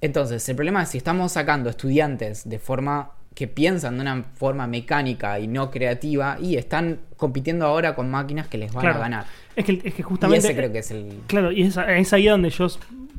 Entonces, 0.00 0.46
el 0.48 0.56
problema 0.56 0.82
es 0.82 0.90
si 0.90 0.98
estamos 0.98 1.32
sacando 1.32 1.70
estudiantes 1.70 2.48
de 2.48 2.58
forma 2.58 3.12
que 3.34 3.48
piensan 3.48 3.96
de 3.96 4.02
una 4.02 4.22
forma 4.34 4.66
mecánica 4.66 5.40
y 5.40 5.48
no 5.48 5.70
creativa 5.70 6.36
y 6.40 6.56
están 6.56 7.00
compitiendo 7.16 7.66
ahora 7.66 7.96
con 7.96 8.08
máquinas 8.10 8.46
que 8.48 8.58
les 8.58 8.72
van 8.72 8.82
Claro. 8.82 8.98
a 8.98 9.00
ganar. 9.02 9.24
Es 9.56 9.64
que, 9.64 9.80
es 9.82 9.94
que 9.94 10.02
Y 10.02 10.04
justamente. 10.04 10.46
ese 10.46 10.54
creo 10.56 10.70
que 10.70 10.78
es 10.78 10.90
el... 10.90 11.20
Claro, 11.26 11.50
y 11.50 11.62
es, 11.62 11.76
es 11.76 12.12
ahí 12.12 12.26
donde 12.26 12.50
yo 12.50 12.68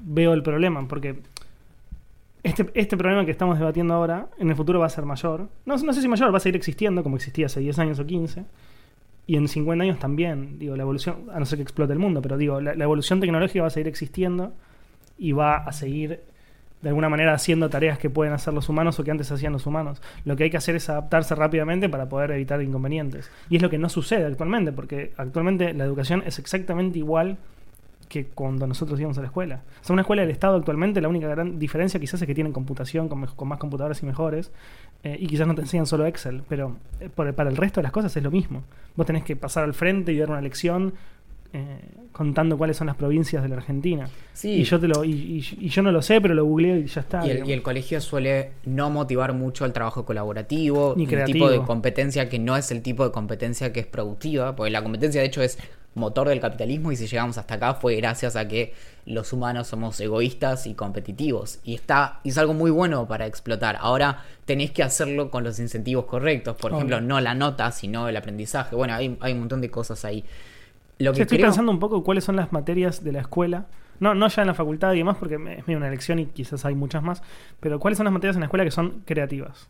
veo 0.04 0.34
el 0.34 0.44
problema, 0.44 0.88
porque 0.88 1.20
este, 2.46 2.70
este 2.76 2.96
problema 2.96 3.26
que 3.26 3.32
estamos 3.32 3.58
debatiendo 3.58 3.94
ahora, 3.94 4.28
en 4.38 4.50
el 4.50 4.56
futuro 4.56 4.80
va 4.80 4.86
a 4.86 4.90
ser 4.90 5.06
mayor. 5.06 5.50
No, 5.66 5.78
no 5.78 5.94
sé 5.94 6.02
si 6.02 6.08
mayor, 6.08 6.32
va 6.32 6.38
a 6.38 6.40
seguir 6.40 6.56
existiendo 6.56 7.02
como 7.04 7.16
existía 7.16 7.48
hace 7.48 7.60
10 7.60 7.80
años 7.80 8.00
o 8.00 8.06
15. 8.06 8.46
Y 9.28 9.36
en 9.36 9.48
50 9.48 9.84
años 9.84 9.98
también, 9.98 10.60
digo, 10.60 10.76
la 10.76 10.84
evolución, 10.84 11.28
a 11.34 11.40
no 11.40 11.46
ser 11.46 11.58
que 11.58 11.64
explote 11.64 11.94
el 11.94 12.00
mundo, 12.00 12.22
pero 12.22 12.38
digo, 12.38 12.62
la, 12.62 12.76
la 12.76 12.84
evolución 12.84 13.20
tecnológica 13.20 13.62
va 13.62 13.68
a 13.68 13.72
seguir 13.72 13.88
existiendo 13.88 14.54
y 15.18 15.32
va 15.32 15.58
a 15.58 15.72
seguir 15.72 16.22
de 16.84 16.90
alguna 16.90 17.10
manera 17.10 17.34
haciendo 17.34 17.68
tareas 17.68 17.98
que 17.98 18.12
pueden 18.12 18.32
hacer 18.32 18.54
los 18.54 18.70
humanos 18.70 19.00
o 19.00 19.04
que 19.04 19.10
antes 19.10 19.32
hacían 19.32 19.54
los 19.54 19.66
humanos. 19.66 20.04
Lo 20.24 20.36
que 20.36 20.44
hay 20.44 20.50
que 20.52 20.58
hacer 20.58 20.76
es 20.76 20.88
adaptarse 20.88 21.34
rápidamente 21.34 21.90
para 21.90 22.08
poder 22.08 22.30
evitar 22.30 22.62
inconvenientes. 22.62 23.32
Y 23.50 23.56
es 23.56 23.64
lo 23.64 23.72
que 23.72 23.80
no 23.80 23.90
sucede 23.90 24.26
actualmente, 24.26 24.72
porque 24.72 25.12
actualmente 25.18 25.74
la 25.74 25.84
educación 25.84 26.22
es 26.28 26.38
exactamente 26.38 27.00
igual 27.00 27.40
que 28.24 28.26
cuando 28.32 28.66
nosotros 28.66 29.00
íbamos 29.00 29.18
a 29.18 29.22
la 29.22 29.28
escuela. 29.28 29.62
O 29.82 29.84
sea, 29.86 29.94
una 29.94 30.02
escuela 30.04 30.22
del 30.22 30.32
Estado 30.32 30.56
actualmente, 30.56 31.02
la 31.02 31.10
única 31.10 31.28
gran 31.28 31.60
diferencia 31.60 32.00
quizás 32.00 32.22
es 32.22 32.28
que 32.28 32.34
tienen 32.34 32.54
computación 32.54 33.10
con, 33.10 33.20
más 33.20 33.58
computadoras 33.60 34.02
y 34.02 34.06
mejores, 34.06 34.52
eh, 35.04 35.18
y 35.20 35.28
quizás 35.28 35.48
no 35.48 35.54
te 35.56 35.62
enseñan 35.62 35.86
solo 35.86 36.06
Excel, 36.06 36.44
pero 36.48 36.78
eh, 37.02 37.10
por- 37.14 37.34
para 37.34 37.50
el 37.50 37.58
resto 37.58 37.80
de 37.82 37.84
las 37.84 37.92
cosas 37.92 38.16
es 38.16 38.24
lo 38.24 38.32
mismo. 38.32 38.64
Vos 38.96 39.06
tenés 39.06 39.24
que 39.24 39.36
pasar 39.36 39.64
al 39.66 39.74
frente 39.74 40.14
y 40.14 40.18
dar 40.18 40.30
una 40.30 40.40
lección 40.42 40.94
eh, 41.56 41.80
contando 42.12 42.58
cuáles 42.58 42.76
son 42.78 42.88
las 42.88 42.96
provincias 42.96 43.42
de 43.44 43.50
la 43.50 43.56
Argentina. 43.56 44.10
Sí. 44.34 44.52
Y 44.52 44.64
yo 44.64 44.80
te 44.80 44.88
lo 44.88 45.04
y, 45.06 45.12
y- 45.12 45.66
y 45.66 45.70
yo 45.70 45.82
no 45.82 45.92
lo 45.92 46.02
sé, 46.02 46.20
pero 46.22 46.34
lo 46.34 46.44
googleo 46.46 46.78
y 46.78 46.86
ya 46.88 47.02
está. 47.02 47.26
Y 47.26 47.30
el, 47.32 47.48
y 47.50 47.54
el 47.54 47.62
colegio 47.62 48.00
suele 48.02 48.52
no 48.66 48.90
motivar 48.90 49.34
mucho 49.34 49.64
el 49.66 49.74
trabajo 49.74 50.06
colaborativo, 50.06 50.94
Ni 50.98 51.08
creativo. 51.08 51.48
tipo 51.48 51.50
de 51.50 51.66
competencia 51.66 52.28
que 52.30 52.40
no 52.40 52.56
es 52.58 52.72
el 52.72 52.82
tipo 52.82 53.04
de 53.06 53.12
competencia 53.12 53.72
que 53.72 53.80
es 53.80 53.86
productiva, 53.86 54.56
porque 54.56 54.72
la 54.72 54.82
competencia 54.84 55.22
de 55.22 55.28
hecho 55.28 55.42
es 55.42 55.58
motor 55.94 56.28
del 56.28 56.42
capitalismo 56.42 56.92
y 56.92 56.98
si 56.98 57.08
llegamos 57.08 57.38
hasta 57.38 57.54
acá 57.54 57.76
fue 57.76 57.96
gracias 57.96 58.36
a 58.36 58.50
que 58.50 58.74
los 59.06 59.32
humanos 59.32 59.68
somos 59.68 59.98
egoístas 60.02 60.68
y 60.68 60.74
competitivos 60.74 61.60
y 61.64 61.74
está 61.74 62.20
y 62.26 62.30
es 62.30 62.38
algo 62.38 62.54
muy 62.54 62.70
bueno 62.70 63.08
para 63.08 63.26
explotar. 63.28 63.78
Ahora 63.80 64.24
tenéis 64.44 64.72
que 64.72 64.84
hacerlo 64.84 65.32
con 65.32 65.46
los 65.46 65.58
incentivos 65.60 66.04
correctos, 66.06 66.58
por 66.58 66.72
Obvio. 66.72 66.78
ejemplo, 66.80 67.00
no 67.02 67.22
la 67.22 67.34
nota, 67.34 67.72
sino 67.72 68.10
el 68.10 68.18
aprendizaje. 68.18 68.76
Bueno, 68.76 68.94
hay, 68.94 69.16
hay 69.22 69.32
un 69.34 69.40
montón 69.40 69.62
de 69.62 69.70
cosas 69.70 70.04
ahí. 70.04 70.26
Lo 71.00 71.12
estoy 71.12 71.26
creo- 71.26 71.48
pensando 71.48 71.72
un 71.72 71.80
poco 71.80 72.04
cuáles 72.04 72.24
son 72.24 72.36
las 72.36 72.52
materias 72.54 73.04
de 73.04 73.12
la 73.12 73.20
escuela. 73.22 73.66
No, 74.00 74.14
no 74.14 74.28
ya 74.28 74.42
en 74.42 74.48
la 74.50 74.54
facultad 74.54 74.94
y 74.94 74.98
demás, 74.98 75.16
porque 75.20 75.36
es 75.36 75.40
medio 75.68 75.78
una 75.78 75.88
elección 75.88 76.20
y 76.20 76.26
quizás 76.26 76.66
hay 76.66 76.76
muchas 76.76 77.02
más. 77.04 77.22
Pero 77.60 77.80
cuáles 77.80 77.98
son 77.98 78.04
las 78.06 78.14
materias 78.14 78.36
en 78.36 78.42
la 78.42 78.46
escuela 78.48 78.64
que 78.66 78.72
son 78.72 79.02
creativas. 79.06 79.68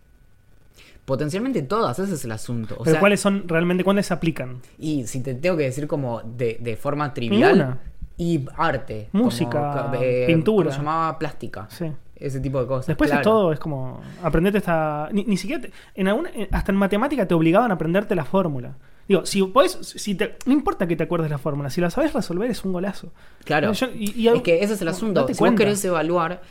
potencialmente 1.05 1.61
todas, 1.61 1.99
ese 1.99 2.15
es 2.15 2.25
el 2.25 2.31
asunto. 2.31 2.75
O 2.75 2.79
pero 2.79 2.91
sea, 2.91 2.99
cuáles 2.99 3.19
son 3.21 3.47
realmente, 3.47 3.83
cuáles 3.83 4.07
se 4.07 4.13
aplican. 4.13 4.61
Y 4.79 5.05
si 5.05 5.21
te 5.21 5.35
tengo 5.35 5.55
que 5.57 5.63
decir 5.63 5.87
como 5.87 6.21
de, 6.21 6.57
de 6.59 6.75
forma 6.77 7.13
trivial. 7.13 7.57
Ninguna. 7.57 7.77
Y 8.17 8.45
arte. 8.57 9.09
Música, 9.11 9.83
como, 9.91 10.01
eh, 10.01 10.23
pintura. 10.25 10.65
¿cómo 10.65 10.71
se 10.71 10.77
llamaba 10.77 11.19
plástica. 11.19 11.67
Sí. 11.69 11.91
Ese 12.15 12.39
tipo 12.39 12.59
de 12.61 12.65
cosas. 12.67 12.87
Después 12.87 13.09
claro. 13.09 13.21
es 13.21 13.23
todo, 13.25 13.51
es 13.53 13.59
como 13.59 14.01
aprenderte 14.23 14.57
esta. 14.59 15.09
Ni, 15.11 15.25
ni 15.25 15.35
siquiera. 15.37 15.61
te- 15.63 15.71
en 15.95 16.07
alguna, 16.07 16.29
hasta 16.51 16.71
en 16.71 16.77
matemática 16.77 17.27
te 17.27 17.33
obligaban 17.35 17.69
a 17.71 17.73
aprenderte 17.75 18.15
la 18.15 18.23
fórmula. 18.25 18.73
Digo, 19.07 19.25
si 19.25 19.43
podés, 19.43 19.77
si 19.81 20.15
te, 20.15 20.35
no 20.45 20.53
importa 20.53 20.87
que 20.87 20.95
te 20.95 21.03
acuerdes 21.03 21.29
la 21.29 21.37
fórmula, 21.37 21.69
si 21.69 21.79
la 21.81 21.89
sabes 21.91 22.13
resolver 22.13 22.49
es 22.49 22.63
un 22.65 22.73
golazo. 22.73 23.11
Claro. 23.43 23.71
Yo- 23.73 23.87
y- 23.93 24.13
y- 24.19 24.27
es 24.29 24.41
que 24.41 24.63
ese 24.63 24.73
es 24.73 24.81
el 24.81 24.87
asunto. 24.87 25.27
si 25.27 25.35
cuenta. 25.35 25.51
vos 25.53 25.57
querés 25.59 25.85
evaluar, 25.85 26.41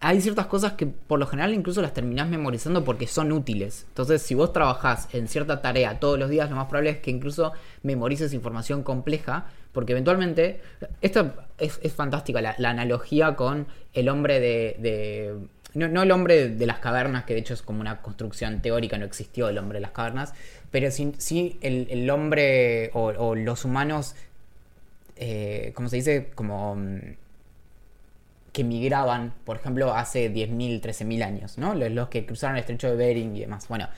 hay 0.00 0.20
ciertas 0.20 0.46
cosas 0.46 0.72
que 0.72 0.86
por 0.86 1.18
lo 1.18 1.26
general 1.26 1.54
incluso 1.54 1.80
las 1.80 1.94
terminás 1.94 2.28
memorizando 2.28 2.84
porque 2.84 3.06
son 3.06 3.32
útiles. 3.32 3.86
Entonces, 3.88 4.20
si 4.22 4.34
vos 4.34 4.52
trabajás 4.52 5.08
en 5.14 5.28
cierta 5.28 5.62
tarea 5.62 5.98
todos 6.00 6.18
los 6.18 6.28
días, 6.28 6.50
lo 6.50 6.56
más 6.56 6.66
probable 6.66 6.90
es 6.90 6.98
que 6.98 7.10
incluso 7.10 7.52
memorices 7.82 8.34
información 8.34 8.82
compleja, 8.82 9.46
porque 9.72 9.92
eventualmente, 9.92 10.60
esta 11.00 11.34
es, 11.58 11.78
es 11.82 11.92
fantástica, 11.94 12.42
la, 12.42 12.54
la 12.58 12.70
analogía 12.70 13.34
con 13.36 13.66
el 13.94 14.08
hombre 14.08 14.40
de... 14.40 14.76
de- 14.80 15.34
no, 15.74 15.88
no 15.88 16.02
el 16.02 16.10
hombre 16.10 16.48
de 16.48 16.66
las 16.66 16.78
cavernas, 16.78 17.24
que 17.24 17.34
de 17.34 17.40
hecho 17.40 17.54
es 17.54 17.62
como 17.62 17.80
una 17.80 18.00
construcción 18.02 18.60
teórica, 18.62 18.98
no 18.98 19.04
existió 19.04 19.48
el 19.48 19.58
hombre 19.58 19.76
de 19.76 19.82
las 19.82 19.90
cavernas, 19.90 20.34
pero 20.70 20.90
sí, 20.90 21.12
sí 21.18 21.58
el, 21.60 21.86
el 21.90 22.08
hombre 22.10 22.90
o, 22.94 23.34
los 23.34 23.64
humanos 23.64 24.14
eh, 25.16 25.72
¿cómo 25.74 25.88
se 25.88 25.96
dice? 25.96 26.30
Como 26.34 26.76
mm, 26.76 26.98
que 28.52 28.64
migraban, 28.64 29.34
por 29.44 29.56
ejemplo, 29.56 29.94
hace 29.94 30.32
10.000, 30.32 30.80
13.000 30.80 31.24
años, 31.24 31.58
¿no? 31.58 31.74
Los, 31.74 31.90
los 31.90 32.08
que 32.08 32.24
cruzaron 32.24 32.56
el 32.56 32.60
estrecho 32.60 32.88
de 32.88 32.96
Bering 32.96 33.36
y 33.36 33.40
demás. 33.40 33.68
Bueno, 33.68 33.88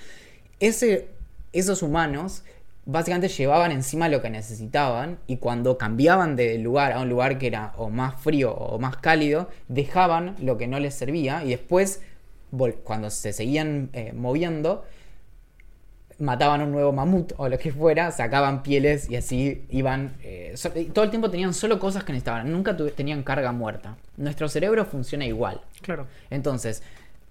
ese, 0.61 1.09
esos 1.53 1.83
humanos 1.83 2.43
básicamente 2.87 3.29
llevaban 3.29 3.73
encima 3.73 4.09
lo 4.09 4.23
que 4.23 4.31
necesitaban 4.31 5.19
y 5.27 5.37
cuando 5.39 5.77
cambiaban 5.77 6.37
de 6.37 6.59
lugar 6.59 6.93
a 6.93 7.01
un 7.01 7.09
lugar 7.09 7.39
que 7.39 7.49
era 7.49 7.73
o 7.77 7.91
más 7.91 8.21
frío 8.21 8.53
o 8.55 8.79
más 8.79 8.97
cálido, 8.99 9.49
dejaban 9.69 10.37
lo 10.41 10.57
que 10.57 10.67
no 10.69 10.79
les 10.81 10.95
servía 10.95 11.45
y 11.45 11.51
después, 11.51 12.01
cuando 12.85 13.11
se 13.11 13.33
seguían 13.33 13.91
eh, 13.93 14.13
moviendo, 14.15 14.85
mataban 16.19 16.63
un 16.63 16.73
nuevo 16.73 16.93
mamut 16.93 17.33
o 17.37 17.49
lo 17.49 17.59
que 17.59 17.73
fuera, 17.73 18.11
sacaban 18.11 18.63
pieles 18.63 19.11
y 19.11 19.17
así 19.17 19.67
iban. 19.71 20.15
eh, 20.23 20.53
so- 20.57 20.71
todo 20.95 21.05
el 21.05 21.11
tiempo 21.11 21.31
tenían 21.31 21.53
solo 21.53 21.79
cosas 21.79 22.05
que 22.05 22.13
necesitaban, 22.13 22.51
nunca 22.51 22.75
tenían 22.95 23.23
carga 23.23 23.53
muerta. 23.53 23.97
Nuestro 24.17 24.49
cerebro 24.49 24.87
funciona 24.87 25.27
igual. 25.27 25.61
Claro. 25.83 26.07
Entonces, 26.31 26.83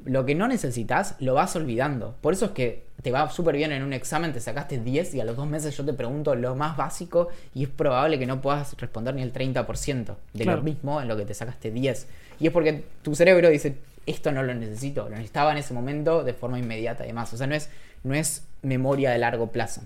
lo 0.05 0.25
que 0.25 0.35
no 0.35 0.47
necesitas 0.47 1.15
lo 1.19 1.33
vas 1.33 1.55
olvidando. 1.55 2.15
Por 2.21 2.33
eso 2.33 2.45
es 2.45 2.51
que 2.51 2.85
te 3.01 3.11
va 3.11 3.29
súper 3.29 3.55
bien 3.55 3.71
en 3.71 3.83
un 3.83 3.93
examen, 3.93 4.33
te 4.33 4.39
sacaste 4.39 4.79
10 4.79 5.15
y 5.15 5.19
a 5.21 5.25
los 5.25 5.35
dos 5.35 5.47
meses 5.47 5.75
yo 5.75 5.85
te 5.85 5.93
pregunto 5.93 6.33
lo 6.35 6.55
más 6.55 6.77
básico 6.77 7.27
y 7.53 7.63
es 7.63 7.69
probable 7.69 8.17
que 8.17 8.25
no 8.25 8.41
puedas 8.41 8.75
responder 8.77 9.15
ni 9.15 9.21
el 9.21 9.33
30% 9.33 10.15
de 10.33 10.43
Claro. 10.43 10.59
lo 10.59 10.63
mismo 10.63 11.01
en 11.01 11.07
lo 11.07 11.17
que 11.17 11.25
te 11.25 11.33
sacaste 11.33 11.71
10. 11.71 12.07
Y 12.39 12.47
es 12.47 12.53
porque 12.53 12.83
tu 13.01 13.15
cerebro 13.15 13.49
dice, 13.49 13.77
esto 14.05 14.31
no 14.31 14.43
lo 14.43 14.53
necesito, 14.53 15.03
lo 15.03 15.11
necesitaba 15.15 15.51
en 15.51 15.57
ese 15.57 15.73
momento 15.73 16.23
de 16.23 16.33
forma 16.33 16.59
inmediata 16.59 17.03
y 17.03 17.07
demás. 17.07 17.33
O 17.33 17.37
sea, 17.37 17.47
no 17.47 17.55
es, 17.55 17.69
no 18.03 18.13
es 18.13 18.43
memoria 18.61 19.11
de 19.11 19.17
largo 19.17 19.51
plazo. 19.51 19.81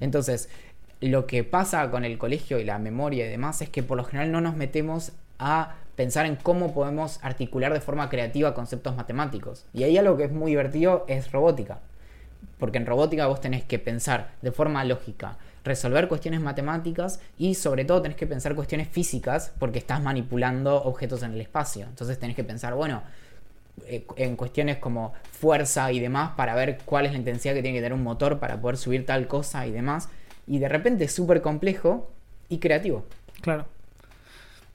Entonces, 0.00 0.48
lo 1.00 1.26
que 1.26 1.44
pasa 1.44 1.90
con 1.90 2.04
el 2.04 2.18
colegio 2.18 2.58
y 2.58 2.64
la 2.64 2.78
memoria 2.78 3.26
y 3.26 3.28
demás 3.28 3.60
es 3.62 3.68
que 3.68 3.82
por 3.82 3.96
lo 3.96 4.04
general 4.04 4.32
no 4.32 4.40
nos 4.40 4.56
metemos 4.56 5.12
a 5.38 5.74
pensar 5.96 6.26
en 6.26 6.36
cómo 6.36 6.74
podemos 6.74 7.18
articular 7.22 7.72
de 7.72 7.80
forma 7.80 8.08
creativa 8.08 8.54
conceptos 8.54 8.96
matemáticos. 8.96 9.66
Y 9.72 9.84
ahí 9.84 9.96
algo 9.96 10.16
que 10.16 10.24
es 10.24 10.32
muy 10.32 10.52
divertido 10.52 11.04
es 11.08 11.32
robótica. 11.32 11.78
Porque 12.58 12.78
en 12.78 12.86
robótica 12.86 13.26
vos 13.26 13.40
tenés 13.40 13.64
que 13.64 13.78
pensar 13.78 14.32
de 14.42 14.52
forma 14.52 14.84
lógica, 14.84 15.38
resolver 15.64 16.08
cuestiones 16.08 16.40
matemáticas 16.40 17.20
y 17.38 17.54
sobre 17.54 17.84
todo 17.84 18.02
tenés 18.02 18.16
que 18.16 18.26
pensar 18.26 18.54
cuestiones 18.54 18.88
físicas 18.88 19.52
porque 19.58 19.78
estás 19.78 20.02
manipulando 20.02 20.82
objetos 20.82 21.22
en 21.22 21.32
el 21.32 21.40
espacio. 21.40 21.86
Entonces 21.86 22.18
tenés 22.18 22.36
que 22.36 22.44
pensar, 22.44 22.74
bueno, 22.74 23.02
eh, 23.86 24.06
en 24.16 24.36
cuestiones 24.36 24.78
como 24.78 25.14
fuerza 25.32 25.90
y 25.90 25.98
demás 25.98 26.32
para 26.36 26.54
ver 26.54 26.78
cuál 26.84 27.06
es 27.06 27.12
la 27.12 27.18
intensidad 27.18 27.54
que 27.54 27.62
tiene 27.62 27.78
que 27.78 27.82
tener 27.82 27.94
un 27.94 28.04
motor 28.04 28.38
para 28.38 28.60
poder 28.60 28.76
subir 28.76 29.04
tal 29.04 29.26
cosa 29.26 29.66
y 29.66 29.72
demás. 29.72 30.08
Y 30.46 30.58
de 30.58 30.68
repente 30.68 31.04
es 31.04 31.12
súper 31.12 31.40
complejo 31.40 32.10
y 32.48 32.58
creativo. 32.58 33.04
Claro. 33.40 33.66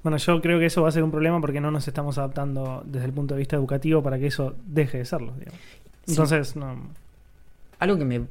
Bueno, 0.04 0.18
yo 0.18 0.42
creo 0.42 0.60
que 0.60 0.68
eso 0.68 0.82
va 0.82 0.90
a 0.90 0.92
ser 0.92 1.04
un 1.04 1.12
problema 1.12 1.42
porque 1.42 1.60
no 1.60 1.72
nos 1.72 1.88
estamos 1.88 2.18
adaptando 2.18 2.84
desde 2.86 3.06
el 3.06 3.14
punto 3.14 3.36
de 3.36 3.40
vista 3.40 3.56
educativo 3.56 4.02
para 4.02 4.18
que 4.18 4.28
eso 4.28 4.56
deje 4.66 5.00
de 5.00 5.06
serlo. 5.06 5.34
digamos. 5.38 5.60
Sí. 6.06 6.12
Entonces, 6.12 6.56
no. 6.56 6.78
Algo 7.80 7.98
que 7.98 8.06
me 8.06 8.28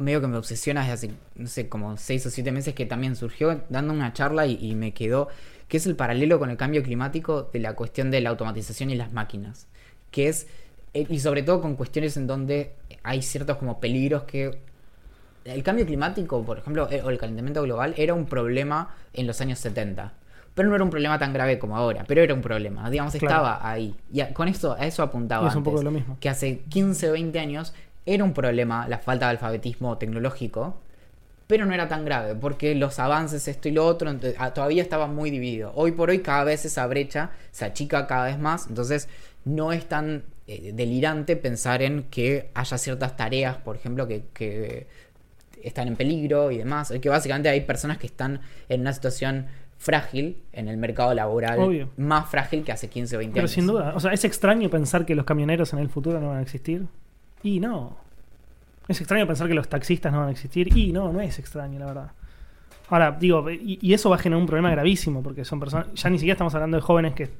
medio 0.00 0.20
que 0.20 0.26
me 0.26 0.38
obsesiona 0.38 0.80
desde 0.80 0.92
hace, 0.92 1.10
no 1.36 1.46
sé, 1.46 1.68
como 1.68 1.96
6 1.96 2.26
o 2.26 2.30
7 2.30 2.52
meses 2.52 2.74
que 2.74 2.86
también 2.86 3.16
surgió 3.16 3.62
dando 3.68 3.92
una 3.92 4.12
charla 4.12 4.46
y, 4.46 4.58
y 4.60 4.74
me 4.74 4.92
quedó, 4.92 5.28
que 5.68 5.76
es 5.76 5.86
el 5.86 5.94
paralelo 5.94 6.38
con 6.38 6.50
el 6.50 6.56
cambio 6.56 6.82
climático 6.82 7.50
de 7.52 7.60
la 7.60 7.74
cuestión 7.74 8.10
de 8.10 8.20
la 8.20 8.30
automatización 8.30 8.90
y 8.90 8.94
las 8.94 9.12
máquinas. 9.12 9.68
Que 10.10 10.28
es, 10.28 10.46
eh, 10.94 11.06
y 11.08 11.20
sobre 11.20 11.42
todo 11.42 11.60
con 11.60 11.76
cuestiones 11.76 12.16
en 12.16 12.26
donde 12.26 12.72
hay 13.02 13.22
ciertos 13.22 13.56
como 13.58 13.78
peligros 13.80 14.24
que... 14.24 14.58
El 15.44 15.62
cambio 15.62 15.86
climático, 15.86 16.42
por 16.44 16.58
ejemplo, 16.58 16.88
eh, 16.90 17.02
o 17.02 17.10
el 17.10 17.18
calentamiento 17.18 17.62
global, 17.62 17.94
era 17.96 18.12
un 18.12 18.26
problema 18.26 18.94
en 19.14 19.26
los 19.26 19.40
años 19.40 19.58
70. 19.58 20.12
Pero 20.60 20.68
no 20.68 20.74
era 20.74 20.84
un 20.84 20.90
problema 20.90 21.18
tan 21.18 21.32
grave 21.32 21.58
como 21.58 21.74
ahora, 21.74 22.04
pero 22.06 22.20
era 22.20 22.34
un 22.34 22.42
problema. 22.42 22.90
Digamos, 22.90 23.14
Claro. 23.14 23.34
estaba 23.34 23.66
ahí. 23.66 23.94
Y 24.12 24.20
a- 24.20 24.34
con 24.34 24.46
eso, 24.46 24.74
a 24.78 24.84
eso 24.86 25.02
apuntaba. 25.02 25.48
Es 25.48 25.54
un 25.54 25.62
poco 25.62 25.82
lo 25.82 25.90
mismo. 25.90 26.18
que 26.20 26.28
hace 26.28 26.58
15 26.68 27.08
o 27.08 27.12
20 27.12 27.38
años 27.40 27.72
era 28.04 28.22
un 28.24 28.34
problema 28.34 28.86
la 28.86 28.98
falta 28.98 29.24
de 29.24 29.30
alfabetismo 29.30 29.96
tecnológico, 29.96 30.76
pero 31.46 31.64
no 31.64 31.72
era 31.72 31.88
tan 31.88 32.04
grave, 32.04 32.34
porque 32.34 32.74
los 32.74 32.98
avances, 32.98 33.48
esto 33.48 33.68
y 33.68 33.72
lo 33.72 33.86
otro, 33.86 34.14
ah, 34.38 34.52
todavía 34.52 34.82
estaba 34.82 35.06
muy 35.06 35.30
dividido. 35.30 35.72
Hoy 35.74 35.92
por 35.92 36.10
hoy 36.10 36.18
cada 36.18 36.44
vez 36.44 36.64
esa 36.66 36.86
brecha 36.86 37.30
se 37.52 37.64
achica 37.64 38.06
cada 38.06 38.26
vez 38.26 38.38
más, 38.38 38.66
entonces 38.68 39.08
no 39.46 39.72
es 39.72 39.86
tan 39.88 40.24
eh, 40.46 40.72
delirante 40.74 41.36
pensar 41.36 41.80
en 41.80 42.02
que 42.04 42.50
haya 42.52 42.76
ciertas 42.76 43.16
tareas, 43.16 43.56
por 43.56 43.76
ejemplo, 43.76 44.06
que, 44.06 44.24
que 44.34 44.86
están 45.62 45.88
en 45.88 45.96
peligro 45.96 46.50
y 46.50 46.58
demás, 46.58 46.92
que 47.00 47.08
básicamente 47.08 47.48
hay 47.48 47.62
personas 47.62 47.96
que 47.98 48.06
están 48.06 48.40
en 48.68 48.80
una 48.82 48.92
situación 48.92 49.46
frágil 49.80 50.36
en 50.52 50.68
el 50.68 50.76
mercado 50.76 51.14
laboral, 51.14 51.58
Obvio. 51.58 51.88
más 51.96 52.28
frágil 52.28 52.62
que 52.62 52.70
hace 52.70 52.90
15 52.90 53.16
o 53.16 53.18
20 53.18 53.32
Pero 53.32 53.44
años. 53.44 53.50
sin 53.50 53.66
duda, 53.66 53.94
o 53.96 54.00
sea, 54.00 54.12
es 54.12 54.24
extraño 54.26 54.68
pensar 54.68 55.06
que 55.06 55.14
los 55.14 55.24
camioneros 55.24 55.72
en 55.72 55.78
el 55.78 55.88
futuro 55.88 56.20
no 56.20 56.28
van 56.28 56.36
a 56.36 56.42
existir. 56.42 56.84
Y 57.42 57.60
no. 57.60 57.96
Es 58.86 59.00
extraño 59.00 59.26
pensar 59.26 59.48
que 59.48 59.54
los 59.54 59.68
taxistas 59.68 60.12
no 60.12 60.18
van 60.18 60.28
a 60.28 60.32
existir. 60.32 60.76
Y 60.76 60.92
no, 60.92 61.10
no 61.12 61.20
es 61.22 61.38
extraño, 61.38 61.78
la 61.78 61.86
verdad. 61.86 62.10
Ahora, 62.90 63.16
digo, 63.18 63.50
y, 63.50 63.78
y 63.80 63.94
eso 63.94 64.10
va 64.10 64.16
a 64.16 64.18
generar 64.18 64.40
un 64.40 64.46
problema 64.46 64.70
gravísimo, 64.70 65.22
porque 65.22 65.46
son 65.46 65.58
personas. 65.58 65.86
Ya 65.94 66.10
ni 66.10 66.18
siquiera 66.18 66.34
estamos 66.34 66.54
hablando 66.54 66.76
de 66.76 66.82
jóvenes 66.82 67.14
que 67.14 67.30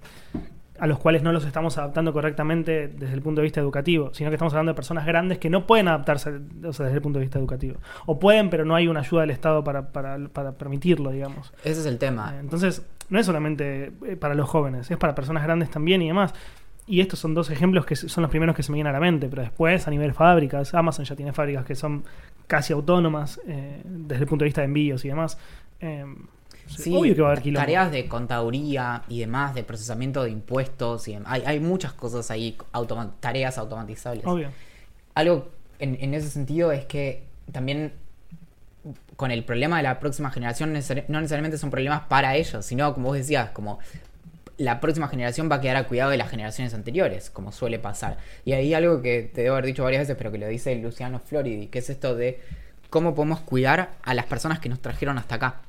a 0.81 0.87
los 0.87 0.99
cuales 0.99 1.23
no 1.23 1.31
los 1.31 1.45
estamos 1.45 1.77
adaptando 1.77 2.13
correctamente 2.13 2.89
desde 2.89 3.13
el 3.13 3.21
punto 3.21 3.43
de 3.43 3.45
vista 3.45 3.61
educativo, 3.61 4.15
sino 4.15 4.31
que 4.31 4.37
estamos 4.37 4.55
hablando 4.55 4.73
de 4.73 4.77
personas 4.77 5.05
grandes 5.05 5.39
que 5.39 5.51
no 5.51 5.67
pueden 5.67 5.89
adaptarse 5.89 6.41
o 6.65 6.73
sea, 6.73 6.87
desde 6.87 6.97
el 6.97 7.03
punto 7.03 7.19
de 7.19 7.27
vista 7.27 7.39
educativo. 7.39 7.77
O 8.07 8.19
pueden, 8.19 8.49
pero 8.49 8.65
no 8.65 8.75
hay 8.75 8.89
una 8.89 9.01
ayuda 9.01 9.21
del 9.21 9.31
Estado 9.31 9.63
para, 9.63 9.93
para, 9.93 10.19
para 10.29 10.53
permitirlo, 10.53 11.11
digamos. 11.11 11.53
Ese 11.65 11.81
es 11.81 11.87
el 11.87 11.99
tema. 11.99 12.35
Eh, 12.35 12.41
Entonces, 12.41 12.83
no 13.11 13.19
es 13.21 13.27
solamente 13.27 13.93
eh, 14.07 14.17
para 14.17 14.35
los 14.35 14.49
jóvenes, 14.49 14.91
es 14.91 14.97
para 14.97 15.15
personas 15.15 15.43
grandes 15.43 15.71
también 15.71 16.01
y 16.01 16.09
demás. 16.09 16.35
Y 16.87 17.01
estos 17.01 17.19
son 17.19 17.35
dos 17.35 17.51
ejemplos 17.51 17.85
que 17.85 17.95
son 17.95 18.23
los 18.23 18.31
primeros 18.31 18.57
que 18.57 18.63
se 18.63 18.73
me 18.73 18.77
vienen 18.77 18.91
a 18.91 18.95
la 18.95 19.01
mente, 19.01 19.29
pero 19.29 19.43
después 19.43 19.87
a 19.87 19.91
nivel 19.91 20.15
fábricas, 20.15 20.75
Amazon 20.75 21.05
ya 21.05 21.15
tiene 21.15 21.33
fábricas 21.33 21.65
que 21.65 21.75
son 21.77 22.05
casi 22.47 22.73
autónomas 22.73 23.41
eh, 23.47 23.83
desde 23.85 24.23
el 24.23 24.29
punto 24.29 24.45
de 24.45 24.47
vista 24.47 24.63
de 24.63 24.65
envíos 24.65 25.05
y 25.05 25.09
demás. 25.09 25.39
Eh, 25.79 26.05
Sí, 26.79 26.95
obvio 26.97 27.15
que 27.15 27.21
va 27.23 27.29
a 27.29 27.31
haber 27.33 27.43
quilombo. 27.43 27.61
tareas 27.61 27.91
de 27.93 28.07
contaduría 28.09 29.03
y 29.09 29.21
demás, 29.21 29.55
de 29.55 29.63
procesamiento 29.65 30.23
de 30.25 30.31
impuestos 30.31 31.09
y 31.09 31.19
hay, 31.25 31.43
hay 31.45 31.61
muchas 31.61 31.93
cosas 31.93 32.31
ahí, 32.31 32.57
automa- 32.73 33.13
tareas 33.21 33.59
automatizables. 33.59 34.25
Obvio. 34.27 34.51
Algo 35.15 35.49
en, 35.79 35.99
en 36.01 36.15
ese 36.15 36.29
sentido 36.31 36.73
es 36.73 36.85
que 36.85 37.25
también 37.53 37.93
con 39.17 39.31
el 39.31 39.45
problema 39.45 39.77
de 39.77 39.83
la 39.83 40.01
próxima 40.01 40.31
generación 40.31 40.75
neces- 40.75 41.05
no 41.09 41.21
necesariamente 41.21 41.59
son 41.59 41.71
problemas 41.71 42.03
para 42.09 42.37
ellos, 42.37 42.65
sino 42.65 42.95
como 42.95 43.09
vos 43.09 43.17
decías, 43.17 43.51
como 43.51 43.79
la 44.57 44.81
próxima 44.81 45.09
generación 45.09 45.51
va 45.51 45.57
a 45.57 45.61
quedar 45.61 45.77
a 45.77 45.85
cuidado 45.89 46.11
de 46.11 46.17
las 46.19 46.31
generaciones 46.31 46.73
anteriores, 46.75 47.31
como 47.31 47.51
suele 47.53 47.79
pasar. 47.79 48.19
Y 48.45 48.53
ahí 48.53 48.73
algo 48.75 49.01
que 49.03 49.23
te 49.35 49.43
debo 49.43 49.55
haber 49.57 49.67
dicho 49.67 49.83
varias 49.85 50.01
veces, 50.03 50.17
pero 50.17 50.31
que 50.31 50.39
lo 50.39 50.47
dice 50.49 50.75
Luciano 50.77 51.19
Floridi, 51.19 51.67
que 51.69 51.79
es 51.81 51.91
esto 51.91 52.15
de 52.15 52.41
cómo 52.91 53.15
podemos 53.15 53.41
cuidar 53.41 53.93
a 54.03 54.15
las 54.15 54.27
personas 54.27 54.59
que 54.61 54.69
nos 54.69 54.81
trajeron 54.81 55.17
hasta 55.19 55.37
acá. 55.37 55.61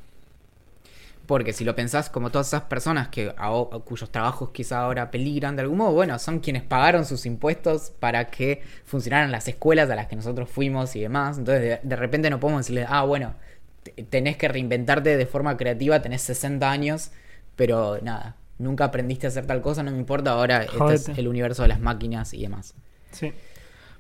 Porque 1.32 1.54
si 1.54 1.64
lo 1.64 1.74
pensás, 1.76 2.10
como 2.10 2.30
todas 2.30 2.48
esas 2.48 2.64
personas 2.64 3.08
que 3.08 3.34
a- 3.38 3.48
a 3.48 3.80
cuyos 3.86 4.10
trabajos 4.12 4.50
quizá 4.52 4.82
ahora 4.82 5.10
peligran 5.12 5.56
de 5.56 5.62
algún 5.62 5.78
modo, 5.78 5.94
bueno, 5.94 6.20
son 6.20 6.40
quienes 6.42 6.62
pagaron 6.62 7.06
sus 7.06 7.26
impuestos 7.26 7.90
para 8.02 8.30
que 8.30 8.62
funcionaran 8.84 9.32
las 9.32 9.48
escuelas 9.48 9.90
a 9.90 9.96
las 9.96 10.08
que 10.08 10.18
nosotros 10.18 10.50
fuimos 10.50 10.94
y 10.98 11.00
demás. 11.00 11.38
Entonces, 11.38 11.62
de, 11.64 11.80
de 11.82 11.96
repente 11.96 12.30
no 12.30 12.38
podemos 12.42 12.64
decirle, 12.64 12.86
ah, 12.86 13.04
bueno, 13.04 13.36
te- 13.84 14.04
tenés 14.04 14.36
que 14.36 14.50
reinventarte 14.50 15.16
de 15.16 15.26
forma 15.26 15.56
creativa, 15.56 16.02
tenés 16.02 16.22
60 16.22 16.70
años, 16.70 17.12
pero 17.56 17.98
nada, 18.02 18.36
nunca 18.58 18.84
aprendiste 18.84 19.26
a 19.26 19.30
hacer 19.30 19.46
tal 19.46 19.62
cosa, 19.62 19.84
no 19.84 19.92
me 19.92 19.98
importa, 20.00 20.32
ahora 20.32 20.64
este 20.64 21.12
es 21.14 21.18
el 21.18 21.30
universo 21.30 21.62
de 21.62 21.70
las 21.70 21.80
máquinas 21.80 22.34
y 22.34 22.42
demás. 22.42 22.76
Sí. 23.12 23.32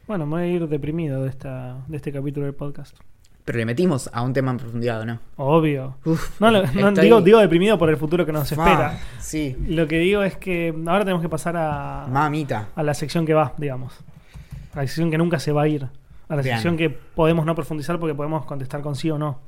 Bueno, 0.05 0.25
me 0.25 0.31
voy 0.35 0.41
a 0.43 0.47
ir 0.47 0.67
deprimido 0.67 1.23
de, 1.23 1.29
esta, 1.29 1.81
de 1.87 1.95
este 1.95 2.11
capítulo 2.11 2.45
del 2.45 2.55
podcast. 2.55 2.97
Pero 3.43 3.57
le 3.57 3.65
metimos 3.65 4.09
a 4.13 4.21
un 4.21 4.33
tema 4.33 4.51
en 4.51 4.57
profundidad, 4.57 5.01
¿o 5.01 5.05
¿no? 5.05 5.19
Obvio. 5.37 5.97
Uf, 6.05 6.39
No, 6.39 6.51
lo- 6.51 6.61
no, 6.67 6.89
estoy- 6.89 7.03
digo, 7.05 7.21
digo 7.21 7.39
deprimido 7.39 7.77
por 7.77 7.89
el 7.89 7.97
futuro 7.97 8.25
que 8.25 8.31
nos 8.31 8.51
espera. 8.51 8.99
Sí, 9.19 9.55
Lo 9.67 9.87
que 9.87 9.97
digo 9.99 10.21
es 10.23 10.37
que 10.37 10.73
ahora 10.87 10.99
tenemos 10.99 11.21
que 11.21 11.29
pasar 11.29 11.57
a, 11.57 12.05
mamita. 12.09 12.69
a 12.75 12.83
la 12.83 12.93
sección 12.93 13.25
que 13.25 13.33
va, 13.33 13.53
digamos. 13.57 13.93
A 14.73 14.77
la 14.77 14.81
sección 14.83 15.09
que 15.11 15.17
nunca 15.17 15.39
se 15.39 15.51
va 15.51 15.63
a 15.63 15.67
ir. 15.67 15.87
A 16.29 16.35
la 16.35 16.41
Bien. 16.43 16.55
sección 16.55 16.77
que 16.77 16.89
podemos 16.89 17.45
no 17.45 17.55
profundizar 17.55 17.99
porque 17.99 18.15
podemos 18.15 18.45
contestar 18.45 18.81
con 18.81 18.95
sí 18.95 19.09
o 19.11 19.17
no. 19.17 19.39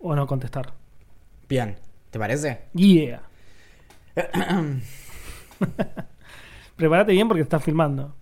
O 0.00 0.14
no 0.14 0.26
contestar. 0.26 0.72
Bien, 1.48 1.76
¿te 2.10 2.18
parece? 2.18 2.62
Yeah. 2.74 3.22
Prepárate 6.76 7.12
bien 7.12 7.26
porque 7.28 7.42
estás 7.42 7.62
filmando. 7.62 8.14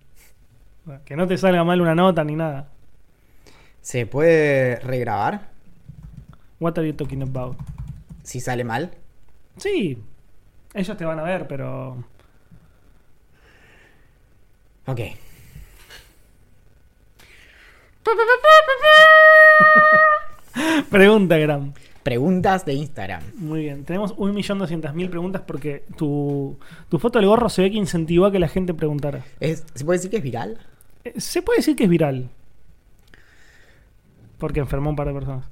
Que 1.05 1.15
no 1.15 1.27
te 1.27 1.37
salga 1.37 1.63
mal 1.63 1.79
una 1.81 1.93
nota 1.95 2.23
ni 2.23 2.35
nada. 2.35 2.69
¿Se 3.87 4.05
puede 4.05 4.81
regrabar 4.81 5.47
What 6.59 6.77
are 6.77 6.85
you 6.85 6.93
talking 6.93 7.21
about? 7.21 7.55
si 8.21 8.41
sale 8.41 8.65
mal? 8.65 8.91
Sí. 9.55 9.97
Ellos 10.73 10.97
te 10.97 11.05
van 11.05 11.19
a 11.19 11.23
ver, 11.23 11.47
pero. 11.47 12.03
Ok. 14.87 14.99
Pregunta, 20.89 21.37
Gram. 21.37 21.73
Preguntas 22.03 22.65
de 22.65 22.73
Instagram. 22.73 23.21
Muy 23.35 23.61
bien. 23.61 23.85
Tenemos 23.85 24.15
1.200.000 24.17 25.09
preguntas 25.09 25.41
porque 25.45 25.83
tu, 25.97 26.57
tu 26.89 26.99
foto 26.99 27.19
del 27.19 27.27
gorro 27.29 27.47
se 27.49 27.61
ve 27.61 27.71
que 27.71 27.77
incentivó 27.77 28.25
a 28.25 28.31
que 28.31 28.39
la 28.39 28.47
gente 28.47 28.73
preguntara. 28.73 29.23
Es- 29.39 29.63
¿Se 29.75 29.85
puede 29.85 29.99
decir 29.99 30.11
que 30.11 30.17
es 30.17 30.23
viral? 30.23 30.57
Eh, 31.03 31.13
Se 31.21 31.41
puede 31.41 31.59
decir 31.59 31.75
que 31.77 31.83
es 31.85 31.89
viral. 31.89 32.29
Porque 34.37 34.59
enfermó 34.59 34.89
un 34.89 34.95
par 34.95 35.07
de 35.07 35.13
personas. 35.13 35.45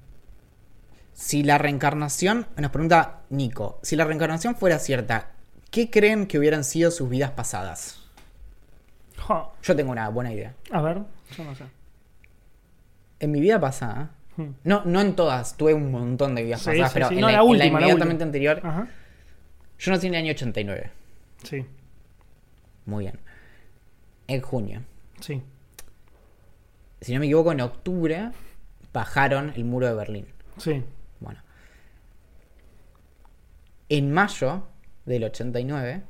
Si 1.14 1.44
la 1.44 1.58
reencarnación, 1.58 2.46
nos 2.58 2.72
pregunta 2.72 3.22
Nico, 3.30 3.80
si 3.84 3.96
la 3.96 4.06
reencarnación 4.06 4.56
fuera 4.56 4.80
cierta, 4.80 5.32
¿qué 5.72 5.90
creen 5.90 6.28
que 6.28 6.38
hubieran 6.38 6.64
sido 6.64 6.92
sus 6.92 7.10
vidas 7.10 7.32
pasadas? 7.32 8.02
Jo. 9.18 9.54
Yo 9.64 9.76
tengo 9.76 9.92
una 9.92 10.10
buena 10.10 10.34
idea. 10.34 10.54
A 10.72 10.82
ver, 10.82 11.00
yo 11.38 11.44
no 11.44 11.56
sé. 11.56 11.64
En 13.20 13.32
mi 13.32 13.40
vida 13.40 13.60
pasada, 13.60 14.12
Hmm. 14.38 14.50
no, 14.66 14.84
no 14.84 15.00
en 15.00 15.16
todas, 15.16 15.56
tuve 15.56 15.74
un 15.74 15.90
montón 15.92 16.36
de 16.36 16.44
vidas 16.44 16.60
Sí, 16.60 16.66
pasadas, 16.72 16.92
sí, 16.92 16.94
pero 16.96 17.08
sí. 17.08 17.14
en, 17.16 17.22
No, 17.22 17.28
la, 17.28 17.32
la 17.32 17.38
en 17.40 17.46
la 17.46 17.50
última, 17.52 17.80
la 17.80 17.86
inmediatamente 17.88 18.24
anterior, 18.26 18.60
Ajá. 18.66 18.88
yo 19.80 19.92
nací 19.94 20.08
en 20.08 20.14
el 20.16 20.24
año 20.24 20.32
89. 20.32 20.92
Sí, 21.42 21.66
Muy 22.86 23.06
bien. 23.06 23.18
En 24.28 24.42
junio. 24.42 24.82
sí. 25.22 25.42
Si 27.00 27.14
no 27.14 27.22
me 27.22 27.28
equivoco, 27.28 27.54
en 27.54 27.62
octubre 27.62 28.32
bajaron 28.96 29.52
el 29.58 29.66
muro 29.66 29.88
de 29.88 29.94
Berlín. 29.94 30.26
Sí. 30.58 30.82
Bueno. 31.20 31.42
En 33.90 34.12
mayo 34.12 34.64
del 35.06 35.26
89, 35.26 36.02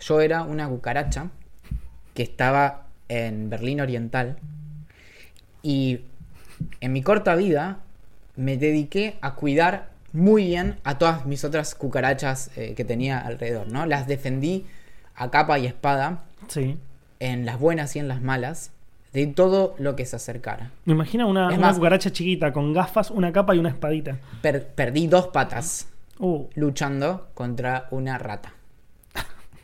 yo 0.00 0.20
era 0.20 0.42
una 0.42 0.68
cucaracha 0.68 1.30
que 2.12 2.24
estaba 2.24 2.88
en 3.08 3.48
Berlín 3.48 3.80
Oriental 3.80 4.38
y 5.62 6.00
en 6.80 6.92
mi 6.92 7.02
corta 7.02 7.36
vida 7.36 7.78
me 8.36 8.56
dediqué 8.56 9.16
a 9.20 9.36
cuidar 9.36 9.90
muy 10.12 10.46
bien 10.46 10.80
a 10.82 10.98
todas 10.98 11.26
mis 11.26 11.44
otras 11.44 11.74
cucarachas 11.76 12.50
eh, 12.56 12.74
que 12.74 12.84
tenía 12.84 13.18
alrededor, 13.20 13.68
¿no? 13.70 13.86
Las 13.86 14.06
defendí 14.08 14.66
a 15.14 15.30
capa 15.30 15.58
y 15.60 15.66
espada, 15.66 16.24
Sí. 16.48 16.76
en 17.20 17.46
las 17.46 17.58
buenas 17.58 17.94
y 17.94 18.00
en 18.00 18.08
las 18.08 18.20
malas, 18.20 18.72
de 19.14 19.26
todo 19.28 19.74
lo 19.78 19.96
que 19.96 20.04
se 20.04 20.16
acercara. 20.16 20.70
Me 20.84 20.92
imagino 20.92 21.26
una, 21.28 21.46
una 21.48 21.56
más- 21.58 21.76
cucaracha 21.76 22.10
chiquita 22.12 22.52
con 22.52 22.74
gafas, 22.74 23.10
una 23.10 23.32
capa 23.32 23.54
y 23.54 23.58
una 23.58 23.70
espadita. 23.70 24.18
Per- 24.42 24.66
perdí 24.68 25.06
dos 25.06 25.28
patas 25.28 25.88
Uh, 26.20 26.46
luchando 26.54 27.26
contra 27.34 27.88
una 27.90 28.18
rata 28.18 28.52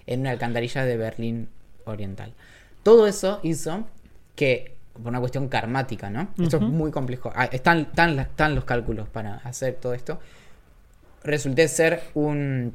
en 0.07 0.21
una 0.23 0.31
alcantarilla 0.33 0.85
de 0.85 0.97
Berlín 0.97 1.49
Oriental. 1.85 2.33
Todo 2.83 3.07
eso 3.07 3.39
hizo 3.45 3.85
que, 4.35 4.75
por 4.95 5.07
una 5.11 5.21
cuestión 5.21 5.47
karmática, 5.49 6.11
¿no? 6.11 6.27
Esto 6.43 6.57
es 6.57 6.63
muy 6.65 6.91
complejo. 6.91 7.31
Ah, 7.37 7.45
están, 7.45 7.83
están, 7.83 8.19
están 8.19 8.57
los 8.57 8.65
cálculos 8.65 9.09
para 9.09 9.37
hacer 9.37 9.75
todo 9.75 9.95
esto. 9.95 10.19
Resulté 11.23 11.69
ser 11.69 12.03
un 12.15 12.75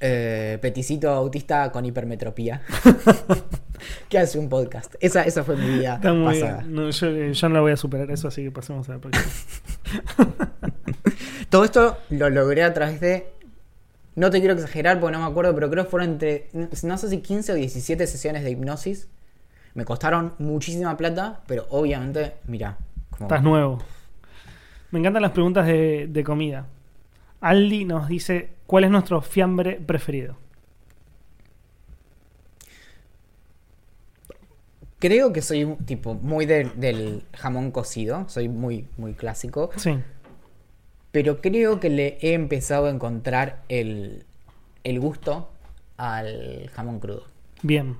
eh, 0.00 0.58
peticito 0.62 1.10
autista 1.10 1.70
con 1.72 1.84
hipermetropía 1.84 2.62
que 4.08 4.18
hace 4.18 4.38
un 4.38 4.48
podcast. 4.48 4.94
Esa, 5.00 5.22
esa 5.24 5.42
fue 5.44 5.56
mi 5.56 5.68
vida 5.78 5.94
está 5.96 6.12
muy 6.12 6.34
pasada. 6.34 6.58
bien. 6.62 6.74
No, 6.74 6.90
yo, 6.90 7.10
yo 7.32 7.48
no 7.48 7.54
lo 7.56 7.62
voy 7.62 7.72
a 7.72 7.76
superar 7.76 8.10
eso, 8.10 8.28
así 8.28 8.44
que 8.44 8.50
pasemos 8.50 8.88
a 8.88 8.92
la 8.94 8.98
próxima. 8.98 9.26
Todo 11.50 11.64
esto 11.64 11.96
lo 12.10 12.30
logré 12.30 12.62
a 12.62 12.74
través 12.74 13.00
de. 13.00 13.32
No 14.16 14.30
te 14.30 14.40
quiero 14.40 14.54
exagerar 14.54 14.98
porque 15.00 15.16
no 15.16 15.24
me 15.24 15.30
acuerdo, 15.30 15.54
pero 15.54 15.70
creo 15.70 15.84
que 15.84 15.90
fueron 15.90 16.10
entre. 16.10 16.48
No 16.82 16.98
sé 16.98 17.08
si 17.08 17.18
15 17.20 17.52
o 17.52 17.54
17 17.54 18.06
sesiones 18.06 18.44
de 18.44 18.50
hipnosis. 18.50 19.08
Me 19.74 19.84
costaron 19.84 20.34
muchísima 20.38 20.96
plata, 20.96 21.40
pero 21.46 21.66
obviamente, 21.70 22.34
mira. 22.46 22.78
como- 23.10 23.26
Estás 23.26 23.42
nuevo. 23.42 23.78
Me 24.90 24.98
encantan 24.98 25.22
las 25.22 25.32
preguntas 25.32 25.66
de, 25.66 26.06
de 26.10 26.24
comida. 26.24 26.66
Aldi 27.40 27.84
nos 27.84 28.08
dice, 28.08 28.50
¿cuál 28.66 28.84
es 28.84 28.90
nuestro 28.90 29.20
fiambre 29.22 29.74
preferido? 29.84 30.36
Creo 34.98 35.32
que 35.32 35.42
soy 35.42 35.62
un 35.64 35.76
tipo 35.78 36.14
muy 36.14 36.44
de- 36.44 36.70
del 36.74 37.22
jamón 37.34 37.70
cocido. 37.70 38.28
Soy 38.28 38.48
muy, 38.48 38.86
muy 38.96 39.12
clásico. 39.14 39.70
Sí. 39.76 39.96
Pero 41.12 41.40
creo 41.40 41.78
que 41.80 41.88
le 41.88 42.18
he 42.20 42.32
empezado 42.34 42.86
a 42.86 42.90
encontrar 42.90 43.62
el, 43.68 44.24
el 44.84 44.98
gusto 45.00 45.48
al 45.96 46.68
jamón 46.74 46.98
crudo. 46.98 47.24
Bien. 47.62 47.96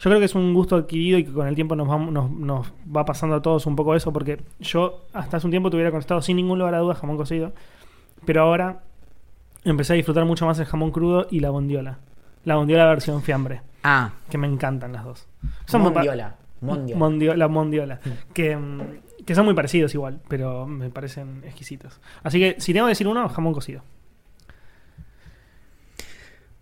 Yo 0.00 0.10
creo 0.10 0.18
que 0.18 0.26
es 0.26 0.34
un 0.34 0.52
gusto 0.54 0.74
adquirido 0.76 1.18
y 1.18 1.24
que 1.24 1.32
con 1.32 1.46
el 1.46 1.54
tiempo 1.54 1.76
nos, 1.76 1.86
vamos- 1.86 2.12
nos, 2.12 2.30
nos 2.30 2.72
va 2.94 3.04
pasando 3.04 3.36
a 3.36 3.42
todos 3.42 3.64
un 3.66 3.76
poco 3.76 3.94
eso, 3.94 4.12
porque 4.12 4.40
yo 4.58 5.06
hasta 5.12 5.36
hace 5.36 5.46
un 5.46 5.52
tiempo 5.52 5.70
te 5.70 5.76
hubiera 5.76 5.92
contestado 5.92 6.20
sin 6.20 6.36
ningún 6.36 6.58
lugar 6.58 6.74
a 6.74 6.78
dudas 6.80 6.98
jamón 6.98 7.16
cocido, 7.16 7.52
pero 8.26 8.42
ahora 8.42 8.82
empecé 9.64 9.92
a 9.92 9.96
disfrutar 9.96 10.24
mucho 10.24 10.46
más 10.46 10.58
el 10.58 10.66
jamón 10.66 10.90
crudo 10.90 11.26
y 11.30 11.40
la 11.40 11.50
bondiola. 11.50 11.98
La 12.44 12.56
bondiola 12.56 12.86
versión 12.86 13.22
fiambre, 13.22 13.62
Ah, 13.82 14.12
que 14.30 14.38
me 14.38 14.46
encantan 14.46 14.92
las 14.92 15.04
dos. 15.04 15.26
Son 15.66 15.82
mondiola. 15.82 16.36
Mondiola. 16.60 16.98
Mondio- 16.98 17.34
la 17.36 17.48
mondiola. 17.48 18.00
Que, 18.32 18.56
mm, 18.56 18.80
que 19.26 19.34
son 19.34 19.44
muy 19.44 19.54
parecidos 19.54 19.92
igual, 19.94 20.20
pero 20.28 20.66
me 20.66 20.88
parecen 20.90 21.42
exquisitos. 21.44 22.00
Así 22.22 22.38
que 22.38 22.56
si 22.60 22.72
tengo 22.72 22.86
que 22.86 22.90
decir 22.90 23.06
uno, 23.08 23.28
jamón 23.28 23.52
cocido. 23.52 23.82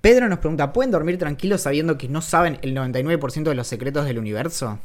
Pedro 0.00 0.28
nos 0.28 0.38
pregunta, 0.40 0.72
¿pueden 0.72 0.90
dormir 0.90 1.16
tranquilos 1.18 1.60
sabiendo 1.60 1.96
que 1.96 2.08
no 2.08 2.20
saben 2.22 2.58
el 2.62 2.74
99% 2.74 3.50
de 3.50 3.54
los 3.54 3.68
secretos 3.68 4.04
del 4.04 4.18
universo? 4.18 4.80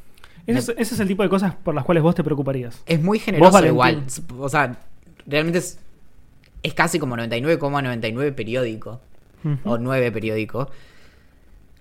Ese, 0.46 0.60
es, 0.60 0.70
ese 0.78 0.94
es 0.94 1.00
el 1.00 1.08
tipo 1.08 1.24
de 1.24 1.30
cosas 1.30 1.56
por 1.56 1.74
las 1.76 1.84
cuales 1.84 2.04
vos 2.04 2.14
te 2.16 2.24
preocuparías. 2.24 2.82
Es 2.86 3.02
muy 3.02 3.18
generoso 3.20 3.66
igual. 3.66 4.04
O 4.38 4.48
sea, 4.48 4.78
realmente 5.26 5.58
es, 5.60 5.80
es 6.68 6.74
casi 6.74 7.00
como 7.00 7.16
99,99 7.18 8.34
periódico. 8.36 9.02
O 9.64 9.78
9 9.78 10.12
periódico. 10.12 10.70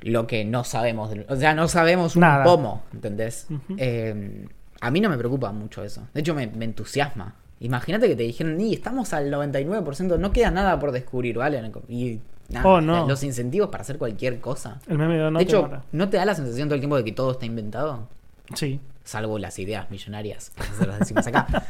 Lo 0.02 0.26
que 0.26 0.44
no 0.44 0.62
sabemos. 0.64 1.10
O 1.28 1.36
sea, 1.36 1.54
no 1.54 1.68
sabemos 1.68 2.14
un 2.16 2.20
Nada. 2.20 2.44
pomo. 2.44 2.84
¿Entendés? 2.92 3.46
Eh, 3.76 4.46
a 4.80 4.90
mí 4.90 5.00
no 5.00 5.08
me 5.08 5.16
preocupa 5.18 5.50
mucho 5.52 5.82
eso. 5.82 6.06
De 6.14 6.20
hecho, 6.20 6.34
me, 6.34 6.46
me 6.46 6.64
entusiasma. 6.66 7.34
Imagínate 7.60 8.06
que 8.08 8.14
te 8.16 8.22
dijeron, 8.22 8.56
ni 8.58 8.74
estamos 8.74 9.12
al 9.14 9.32
99%, 9.32 10.18
no 10.18 10.30
queda 10.32 10.50
nada 10.50 10.78
por 10.78 10.92
descubrir, 10.92 11.38
¿vale? 11.38 11.60
Y 11.88 12.20
nada, 12.50 12.68
Oh, 12.68 12.80
no. 12.82 13.08
los 13.08 13.22
incentivos 13.24 13.70
para 13.70 13.80
hacer 13.82 13.96
cualquier 13.96 14.38
cosa. 14.40 14.78
El 14.86 14.98
meme 14.98 15.16
de 15.16 15.30
no 15.30 15.38
de 15.38 15.44
hecho. 15.44 15.70
¿no 15.92 16.08
te 16.10 16.18
da 16.18 16.26
la 16.26 16.34
sensación 16.34 16.68
todo 16.68 16.74
el 16.74 16.80
tiempo 16.82 16.96
de 16.98 17.04
que 17.04 17.12
todo 17.12 17.32
está 17.32 17.46
inventado? 17.46 18.08
Sí. 18.54 18.78
Salvo 19.02 19.38
las 19.38 19.58
ideas 19.58 19.90
millonarias. 19.90 20.50
que 20.50 20.64
se 20.78 20.86
las 20.86 20.98
decimos 21.00 21.26
acá. 21.26 21.46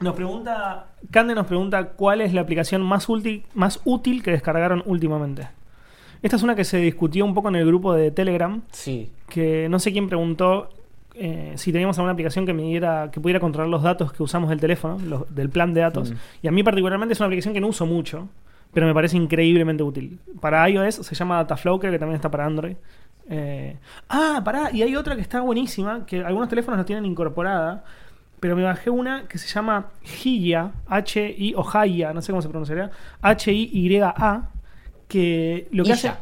Nos 0.00 0.14
pregunta, 0.14 0.88
Cande 1.10 1.34
nos 1.34 1.46
pregunta 1.46 1.90
cuál 1.90 2.20
es 2.20 2.34
la 2.34 2.42
aplicación 2.42 2.82
más 2.82 3.08
útil, 3.08 3.44
más 3.54 3.80
útil 3.84 4.22
que 4.22 4.30
descargaron 4.30 4.82
últimamente. 4.86 5.48
Esta 6.22 6.36
es 6.36 6.42
una 6.42 6.54
que 6.54 6.64
se 6.64 6.78
discutió 6.78 7.24
un 7.24 7.34
poco 7.34 7.48
en 7.48 7.56
el 7.56 7.66
grupo 7.66 7.94
de 7.94 8.10
Telegram, 8.10 8.60
Sí. 8.72 9.10
que 9.28 9.68
no 9.68 9.78
sé 9.78 9.92
quién 9.92 10.08
preguntó 10.08 10.68
eh, 11.18 11.54
si 11.56 11.72
teníamos 11.72 11.96
alguna 11.96 12.12
aplicación 12.12 12.44
que 12.44 12.52
me 12.52 12.62
diera, 12.64 13.10
que 13.10 13.20
pudiera 13.20 13.40
controlar 13.40 13.70
los 13.70 13.82
datos 13.82 14.12
que 14.12 14.22
usamos 14.22 14.50
del 14.50 14.60
teléfono, 14.60 14.98
los- 14.98 15.34
del 15.34 15.48
plan 15.48 15.72
de 15.72 15.80
datos. 15.80 16.10
Mm. 16.10 16.14
Y 16.42 16.48
a 16.48 16.50
mí 16.52 16.62
particularmente 16.62 17.14
es 17.14 17.20
una 17.20 17.26
aplicación 17.28 17.54
que 17.54 17.60
no 17.62 17.68
uso 17.68 17.86
mucho, 17.86 18.28
pero 18.74 18.86
me 18.86 18.92
parece 18.92 19.16
increíblemente 19.16 19.82
útil. 19.82 20.18
Para 20.42 20.68
iOS 20.68 20.96
se 20.96 21.14
llama 21.14 21.36
Dataflow, 21.36 21.78
creo 21.80 21.90
que 21.90 21.98
también 21.98 22.16
está 22.16 22.30
para 22.30 22.44
Android. 22.44 22.76
Eh, 23.30 23.78
ah, 24.10 24.42
pará, 24.44 24.68
y 24.74 24.82
hay 24.82 24.94
otra 24.94 25.14
que 25.16 25.22
está 25.22 25.40
buenísima, 25.40 26.04
que 26.04 26.22
algunos 26.22 26.50
teléfonos 26.50 26.76
la 26.76 26.84
tienen 26.84 27.06
incorporada, 27.06 27.82
pero 28.40 28.54
me 28.56 28.62
bajé 28.62 28.90
una 28.90 29.26
que 29.28 29.38
se 29.38 29.48
llama 29.48 29.86
Hiya, 30.24 30.72
H-I, 30.86 31.54
o 31.56 31.66
Haya, 31.76 32.12
no 32.12 32.20
sé 32.22 32.32
cómo 32.32 32.42
se 32.42 32.48
pronunciaría, 32.48 32.90
H-I-Y-A, 33.22 34.48
que 35.08 35.68
lo 35.72 35.84
que 35.84 35.92
hace... 35.92 36.12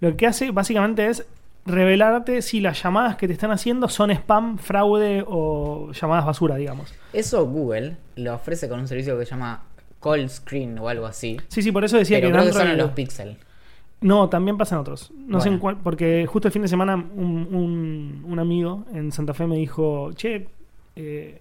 Lo 0.00 0.16
que 0.16 0.26
hace 0.26 0.50
básicamente 0.50 1.06
es 1.06 1.24
revelarte 1.64 2.42
si 2.42 2.60
las 2.60 2.82
llamadas 2.82 3.16
que 3.16 3.28
te 3.28 3.32
están 3.34 3.52
haciendo 3.52 3.88
son 3.88 4.10
spam, 4.10 4.58
fraude 4.58 5.22
o 5.26 5.92
llamadas 5.92 6.26
basura, 6.26 6.56
digamos. 6.56 6.92
Eso 7.12 7.46
Google 7.46 7.96
lo 8.16 8.34
ofrece 8.34 8.68
con 8.68 8.80
un 8.80 8.88
servicio 8.88 9.16
que 9.16 9.24
se 9.24 9.30
llama 9.30 9.62
Call 10.02 10.28
Screen 10.28 10.76
o 10.80 10.88
algo 10.88 11.06
así. 11.06 11.36
Sí, 11.46 11.62
sí, 11.62 11.70
por 11.70 11.84
eso 11.84 11.96
decía 11.98 12.16
Pero 12.18 12.28
que 12.28 12.32
creo 12.32 12.44
que 12.46 12.52
son 12.52 12.66
en 12.68 12.78
los 12.78 12.90
Pixel. 12.90 13.36
No, 14.00 14.28
también 14.28 14.58
pasan 14.58 14.80
otros. 14.80 15.12
No 15.16 15.40
sé 15.40 15.48
en 15.48 15.60
cuál, 15.60 15.76
porque 15.76 16.26
justo 16.26 16.48
el 16.48 16.52
fin 16.52 16.62
de 16.62 16.68
semana 16.68 16.96
un, 16.96 17.46
un- 17.52 18.24
un 18.26 18.38
amigo 18.40 18.84
en 18.92 19.12
Santa 19.12 19.32
Fe 19.34 19.46
me 19.46 19.54
dijo, 19.54 20.10
che, 20.14 20.48
eh, 20.96 21.40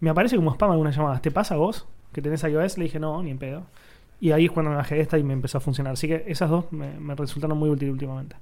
me 0.00 0.10
aparece 0.10 0.36
como 0.36 0.52
spam 0.52 0.70
algunas 0.70 0.96
llamadas. 0.96 1.22
¿Te 1.22 1.30
pasa 1.30 1.54
a 1.54 1.58
vos 1.58 1.86
que 2.12 2.22
tenés 2.22 2.42
iOS? 2.42 2.78
Le 2.78 2.84
dije, 2.84 2.98
no, 2.98 3.22
ni 3.22 3.30
en 3.30 3.38
pedo. 3.38 3.66
Y 4.20 4.32
ahí 4.32 4.46
es 4.46 4.50
cuando 4.50 4.70
me 4.70 4.76
bajé 4.76 5.00
esta 5.00 5.18
y 5.18 5.22
me 5.22 5.32
empezó 5.32 5.58
a 5.58 5.60
funcionar. 5.60 5.94
Así 5.94 6.08
que 6.08 6.24
esas 6.26 6.50
dos 6.50 6.70
me, 6.72 6.98
me 6.98 7.14
resultaron 7.14 7.56
muy 7.56 7.70
útiles 7.70 7.92
últimamente. 7.92 8.36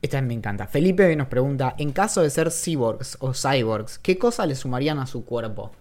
Esta 0.00 0.22
me 0.22 0.34
encanta. 0.34 0.66
Felipe 0.66 1.14
nos 1.16 1.26
pregunta, 1.26 1.74
en 1.76 1.92
caso 1.92 2.22
de 2.22 2.30
ser 2.30 2.52
cyborgs 2.52 3.16
o 3.20 3.32
cyborgs, 3.34 3.98
¿qué 3.98 4.16
cosas 4.16 4.46
le 4.46 4.54
sumarían 4.54 4.98
a 5.00 5.06
su 5.06 5.24
cuerpo? 5.24 5.72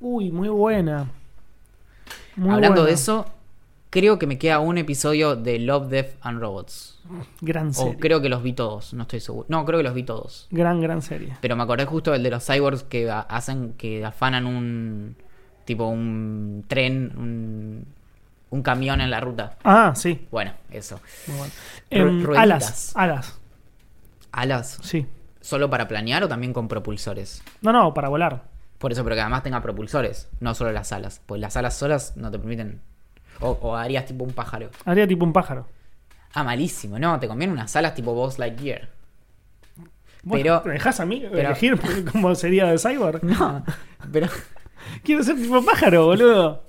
Uy, 0.00 0.30
muy 0.30 0.48
buena. 0.48 1.10
Muy 2.36 2.50
Hablando 2.50 2.84
de 2.84 2.92
eso, 2.92 3.26
creo 3.90 4.18
que 4.18 4.26
me 4.26 4.38
queda 4.38 4.58
un 4.60 4.78
episodio 4.78 5.36
de 5.36 5.58
Love, 5.58 5.88
Death 5.88 6.16
and 6.20 6.40
Robots. 6.40 7.00
Gran 7.40 7.68
O 7.68 7.72
serie. 7.72 7.96
creo 7.98 8.20
que 8.20 8.28
los 8.28 8.42
vi 8.42 8.52
todos, 8.52 8.92
no 8.94 9.02
estoy 9.02 9.20
seguro. 9.20 9.46
No, 9.48 9.64
creo 9.64 9.78
que 9.78 9.82
los 9.84 9.94
vi 9.94 10.02
todos. 10.02 10.46
Gran, 10.50 10.80
gran 10.80 11.00
serie. 11.02 11.36
Pero 11.40 11.56
me 11.56 11.62
acordé 11.62 11.84
justo 11.86 12.12
del 12.12 12.22
de 12.22 12.30
los 12.30 12.44
cyborgs 12.46 12.82
que 12.84 13.10
hacen, 13.10 13.72
que 13.78 14.04
afanan 14.04 14.46
un, 14.46 15.16
tipo 15.64 15.86
un 15.88 16.64
tren, 16.68 17.12
un, 17.16 17.86
un 18.50 18.62
camión 18.62 19.00
en 19.00 19.10
la 19.10 19.20
ruta. 19.20 19.56
Ah, 19.64 19.92
sí. 19.96 20.26
Bueno, 20.30 20.52
eso. 20.70 21.00
Muy 21.26 21.36
bueno. 21.38 21.52
Em, 21.90 22.36
alas, 22.36 22.92
alas. 22.94 23.38
Alas, 24.32 24.78
Sí. 24.82 25.06
¿solo 25.40 25.70
para 25.70 25.88
planear 25.88 26.22
o 26.24 26.28
también 26.28 26.52
con 26.52 26.68
propulsores? 26.68 27.42
No, 27.62 27.72
no, 27.72 27.94
para 27.94 28.08
volar. 28.10 28.44
Por 28.76 28.92
eso, 28.92 29.02
pero 29.02 29.16
que 29.16 29.22
además 29.22 29.42
tenga 29.42 29.62
propulsores, 29.62 30.28
no 30.40 30.54
solo 30.54 30.70
las 30.72 30.92
alas. 30.92 31.20
Pues 31.24 31.40
las 31.40 31.56
alas 31.56 31.74
solas 31.76 32.16
no 32.16 32.30
te 32.30 32.38
permiten. 32.38 32.80
O, 33.40 33.50
o 33.62 33.76
harías 33.76 34.04
tipo 34.06 34.24
un 34.24 34.32
pájaro. 34.32 34.70
Haría 34.84 35.06
tipo 35.06 35.24
un 35.24 35.32
pájaro. 35.32 35.66
Ah, 36.34 36.44
malísimo, 36.44 36.98
no, 36.98 37.18
te 37.18 37.26
conviene 37.28 37.52
unas 37.52 37.74
alas 37.76 37.94
tipo 37.94 38.12
Buzz 38.14 38.38
Lightyear. 38.38 38.88
Bueno, 40.22 40.42
Pero- 40.42 40.62
¿Me 40.66 40.72
dejas 40.72 41.00
a 41.00 41.06
mí 41.06 41.20
pero- 41.30 41.38
elegir 41.48 41.78
cómo 42.12 42.34
sería 42.34 42.66
de 42.66 42.78
Cyborg? 42.78 43.22
No, 43.24 43.64
pero. 44.12 44.26
Quiero 45.04 45.22
ser 45.22 45.36
tipo 45.36 45.62
pájaro, 45.64 46.06
boludo. 46.06 46.64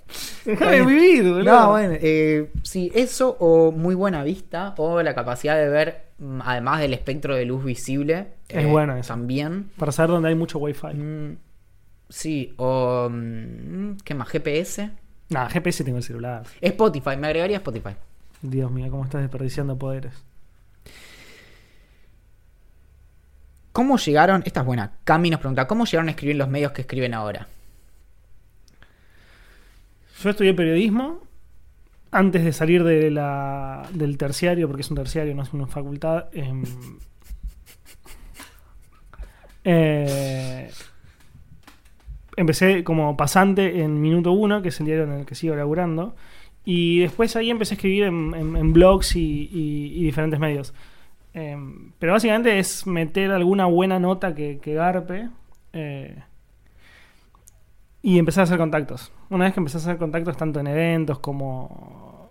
Déjame 0.45 0.85
vivir, 0.85 1.23
boludo. 1.23 1.43
No, 1.43 1.69
bueno, 1.71 1.95
eh, 1.99 2.51
sí, 2.63 2.91
eso 2.93 3.37
o 3.39 3.71
muy 3.71 3.95
buena 3.95 4.23
vista 4.23 4.73
o 4.77 5.01
la 5.01 5.13
capacidad 5.15 5.55
de 5.55 5.69
ver, 5.69 6.03
mm, 6.19 6.41
además 6.43 6.81
del 6.81 6.93
espectro 6.93 7.35
de 7.35 7.45
luz 7.45 7.63
visible. 7.63 8.27
Es 8.49 8.65
eh, 8.65 8.67
bueno 8.67 8.95
eso. 8.97 9.07
También. 9.13 9.71
Para 9.77 9.91
saber 9.91 10.11
dónde 10.11 10.29
hay 10.29 10.35
mucho 10.35 10.59
wifi. 10.59 10.87
Mm, 10.93 11.37
sí, 12.09 12.53
o. 12.57 13.09
mm, 13.09 13.97
¿Qué 14.03 14.13
más? 14.15 14.27
GPS. 14.29 14.91
Nah, 15.29 15.47
GPS 15.47 15.83
tengo 15.83 15.97
el 15.97 16.03
celular. 16.03 16.43
Spotify, 16.59 17.15
me 17.17 17.27
agregaría 17.27 17.57
Spotify. 17.57 17.95
Dios 18.41 18.71
mío, 18.71 18.89
cómo 18.89 19.03
estás 19.03 19.21
desperdiciando 19.21 19.77
poderes. 19.77 20.13
¿Cómo 23.71 23.97
llegaron? 23.97 24.41
Esta 24.45 24.61
es 24.61 24.65
buena. 24.65 24.91
Cami 25.03 25.29
nos 25.29 25.39
pregunta, 25.39 25.67
¿cómo 25.67 25.85
llegaron 25.85 26.07
a 26.07 26.11
escribir 26.11 26.35
los 26.35 26.49
medios 26.49 26.71
que 26.71 26.81
escriben 26.81 27.13
ahora? 27.13 27.47
Yo 30.21 30.31
estudié 30.31 30.53
periodismo 30.53 31.21
antes 32.11 32.43
de 32.43 32.51
salir 32.51 32.83
de 32.83 33.11
la, 33.11 33.87
del 33.93 34.17
terciario, 34.17 34.67
porque 34.67 34.81
es 34.81 34.89
un 34.89 34.97
terciario, 34.97 35.35
no 35.35 35.43
es 35.43 35.53
una 35.53 35.67
facultad. 35.67 36.25
em, 36.33 36.63
eh, 39.63 40.71
empecé 42.39 42.83
como 42.83 43.17
pasante 43.17 43.81
en 43.81 44.01
Minuto 44.01 44.31
1, 44.31 44.61
que 44.61 44.69
es 44.69 44.79
el 44.79 44.85
diario 44.85 45.03
en 45.05 45.11
el 45.11 45.25
que 45.25 45.35
sigo 45.35 45.55
laburando. 45.55 46.15
Y 46.65 46.99
después 46.99 47.35
ahí 47.35 47.49
empecé 47.49 47.73
a 47.73 47.77
escribir 47.77 48.03
en, 48.03 48.73
blogs 48.73 49.15
y, 49.15 50.03
diferentes 50.03 50.39
medios. 50.39 50.73
Em, 51.33 51.91
pero 51.99 52.13
básicamente 52.13 52.59
es 52.59 52.87
meter 52.87 53.31
alguna 53.31 53.65
buena 53.65 53.99
nota 53.99 54.33
que, 54.35 54.59
garpe. 54.65 55.29
eh, 55.73 56.23
y 58.01 58.17
empecé 58.17 58.39
a 58.39 58.43
hacer 58.43 58.57
contactos. 58.57 59.11
Una 59.29 59.45
vez 59.45 59.53
que 59.53 59.59
empecé 59.59 59.77
a 59.77 59.81
hacer 59.81 59.97
contactos 59.97 60.37
tanto 60.37 60.59
en 60.61 60.67
eventos 60.67 61.19
como 61.19 62.29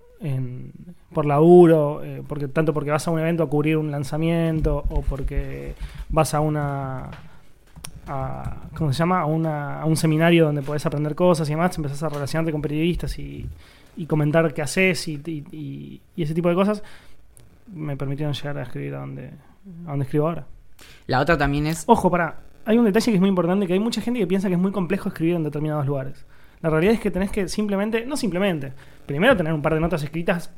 por 1.12 1.26
laburo, 1.26 2.02
eh, 2.04 2.22
porque, 2.26 2.48
tanto 2.48 2.74
porque 2.74 2.90
vas 2.90 3.06
a 3.06 3.10
un 3.10 3.20
evento 3.20 3.42
a 3.42 3.48
cubrir 3.48 3.76
un 3.76 3.90
lanzamiento 3.90 4.84
o 4.88 5.02
porque 5.02 5.74
vas 6.08 6.34
a 6.34 6.40
una... 6.40 7.10
A, 8.08 8.56
¿Cómo 8.76 8.92
se 8.92 8.98
llama? 8.98 9.20
A, 9.20 9.26
una- 9.26 9.80
a 9.82 9.84
un 9.84 9.96
seminario 9.96 10.46
donde 10.46 10.62
podés 10.62 10.84
aprender 10.86 11.14
cosas 11.14 11.48
y 11.48 11.52
demás, 11.52 11.76
empezás 11.76 12.02
a 12.02 12.08
relacionarte 12.08 12.52
con 12.52 12.62
periodistas 12.62 13.18
y, 13.18 13.46
y 13.96 14.06
comentar 14.06 14.52
qué 14.54 14.62
haces 14.62 15.06
y, 15.08 15.20
y- 15.26 15.44
y- 15.52 16.00
y 16.16 16.22
ese 16.22 16.34
tipo 16.34 16.48
de 16.48 16.54
cosas, 16.54 16.82
me 17.74 17.96
permitieron 17.96 18.32
llegar 18.34 18.58
a 18.58 18.62
escribir 18.62 18.94
a 18.94 19.00
donde, 19.00 19.26
a 19.86 19.90
donde 19.90 20.04
escribo 20.04 20.28
ahora. 20.28 20.46
La 21.06 21.20
otra 21.20 21.36
también 21.36 21.66
es... 21.66 21.84
Ojo, 21.86 22.10
para. 22.10 22.40
Hay 22.64 22.78
un 22.78 22.84
detalle 22.84 23.10
que 23.10 23.14
es 23.16 23.20
muy 23.20 23.28
importante, 23.30 23.66
que 23.66 23.72
hay 23.72 23.80
mucha 23.80 24.00
gente 24.00 24.20
que 24.20 24.26
piensa 24.26 24.48
que 24.48 24.54
es 24.54 24.60
muy 24.60 24.72
complejo 24.72 25.08
escribir 25.08 25.34
en 25.36 25.42
determinados 25.44 25.86
lugares. 25.86 26.24
La 26.60 26.70
realidad 26.70 26.94
es 26.94 27.00
que 27.00 27.10
tenés 27.10 27.30
que 27.30 27.48
simplemente, 27.48 28.04
no 28.04 28.16
simplemente, 28.16 28.72
primero 29.06 29.36
tener 29.36 29.52
un 29.52 29.62
par 29.62 29.74
de 29.74 29.80
notas 29.80 30.02
escritas 30.02 30.50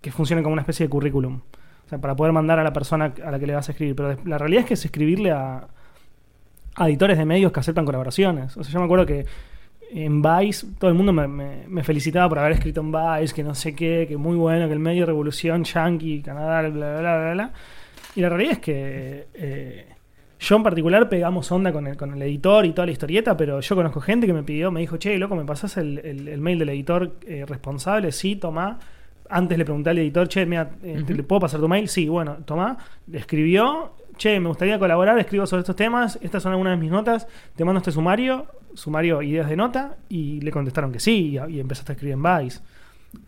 que 0.00 0.10
funcionen 0.12 0.42
como 0.42 0.52
una 0.54 0.62
especie 0.62 0.86
de 0.86 0.90
currículum. 0.90 1.40
O 1.84 1.88
sea, 1.88 1.98
para 2.00 2.16
poder 2.16 2.32
mandar 2.32 2.58
a 2.58 2.64
la 2.64 2.72
persona 2.72 3.12
a 3.24 3.30
la 3.30 3.38
que 3.38 3.46
le 3.46 3.54
vas 3.54 3.68
a 3.68 3.72
escribir. 3.72 3.94
Pero 3.94 4.16
la 4.24 4.38
realidad 4.38 4.62
es 4.62 4.66
que 4.68 4.74
es 4.74 4.84
escribirle 4.84 5.30
a, 5.30 5.66
a 6.76 6.86
editores 6.88 7.18
de 7.18 7.24
medios 7.24 7.52
que 7.52 7.60
aceptan 7.60 7.84
colaboraciones. 7.84 8.56
O 8.56 8.62
sea, 8.64 8.72
yo 8.72 8.78
me 8.78 8.84
acuerdo 8.84 9.06
que 9.06 9.24
en 9.92 10.20
Vice 10.20 10.66
todo 10.78 10.90
el 10.90 10.96
mundo 10.96 11.12
me, 11.12 11.26
me- 11.28 11.66
me 11.68 11.82
felicitaba 11.84 12.28
por 12.28 12.38
haber 12.38 12.52
escrito 12.52 12.80
en 12.80 12.92
Vice, 12.92 13.34
que 13.34 13.42
no 13.44 13.54
sé 13.54 13.74
qué, 13.74 14.06
que 14.08 14.16
muy 14.16 14.36
bueno, 14.36 14.66
que 14.66 14.72
el 14.72 14.80
medio 14.80 15.06
Revolución, 15.06 15.64
Yankee, 15.64 16.22
Canadá, 16.22 16.60
bla, 16.62 16.70
bla, 16.70 17.00
bla, 17.00 17.18
bla, 17.18 17.32
bla. 17.32 17.52
Y 18.14 18.20
la 18.20 18.28
realidad 18.28 18.52
es 18.52 18.58
que 18.58 19.26
eh, 19.34 19.86
yo 20.40 20.56
en 20.56 20.62
particular 20.62 21.08
pegamos 21.08 21.50
onda 21.52 21.72
con 21.72 21.86
el, 21.86 21.96
con 21.96 22.12
el 22.12 22.20
editor 22.22 22.66
y 22.66 22.72
toda 22.72 22.86
la 22.86 22.92
historieta, 22.92 23.36
pero 23.36 23.60
yo 23.60 23.74
conozco 23.76 24.00
gente 24.00 24.26
que 24.26 24.32
me 24.32 24.42
pidió, 24.42 24.70
me 24.70 24.80
dijo, 24.80 24.96
che, 24.96 25.16
loco, 25.18 25.36
¿me 25.36 25.44
pasás 25.44 25.76
el, 25.76 25.98
el- 25.98 26.28
el 26.28 26.40
mail 26.40 26.58
del 26.58 26.68
editor 26.70 27.16
eh, 27.26 27.44
responsable? 27.46 28.12
Sí, 28.12 28.36
tomá. 28.36 28.78
Antes 29.28 29.58
le 29.58 29.64
pregunté 29.64 29.90
al 29.90 29.98
editor, 29.98 30.28
che, 30.28 30.46
mira, 30.46 30.70
eh, 30.82 31.02
¿te-. 31.06 31.14
¿le 31.14 31.22
puedo 31.22 31.40
pasar 31.40 31.58
tu 31.60 31.68
mail? 31.68 31.88
Sí, 31.88 32.08
bueno, 32.08 32.36
tomá. 32.44 32.76
Le 33.08 33.18
escribió, 33.18 33.94
che, 34.16 34.40
me 34.40 34.48
gustaría 34.48 34.78
colaborar, 34.78 35.18
escribo 35.18 35.46
sobre 35.46 35.60
estos 35.60 35.76
temas, 35.76 36.18
estas 36.22 36.42
son 36.42 36.52
algunas 36.52 36.72
de 36.72 36.82
mis 36.82 36.90
notas, 36.90 37.26
te 37.54 37.64
mando 37.64 37.78
este 37.78 37.92
sumario, 37.92 38.46
sumario 38.74 39.22
ideas 39.22 39.48
de 39.48 39.56
nota, 39.56 39.96
y 40.08 40.40
le 40.40 40.50
contestaron 40.50 40.92
que 40.92 41.00
sí, 41.00 41.38
y, 41.38 41.52
y 41.54 41.60
empezaste 41.60 41.92
a 41.92 41.94
escribir 41.94 42.14
en 42.14 42.22
Vice. 42.22 42.60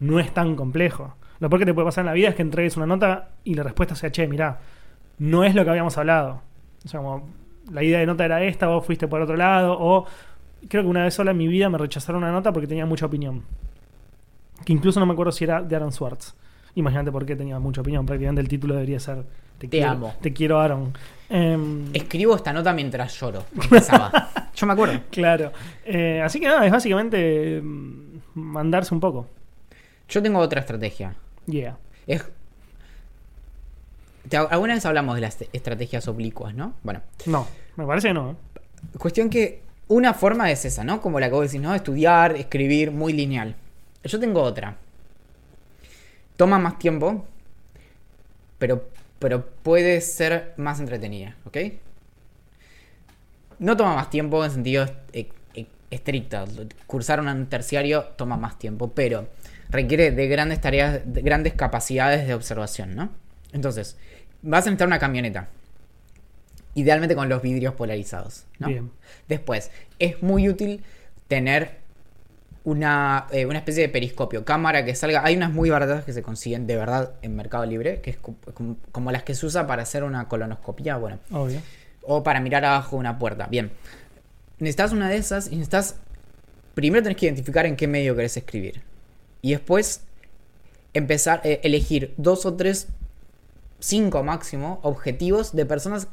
No 0.01 0.21
es 0.21 0.33
tan 0.33 0.57
complejo. 0.57 1.15
Lo 1.41 1.49
peor 1.49 1.61
que 1.61 1.67
te 1.67 1.75
puede 1.75 1.87
pasar 1.87 2.03
en 2.03 2.07
la 2.07 2.13
vida 2.13 2.29
es 2.29 2.35
que 2.35 2.43
entregues 2.43 2.77
una 2.77 2.87
nota 2.87 3.31
y 3.45 3.55
la 3.55 3.63
respuesta 3.63 3.95
sea, 3.95 4.11
che, 4.11 4.27
mirá, 4.27 4.59
no 5.19 5.45
es 5.45 5.55
lo 5.55 5.65
que 5.65 5.71
habíamos 5.71 5.97
hablado. 5.97 6.43
O 6.85 6.89
sea, 6.89 7.01
como 7.01 7.29
la 7.71 7.83
idea 7.83 7.99
de 7.99 8.07
nota 8.07 8.25
era 8.25 8.43
esta, 8.43 8.67
vos 8.67 8.85
fuiste 8.85 9.09
por 9.09 9.21
otro 9.21 9.37
lado, 9.37 9.77
o 9.79 10.07
creo 10.69 10.83
que 10.83 10.89
una 10.89 11.05
vez 11.05 11.15
sola 11.15 11.31
en 11.31 11.37
mi 11.37 11.47
vida 11.47 11.69
me 11.69 11.79
rechazaron 11.79 12.23
una 12.23 12.33
nota 12.33 12.53
porque 12.53 12.67
tenía 12.67 12.87
mucha 12.87 13.07
opinión. 13.07 13.43
Que 14.65 14.73
incluso 14.73 14.99
no 14.99 15.07
me 15.07 15.13
acuerdo 15.13 15.33
si 15.33 15.45
era 15.45 15.63
de 15.63 15.77
Aaron 15.77 15.93
Swartz. 15.93 16.35
Imagínate 16.75 17.13
por 17.13 17.25
qué 17.25 17.37
tenía 17.37 17.59
mucha 17.59 17.81
opinión. 17.81 18.07
Prácticamente 18.07 18.41
el 18.41 18.49
título 18.49 18.75
debería 18.75 18.99
ser 18.99 19.25
Te, 19.59 19.69
quiero, 19.69 19.91
amo. 19.91 20.15
Te 20.21 20.33
quiero, 20.33 20.61
Aaron. 20.61 20.93
Em, 21.31 21.91
Escribo 21.95 22.35
esta 22.37 22.53
nota 22.53 22.73
mientras 22.73 23.19
lloro. 23.21 23.45
Empezaba. 23.63 24.31
Yo 24.55 24.67
me 24.67 24.73
acuerdo. 24.73 25.01
claro. 25.11 25.53
Eh, 25.85 26.21
así 26.25 26.41
que 26.41 26.47
nada, 26.47 26.65
es 26.65 26.73
básicamente 26.73 27.61
mm, 27.63 28.21
mandarse 28.35 28.95
un 28.95 29.01
poco. 29.01 29.27
Yo 30.09 30.23
tengo 30.23 30.39
otra 30.39 30.61
estrategia. 30.61 31.15
Yeah. 31.47 31.77
Es... 32.07 32.25
te- 34.29 34.37
Alguna 34.37 34.75
vez 34.75 34.87
hablamos 34.87 35.15
de 35.17 35.21
las 35.23 35.39
estrategias 35.53 36.09
oblicuas, 36.09 36.55
¿no? 36.55 36.75
Bueno, 36.83 37.03
No, 37.27 37.47
me 37.77 37.85
parece 37.87 38.09
que 38.09 38.15
no. 38.15 38.31
¿eh? 38.31 38.35
cuestión 38.99 39.29
que 39.29 39.63
una 39.89 40.15
forma 40.15 40.51
es 40.51 40.65
esa, 40.65 40.85
¿no? 40.85 41.01
Como 41.01 41.19
la 41.21 41.29
que 41.29 41.35
vos 41.35 41.47
decís, 41.47 41.61
¿no? 41.61 41.75
Estudiar, 41.75 42.37
escribir, 42.37 42.91
muy 42.91 43.13
lineal. 43.13 43.55
Yo 44.05 44.21
tengo 44.21 44.43
otra. 44.43 44.77
Toma 46.37 46.59
más 46.59 46.79
tiempo, 46.79 47.27
pero, 48.59 48.89
pero 49.19 49.47
puede 49.47 50.01
ser 50.01 50.55
más 50.57 50.81
entretenida, 50.81 51.37
¿ok? 51.45 51.57
No 53.59 53.77
toma 53.77 53.95
más 53.95 54.11
tiempo 54.11 54.45
en 54.45 54.51
sentido 54.51 54.87
e- 55.13 55.29
e- 55.55 55.67
estricto. 55.91 56.45
Cursar 56.87 57.21
un 57.21 57.47
terciario 57.47 58.05
toma 58.17 58.37
más 58.37 58.59
tiempo, 58.59 58.93
pero 58.93 59.29
requiere 59.69 60.11
de 60.13 60.29
grandes 60.29 60.61
tareas, 60.61 61.01
de 61.05 61.23
grandes 61.23 61.55
capacidades 61.55 62.27
de 62.27 62.35
observación, 62.35 62.95
¿no? 62.95 63.11
Entonces, 63.53 63.97
vas 64.43 64.67
a 64.67 64.71
necesitar 64.71 64.87
una 64.87 64.99
camioneta. 64.99 65.49
Idealmente 66.75 67.17
con 67.17 67.29
los 67.29 67.43
vidrios 67.43 67.75
polarizados, 67.75 68.45
¿no? 68.59 68.69
Bien. 68.69 68.91
Después, 69.27 69.73
es 69.99 70.23
muy 70.23 70.49
útil 70.49 70.85
tener 71.27 71.78
una, 72.69 73.27
eh, 73.31 73.47
una 73.47 73.59
especie 73.59 73.83
de 73.83 73.89
periscopio, 73.89 74.45
cámara 74.45 74.85
que 74.85 74.95
salga. 74.95 75.25
Hay 75.25 75.37
unas 75.37 75.53
muy 75.53 75.71
baratas 75.71 76.05
que 76.05 76.13
se 76.13 76.23
consiguen 76.23 76.67
de 76.67 76.77
verdad 76.77 77.13
en 77.23 77.35
Mercado 77.37 77.65
Libre, 77.65 78.01
que 78.01 78.11
es 78.11 78.17
co- 78.19 78.37
como, 78.55 78.77
como 78.93 79.11
las 79.13 79.23
que 79.23 79.35
se 79.35 79.47
usa 79.47 79.67
para 79.67 79.83
hacer 79.83 80.05
una 80.05 80.29
colonoscopia, 80.29 80.97
bueno, 80.97 81.19
Obvio. 81.31 81.61
o 82.03 82.23
para 82.23 82.41
mirar 82.41 82.65
abajo 82.65 82.97
de 82.97 83.01
una 83.01 83.19
puerta. 83.19 83.47
Bien, 83.47 83.71
necesitas 84.59 84.93
una 84.93 85.09
de 85.09 85.17
esas 85.17 85.47
y 85.47 85.53
necesitas. 85.57 85.97
Primero 86.75 87.03
tenés 87.03 87.17
que 87.19 87.27
identificar 87.27 87.65
en 87.67 87.75
qué 87.77 87.89
medio 87.89 88.15
querés 88.15 88.37
escribir. 88.37 88.83
Y 89.43 89.53
después 89.53 90.03
empezar 90.95 91.41
a 91.45 91.49
elegir 91.49 92.15
dos 92.17 92.45
o 92.47 92.55
tres, 92.55 92.89
cinco 93.81 94.23
máximo, 94.23 94.81
objetivos 94.83 95.55
de 95.55 95.65
personas 95.67 96.09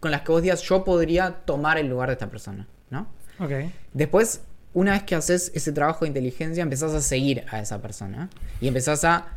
con 0.00 0.10
las 0.10 0.22
que 0.22 0.32
vos 0.32 0.42
digas 0.42 0.60
yo 0.62 0.84
podría 0.84 1.30
tomar 1.44 1.78
el 1.78 1.88
lugar 1.88 2.08
de 2.10 2.14
esta 2.14 2.28
persona, 2.28 2.66
¿no? 2.90 3.06
Ok. 3.40 3.50
Después, 3.92 4.42
una 4.74 4.92
vez 4.92 5.04
que 5.04 5.14
haces 5.14 5.50
ese 5.54 5.72
trabajo 5.72 6.04
de 6.04 6.08
inteligencia, 6.08 6.62
empezás 6.62 6.92
a 6.92 7.00
seguir 7.00 7.44
a 7.50 7.60
esa 7.60 7.80
persona 7.80 8.28
y 8.60 8.68
empezás 8.68 9.04
a, 9.04 9.28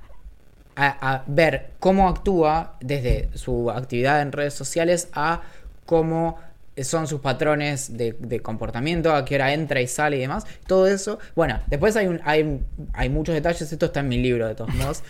a- 0.76 1.24
ver 1.28 1.72
cómo 1.80 2.10
actúa 2.10 2.76
desde 2.82 3.30
su 3.36 3.72
actividad 3.72 4.22
en 4.22 4.32
redes 4.32 4.54
sociales 4.54 5.08
a 5.14 5.42
cómo 5.86 6.38
son 6.84 7.08
sus 7.08 7.22
patrones 7.22 7.98
de, 7.98 8.40
comportamiento, 8.42 9.14
a 9.16 9.26
qué 9.26 9.36
hora 9.36 9.54
entra 9.54 9.82
y 9.82 9.88
sale 9.88 10.18
y 10.18 10.20
demás. 10.20 10.46
Todo 10.68 10.86
eso. 10.88 11.18
Bueno, 11.36 11.60
después 11.68 11.96
hay, 11.96 12.06
un, 12.08 12.22
hay, 12.24 12.62
hay 12.94 13.10
muchos 13.10 13.34
detalles, 13.34 13.72
esto 13.72 13.88
está 13.88 14.02
en 14.02 14.10
mi 14.10 14.18
libro 14.22 14.48
de 14.48 14.54
todos 14.54 14.74
modos. 14.76 15.04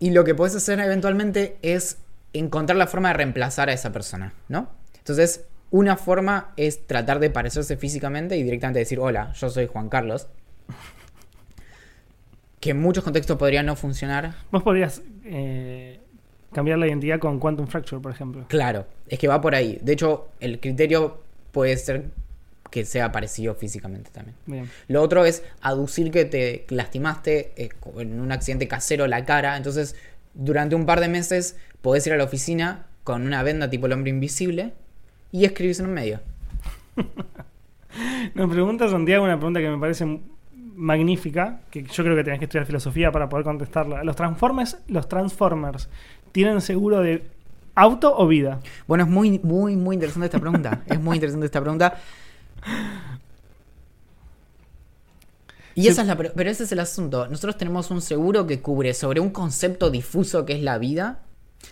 y 0.00 0.10
lo 0.10 0.24
que 0.24 0.34
puedes 0.34 0.56
hacer 0.56 0.80
eventualmente 0.80 1.58
es 1.62 1.98
encontrar 2.32 2.76
la 2.76 2.88
forma 2.88 3.08
de 3.08 3.14
reemplazar 3.14 3.68
a 3.68 3.72
esa 3.72 3.92
persona, 3.92 4.34
¿no? 4.48 4.68
Entonces, 4.98 5.42
una 5.70 5.96
forma 5.96 6.52
es 6.56 6.86
tratar 6.86 7.18
de 7.18 7.30
parecerse 7.30 7.76
físicamente 7.76 8.36
y 8.36 8.42
directamente 8.42 8.78
decir, 8.78 9.00
hola, 9.00 9.32
yo 9.32 9.50
soy 9.50 9.66
Juan 9.66 9.88
Carlos. 9.88 10.28
Que 12.60 12.70
en 12.70 12.80
muchos 12.80 13.04
contextos 13.04 13.36
podría 13.36 13.62
no 13.62 13.76
funcionar. 13.76 14.34
Vos 14.50 14.62
podrías 14.62 15.02
eh, 15.24 16.00
cambiar 16.52 16.78
la 16.78 16.86
identidad 16.86 17.18
con 17.18 17.38
Quantum 17.38 17.66
Fracture, 17.66 18.00
por 18.00 18.12
ejemplo. 18.12 18.46
Claro, 18.48 18.86
es 19.08 19.18
que 19.18 19.28
va 19.28 19.40
por 19.40 19.54
ahí. 19.54 19.78
De 19.82 19.92
hecho, 19.92 20.28
el 20.40 20.60
criterio 20.60 21.22
puede 21.52 21.76
ser 21.76 22.06
que 22.70 22.84
sea 22.84 23.12
parecido 23.12 23.54
físicamente 23.54 24.10
también. 24.10 24.36
Bien. 24.46 24.70
Lo 24.88 25.02
otro 25.02 25.24
es 25.24 25.42
aducir 25.60 26.10
que 26.10 26.24
te 26.24 26.64
lastimaste 26.68 27.52
eh, 27.56 27.68
en 27.98 28.20
un 28.20 28.32
accidente 28.32 28.66
casero 28.66 29.06
la 29.06 29.24
cara. 29.24 29.56
Entonces, 29.56 29.94
durante 30.34 30.74
un 30.74 30.86
par 30.86 31.00
de 31.00 31.08
meses 31.08 31.56
podés 31.82 32.06
ir 32.06 32.12
a 32.14 32.16
la 32.16 32.24
oficina 32.24 32.86
con 33.04 33.26
una 33.26 33.42
venda 33.42 33.70
tipo 33.70 33.86
el 33.86 33.92
hombre 33.92 34.10
invisible 34.10 34.72
y 35.34 35.44
escribís 35.44 35.80
en 35.80 35.86
un 35.86 35.94
medio. 35.94 36.20
Nos 38.34 38.48
pregunta 38.48 38.88
Santiago 38.88 39.24
una 39.24 39.36
pregunta 39.36 39.58
que 39.58 39.68
me 39.68 39.78
parece 39.78 40.20
magnífica, 40.76 41.60
que 41.72 41.82
yo 41.82 42.04
creo 42.04 42.14
que 42.14 42.22
tenés 42.22 42.38
que 42.38 42.44
estudiar 42.44 42.66
filosofía 42.66 43.10
para 43.10 43.28
poder 43.28 43.44
contestarla. 43.44 44.04
¿Los 44.04 44.14
Transformers, 44.14 44.78
los 44.86 45.08
Transformers 45.08 45.88
tienen 46.30 46.60
seguro 46.60 47.00
de 47.00 47.24
auto 47.74 48.16
o 48.16 48.28
vida? 48.28 48.60
Bueno, 48.86 49.02
es 49.02 49.10
muy, 49.10 49.40
muy, 49.40 49.74
muy 49.74 49.94
interesante 49.96 50.26
esta 50.26 50.38
pregunta. 50.38 50.84
es 50.86 51.00
muy 51.00 51.16
interesante 51.16 51.46
esta 51.46 51.60
pregunta. 51.60 51.98
Y 55.74 55.82
Sí. 55.82 55.88
esa 55.88 56.02
es 56.02 56.06
la, 56.06 56.16
pero 56.16 56.48
ese 56.48 56.62
es 56.62 56.70
el 56.70 56.78
asunto. 56.78 57.26
Nosotros 57.26 57.58
tenemos 57.58 57.90
un 57.90 58.02
seguro 58.02 58.46
que 58.46 58.60
cubre 58.60 58.94
sobre 58.94 59.18
un 59.18 59.30
concepto 59.30 59.90
difuso 59.90 60.46
que 60.46 60.52
es 60.52 60.62
la 60.62 60.78
vida. 60.78 61.22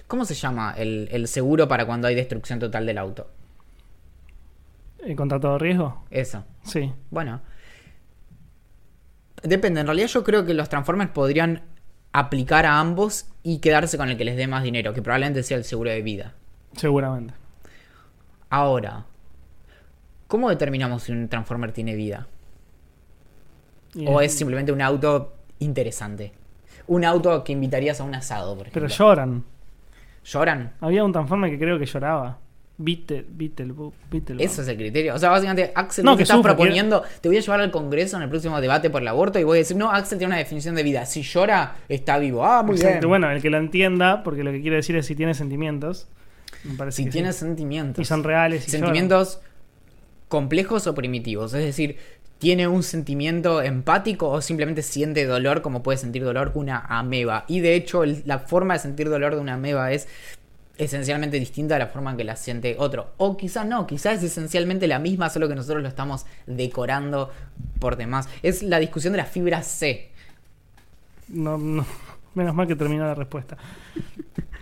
¿Cómo 0.09 0.25
se 0.25 0.35
llama 0.35 0.75
el, 0.77 1.09
el 1.13 1.29
seguro 1.29 1.69
para 1.69 1.87
cuando 1.87 2.09
hay 2.09 2.17
destrucción 2.17 2.59
total 2.59 2.87
del 2.87 2.99
auto? 2.99 3.29
¿Eh, 5.05 5.17
¿Contra 5.17 5.41
todo 5.41 5.59
riesgo? 5.59 6.05
Eso. 6.11 6.45
Sí. 6.63 6.93
Bueno. 7.11 7.41
Depende, 9.43 9.81
en 9.81 9.87
realidad 9.87 10.07
yo 10.07 10.23
creo 10.23 10.45
que 10.45 10.55
los 10.55 10.69
Transformers 10.69 11.11
podrían 11.11 11.63
aplicar 12.13 12.67
a 12.67 12.79
ambos 12.79 13.27
y 13.43 13.59
quedarse 13.59 13.97
con 13.97 14.09
el 14.09 14.17
que 14.17 14.25
les 14.25 14.37
dé 14.37 14.47
más 14.47 14.63
dinero, 14.63 14.95
que 14.95 15.03
probablemente 15.03 15.43
sea 15.43 15.57
el 15.57 15.65
seguro 15.65 15.91
de 15.91 16.03
vida. 16.03 16.35
Seguramente. 16.77 17.35
Ahora, 18.51 19.07
¿cómo 20.29 20.49
determinamos 20.49 21.05
si 21.05 21.13
un 21.13 21.29
Transformer 21.29 21.73
tiene 21.73 21.95
vida? 21.95 22.29
Y 23.95 24.07
¿O 24.07 24.21
es 24.21 24.33
simplemente 24.35 24.73
un 24.73 24.81
auto 24.81 25.35
interesante? 25.59 26.33
Un 26.87 27.05
auto 27.05 27.43
que 27.45 27.53
invitarías 27.53 28.01
a 28.01 28.05
un 28.05 28.15
asado, 28.15 28.57
por 28.57 28.69
ejemplo. 28.69 28.83
Pero 28.83 28.95
lloran. 28.95 29.45
¿Lloran? 30.25 30.75
Había 30.81 31.05
un 31.05 31.13
Transformer 31.13 31.51
que 31.51 31.59
creo 31.59 31.79
que 31.79 31.87
lloraba. 31.87 32.39
Beetle. 32.79 33.27
Eso 34.39 34.63
es 34.63 34.69
el 34.69 34.77
criterio. 34.77 35.15
O 35.15 35.19
sea, 35.19 35.31
básicamente, 35.31 35.73
Axel, 35.75 36.05
No, 36.05 36.17
que 36.17 36.23
estás 36.25 36.37
sufre, 36.37 36.51
proponiendo, 36.53 37.03
te 37.21 37.29
voy 37.29 37.37
a 37.37 37.41
llevar 37.41 37.61
al 37.61 37.71
Congreso 37.71 38.17
en 38.17 38.23
el 38.25 38.29
próximo 38.29 38.61
debate 38.61 38.91
por 38.91 39.03
el 39.03 39.09
aborto 39.09 39.39
y 39.39 39.45
voy 39.45 39.59
a 39.59 39.61
decir, 39.61 39.77
no, 39.77 39.91
Axel 39.91 40.19
tiene 40.19 40.33
una 40.33 40.39
definición 40.39 40.75
de 40.75 40.83
vida. 40.83 41.07
Si 41.07 41.23
llora, 41.23 41.77
está 41.89 42.19
vivo. 42.19 42.45
Ah, 42.45 42.63
muy 42.63 42.77
Exacto. 42.77 42.99
bien. 43.01 43.09
Bueno, 43.09 43.31
el 43.31 43.41
que 43.43 43.51
lo 43.51 43.59
entienda, 43.59 44.23
porque 44.23 44.43
lo 44.43 44.51
que 44.53 44.61
quiere 44.61 44.77
decir 44.77 44.97
es 44.97 45.07
si 45.07 45.15
tiene 45.15 45.35
sentimientos. 45.35 46.09
Me 46.65 46.75
parece 46.75 46.97
si 46.97 47.05
que 47.05 47.11
tiene 47.11 47.33
sí. 47.33 47.41
sentimientos. 47.41 48.03
Y 48.03 48.05
son 48.05 48.25
reales. 48.25 48.67
Y 48.67 48.71
sentimientos 48.71 49.41
complejos 50.29 50.87
o 50.87 50.95
primitivos. 50.95 51.53
Es 51.55 51.65
decir, 51.65 51.97
¿tiene 52.39 52.67
un 52.69 52.83
sentimiento 52.83 53.63
empático 53.63 54.29
o 54.29 54.41
simplemente 54.41 54.83
siente 54.83 55.25
dolor 55.27 55.63
como 55.63 55.83
puede 55.83 55.99
sentir 55.99 56.25
dolor 56.25 56.53
una 56.55 56.79
ameba? 56.89 57.45
Y 57.49 57.61
de 57.61 57.75
hecho, 57.75 58.03
el- 58.03 58.23
la 58.27 58.39
forma 58.41 58.75
de 58.75 58.81
sentir 58.81 59.09
dolor 59.09 59.35
de 59.35 59.41
una 59.41 59.55
ameba 59.55 59.93
es 59.93 60.09
esencialmente 60.79 61.39
distinta 61.39 61.77
a 61.77 61.79
la 61.79 61.87
forma 61.89 62.11
en 62.13 62.17
que 62.17 62.25
la 62.25 62.37
siente 62.37 62.77
otro. 62.79 63.13
O 63.19 63.37
quizá 63.37 63.65
no, 63.65 63.87
quizás 63.87 64.19
es 64.19 64.25
esencialmente 64.33 64.87
la 64.87 64.99
misma, 64.99 65.29
solo 65.31 65.49
que 65.49 65.55
nosotros 65.55 65.83
lo 65.83 65.89
estamos 65.89 66.27
decorando 66.47 67.31
por 67.79 67.97
demás. 67.97 68.29
Es 68.43 68.63
la 68.63 68.79
discusión 68.79 69.13
de 69.13 69.19
la 69.19 69.25
fibra 69.27 69.63
C. 69.63 70.11
No, 71.29 71.59
no. 71.59 71.85
Menos 72.35 72.55
mal 72.55 72.67
que 72.67 72.77
terminó 72.77 73.05
la 73.05 73.15
respuesta. 73.15 73.57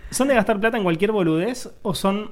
¿Son 0.09 0.27
de 0.27 0.35
gastar 0.35 0.59
plata 0.59 0.75
en 0.77 0.83
cualquier 0.83 1.11
boludez 1.13 1.69
o 1.83 1.95
son 1.95 2.31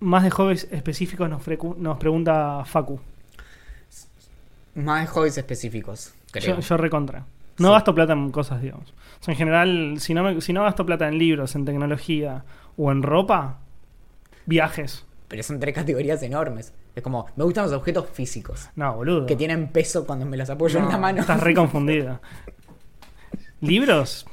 más 0.00 0.22
de 0.24 0.30
hobbies 0.30 0.68
específicos? 0.70 1.28
Nos, 1.30 1.96
pregunta 1.98 2.62
Facu. 2.66 3.00
Más 4.74 5.02
de 5.02 5.06
hobbies 5.06 5.38
específicos, 5.38 6.12
creo. 6.32 6.56
Yo, 6.56 6.60
yo 6.60 6.76
recontra. 6.76 7.24
No 7.58 7.68
Sí. 7.68 7.72
gasto 7.74 7.94
plata 7.94 8.12
en 8.12 8.30
cosas, 8.32 8.60
digamos. 8.60 8.90
O 9.20 9.24
sea, 9.24 9.32
en 9.32 9.38
general, 9.38 9.94
si 10.00 10.12
no, 10.12 10.24
me- 10.24 10.40
si 10.40 10.52
no 10.52 10.64
gasto 10.64 10.84
plata 10.84 11.06
en 11.06 11.16
libros, 11.18 11.54
en 11.54 11.64
tecnología 11.64 12.44
o 12.76 12.90
en 12.90 13.02
ropa, 13.02 13.58
viajes. 14.46 15.06
Pero 15.28 15.42
son 15.42 15.60
tres 15.60 15.74
categorías 15.74 16.22
enormes. 16.22 16.72
Es 16.94 17.02
como, 17.02 17.26
me 17.36 17.44
gustan 17.44 17.64
los 17.64 17.72
objetos 17.72 18.08
físicos. 18.10 18.68
No, 18.76 18.94
boludo. 18.94 19.26
Que 19.26 19.36
tienen 19.36 19.68
peso 19.68 20.06
cuando 20.06 20.26
me 20.26 20.36
los 20.36 20.48
apoyo 20.48 20.78
en 20.78 20.88
la 20.88 20.96
mano. 20.96 21.20
Estás 21.20 21.42
re 21.42 21.54
confundida. 21.54 22.20
¿Libros? 23.60 24.26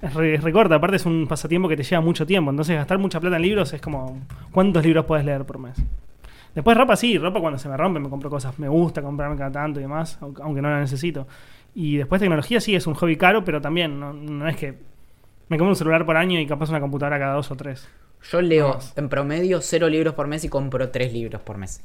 Es 0.00 0.14
re, 0.14 0.34
es 0.34 0.42
re 0.42 0.52
corta, 0.52 0.76
aparte 0.76 0.96
es 0.96 1.06
un 1.06 1.26
pasatiempo 1.26 1.68
que 1.68 1.76
te 1.76 1.82
lleva 1.82 2.00
mucho 2.00 2.26
tiempo. 2.26 2.50
Entonces 2.50 2.76
gastar 2.76 2.98
mucha 2.98 3.20
plata 3.20 3.36
en 3.36 3.42
libros 3.42 3.72
es 3.72 3.80
como... 3.80 4.20
¿Cuántos 4.52 4.84
libros 4.84 5.04
puedes 5.04 5.24
leer 5.24 5.44
por 5.44 5.58
mes? 5.58 5.76
Después 6.54 6.76
ropa 6.76 6.96
sí, 6.96 7.18
ropa 7.18 7.40
cuando 7.40 7.58
se 7.58 7.68
me 7.68 7.76
rompe 7.76 8.00
me 8.00 8.08
compro 8.08 8.30
cosas. 8.30 8.58
Me 8.58 8.68
gusta 8.68 9.02
comprarme 9.02 9.36
cada 9.36 9.52
tanto 9.52 9.78
y 9.78 9.82
demás, 9.82 10.16
aunque 10.22 10.42
aunque 10.42 10.62
no 10.62 10.70
la 10.70 10.80
necesito. 10.80 11.26
Y 11.74 11.98
después 11.98 12.20
tecnología 12.20 12.60
sí 12.60 12.74
es 12.74 12.86
un 12.86 12.94
hobby 12.94 13.16
caro, 13.16 13.44
pero 13.44 13.60
también 13.60 14.00
no, 14.00 14.14
no 14.14 14.48
es 14.48 14.56
que... 14.56 14.78
Me 15.48 15.58
compro 15.58 15.70
un 15.70 15.76
celular 15.76 16.04
por 16.04 16.16
año 16.16 16.40
y 16.40 16.46
capaz 16.46 16.70
una 16.70 16.80
computadora 16.80 17.18
cada 17.18 17.34
dos 17.34 17.50
o 17.50 17.56
tres. 17.56 17.88
Yo 18.30 18.40
leo 18.42 18.78
en 18.96 19.08
promedio 19.08 19.60
cero 19.60 19.88
libros 19.88 20.14
por 20.14 20.26
mes 20.26 20.44
y 20.44 20.48
compro 20.48 20.90
tres 20.90 21.12
libros 21.12 21.40
por 21.42 21.58
mes. 21.58 21.82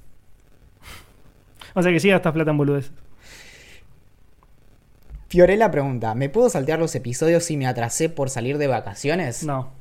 O 1.73 1.83
sea 1.83 1.91
que 1.91 1.99
sí 1.99 2.09
gastas 2.09 2.33
plata 2.33 2.51
en 2.51 2.57
boludeces. 2.57 2.91
Fiorella 5.27 5.71
pregunta, 5.71 6.13
¿me 6.15 6.27
puedo 6.27 6.49
saltear 6.49 6.79
los 6.79 6.93
episodios 6.95 7.45
si 7.45 7.55
me 7.55 7.67
atrasé 7.67 8.09
por 8.09 8.29
salir 8.29 8.57
de 8.57 8.67
vacaciones? 8.67 9.43
No. 9.43 9.71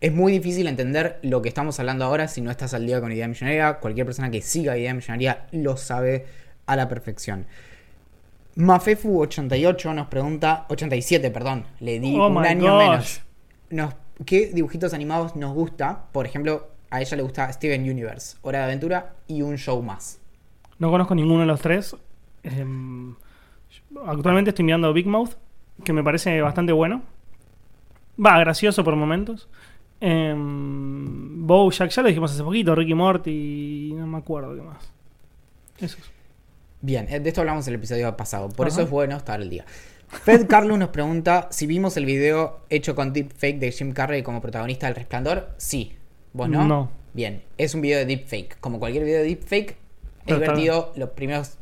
Es 0.00 0.12
muy 0.12 0.32
difícil 0.32 0.66
entender 0.66 1.18
lo 1.22 1.42
que 1.42 1.48
estamos 1.48 1.78
hablando 1.78 2.04
ahora 2.04 2.26
si 2.26 2.40
no 2.40 2.50
estás 2.50 2.74
al 2.74 2.86
día 2.86 3.00
con 3.00 3.12
Idea 3.12 3.28
Millonaria. 3.28 3.74
Cualquier 3.74 4.06
persona 4.06 4.30
que 4.30 4.42
siga 4.42 4.76
Idea 4.76 4.94
Millonaria 4.94 5.46
lo 5.52 5.76
sabe 5.76 6.26
a 6.66 6.74
la 6.74 6.88
perfección. 6.88 7.46
Mafefu88 8.58 9.94
nos 9.94 10.08
pregunta, 10.08 10.66
87, 10.68 11.30
perdón, 11.30 11.64
le 11.80 12.00
di 12.00 12.16
Oh 12.18 12.26
un 12.28 12.38
año 12.44 12.72
gosh. 12.74 12.82
menos. 12.88 13.20
Nos- 13.70 13.94
¿Qué 14.26 14.50
dibujitos 14.52 14.92
animados 14.94 15.36
nos 15.36 15.54
gusta? 15.54 16.06
Por 16.10 16.26
ejemplo, 16.26 16.66
a 16.90 17.00
ella 17.00 17.16
le 17.16 17.22
gusta 17.22 17.52
Steven 17.52 17.82
Universe, 17.88 18.36
Hora 18.42 18.58
de 18.58 18.64
Aventura 18.64 19.14
y 19.28 19.42
un 19.42 19.56
show 19.58 19.80
más. 19.80 20.20
No 20.80 20.90
conozco 20.90 21.14
ninguno 21.14 21.40
de 21.40 21.46
los 21.46 21.60
tres. 21.60 21.96
Em, 22.42 23.14
actualmente 24.06 24.50
estoy 24.50 24.64
mirando 24.64 24.92
Big 24.92 25.06
Mouth, 25.06 25.34
que 25.84 25.92
me 25.92 26.02
parece 26.02 26.40
bastante 26.40 26.72
bueno. 26.72 27.02
Va, 28.24 28.40
gracioso 28.40 28.82
por 28.82 28.96
momentos. 28.96 29.48
Em, 30.00 31.46
Bojack, 31.46 31.90
ya 31.90 32.02
lo 32.02 32.08
dijimos 32.08 32.32
hace 32.32 32.42
poquito, 32.42 32.74
Ricky 32.74 32.94
Morty, 32.94 33.92
no 33.94 34.06
me 34.08 34.18
acuerdo 34.18 34.56
qué 34.56 34.62
más. 34.62 34.92
Eso. 35.78 35.98
Bien, 36.80 37.06
eh, 37.08 37.20
de 37.20 37.28
esto 37.28 37.40
hablamos 37.40 37.66
en 37.66 37.74
el 37.74 37.78
episodio 37.78 38.16
pasado, 38.16 38.48
por 38.48 38.68
eso 38.68 38.82
es 38.82 38.90
bueno 38.90 39.16
estar 39.16 39.40
al 39.40 39.50
día. 39.50 39.64
Fed 40.08 40.46
Carlos 40.46 40.78
nos 40.78 40.88
pregunta 40.88 41.48
si 41.50 41.66
vimos 41.66 41.96
el 41.96 42.06
video 42.06 42.60
hecho 42.70 42.94
con 42.94 43.12
deepfake 43.12 43.58
de 43.58 43.72
Jim 43.72 43.92
Carrey 43.92 44.22
como 44.22 44.40
protagonista 44.40 44.86
del 44.86 44.96
Resplandor. 44.96 45.50
Sí. 45.58 45.96
¿Vos 46.32 46.48
no? 46.48 46.66
No. 46.66 46.90
Bien, 47.12 47.42
es 47.58 47.74
un 47.74 47.80
video 47.80 47.98
de 47.98 48.06
deepfake. 48.06 48.58
Como 48.60 48.78
cualquier 48.78 49.04
video 49.04 49.18
de 49.18 49.24
deepfake, 49.24 49.76
es 50.26 50.34
divertido 50.34 50.92
los 50.96 51.10
primeros 51.10 51.58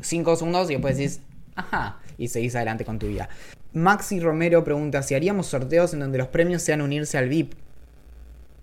5 0.00 0.36
segundos 0.36 0.70
y 0.70 0.74
después 0.74 0.96
decís, 0.96 1.20
ajá, 1.54 2.00
y 2.18 2.28
seguís 2.28 2.56
adelante 2.56 2.84
con 2.84 2.98
tu 2.98 3.06
vida. 3.06 3.28
Maxi 3.72 4.20
Romero 4.20 4.64
pregunta 4.64 5.02
si 5.02 5.14
haríamos 5.14 5.46
sorteos 5.46 5.92
en 5.92 6.00
donde 6.00 6.18
los 6.18 6.28
premios 6.28 6.62
sean 6.62 6.80
unirse 6.80 7.18
al 7.18 7.28
VIP. 7.28 7.52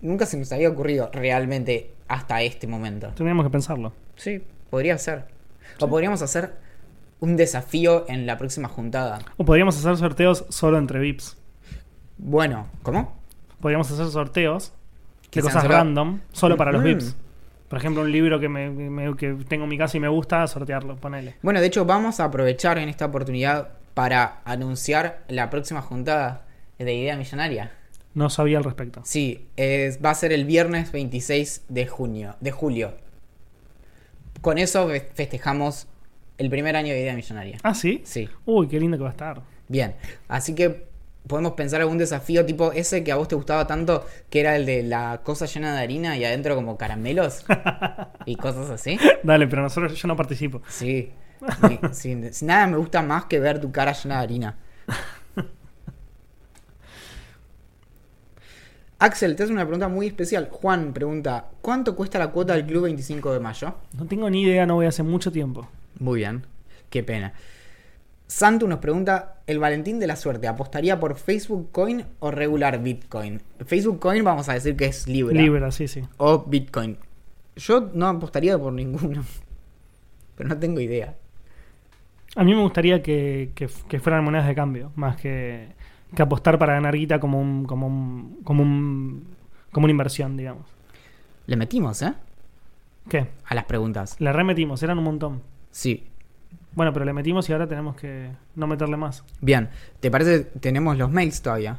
Nunca 0.00 0.26
se 0.26 0.36
nos 0.36 0.52
había 0.52 0.68
ocurrido 0.68 1.08
realmente 1.12 1.92
hasta 2.08 2.42
este 2.42 2.66
momento. 2.66 3.08
Tendríamos 3.08 3.46
que 3.46 3.50
pensarlo. 3.50 3.92
Sí, 4.16 4.42
podría 4.70 4.98
ser. 4.98 5.33
O 5.80 5.88
podríamos 5.88 6.22
hacer 6.22 6.52
un 7.20 7.36
desafío 7.36 8.04
en 8.08 8.26
la 8.26 8.36
próxima 8.38 8.68
juntada. 8.68 9.20
O 9.36 9.44
podríamos 9.44 9.76
hacer 9.78 9.96
sorteos 9.96 10.44
solo 10.48 10.78
entre 10.78 10.98
VIPs. 11.00 11.36
Bueno, 12.18 12.68
¿cómo? 12.82 13.16
Podríamos 13.60 13.90
hacer 13.90 14.06
sorteos 14.06 14.72
de 15.32 15.40
cosas 15.42 15.62
solo- 15.62 15.74
random, 15.74 16.20
solo 16.32 16.56
para 16.56 16.70
los 16.72 16.82
Mm. 16.82 16.84
VIPs. 16.84 17.16
Por 17.68 17.78
ejemplo, 17.78 18.02
un 18.02 18.12
libro 18.12 18.38
que, 18.38 18.48
me, 18.48 18.70
me- 18.70 19.16
que 19.16 19.32
tengo 19.48 19.64
en 19.64 19.70
mi 19.70 19.78
casa 19.78 19.96
y 19.96 20.00
me 20.00 20.08
gusta, 20.08 20.46
sortearlo, 20.46 20.96
ponele. 20.96 21.34
Bueno, 21.42 21.60
de 21.60 21.66
hecho, 21.66 21.84
vamos 21.84 22.20
a 22.20 22.24
aprovechar 22.24 22.78
en 22.78 22.88
esta 22.88 23.06
oportunidad 23.06 23.70
para 23.94 24.42
anunciar 24.44 25.22
la 25.28 25.50
próxima 25.50 25.80
juntada 25.82 26.44
de 26.78 26.94
Idea 26.94 27.16
Millonaria. 27.16 27.72
No 28.12 28.30
sabía 28.30 28.58
al 28.58 28.64
respecto. 28.64 29.00
Sí, 29.04 29.48
es- 29.56 29.98
va 30.04 30.10
a 30.10 30.14
ser 30.14 30.32
el 30.32 30.44
viernes 30.44 30.92
26 30.92 31.64
de 31.68 31.86
junio, 31.88 32.36
de 32.40 32.52
julio. 32.52 32.92
Con 34.44 34.58
eso 34.58 34.86
fe- 34.88 35.08
festejamos 35.14 35.88
el 36.38 36.50
primer 36.50 36.76
año 36.76 36.92
de 36.92 37.00
Idea 37.00 37.14
Millonaria. 37.14 37.56
¿Ah, 37.62 37.74
sí? 37.74 38.02
Sí, 38.04 38.28
Uy, 38.44 38.68
qué 38.68 38.78
lindo 38.78 38.96
que 38.98 39.02
va 39.02 39.08
a 39.08 39.12
estar. 39.12 39.40
bien. 39.68 39.94
Así 40.28 40.54
que 40.54 40.84
podemos 41.26 41.52
pensar 41.52 41.80
algún 41.80 41.96
desafío 41.96 42.44
tipo 42.44 42.70
ese 42.72 43.02
que 43.02 43.10
a 43.10 43.16
vos 43.16 43.26
te 43.28 43.34
gustaba 43.36 43.66
tanto, 43.66 44.06
que 44.28 44.40
era 44.40 44.54
el 44.56 44.66
de 44.66 44.82
la 44.82 45.22
cosa 45.24 45.46
llena 45.46 45.74
de 45.74 45.80
harina 45.82 46.16
y 46.18 46.24
adentro 46.26 46.54
como 46.56 46.76
caramelos 46.76 47.46
y 48.26 48.36
cosas 48.36 48.68
así. 48.68 48.98
Dale, 49.22 49.46
pero 49.46 49.62
nosotros 49.62 49.94
yo 50.00 50.06
no 50.08 50.16
participo. 50.16 50.60
Sí, 50.68 51.10
sí, 51.92 52.14
Nada 52.42 52.66
me 52.66 52.76
gusta 52.76 53.00
más 53.02 53.24
que 53.24 53.40
ver 53.40 53.58
tu 53.60 53.72
cara 53.72 53.92
llena 53.94 54.18
de 54.18 54.22
harina. 54.24 54.58
Axel, 59.04 59.36
te 59.36 59.42
hace 59.42 59.52
una 59.52 59.64
pregunta 59.64 59.88
muy 59.88 60.06
especial. 60.06 60.48
Juan 60.50 60.92
pregunta, 60.94 61.46
¿cuánto 61.60 61.94
cuesta 61.94 62.18
la 62.18 62.28
cuota 62.30 62.54
del 62.54 62.64
Club 62.64 62.84
25 62.84 63.32
de 63.34 63.40
mayo? 63.40 63.74
No 63.98 64.06
tengo 64.06 64.30
ni 64.30 64.42
idea, 64.42 64.64
no 64.64 64.76
voy 64.76 64.86
hace 64.86 65.02
mucho 65.02 65.30
tiempo. 65.30 65.68
Muy 65.98 66.20
bien, 66.20 66.44
qué 66.88 67.02
pena. 67.02 67.34
Santu 68.26 68.66
nos 68.66 68.78
pregunta, 68.78 69.42
¿el 69.46 69.58
Valentín 69.58 70.00
de 70.00 70.06
la 70.06 70.16
Suerte 70.16 70.48
apostaría 70.48 70.98
por 70.98 71.16
Facebook 71.16 71.68
Coin 71.70 72.04
o 72.20 72.30
regular 72.30 72.82
Bitcoin? 72.82 73.42
Facebook 73.66 73.98
Coin 74.00 74.24
vamos 74.24 74.48
a 74.48 74.54
decir 74.54 74.74
que 74.74 74.86
es 74.86 75.06
Libra. 75.06 75.34
Libra, 75.40 75.70
sí, 75.70 75.86
sí. 75.86 76.02
O 76.16 76.42
Bitcoin. 76.46 76.96
Yo 77.56 77.90
no 77.92 78.06
apostaría 78.08 78.58
por 78.58 78.72
ninguno. 78.72 79.22
Pero 80.36 80.48
no 80.48 80.56
tengo 80.58 80.80
idea. 80.80 81.14
A 82.36 82.42
mí 82.42 82.54
me 82.54 82.62
gustaría 82.62 83.02
que, 83.02 83.50
que- 83.54 83.68
que 83.88 84.00
fueran 84.00 84.24
monedas 84.24 84.46
de 84.48 84.54
cambio, 84.54 84.90
más 84.96 85.16
que, 85.16 85.68
que 86.14 86.22
apostar 86.22 86.58
para 86.58 86.74
ganar 86.74 86.94
guita 86.96 87.20
como 87.20 87.40
un, 87.40 87.64
como 87.64 87.86
un, 87.86 88.38
como 88.44 88.62
un, 88.62 89.24
como 89.72 89.84
una 89.84 89.90
inversión, 89.92 90.36
digamos. 90.36 90.66
Le 91.46 91.56
metimos, 91.56 92.00
¿eh? 92.02 92.14
¿Qué? 93.08 93.28
A 93.46 93.54
las 93.54 93.64
preguntas. 93.64 94.16
Le 94.20 94.32
remetimos, 94.32 94.82
eran 94.82 94.98
un 94.98 95.04
montón. 95.04 95.42
Sí. 95.70 96.04
Bueno, 96.74 96.92
pero 96.92 97.04
le 97.04 97.12
metimos 97.12 97.48
y 97.48 97.52
ahora 97.52 97.66
tenemos 97.68 97.96
que 97.96 98.30
no 98.56 98.66
meterle 98.66 98.96
más. 98.96 99.22
Bien. 99.40 99.68
¿Te 100.00 100.10
parece? 100.10 100.40
Tenemos 100.40 100.96
los 100.96 101.10
mails 101.10 101.42
todavía. 101.42 101.78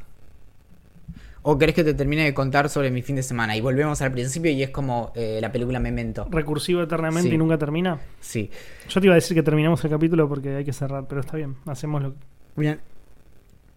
¿O 1.48 1.58
querés 1.60 1.76
que 1.76 1.84
te 1.84 1.94
termine 1.94 2.24
de 2.24 2.34
contar 2.34 2.70
sobre 2.70 2.90
mi 2.90 3.02
fin 3.04 3.16
de 3.16 3.22
semana? 3.24 3.56
Y 3.56 3.62
volvemos 3.62 4.02
al 4.02 4.12
principio 4.12 4.50
y 4.52 4.64
es 4.64 4.72
como 4.72 5.12
eh, 5.16 5.38
la 5.42 5.52
película 5.52 5.80
Memento. 5.80 6.28
Recursivo 6.32 6.82
eternamente 6.82 7.30
Sí. 7.30 7.36
y 7.36 7.38
nunca 7.38 7.58
termina. 7.58 8.00
Sí. 8.20 8.50
Yo 8.90 9.00
te 9.00 9.06
iba 9.08 9.14
a 9.14 9.16
decir 9.16 9.36
que 9.36 9.44
terminamos 9.44 9.84
el 9.84 9.92
capítulo 9.92 10.28
porque 10.28 10.56
hay 10.56 10.66
que 10.66 10.74
cerrar, 10.74 11.06
pero 11.08 11.22
está 11.22 11.38
bien. 11.38 11.56
Hacemos 11.68 12.02
lo 12.02 12.14
Bien. 12.56 12.80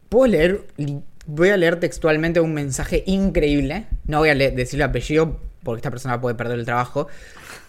¿Puedo 0.09 0.27
leer? 0.27 0.67
Voy 1.27 1.51
a 1.51 1.57
leer 1.57 1.79
textualmente 1.81 2.41
un 2.41 2.55
mensaje 2.55 3.03
increíble. 3.07 3.87
No 4.07 4.19
voy 4.19 4.31
a 4.31 4.35
le- 4.35 4.51
decir 4.51 4.79
el 4.81 4.85
apellido 4.89 5.39
porque 5.63 5.79
esta 5.81 5.91
persona 5.91 6.21
puede 6.21 6.35
perder 6.35 6.59
el 6.59 6.65
trabajo. 6.65 7.09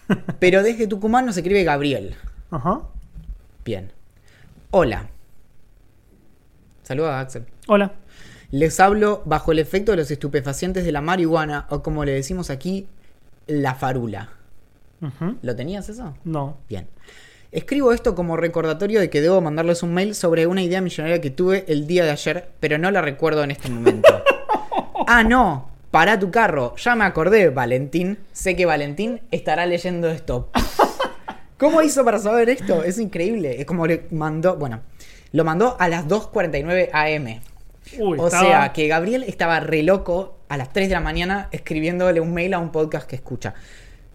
Pero 0.38 0.62
desde 0.62 0.86
Tucumán 0.86 1.26
nos 1.26 1.36
escribe 1.36 1.62
Gabriel. 1.64 2.14
Ajá. 2.50 2.80
Bien. 3.64 3.92
Hola. 4.70 5.08
Saluda 6.82 7.18
a 7.18 7.20
Axel. 7.20 7.44
Hola. 7.66 7.92
Les 8.50 8.80
hablo 8.80 9.22
bajo 9.26 9.52
el 9.52 9.58
efecto 9.60 9.92
de 9.92 9.98
los 9.98 10.10
estupefacientes 10.10 10.84
de 10.84 10.92
la 10.92 11.00
marihuana 11.00 11.66
o 11.70 11.82
como 11.82 12.04
le 12.04 12.12
decimos 12.12 12.50
aquí, 12.50 12.88
la 13.46 13.74
farula. 13.74 14.30
¿Lo 15.42 15.56
tenías 15.56 15.88
eso? 15.88 16.14
No. 16.24 16.58
Bien. 16.68 16.86
Escribo 17.52 17.92
esto 17.92 18.14
como 18.14 18.36
recordatorio 18.36 19.00
de 19.00 19.10
que 19.10 19.20
debo 19.20 19.40
mandarles 19.40 19.82
un 19.82 19.92
mail 19.92 20.14
sobre 20.14 20.46
una 20.46 20.62
idea 20.62 20.80
millonaria 20.80 21.20
que 21.20 21.30
tuve 21.30 21.64
el 21.66 21.86
día 21.88 22.04
de 22.04 22.10
ayer, 22.12 22.50
pero 22.60 22.78
no 22.78 22.90
la 22.92 23.02
recuerdo 23.02 23.42
en 23.42 23.50
este 23.50 23.68
momento. 23.68 24.22
ah, 25.08 25.24
no. 25.24 25.68
Para 25.90 26.16
tu 26.20 26.30
carro. 26.30 26.76
Ya 26.76 26.94
me 26.94 27.04
acordé, 27.04 27.48
Valentín. 27.50 28.18
Sé 28.32 28.54
que 28.54 28.66
Valentín 28.66 29.20
estará 29.32 29.66
leyendo 29.66 30.08
esto. 30.08 30.50
¿Cómo 31.58 31.82
hizo 31.82 32.04
para 32.04 32.20
saber 32.20 32.48
esto? 32.50 32.84
Es 32.84 32.98
increíble. 33.00 33.60
Es 33.60 33.66
como 33.66 33.84
le 33.88 34.06
mandó. 34.12 34.54
Bueno, 34.56 34.82
lo 35.32 35.44
mandó 35.44 35.76
a 35.80 35.88
las 35.88 36.06
2.49 36.06 36.90
am. 36.92 37.40
Uy, 37.98 38.18
O 38.20 38.26
estaba- 38.28 38.44
sea, 38.44 38.72
que 38.72 38.86
Gabriel 38.86 39.24
estaba 39.24 39.58
re 39.58 39.82
loco 39.82 40.38
a 40.48 40.56
las 40.56 40.72
3 40.72 40.88
de 40.88 40.94
la 40.94 41.00
mañana 41.00 41.48
escribiéndole 41.50 42.20
un 42.20 42.32
mail 42.32 42.54
a 42.54 42.60
un 42.60 42.70
podcast 42.70 43.08
que 43.08 43.16
escucha. 43.16 43.54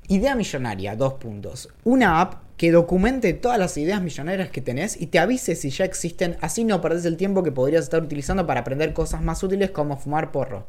Idea 0.08 0.36
millonaria, 0.36 0.96
dos 0.96 1.14
puntos. 1.16 1.70
Una 1.84 2.22
app 2.22 2.36
que 2.58 2.72
documente 2.72 3.34
todas 3.34 3.58
las 3.58 3.78
ideas 3.78 4.02
millonarias 4.02 4.50
que 4.50 4.62
tenés 4.62 5.02
y 5.02 5.08
te 5.08 5.20
avise 5.20 5.56
si 5.56 5.70
ya 5.70 5.84
existen, 5.84 6.38
así 6.42 6.64
no 6.64 6.80
perdés 6.80 7.06
el 7.06 7.18
tiempo 7.18 7.44
que 7.44 7.52
podrías 7.52 7.84
estar 7.84 8.02
utilizando 8.02 8.46
para 8.46 8.62
aprender 8.62 8.94
cosas 8.94 9.22
más 9.22 9.42
útiles 9.44 9.72
como 9.72 9.98
fumar 9.98 10.32
porro. 10.32 10.66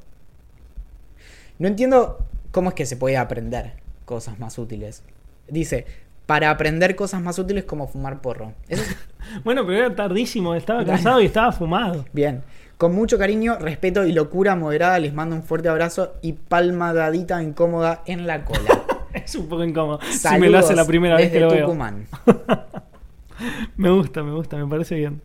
No 1.58 1.68
entiendo 1.68 2.18
cómo 2.50 2.70
es 2.70 2.74
que 2.74 2.86
se 2.86 2.96
puede 2.96 3.16
aprender 3.16 3.74
cosas 4.04 4.38
más 4.38 4.58
útiles. 4.58 5.02
Dice, 5.48 5.86
para 6.26 6.50
aprender 6.50 6.96
cosas 6.96 7.20
más 7.22 7.38
útiles 7.38 7.64
como 7.64 7.88
fumar 7.88 8.20
porro. 8.20 8.54
Eso 8.68 8.82
es 8.82 8.96
Bueno, 9.44 9.66
pero 9.66 9.78
era 9.78 9.94
tardísimo. 9.94 10.54
Estaba 10.54 10.84
cansado 10.84 11.20
y 11.20 11.26
estaba 11.26 11.52
fumado. 11.52 12.04
Bien. 12.12 12.42
Con 12.78 12.94
mucho 12.94 13.16
cariño, 13.16 13.58
respeto 13.58 14.04
y 14.04 14.12
locura 14.12 14.54
moderada 14.54 14.98
les 14.98 15.14
mando 15.14 15.34
un 15.34 15.42
fuerte 15.42 15.68
abrazo 15.68 16.14
y 16.20 16.34
palmadadita 16.34 17.42
incómoda 17.42 18.02
en 18.06 18.26
la 18.26 18.44
cola. 18.44 18.82
Es 19.24 19.34
un 19.34 19.48
poco 19.48 19.64
incómodo. 19.64 19.98
si 20.10 20.18
Saludos 20.18 20.40
me 20.40 20.48
lo 20.50 20.58
hace 20.58 20.74
la 20.74 20.84
primera 20.86 21.16
vez 21.16 21.32
desde 21.32 21.38
que 21.38 21.44
lo 21.44 21.50
veo. 21.50 21.64
Tucumán. 21.66 22.06
Me 23.76 23.90
gusta, 23.90 24.22
me 24.22 24.32
gusta, 24.32 24.56
me 24.56 24.66
parece 24.66 24.94
bien. 24.94 25.20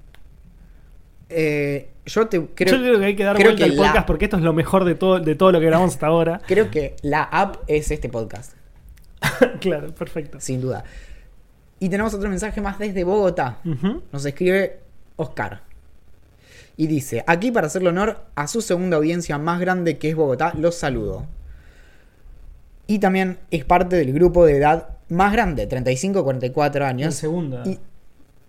Eh, 1.29 1.89
yo 2.05 2.27
te 2.27 2.45
creo, 2.47 2.75
Yo 2.75 2.81
creo 2.83 2.99
que 2.99 3.05
hay 3.05 3.15
que 3.15 3.23
dar 3.23 3.35
creo 3.37 3.47
vuelta 3.51 3.63
que 3.65 3.71
al 3.71 3.77
la- 3.77 3.83
podcast 3.83 4.07
porque 4.07 4.25
esto 4.25 4.35
es 4.37 4.43
lo 4.43 4.51
mejor 4.51 4.83
de 4.83 4.95
todo, 4.95 5.19
de 5.21 5.33
todo 5.35 5.53
lo 5.53 5.59
que 5.61 5.67
grabamos 5.67 5.93
hasta 5.93 6.07
ahora. 6.07 6.41
creo 6.47 6.69
que 6.69 6.97
la 7.03 7.23
app 7.23 7.57
es 7.67 7.89
este 7.89 8.09
podcast, 8.09 8.53
claro, 9.61 9.93
perfecto. 9.95 10.41
sin 10.41 10.59
duda. 10.59 10.83
Y 11.79 11.87
tenemos 11.89 12.13
otro 12.13 12.29
mensaje 12.29 12.59
más 12.59 12.77
desde 12.79 13.03
Bogotá. 13.05 13.59
Nos 14.11 14.25
escribe 14.25 14.79
Oscar. 15.15 15.61
Y 16.77 16.87
dice, 16.87 17.23
aquí 17.27 17.51
para 17.51 17.67
hacerle 17.67 17.89
honor 17.89 18.25
a 18.35 18.47
su 18.47 18.61
segunda 18.61 18.97
audiencia 18.97 19.37
más 19.37 19.59
grande 19.61 19.97
que 19.97 20.09
es 20.09 20.15
Bogotá, 20.15 20.53
los 20.57 20.75
saludo. 20.75 21.25
Y 22.91 22.99
también 22.99 23.37
es 23.51 23.63
parte 23.63 23.95
del 23.95 24.11
grupo 24.11 24.45
de 24.45 24.57
edad 24.57 24.89
más 25.07 25.31
grande, 25.31 25.69
35-44 25.69 26.81
años. 26.81 27.07
El 27.07 27.13
segundo. 27.13 27.63
Y 27.63 27.79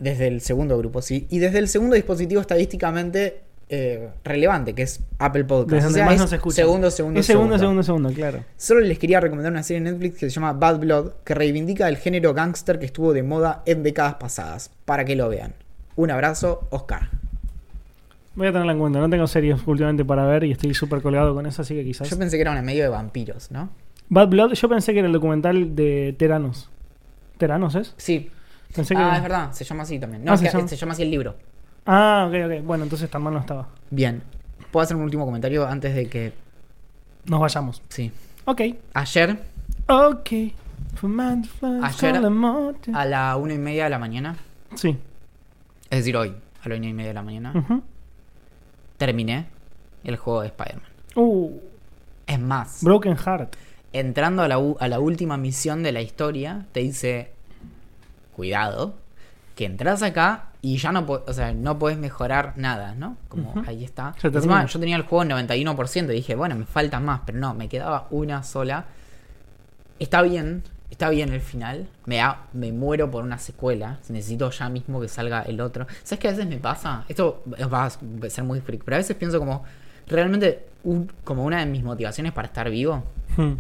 desde 0.01 0.27
el 0.27 0.41
segundo 0.41 0.77
grupo, 0.79 1.01
sí. 1.01 1.29
Y 1.31 1.39
desde 1.39 1.61
el 1.61 1.69
segundo 1.69 1.95
dispositivo 1.95 2.41
estadísticamente 2.41 3.43
eh, 3.69 4.09
relevante, 4.25 4.75
que 4.75 4.83
es 4.83 4.99
Apple 5.21 5.45
Podcast. 5.45 5.71
Desde 5.71 5.87
O 5.87 5.91
donde 5.91 5.99
sea, 6.01 6.07
más 6.07 6.15
es 6.17 6.21
nos 6.23 6.33
escuchan. 6.33 6.57
Segundo, 6.57 6.91
segundo, 6.91 7.21
Es 7.21 7.27
segundo, 7.27 7.57
segundo, 7.57 7.83
segundo, 7.85 8.13
claro. 8.13 8.45
Solo 8.57 8.81
les 8.81 8.99
quería 8.99 9.21
recomendar 9.21 9.53
una 9.53 9.63
serie 9.63 9.79
en 9.79 9.85
Netflix 9.85 10.19
que 10.19 10.29
se 10.29 10.35
llama 10.35 10.55
Bad 10.55 10.81
Blood, 10.81 11.13
que 11.23 11.35
reivindica 11.37 11.89
el 11.89 11.97
género 11.99 12.35
gángster 12.35 12.81
que 12.81 12.87
estuvo 12.87 13.13
de 13.13 13.23
moda 13.23 13.63
en 13.65 13.85
décadas 13.85 14.15
pasadas, 14.15 14.73
para 14.85 15.05
que 15.05 15.15
lo 15.15 15.29
vean. 15.29 15.55
Un 15.95 16.11
abrazo, 16.11 16.67
Oscar. 16.71 17.11
Voy 18.35 18.49
a 18.49 18.51
tenerla 18.51 18.73
en 18.73 18.81
cuenta. 18.81 18.99
No 18.99 19.09
tengo 19.09 19.29
series 19.29 19.61
últimamente 19.67 20.05
para 20.05 20.27
ver 20.27 20.43
y 20.43 20.51
estoy 20.51 20.75
súper 20.75 21.01
colgado 21.01 21.33
con 21.33 21.47
eso, 21.47 21.63
así 21.63 21.77
que 21.77 21.85
quizás. 21.85 22.11
Yo 22.11 22.19
pensé 22.19 22.37
que 22.39 22.41
era 22.41 22.51
una 22.51 22.63
medio 22.63 22.83
de 22.83 22.89
vampiros, 22.89 23.53
¿no? 23.53 23.71
Bad 24.13 24.29
Blood, 24.29 24.53
yo 24.53 24.69
pensé 24.69 24.93
que 24.93 24.99
era 24.99 25.07
el 25.09 25.13
documental 25.15 25.75
de 25.75 26.15
Teranos. 26.19 26.69
¿Teranos 27.39 27.75
es? 27.77 27.95
Sí. 27.97 28.31
Pensé 28.75 28.95
que. 28.95 29.01
Ah, 29.01 29.17
es 29.17 29.23
verdad, 29.23 29.53
se 29.53 29.65
llama 29.65 29.85
así 29.85 29.99
también. 29.99 30.23
No, 30.23 30.33
Ah, 30.33 30.35
es 30.35 30.41
se 30.41 30.47
que 30.47 30.53
llama- 30.53 30.69
se 30.69 30.77
llama 30.77 30.93
así 30.93 31.03
el 31.03 31.11
libro. 31.11 31.35
Ah, 31.87 32.27
ok, 32.29 32.35
ok. 32.45 32.63
Bueno, 32.67 32.85
entonces 32.85 33.09
tan 33.09 33.23
mal 33.23 33.33
no 33.33 33.41
estaba. 33.41 33.69
Bien. 33.91 34.23
¿Puedo 34.71 34.85
hacer 34.85 34.97
un 34.99 35.03
último 35.05 35.25
comentario 35.25 35.67
antes 35.67 35.95
de 35.95 36.09
que... 36.11 36.33
Nos 37.25 37.41
vayamos. 37.41 37.81
Sí. 37.89 38.13
Ok. 38.45 38.61
Ayer, 38.93 39.39
Ok. 39.89 40.31
Ayer- 41.83 42.17
a 42.95 43.05
la 43.07 43.37
una 43.37 43.55
y 43.55 43.59
media 43.59 43.85
de 43.85 43.91
la 43.91 43.99
mañana, 43.99 44.37
Sí. 44.75 44.99
es 45.91 45.99
decir, 46.01 46.17
hoy, 46.19 46.35
a 46.63 46.69
la 46.69 46.77
una 46.77 46.87
y 46.87 46.93
media 46.93 47.09
de 47.09 47.15
la 47.15 47.23
mañana, 47.23 47.53
Ujú. 47.55 47.83
terminé 48.99 49.47
el 50.05 50.17
juego 50.17 50.43
de 50.43 50.49
Spider-Man. 50.49 50.89
Uh, 51.17 51.51
Es 52.27 52.39
más, 52.39 52.83
Broken 52.85 53.17
Heart. 53.17 53.57
Entrando 53.93 54.43
a 54.43 54.49
la, 54.49 54.59
u- 54.59 54.77
a 54.81 54.89
la 54.89 54.99
última 55.01 55.37
misión 55.37 55.83
de 55.83 55.93
la 55.93 56.01
historia, 56.01 56.67
te 56.73 56.81
dice, 56.81 57.31
cuidado, 58.37 58.95
que 59.57 59.67
entras 59.67 60.03
acá 60.03 60.47
y 60.63 60.79
ya 60.79 60.93
no, 60.93 61.01
o 61.09 61.33
sea, 61.33 61.53
no 61.53 61.79
puedes 61.79 61.99
mejorar 61.99 62.55
nada, 62.57 62.95
¿no? 62.95 63.17
Como 63.29 63.53
ahí 63.67 63.85
está. 63.85 64.15
Se 64.21 64.29
Encima, 64.29 64.65
yo 64.67 64.81
tenía 64.81 64.97
el 64.97 65.03
juego 65.03 65.23
en 65.25 65.31
91% 65.49 66.05
y 66.13 66.15
dije, 66.17 66.35
bueno, 66.35 66.55
me 66.55 66.65
faltan 66.65 67.05
más, 67.05 67.21
pero 67.27 67.39
no, 67.39 67.53
me 67.55 67.69
quedaba 67.69 68.07
una 68.11 68.43
sola. 68.43 68.87
Está 69.99 70.23
bien, 70.23 70.63
está 70.91 71.11
bien 71.11 71.33
el 71.33 71.41
final. 71.41 71.89
Me, 72.07 72.17
da- 72.17 72.43
me 72.53 72.73
muero 72.73 73.11
por 73.11 73.25
una 73.25 73.39
secuela. 73.39 73.99
Necesito 74.09 74.51
ya 74.51 74.69
mismo 74.69 75.01
que 75.01 75.09
salga 75.09 75.43
el 75.43 75.61
otro. 75.61 75.87
¿Sabes 76.03 76.21
qué 76.21 76.29
a 76.29 76.31
veces 76.31 76.47
me 76.47 76.59
pasa? 76.59 77.05
Esto 77.09 77.43
va 77.73 77.85
a 77.87 77.91
ser 78.31 78.45
muy 78.45 78.61
freak, 78.61 78.83
pero 78.85 78.97
a 78.97 78.99
veces 78.99 79.17
pienso 79.17 79.39
como, 79.39 79.65
realmente, 80.07 80.67
un- 80.85 81.11
como 81.25 81.45
una 81.45 81.59
de 81.61 81.67
mis 81.67 81.83
motivaciones 81.83 82.33
para 82.33 82.47
estar 82.49 82.71
vivo 82.71 83.05
Hmm. 83.37 83.53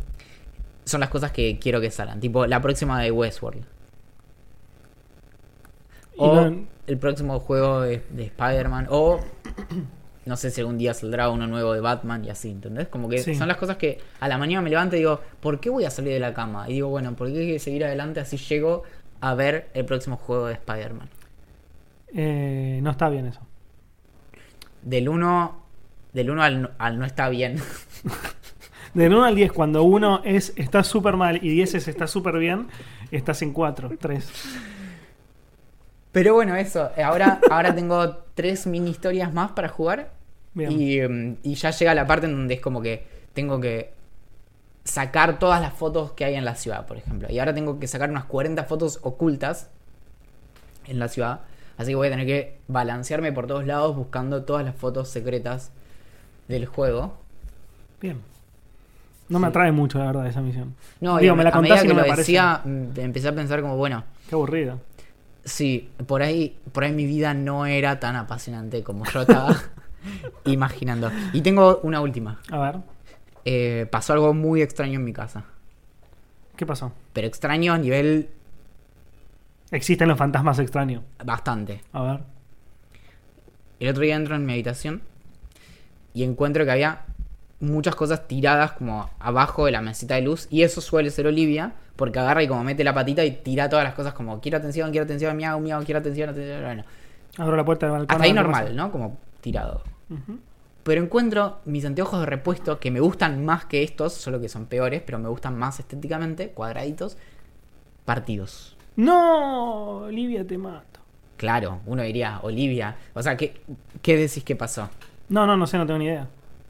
Son 0.84 1.00
las 1.00 1.08
cosas 1.10 1.32
que 1.32 1.58
quiero 1.58 1.80
que 1.80 1.90
salgan. 1.90 2.20
Tipo, 2.20 2.46
la 2.46 2.60
próxima 2.60 3.00
de 3.00 3.10
Westworld. 3.10 3.64
O 6.16 6.34
no- 6.50 6.66
el 6.86 6.98
próximo 6.98 7.38
juego 7.40 7.80
de, 7.82 8.02
de 8.10 8.24
Spider-Man. 8.24 8.86
O 8.90 9.20
no 10.26 10.36
sé 10.36 10.50
si 10.50 10.60
algún 10.60 10.78
día 10.78 10.94
saldrá 10.94 11.30
uno 11.30 11.46
nuevo 11.46 11.72
de 11.72 11.80
Batman 11.80 12.24
y 12.24 12.30
así, 12.30 12.50
¿entendés? 12.50 12.88
Como 12.88 13.08
que 13.08 13.18
Sí. 13.18 13.34
son 13.34 13.48
las 13.48 13.56
cosas 13.56 13.76
que 13.76 13.98
a 14.20 14.28
la 14.28 14.38
mañana 14.38 14.62
me 14.62 14.70
levanto 14.70 14.96
y 14.96 15.00
digo, 15.00 15.20
¿por 15.40 15.58
qué 15.60 15.70
voy 15.70 15.84
a 15.84 15.90
salir 15.90 16.12
de 16.12 16.20
la 16.20 16.34
cama? 16.34 16.68
Y 16.68 16.74
digo, 16.74 16.88
bueno, 16.88 17.14
¿por 17.14 17.28
qué 17.32 17.38
hay 17.40 17.46
que 17.52 17.58
seguir 17.58 17.84
adelante 17.84 18.20
así 18.20 18.36
llego 18.36 18.82
a 19.20 19.34
ver 19.34 19.70
el 19.74 19.84
próximo 19.84 20.16
juego 20.16 20.46
de 20.46 20.54
Spider-Man? 20.54 21.08
Eh, 22.14 22.80
no 22.82 22.90
está 22.90 23.08
bien 23.08 23.26
eso. 23.26 23.40
Del 24.82 25.08
1 25.08 25.62
del 26.12 26.30
uno 26.30 26.42
al, 26.42 26.72
al 26.76 26.98
no 26.98 27.06
está 27.06 27.28
bien. 27.30 27.56
Del 28.94 29.14
1 29.14 29.24
al 29.24 29.34
10, 29.34 29.52
cuando 29.52 29.82
uno 29.84 30.20
es 30.24 30.52
está 30.56 30.84
súper 30.84 31.16
mal 31.16 31.38
y 31.42 31.48
10 31.48 31.74
es 31.76 31.88
está 31.88 32.06
súper 32.06 32.36
bien, 32.38 32.68
estás 33.10 33.40
en 33.42 33.52
4, 33.52 33.90
3. 33.98 34.28
Pero 36.12 36.34
bueno, 36.34 36.56
eso. 36.56 36.90
eh, 36.96 37.02
Ahora, 37.02 37.40
ahora 37.50 37.74
tengo 37.74 38.16
tres 38.34 38.66
mini 38.66 38.90
historias 38.90 39.32
más 39.32 39.52
para 39.52 39.68
jugar. 39.68 40.10
Y, 40.54 40.98
em, 41.00 41.36
y 41.42 41.54
ya 41.54 41.70
llega 41.70 41.94
la 41.94 42.06
parte 42.06 42.26
en 42.26 42.32
donde 42.32 42.54
es 42.54 42.60
como 42.60 42.82
que 42.82 43.06
tengo 43.32 43.58
que 43.60 43.94
sacar 44.84 45.38
todas 45.38 45.62
las 45.62 45.72
fotos 45.72 46.12
que 46.12 46.24
hay 46.26 46.34
en 46.34 46.44
la 46.44 46.54
ciudad, 46.54 46.86
por 46.86 46.98
ejemplo. 46.98 47.28
Y 47.30 47.38
ahora 47.38 47.54
tengo 47.54 47.78
que 47.80 47.86
sacar 47.88 48.10
unas 48.10 48.24
40 48.26 48.64
fotos 48.64 48.98
ocultas 49.02 49.70
en 50.86 50.98
la 50.98 51.08
ciudad. 51.08 51.40
Así 51.78 51.92
que 51.92 51.94
voy 51.96 52.08
a 52.08 52.10
tener 52.10 52.26
que 52.26 52.58
balancearme 52.68 53.32
por 53.32 53.46
todos 53.46 53.66
lados 53.66 53.96
buscando 53.96 54.44
todas 54.44 54.64
las 54.64 54.76
fotos 54.76 55.08
secretas 55.08 55.70
del 56.48 56.66
juego. 56.66 57.16
Bien. 58.00 58.20
No 59.28 59.38
me 59.38 59.46
atrae 59.46 59.72
mucho, 59.72 59.98
la 59.98 60.06
verdad, 60.06 60.26
esa 60.26 60.40
misión. 60.42 60.74
No, 61.00 61.18
Digo, 61.18 61.34
me 61.34 61.44
la 61.44 61.50
medida 61.60 61.76
y 61.78 61.82
que 61.82 61.88
no 61.88 61.94
lo 61.94 62.02
me 62.02 62.08
parece. 62.08 62.20
decía, 62.32 62.60
mm, 62.64 62.98
empecé 63.00 63.28
a 63.28 63.34
pensar 63.34 63.60
como, 63.62 63.76
bueno, 63.76 64.04
Qué 64.28 64.34
aburrido. 64.34 64.80
Sí, 65.44 65.90
por 66.06 66.22
ahí, 66.22 66.58
por 66.72 66.84
ahí 66.84 66.92
mi 66.92 67.06
vida 67.06 67.34
no 67.34 67.66
era 67.66 67.98
tan 67.98 68.14
apasionante 68.16 68.82
como 68.82 69.04
yo 69.06 69.22
estaba 69.22 69.56
imaginando. 70.44 71.10
Y 71.32 71.40
tengo 71.40 71.80
una 71.82 72.00
última. 72.00 72.40
A 72.50 72.58
ver, 72.58 72.76
Eh, 73.44 73.86
pasó 73.90 74.12
algo 74.12 74.34
muy 74.34 74.62
extraño 74.62 74.98
en 75.00 75.04
mi 75.04 75.12
casa. 75.12 75.44
¿qué 76.56 76.66
pasó? 76.66 76.92
Pero 77.12 77.26
extraño 77.26 77.72
a 77.72 77.78
nivel 77.78 78.28
Existen 79.72 80.06
los 80.08 80.18
fantasmas 80.18 80.58
extraños. 80.58 81.02
bastante. 81.24 81.80
A 81.92 82.02
ver. 82.02 82.20
El 83.80 83.88
otro 83.88 84.02
día 84.02 84.14
entro 84.16 84.36
en 84.36 84.44
mi 84.46 84.52
habitación 84.52 85.02
y 86.14 86.22
encuentro 86.24 86.64
que 86.64 86.70
había 86.70 87.00
muchas 87.62 87.94
cosas 87.94 88.28
tiradas 88.28 88.72
como 88.72 89.08
abajo 89.18 89.64
de 89.66 89.72
la 89.72 89.80
mesita 89.80 90.16
de 90.16 90.22
luz. 90.22 90.46
Y 90.50 90.62
eso 90.62 90.80
suele 90.80 91.10
ser 91.10 91.26
Olivia, 91.26 91.72
porque 91.96 92.18
agarra 92.18 92.42
y 92.42 92.48
como 92.48 92.62
mete 92.64 92.84
la 92.84 92.92
patita 92.92 93.24
y 93.24 93.30
tira 93.30 93.68
todas 93.68 93.84
las 93.84 93.94
cosas 93.94 94.12
como 94.12 94.40
quiero 94.40 94.58
atención, 94.58 94.90
quiero 94.90 95.04
atención, 95.04 95.36
miau, 95.36 95.58
miau, 95.60 95.82
quiero 95.84 96.00
atención, 96.00 96.28
atención. 96.28 96.62
Bueno, 96.62 96.84
Abro 97.38 97.56
la 97.56 97.64
puerta 97.64 97.86
del 97.86 97.92
balcón. 97.92 98.10
hasta 98.14 98.24
ahí 98.24 98.32
normal, 98.32 98.76
¿no? 98.76 98.92
Como 98.92 99.16
tirado. 99.40 99.82
Pero 100.82 101.00
encuentro 101.02 101.60
mis 101.64 101.84
anteojos 101.84 102.20
de 102.20 102.26
repuesto 102.26 102.78
que 102.78 102.90
me 102.90 103.00
gustan 103.00 103.44
más 103.44 103.64
que 103.64 103.82
estos, 103.82 104.12
solo 104.12 104.40
que 104.40 104.48
son 104.48 104.66
peores, 104.66 105.00
pero 105.06 105.18
me 105.18 105.28
gustan 105.28 105.56
más 105.56 105.78
estéticamente, 105.80 106.48
cuadraditos, 106.50 107.16
partidos. 108.04 108.76
No, 108.96 109.98
Olivia, 110.02 110.46
te 110.46 110.58
mato. 110.58 111.00
Claro, 111.36 111.80
uno 111.86 112.02
diría, 112.02 112.40
Olivia. 112.42 112.96
O 113.14 113.22
sea, 113.22 113.36
¿qué, 113.36 113.60
qué 114.02 114.16
decís 114.16 114.44
que 114.44 114.54
pasó? 114.56 114.90
No, 115.28 115.46
no, 115.46 115.56
no 115.56 115.66
sé, 115.66 115.78
no 115.78 115.86
tengo 115.86 115.98
ni 115.98 116.04
idea. 116.06 116.28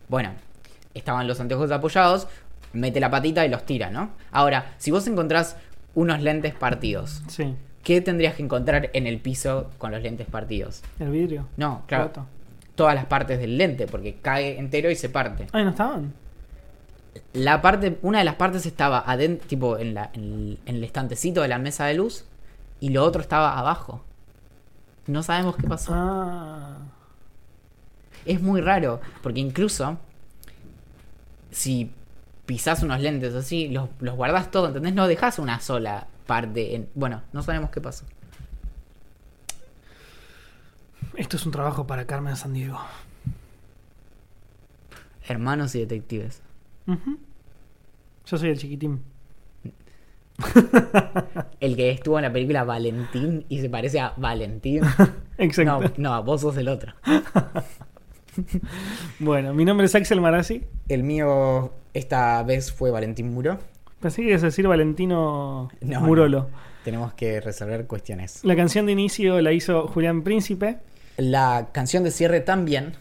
Bueno, 0.09 0.31
estaban 0.95 1.27
los 1.29 1.41
anteojos 1.41 1.71
apoyados, 1.71 2.29
mete 2.73 3.01
la 3.01 3.11
patita 3.11 3.45
y 3.45 3.49
los 3.49 3.65
tira, 3.67 3.91
¿no? 3.91 4.11
Ahora, 4.31 4.75
si 4.79 4.91
vos 4.91 5.07
encontrás 5.07 5.57
unos 5.95 6.21
lentes 6.23 6.55
partidos, 6.55 7.23
Sí, 7.29 7.55
¿qué 7.83 8.01
tendrías 8.01 8.35
que 8.35 8.43
encontrar 8.43 8.91
en 8.93 9.07
el 9.07 9.19
piso 9.21 9.71
con 9.79 9.93
los 9.93 10.03
lentes 10.03 10.27
partidos? 10.27 10.83
el 10.99 11.11
vidrio. 11.11 11.47
No, 11.57 11.83
claro, 11.87 12.05
Roto. 12.05 12.27
todas 12.75 12.95
las 12.95 13.07
partes 13.07 13.39
del 13.39 13.59
lente, 13.59 13.87
porque 13.87 14.17
cae 14.23 14.59
entero 14.59 14.91
y 14.91 14.97
se 14.97 15.09
parte. 15.09 15.47
Ay, 15.53 15.65
¿no 15.65 15.71
estaban? 15.71 16.15
La 17.35 17.61
parte, 17.61 17.99
una 18.03 18.21
de 18.21 18.25
las 18.25 18.37
partes 18.37 18.65
estaba 18.65 18.99
adentro, 19.07 19.47
tipo 19.47 19.77
en, 19.79 19.93
la, 19.95 20.11
en, 20.15 20.23
el, 20.23 20.59
en 20.65 20.77
el 20.77 20.85
estantecito 20.85 21.43
de 21.43 21.49
la 21.49 21.59
mesa 21.59 21.85
de 21.85 21.95
luz, 21.95 22.25
y 22.81 22.89
lo 22.89 23.05
otro 23.05 23.21
estaba 23.21 23.59
abajo. 23.59 24.03
No 25.07 25.23
sabemos 25.23 25.57
qué 25.57 25.67
pasó. 25.69 25.93
Ah. 25.95 26.79
Es 28.25 28.41
muy 28.41 28.61
raro, 28.61 29.01
porque 29.23 29.41
incluso 29.41 29.99
si 31.53 31.93
pisás 32.47 32.83
unos 32.83 33.01
lentes 33.01 33.35
así, 33.35 33.69
los, 33.69 33.89
los 34.01 34.17
guardás 34.17 34.51
todo, 34.51 34.69
¿entendés? 34.69 34.95
No 34.95 35.07
dejas 35.07 35.39
una 35.39 35.61
sola 35.61 36.09
parte. 36.27 36.75
En... 36.75 36.89
Bueno, 36.95 37.23
no 37.33 37.43
sabemos 37.43 37.71
qué 37.71 37.81
pasó. 37.81 38.05
Esto 41.17 41.37
es 41.37 41.47
un 41.47 41.53
trabajo 41.53 41.87
para 41.87 42.07
Carmen 42.07 42.37
San 42.37 42.55
Diego. 42.55 42.81
Hermanos 45.29 45.75
y 45.75 45.81
detectives. 45.81 46.43
Yo 48.27 48.39
soy 48.39 48.51
el 48.51 48.59
chiquitín. 48.59 49.03
El 51.61 51.77
que 51.77 51.91
estuvo 51.91 52.19
en 52.19 52.25
la 52.25 52.33
película 52.33 52.65
Valentín 52.65 53.45
y 53.49 53.61
se 53.61 53.71
parece 53.71 54.01
a 54.01 54.15
Valentín. 54.17 54.83
Exacto. 55.39 55.93
No, 55.99 56.17
no, 56.17 56.25
vos 56.25 56.41
sos 56.41 56.57
el 56.57 56.69
otro. 56.69 56.95
Bueno, 59.19 59.55
mi 59.55 59.65
nombre 59.65 59.87
es 59.87 59.95
Axel 59.95 60.21
Marazzi. 60.21 60.63
El 60.89 61.03
mío 61.05 61.73
esta 61.95 62.43
vez 62.43 62.73
fue 62.73 62.91
Valentín 62.91 63.33
Muro. 63.33 63.59
Pensé 64.01 64.23
que 64.23 64.29
ibas 64.31 64.43
a 64.43 64.47
decir 64.47 64.67
Valentino 64.67 65.71
No, 65.81 66.01
Murolo. 66.01 66.49
Tenemos 66.85 67.13
que 67.15 67.41
resolver 67.41 67.87
cuestiones. 67.87 68.41
La 68.45 68.57
canción 68.57 68.87
de 68.87 68.93
inicio 68.93 69.41
la 69.41 69.53
hizo 69.53 69.87
Julián 69.87 70.23
Príncipe. 70.23 70.79
La 71.17 71.69
canción 71.73 72.03
de 72.03 72.11
cierre 72.11 72.41
también. 72.41 72.95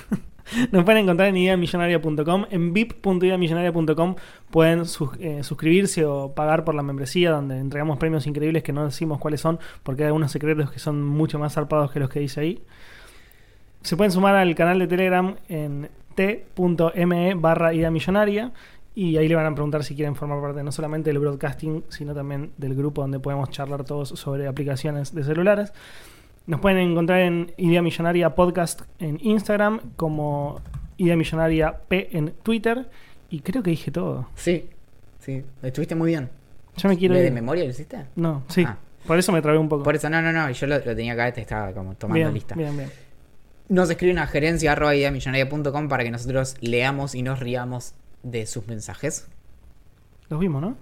Nos 0.72 0.84
pueden 0.84 1.04
encontrar 1.04 1.28
en 1.28 1.36
ideamillonaria.com. 1.38 2.44
En 2.50 2.74
vip.ideamillonaria.com 2.74 4.16
pueden 4.50 4.84
sus- 4.84 5.16
eh, 5.18 5.42
suscribirse 5.42 6.04
o 6.04 6.34
pagar 6.34 6.64
por 6.64 6.74
la 6.74 6.82
membresía, 6.82 7.30
donde 7.30 7.58
entregamos 7.58 7.96
premios 7.98 8.26
increíbles 8.26 8.62
que 8.62 8.72
no 8.72 8.84
decimos 8.84 9.18
cuáles 9.18 9.40
son, 9.40 9.58
porque 9.82 10.02
hay 10.02 10.08
algunos 10.08 10.30
secretos 10.30 10.70
que 10.70 10.78
son 10.78 11.02
mucho 11.02 11.38
más 11.38 11.54
zarpados 11.54 11.90
que 11.90 11.98
los 12.00 12.10
que 12.10 12.20
dice 12.20 12.40
ahí. 12.40 12.62
Se 13.84 13.96
pueden 13.98 14.10
sumar 14.10 14.34
al 14.34 14.54
canal 14.54 14.78
de 14.78 14.86
Telegram 14.86 15.36
en 15.48 15.90
t.me 16.14 17.34
barra 17.34 17.74
idea 17.74 17.90
millonaria 17.90 18.50
y 18.94 19.18
ahí 19.18 19.28
le 19.28 19.34
van 19.34 19.44
a 19.44 19.52
preguntar 19.54 19.84
si 19.84 19.94
quieren 19.94 20.14
formar 20.16 20.40
parte 20.40 20.62
no 20.62 20.72
solamente 20.72 21.10
del 21.10 21.18
broadcasting, 21.18 21.84
sino 21.90 22.14
también 22.14 22.52
del 22.56 22.74
grupo 22.74 23.02
donde 23.02 23.18
podemos 23.20 23.50
charlar 23.50 23.84
todos 23.84 24.08
sobre 24.08 24.46
aplicaciones 24.46 25.14
de 25.14 25.22
celulares. 25.22 25.72
Nos 26.46 26.60
pueden 26.60 26.78
encontrar 26.78 27.20
en 27.20 27.52
Idea 27.58 27.82
Millonaria 27.82 28.34
Podcast 28.34 28.82
en 29.00 29.18
Instagram, 29.20 29.80
como 29.96 30.60
Idea 30.96 31.16
Millonaria 31.16 31.76
P 31.86 32.08
en 32.16 32.32
Twitter. 32.42 32.88
Y 33.28 33.40
creo 33.40 33.62
que 33.62 33.70
dije 33.70 33.90
todo. 33.90 34.28
Sí, 34.34 34.66
sí. 35.18 35.42
Estuviste 35.62 35.94
muy 35.94 36.08
bien. 36.10 36.30
Yo 36.76 36.88
me 36.88 36.96
quiero 36.96 37.14
¿De, 37.14 37.20
de 37.20 37.26
ir. 37.26 37.32
memoria 37.34 37.64
lo 37.64 37.70
hiciste? 37.70 38.06
No, 38.16 38.44
sí. 38.48 38.64
Ah. 38.66 38.78
Por 39.06 39.18
eso 39.18 39.30
me 39.32 39.42
trabé 39.42 39.58
un 39.58 39.68
poco. 39.68 39.82
Por 39.82 39.94
eso, 39.94 40.08
no, 40.08 40.22
no, 40.22 40.32
no. 40.32 40.50
Yo 40.50 40.66
lo, 40.66 40.76
lo 40.78 40.96
tenía 40.96 41.12
acá, 41.12 41.30
te 41.32 41.42
estaba 41.42 41.72
como 41.72 41.94
tomando 41.94 42.14
bien, 42.14 42.32
lista. 42.32 42.54
bien, 42.54 42.74
bien. 42.76 42.90
Nos 43.68 43.88
escriben 43.88 44.18
a 44.18 44.26
gerencia 44.26 44.72
arroba 44.72 44.94
ideamillonaria.com 44.94 45.88
para 45.88 46.04
que 46.04 46.10
nosotros 46.10 46.56
leamos 46.60 47.14
y 47.14 47.22
nos 47.22 47.40
riamos 47.40 47.94
de 48.22 48.44
sus 48.44 48.66
mensajes. 48.66 49.26
Los 50.28 50.38
vimos, 50.38 50.60
¿no? 50.60 50.76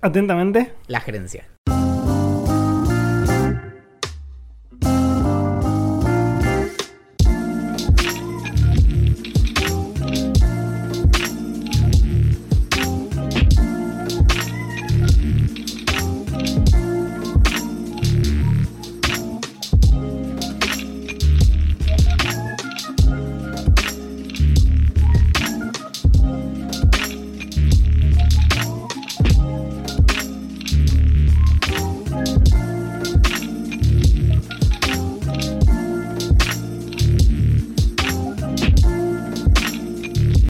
Atentamente. 0.00 0.72
La 0.86 1.00
gerencia. 1.00 1.46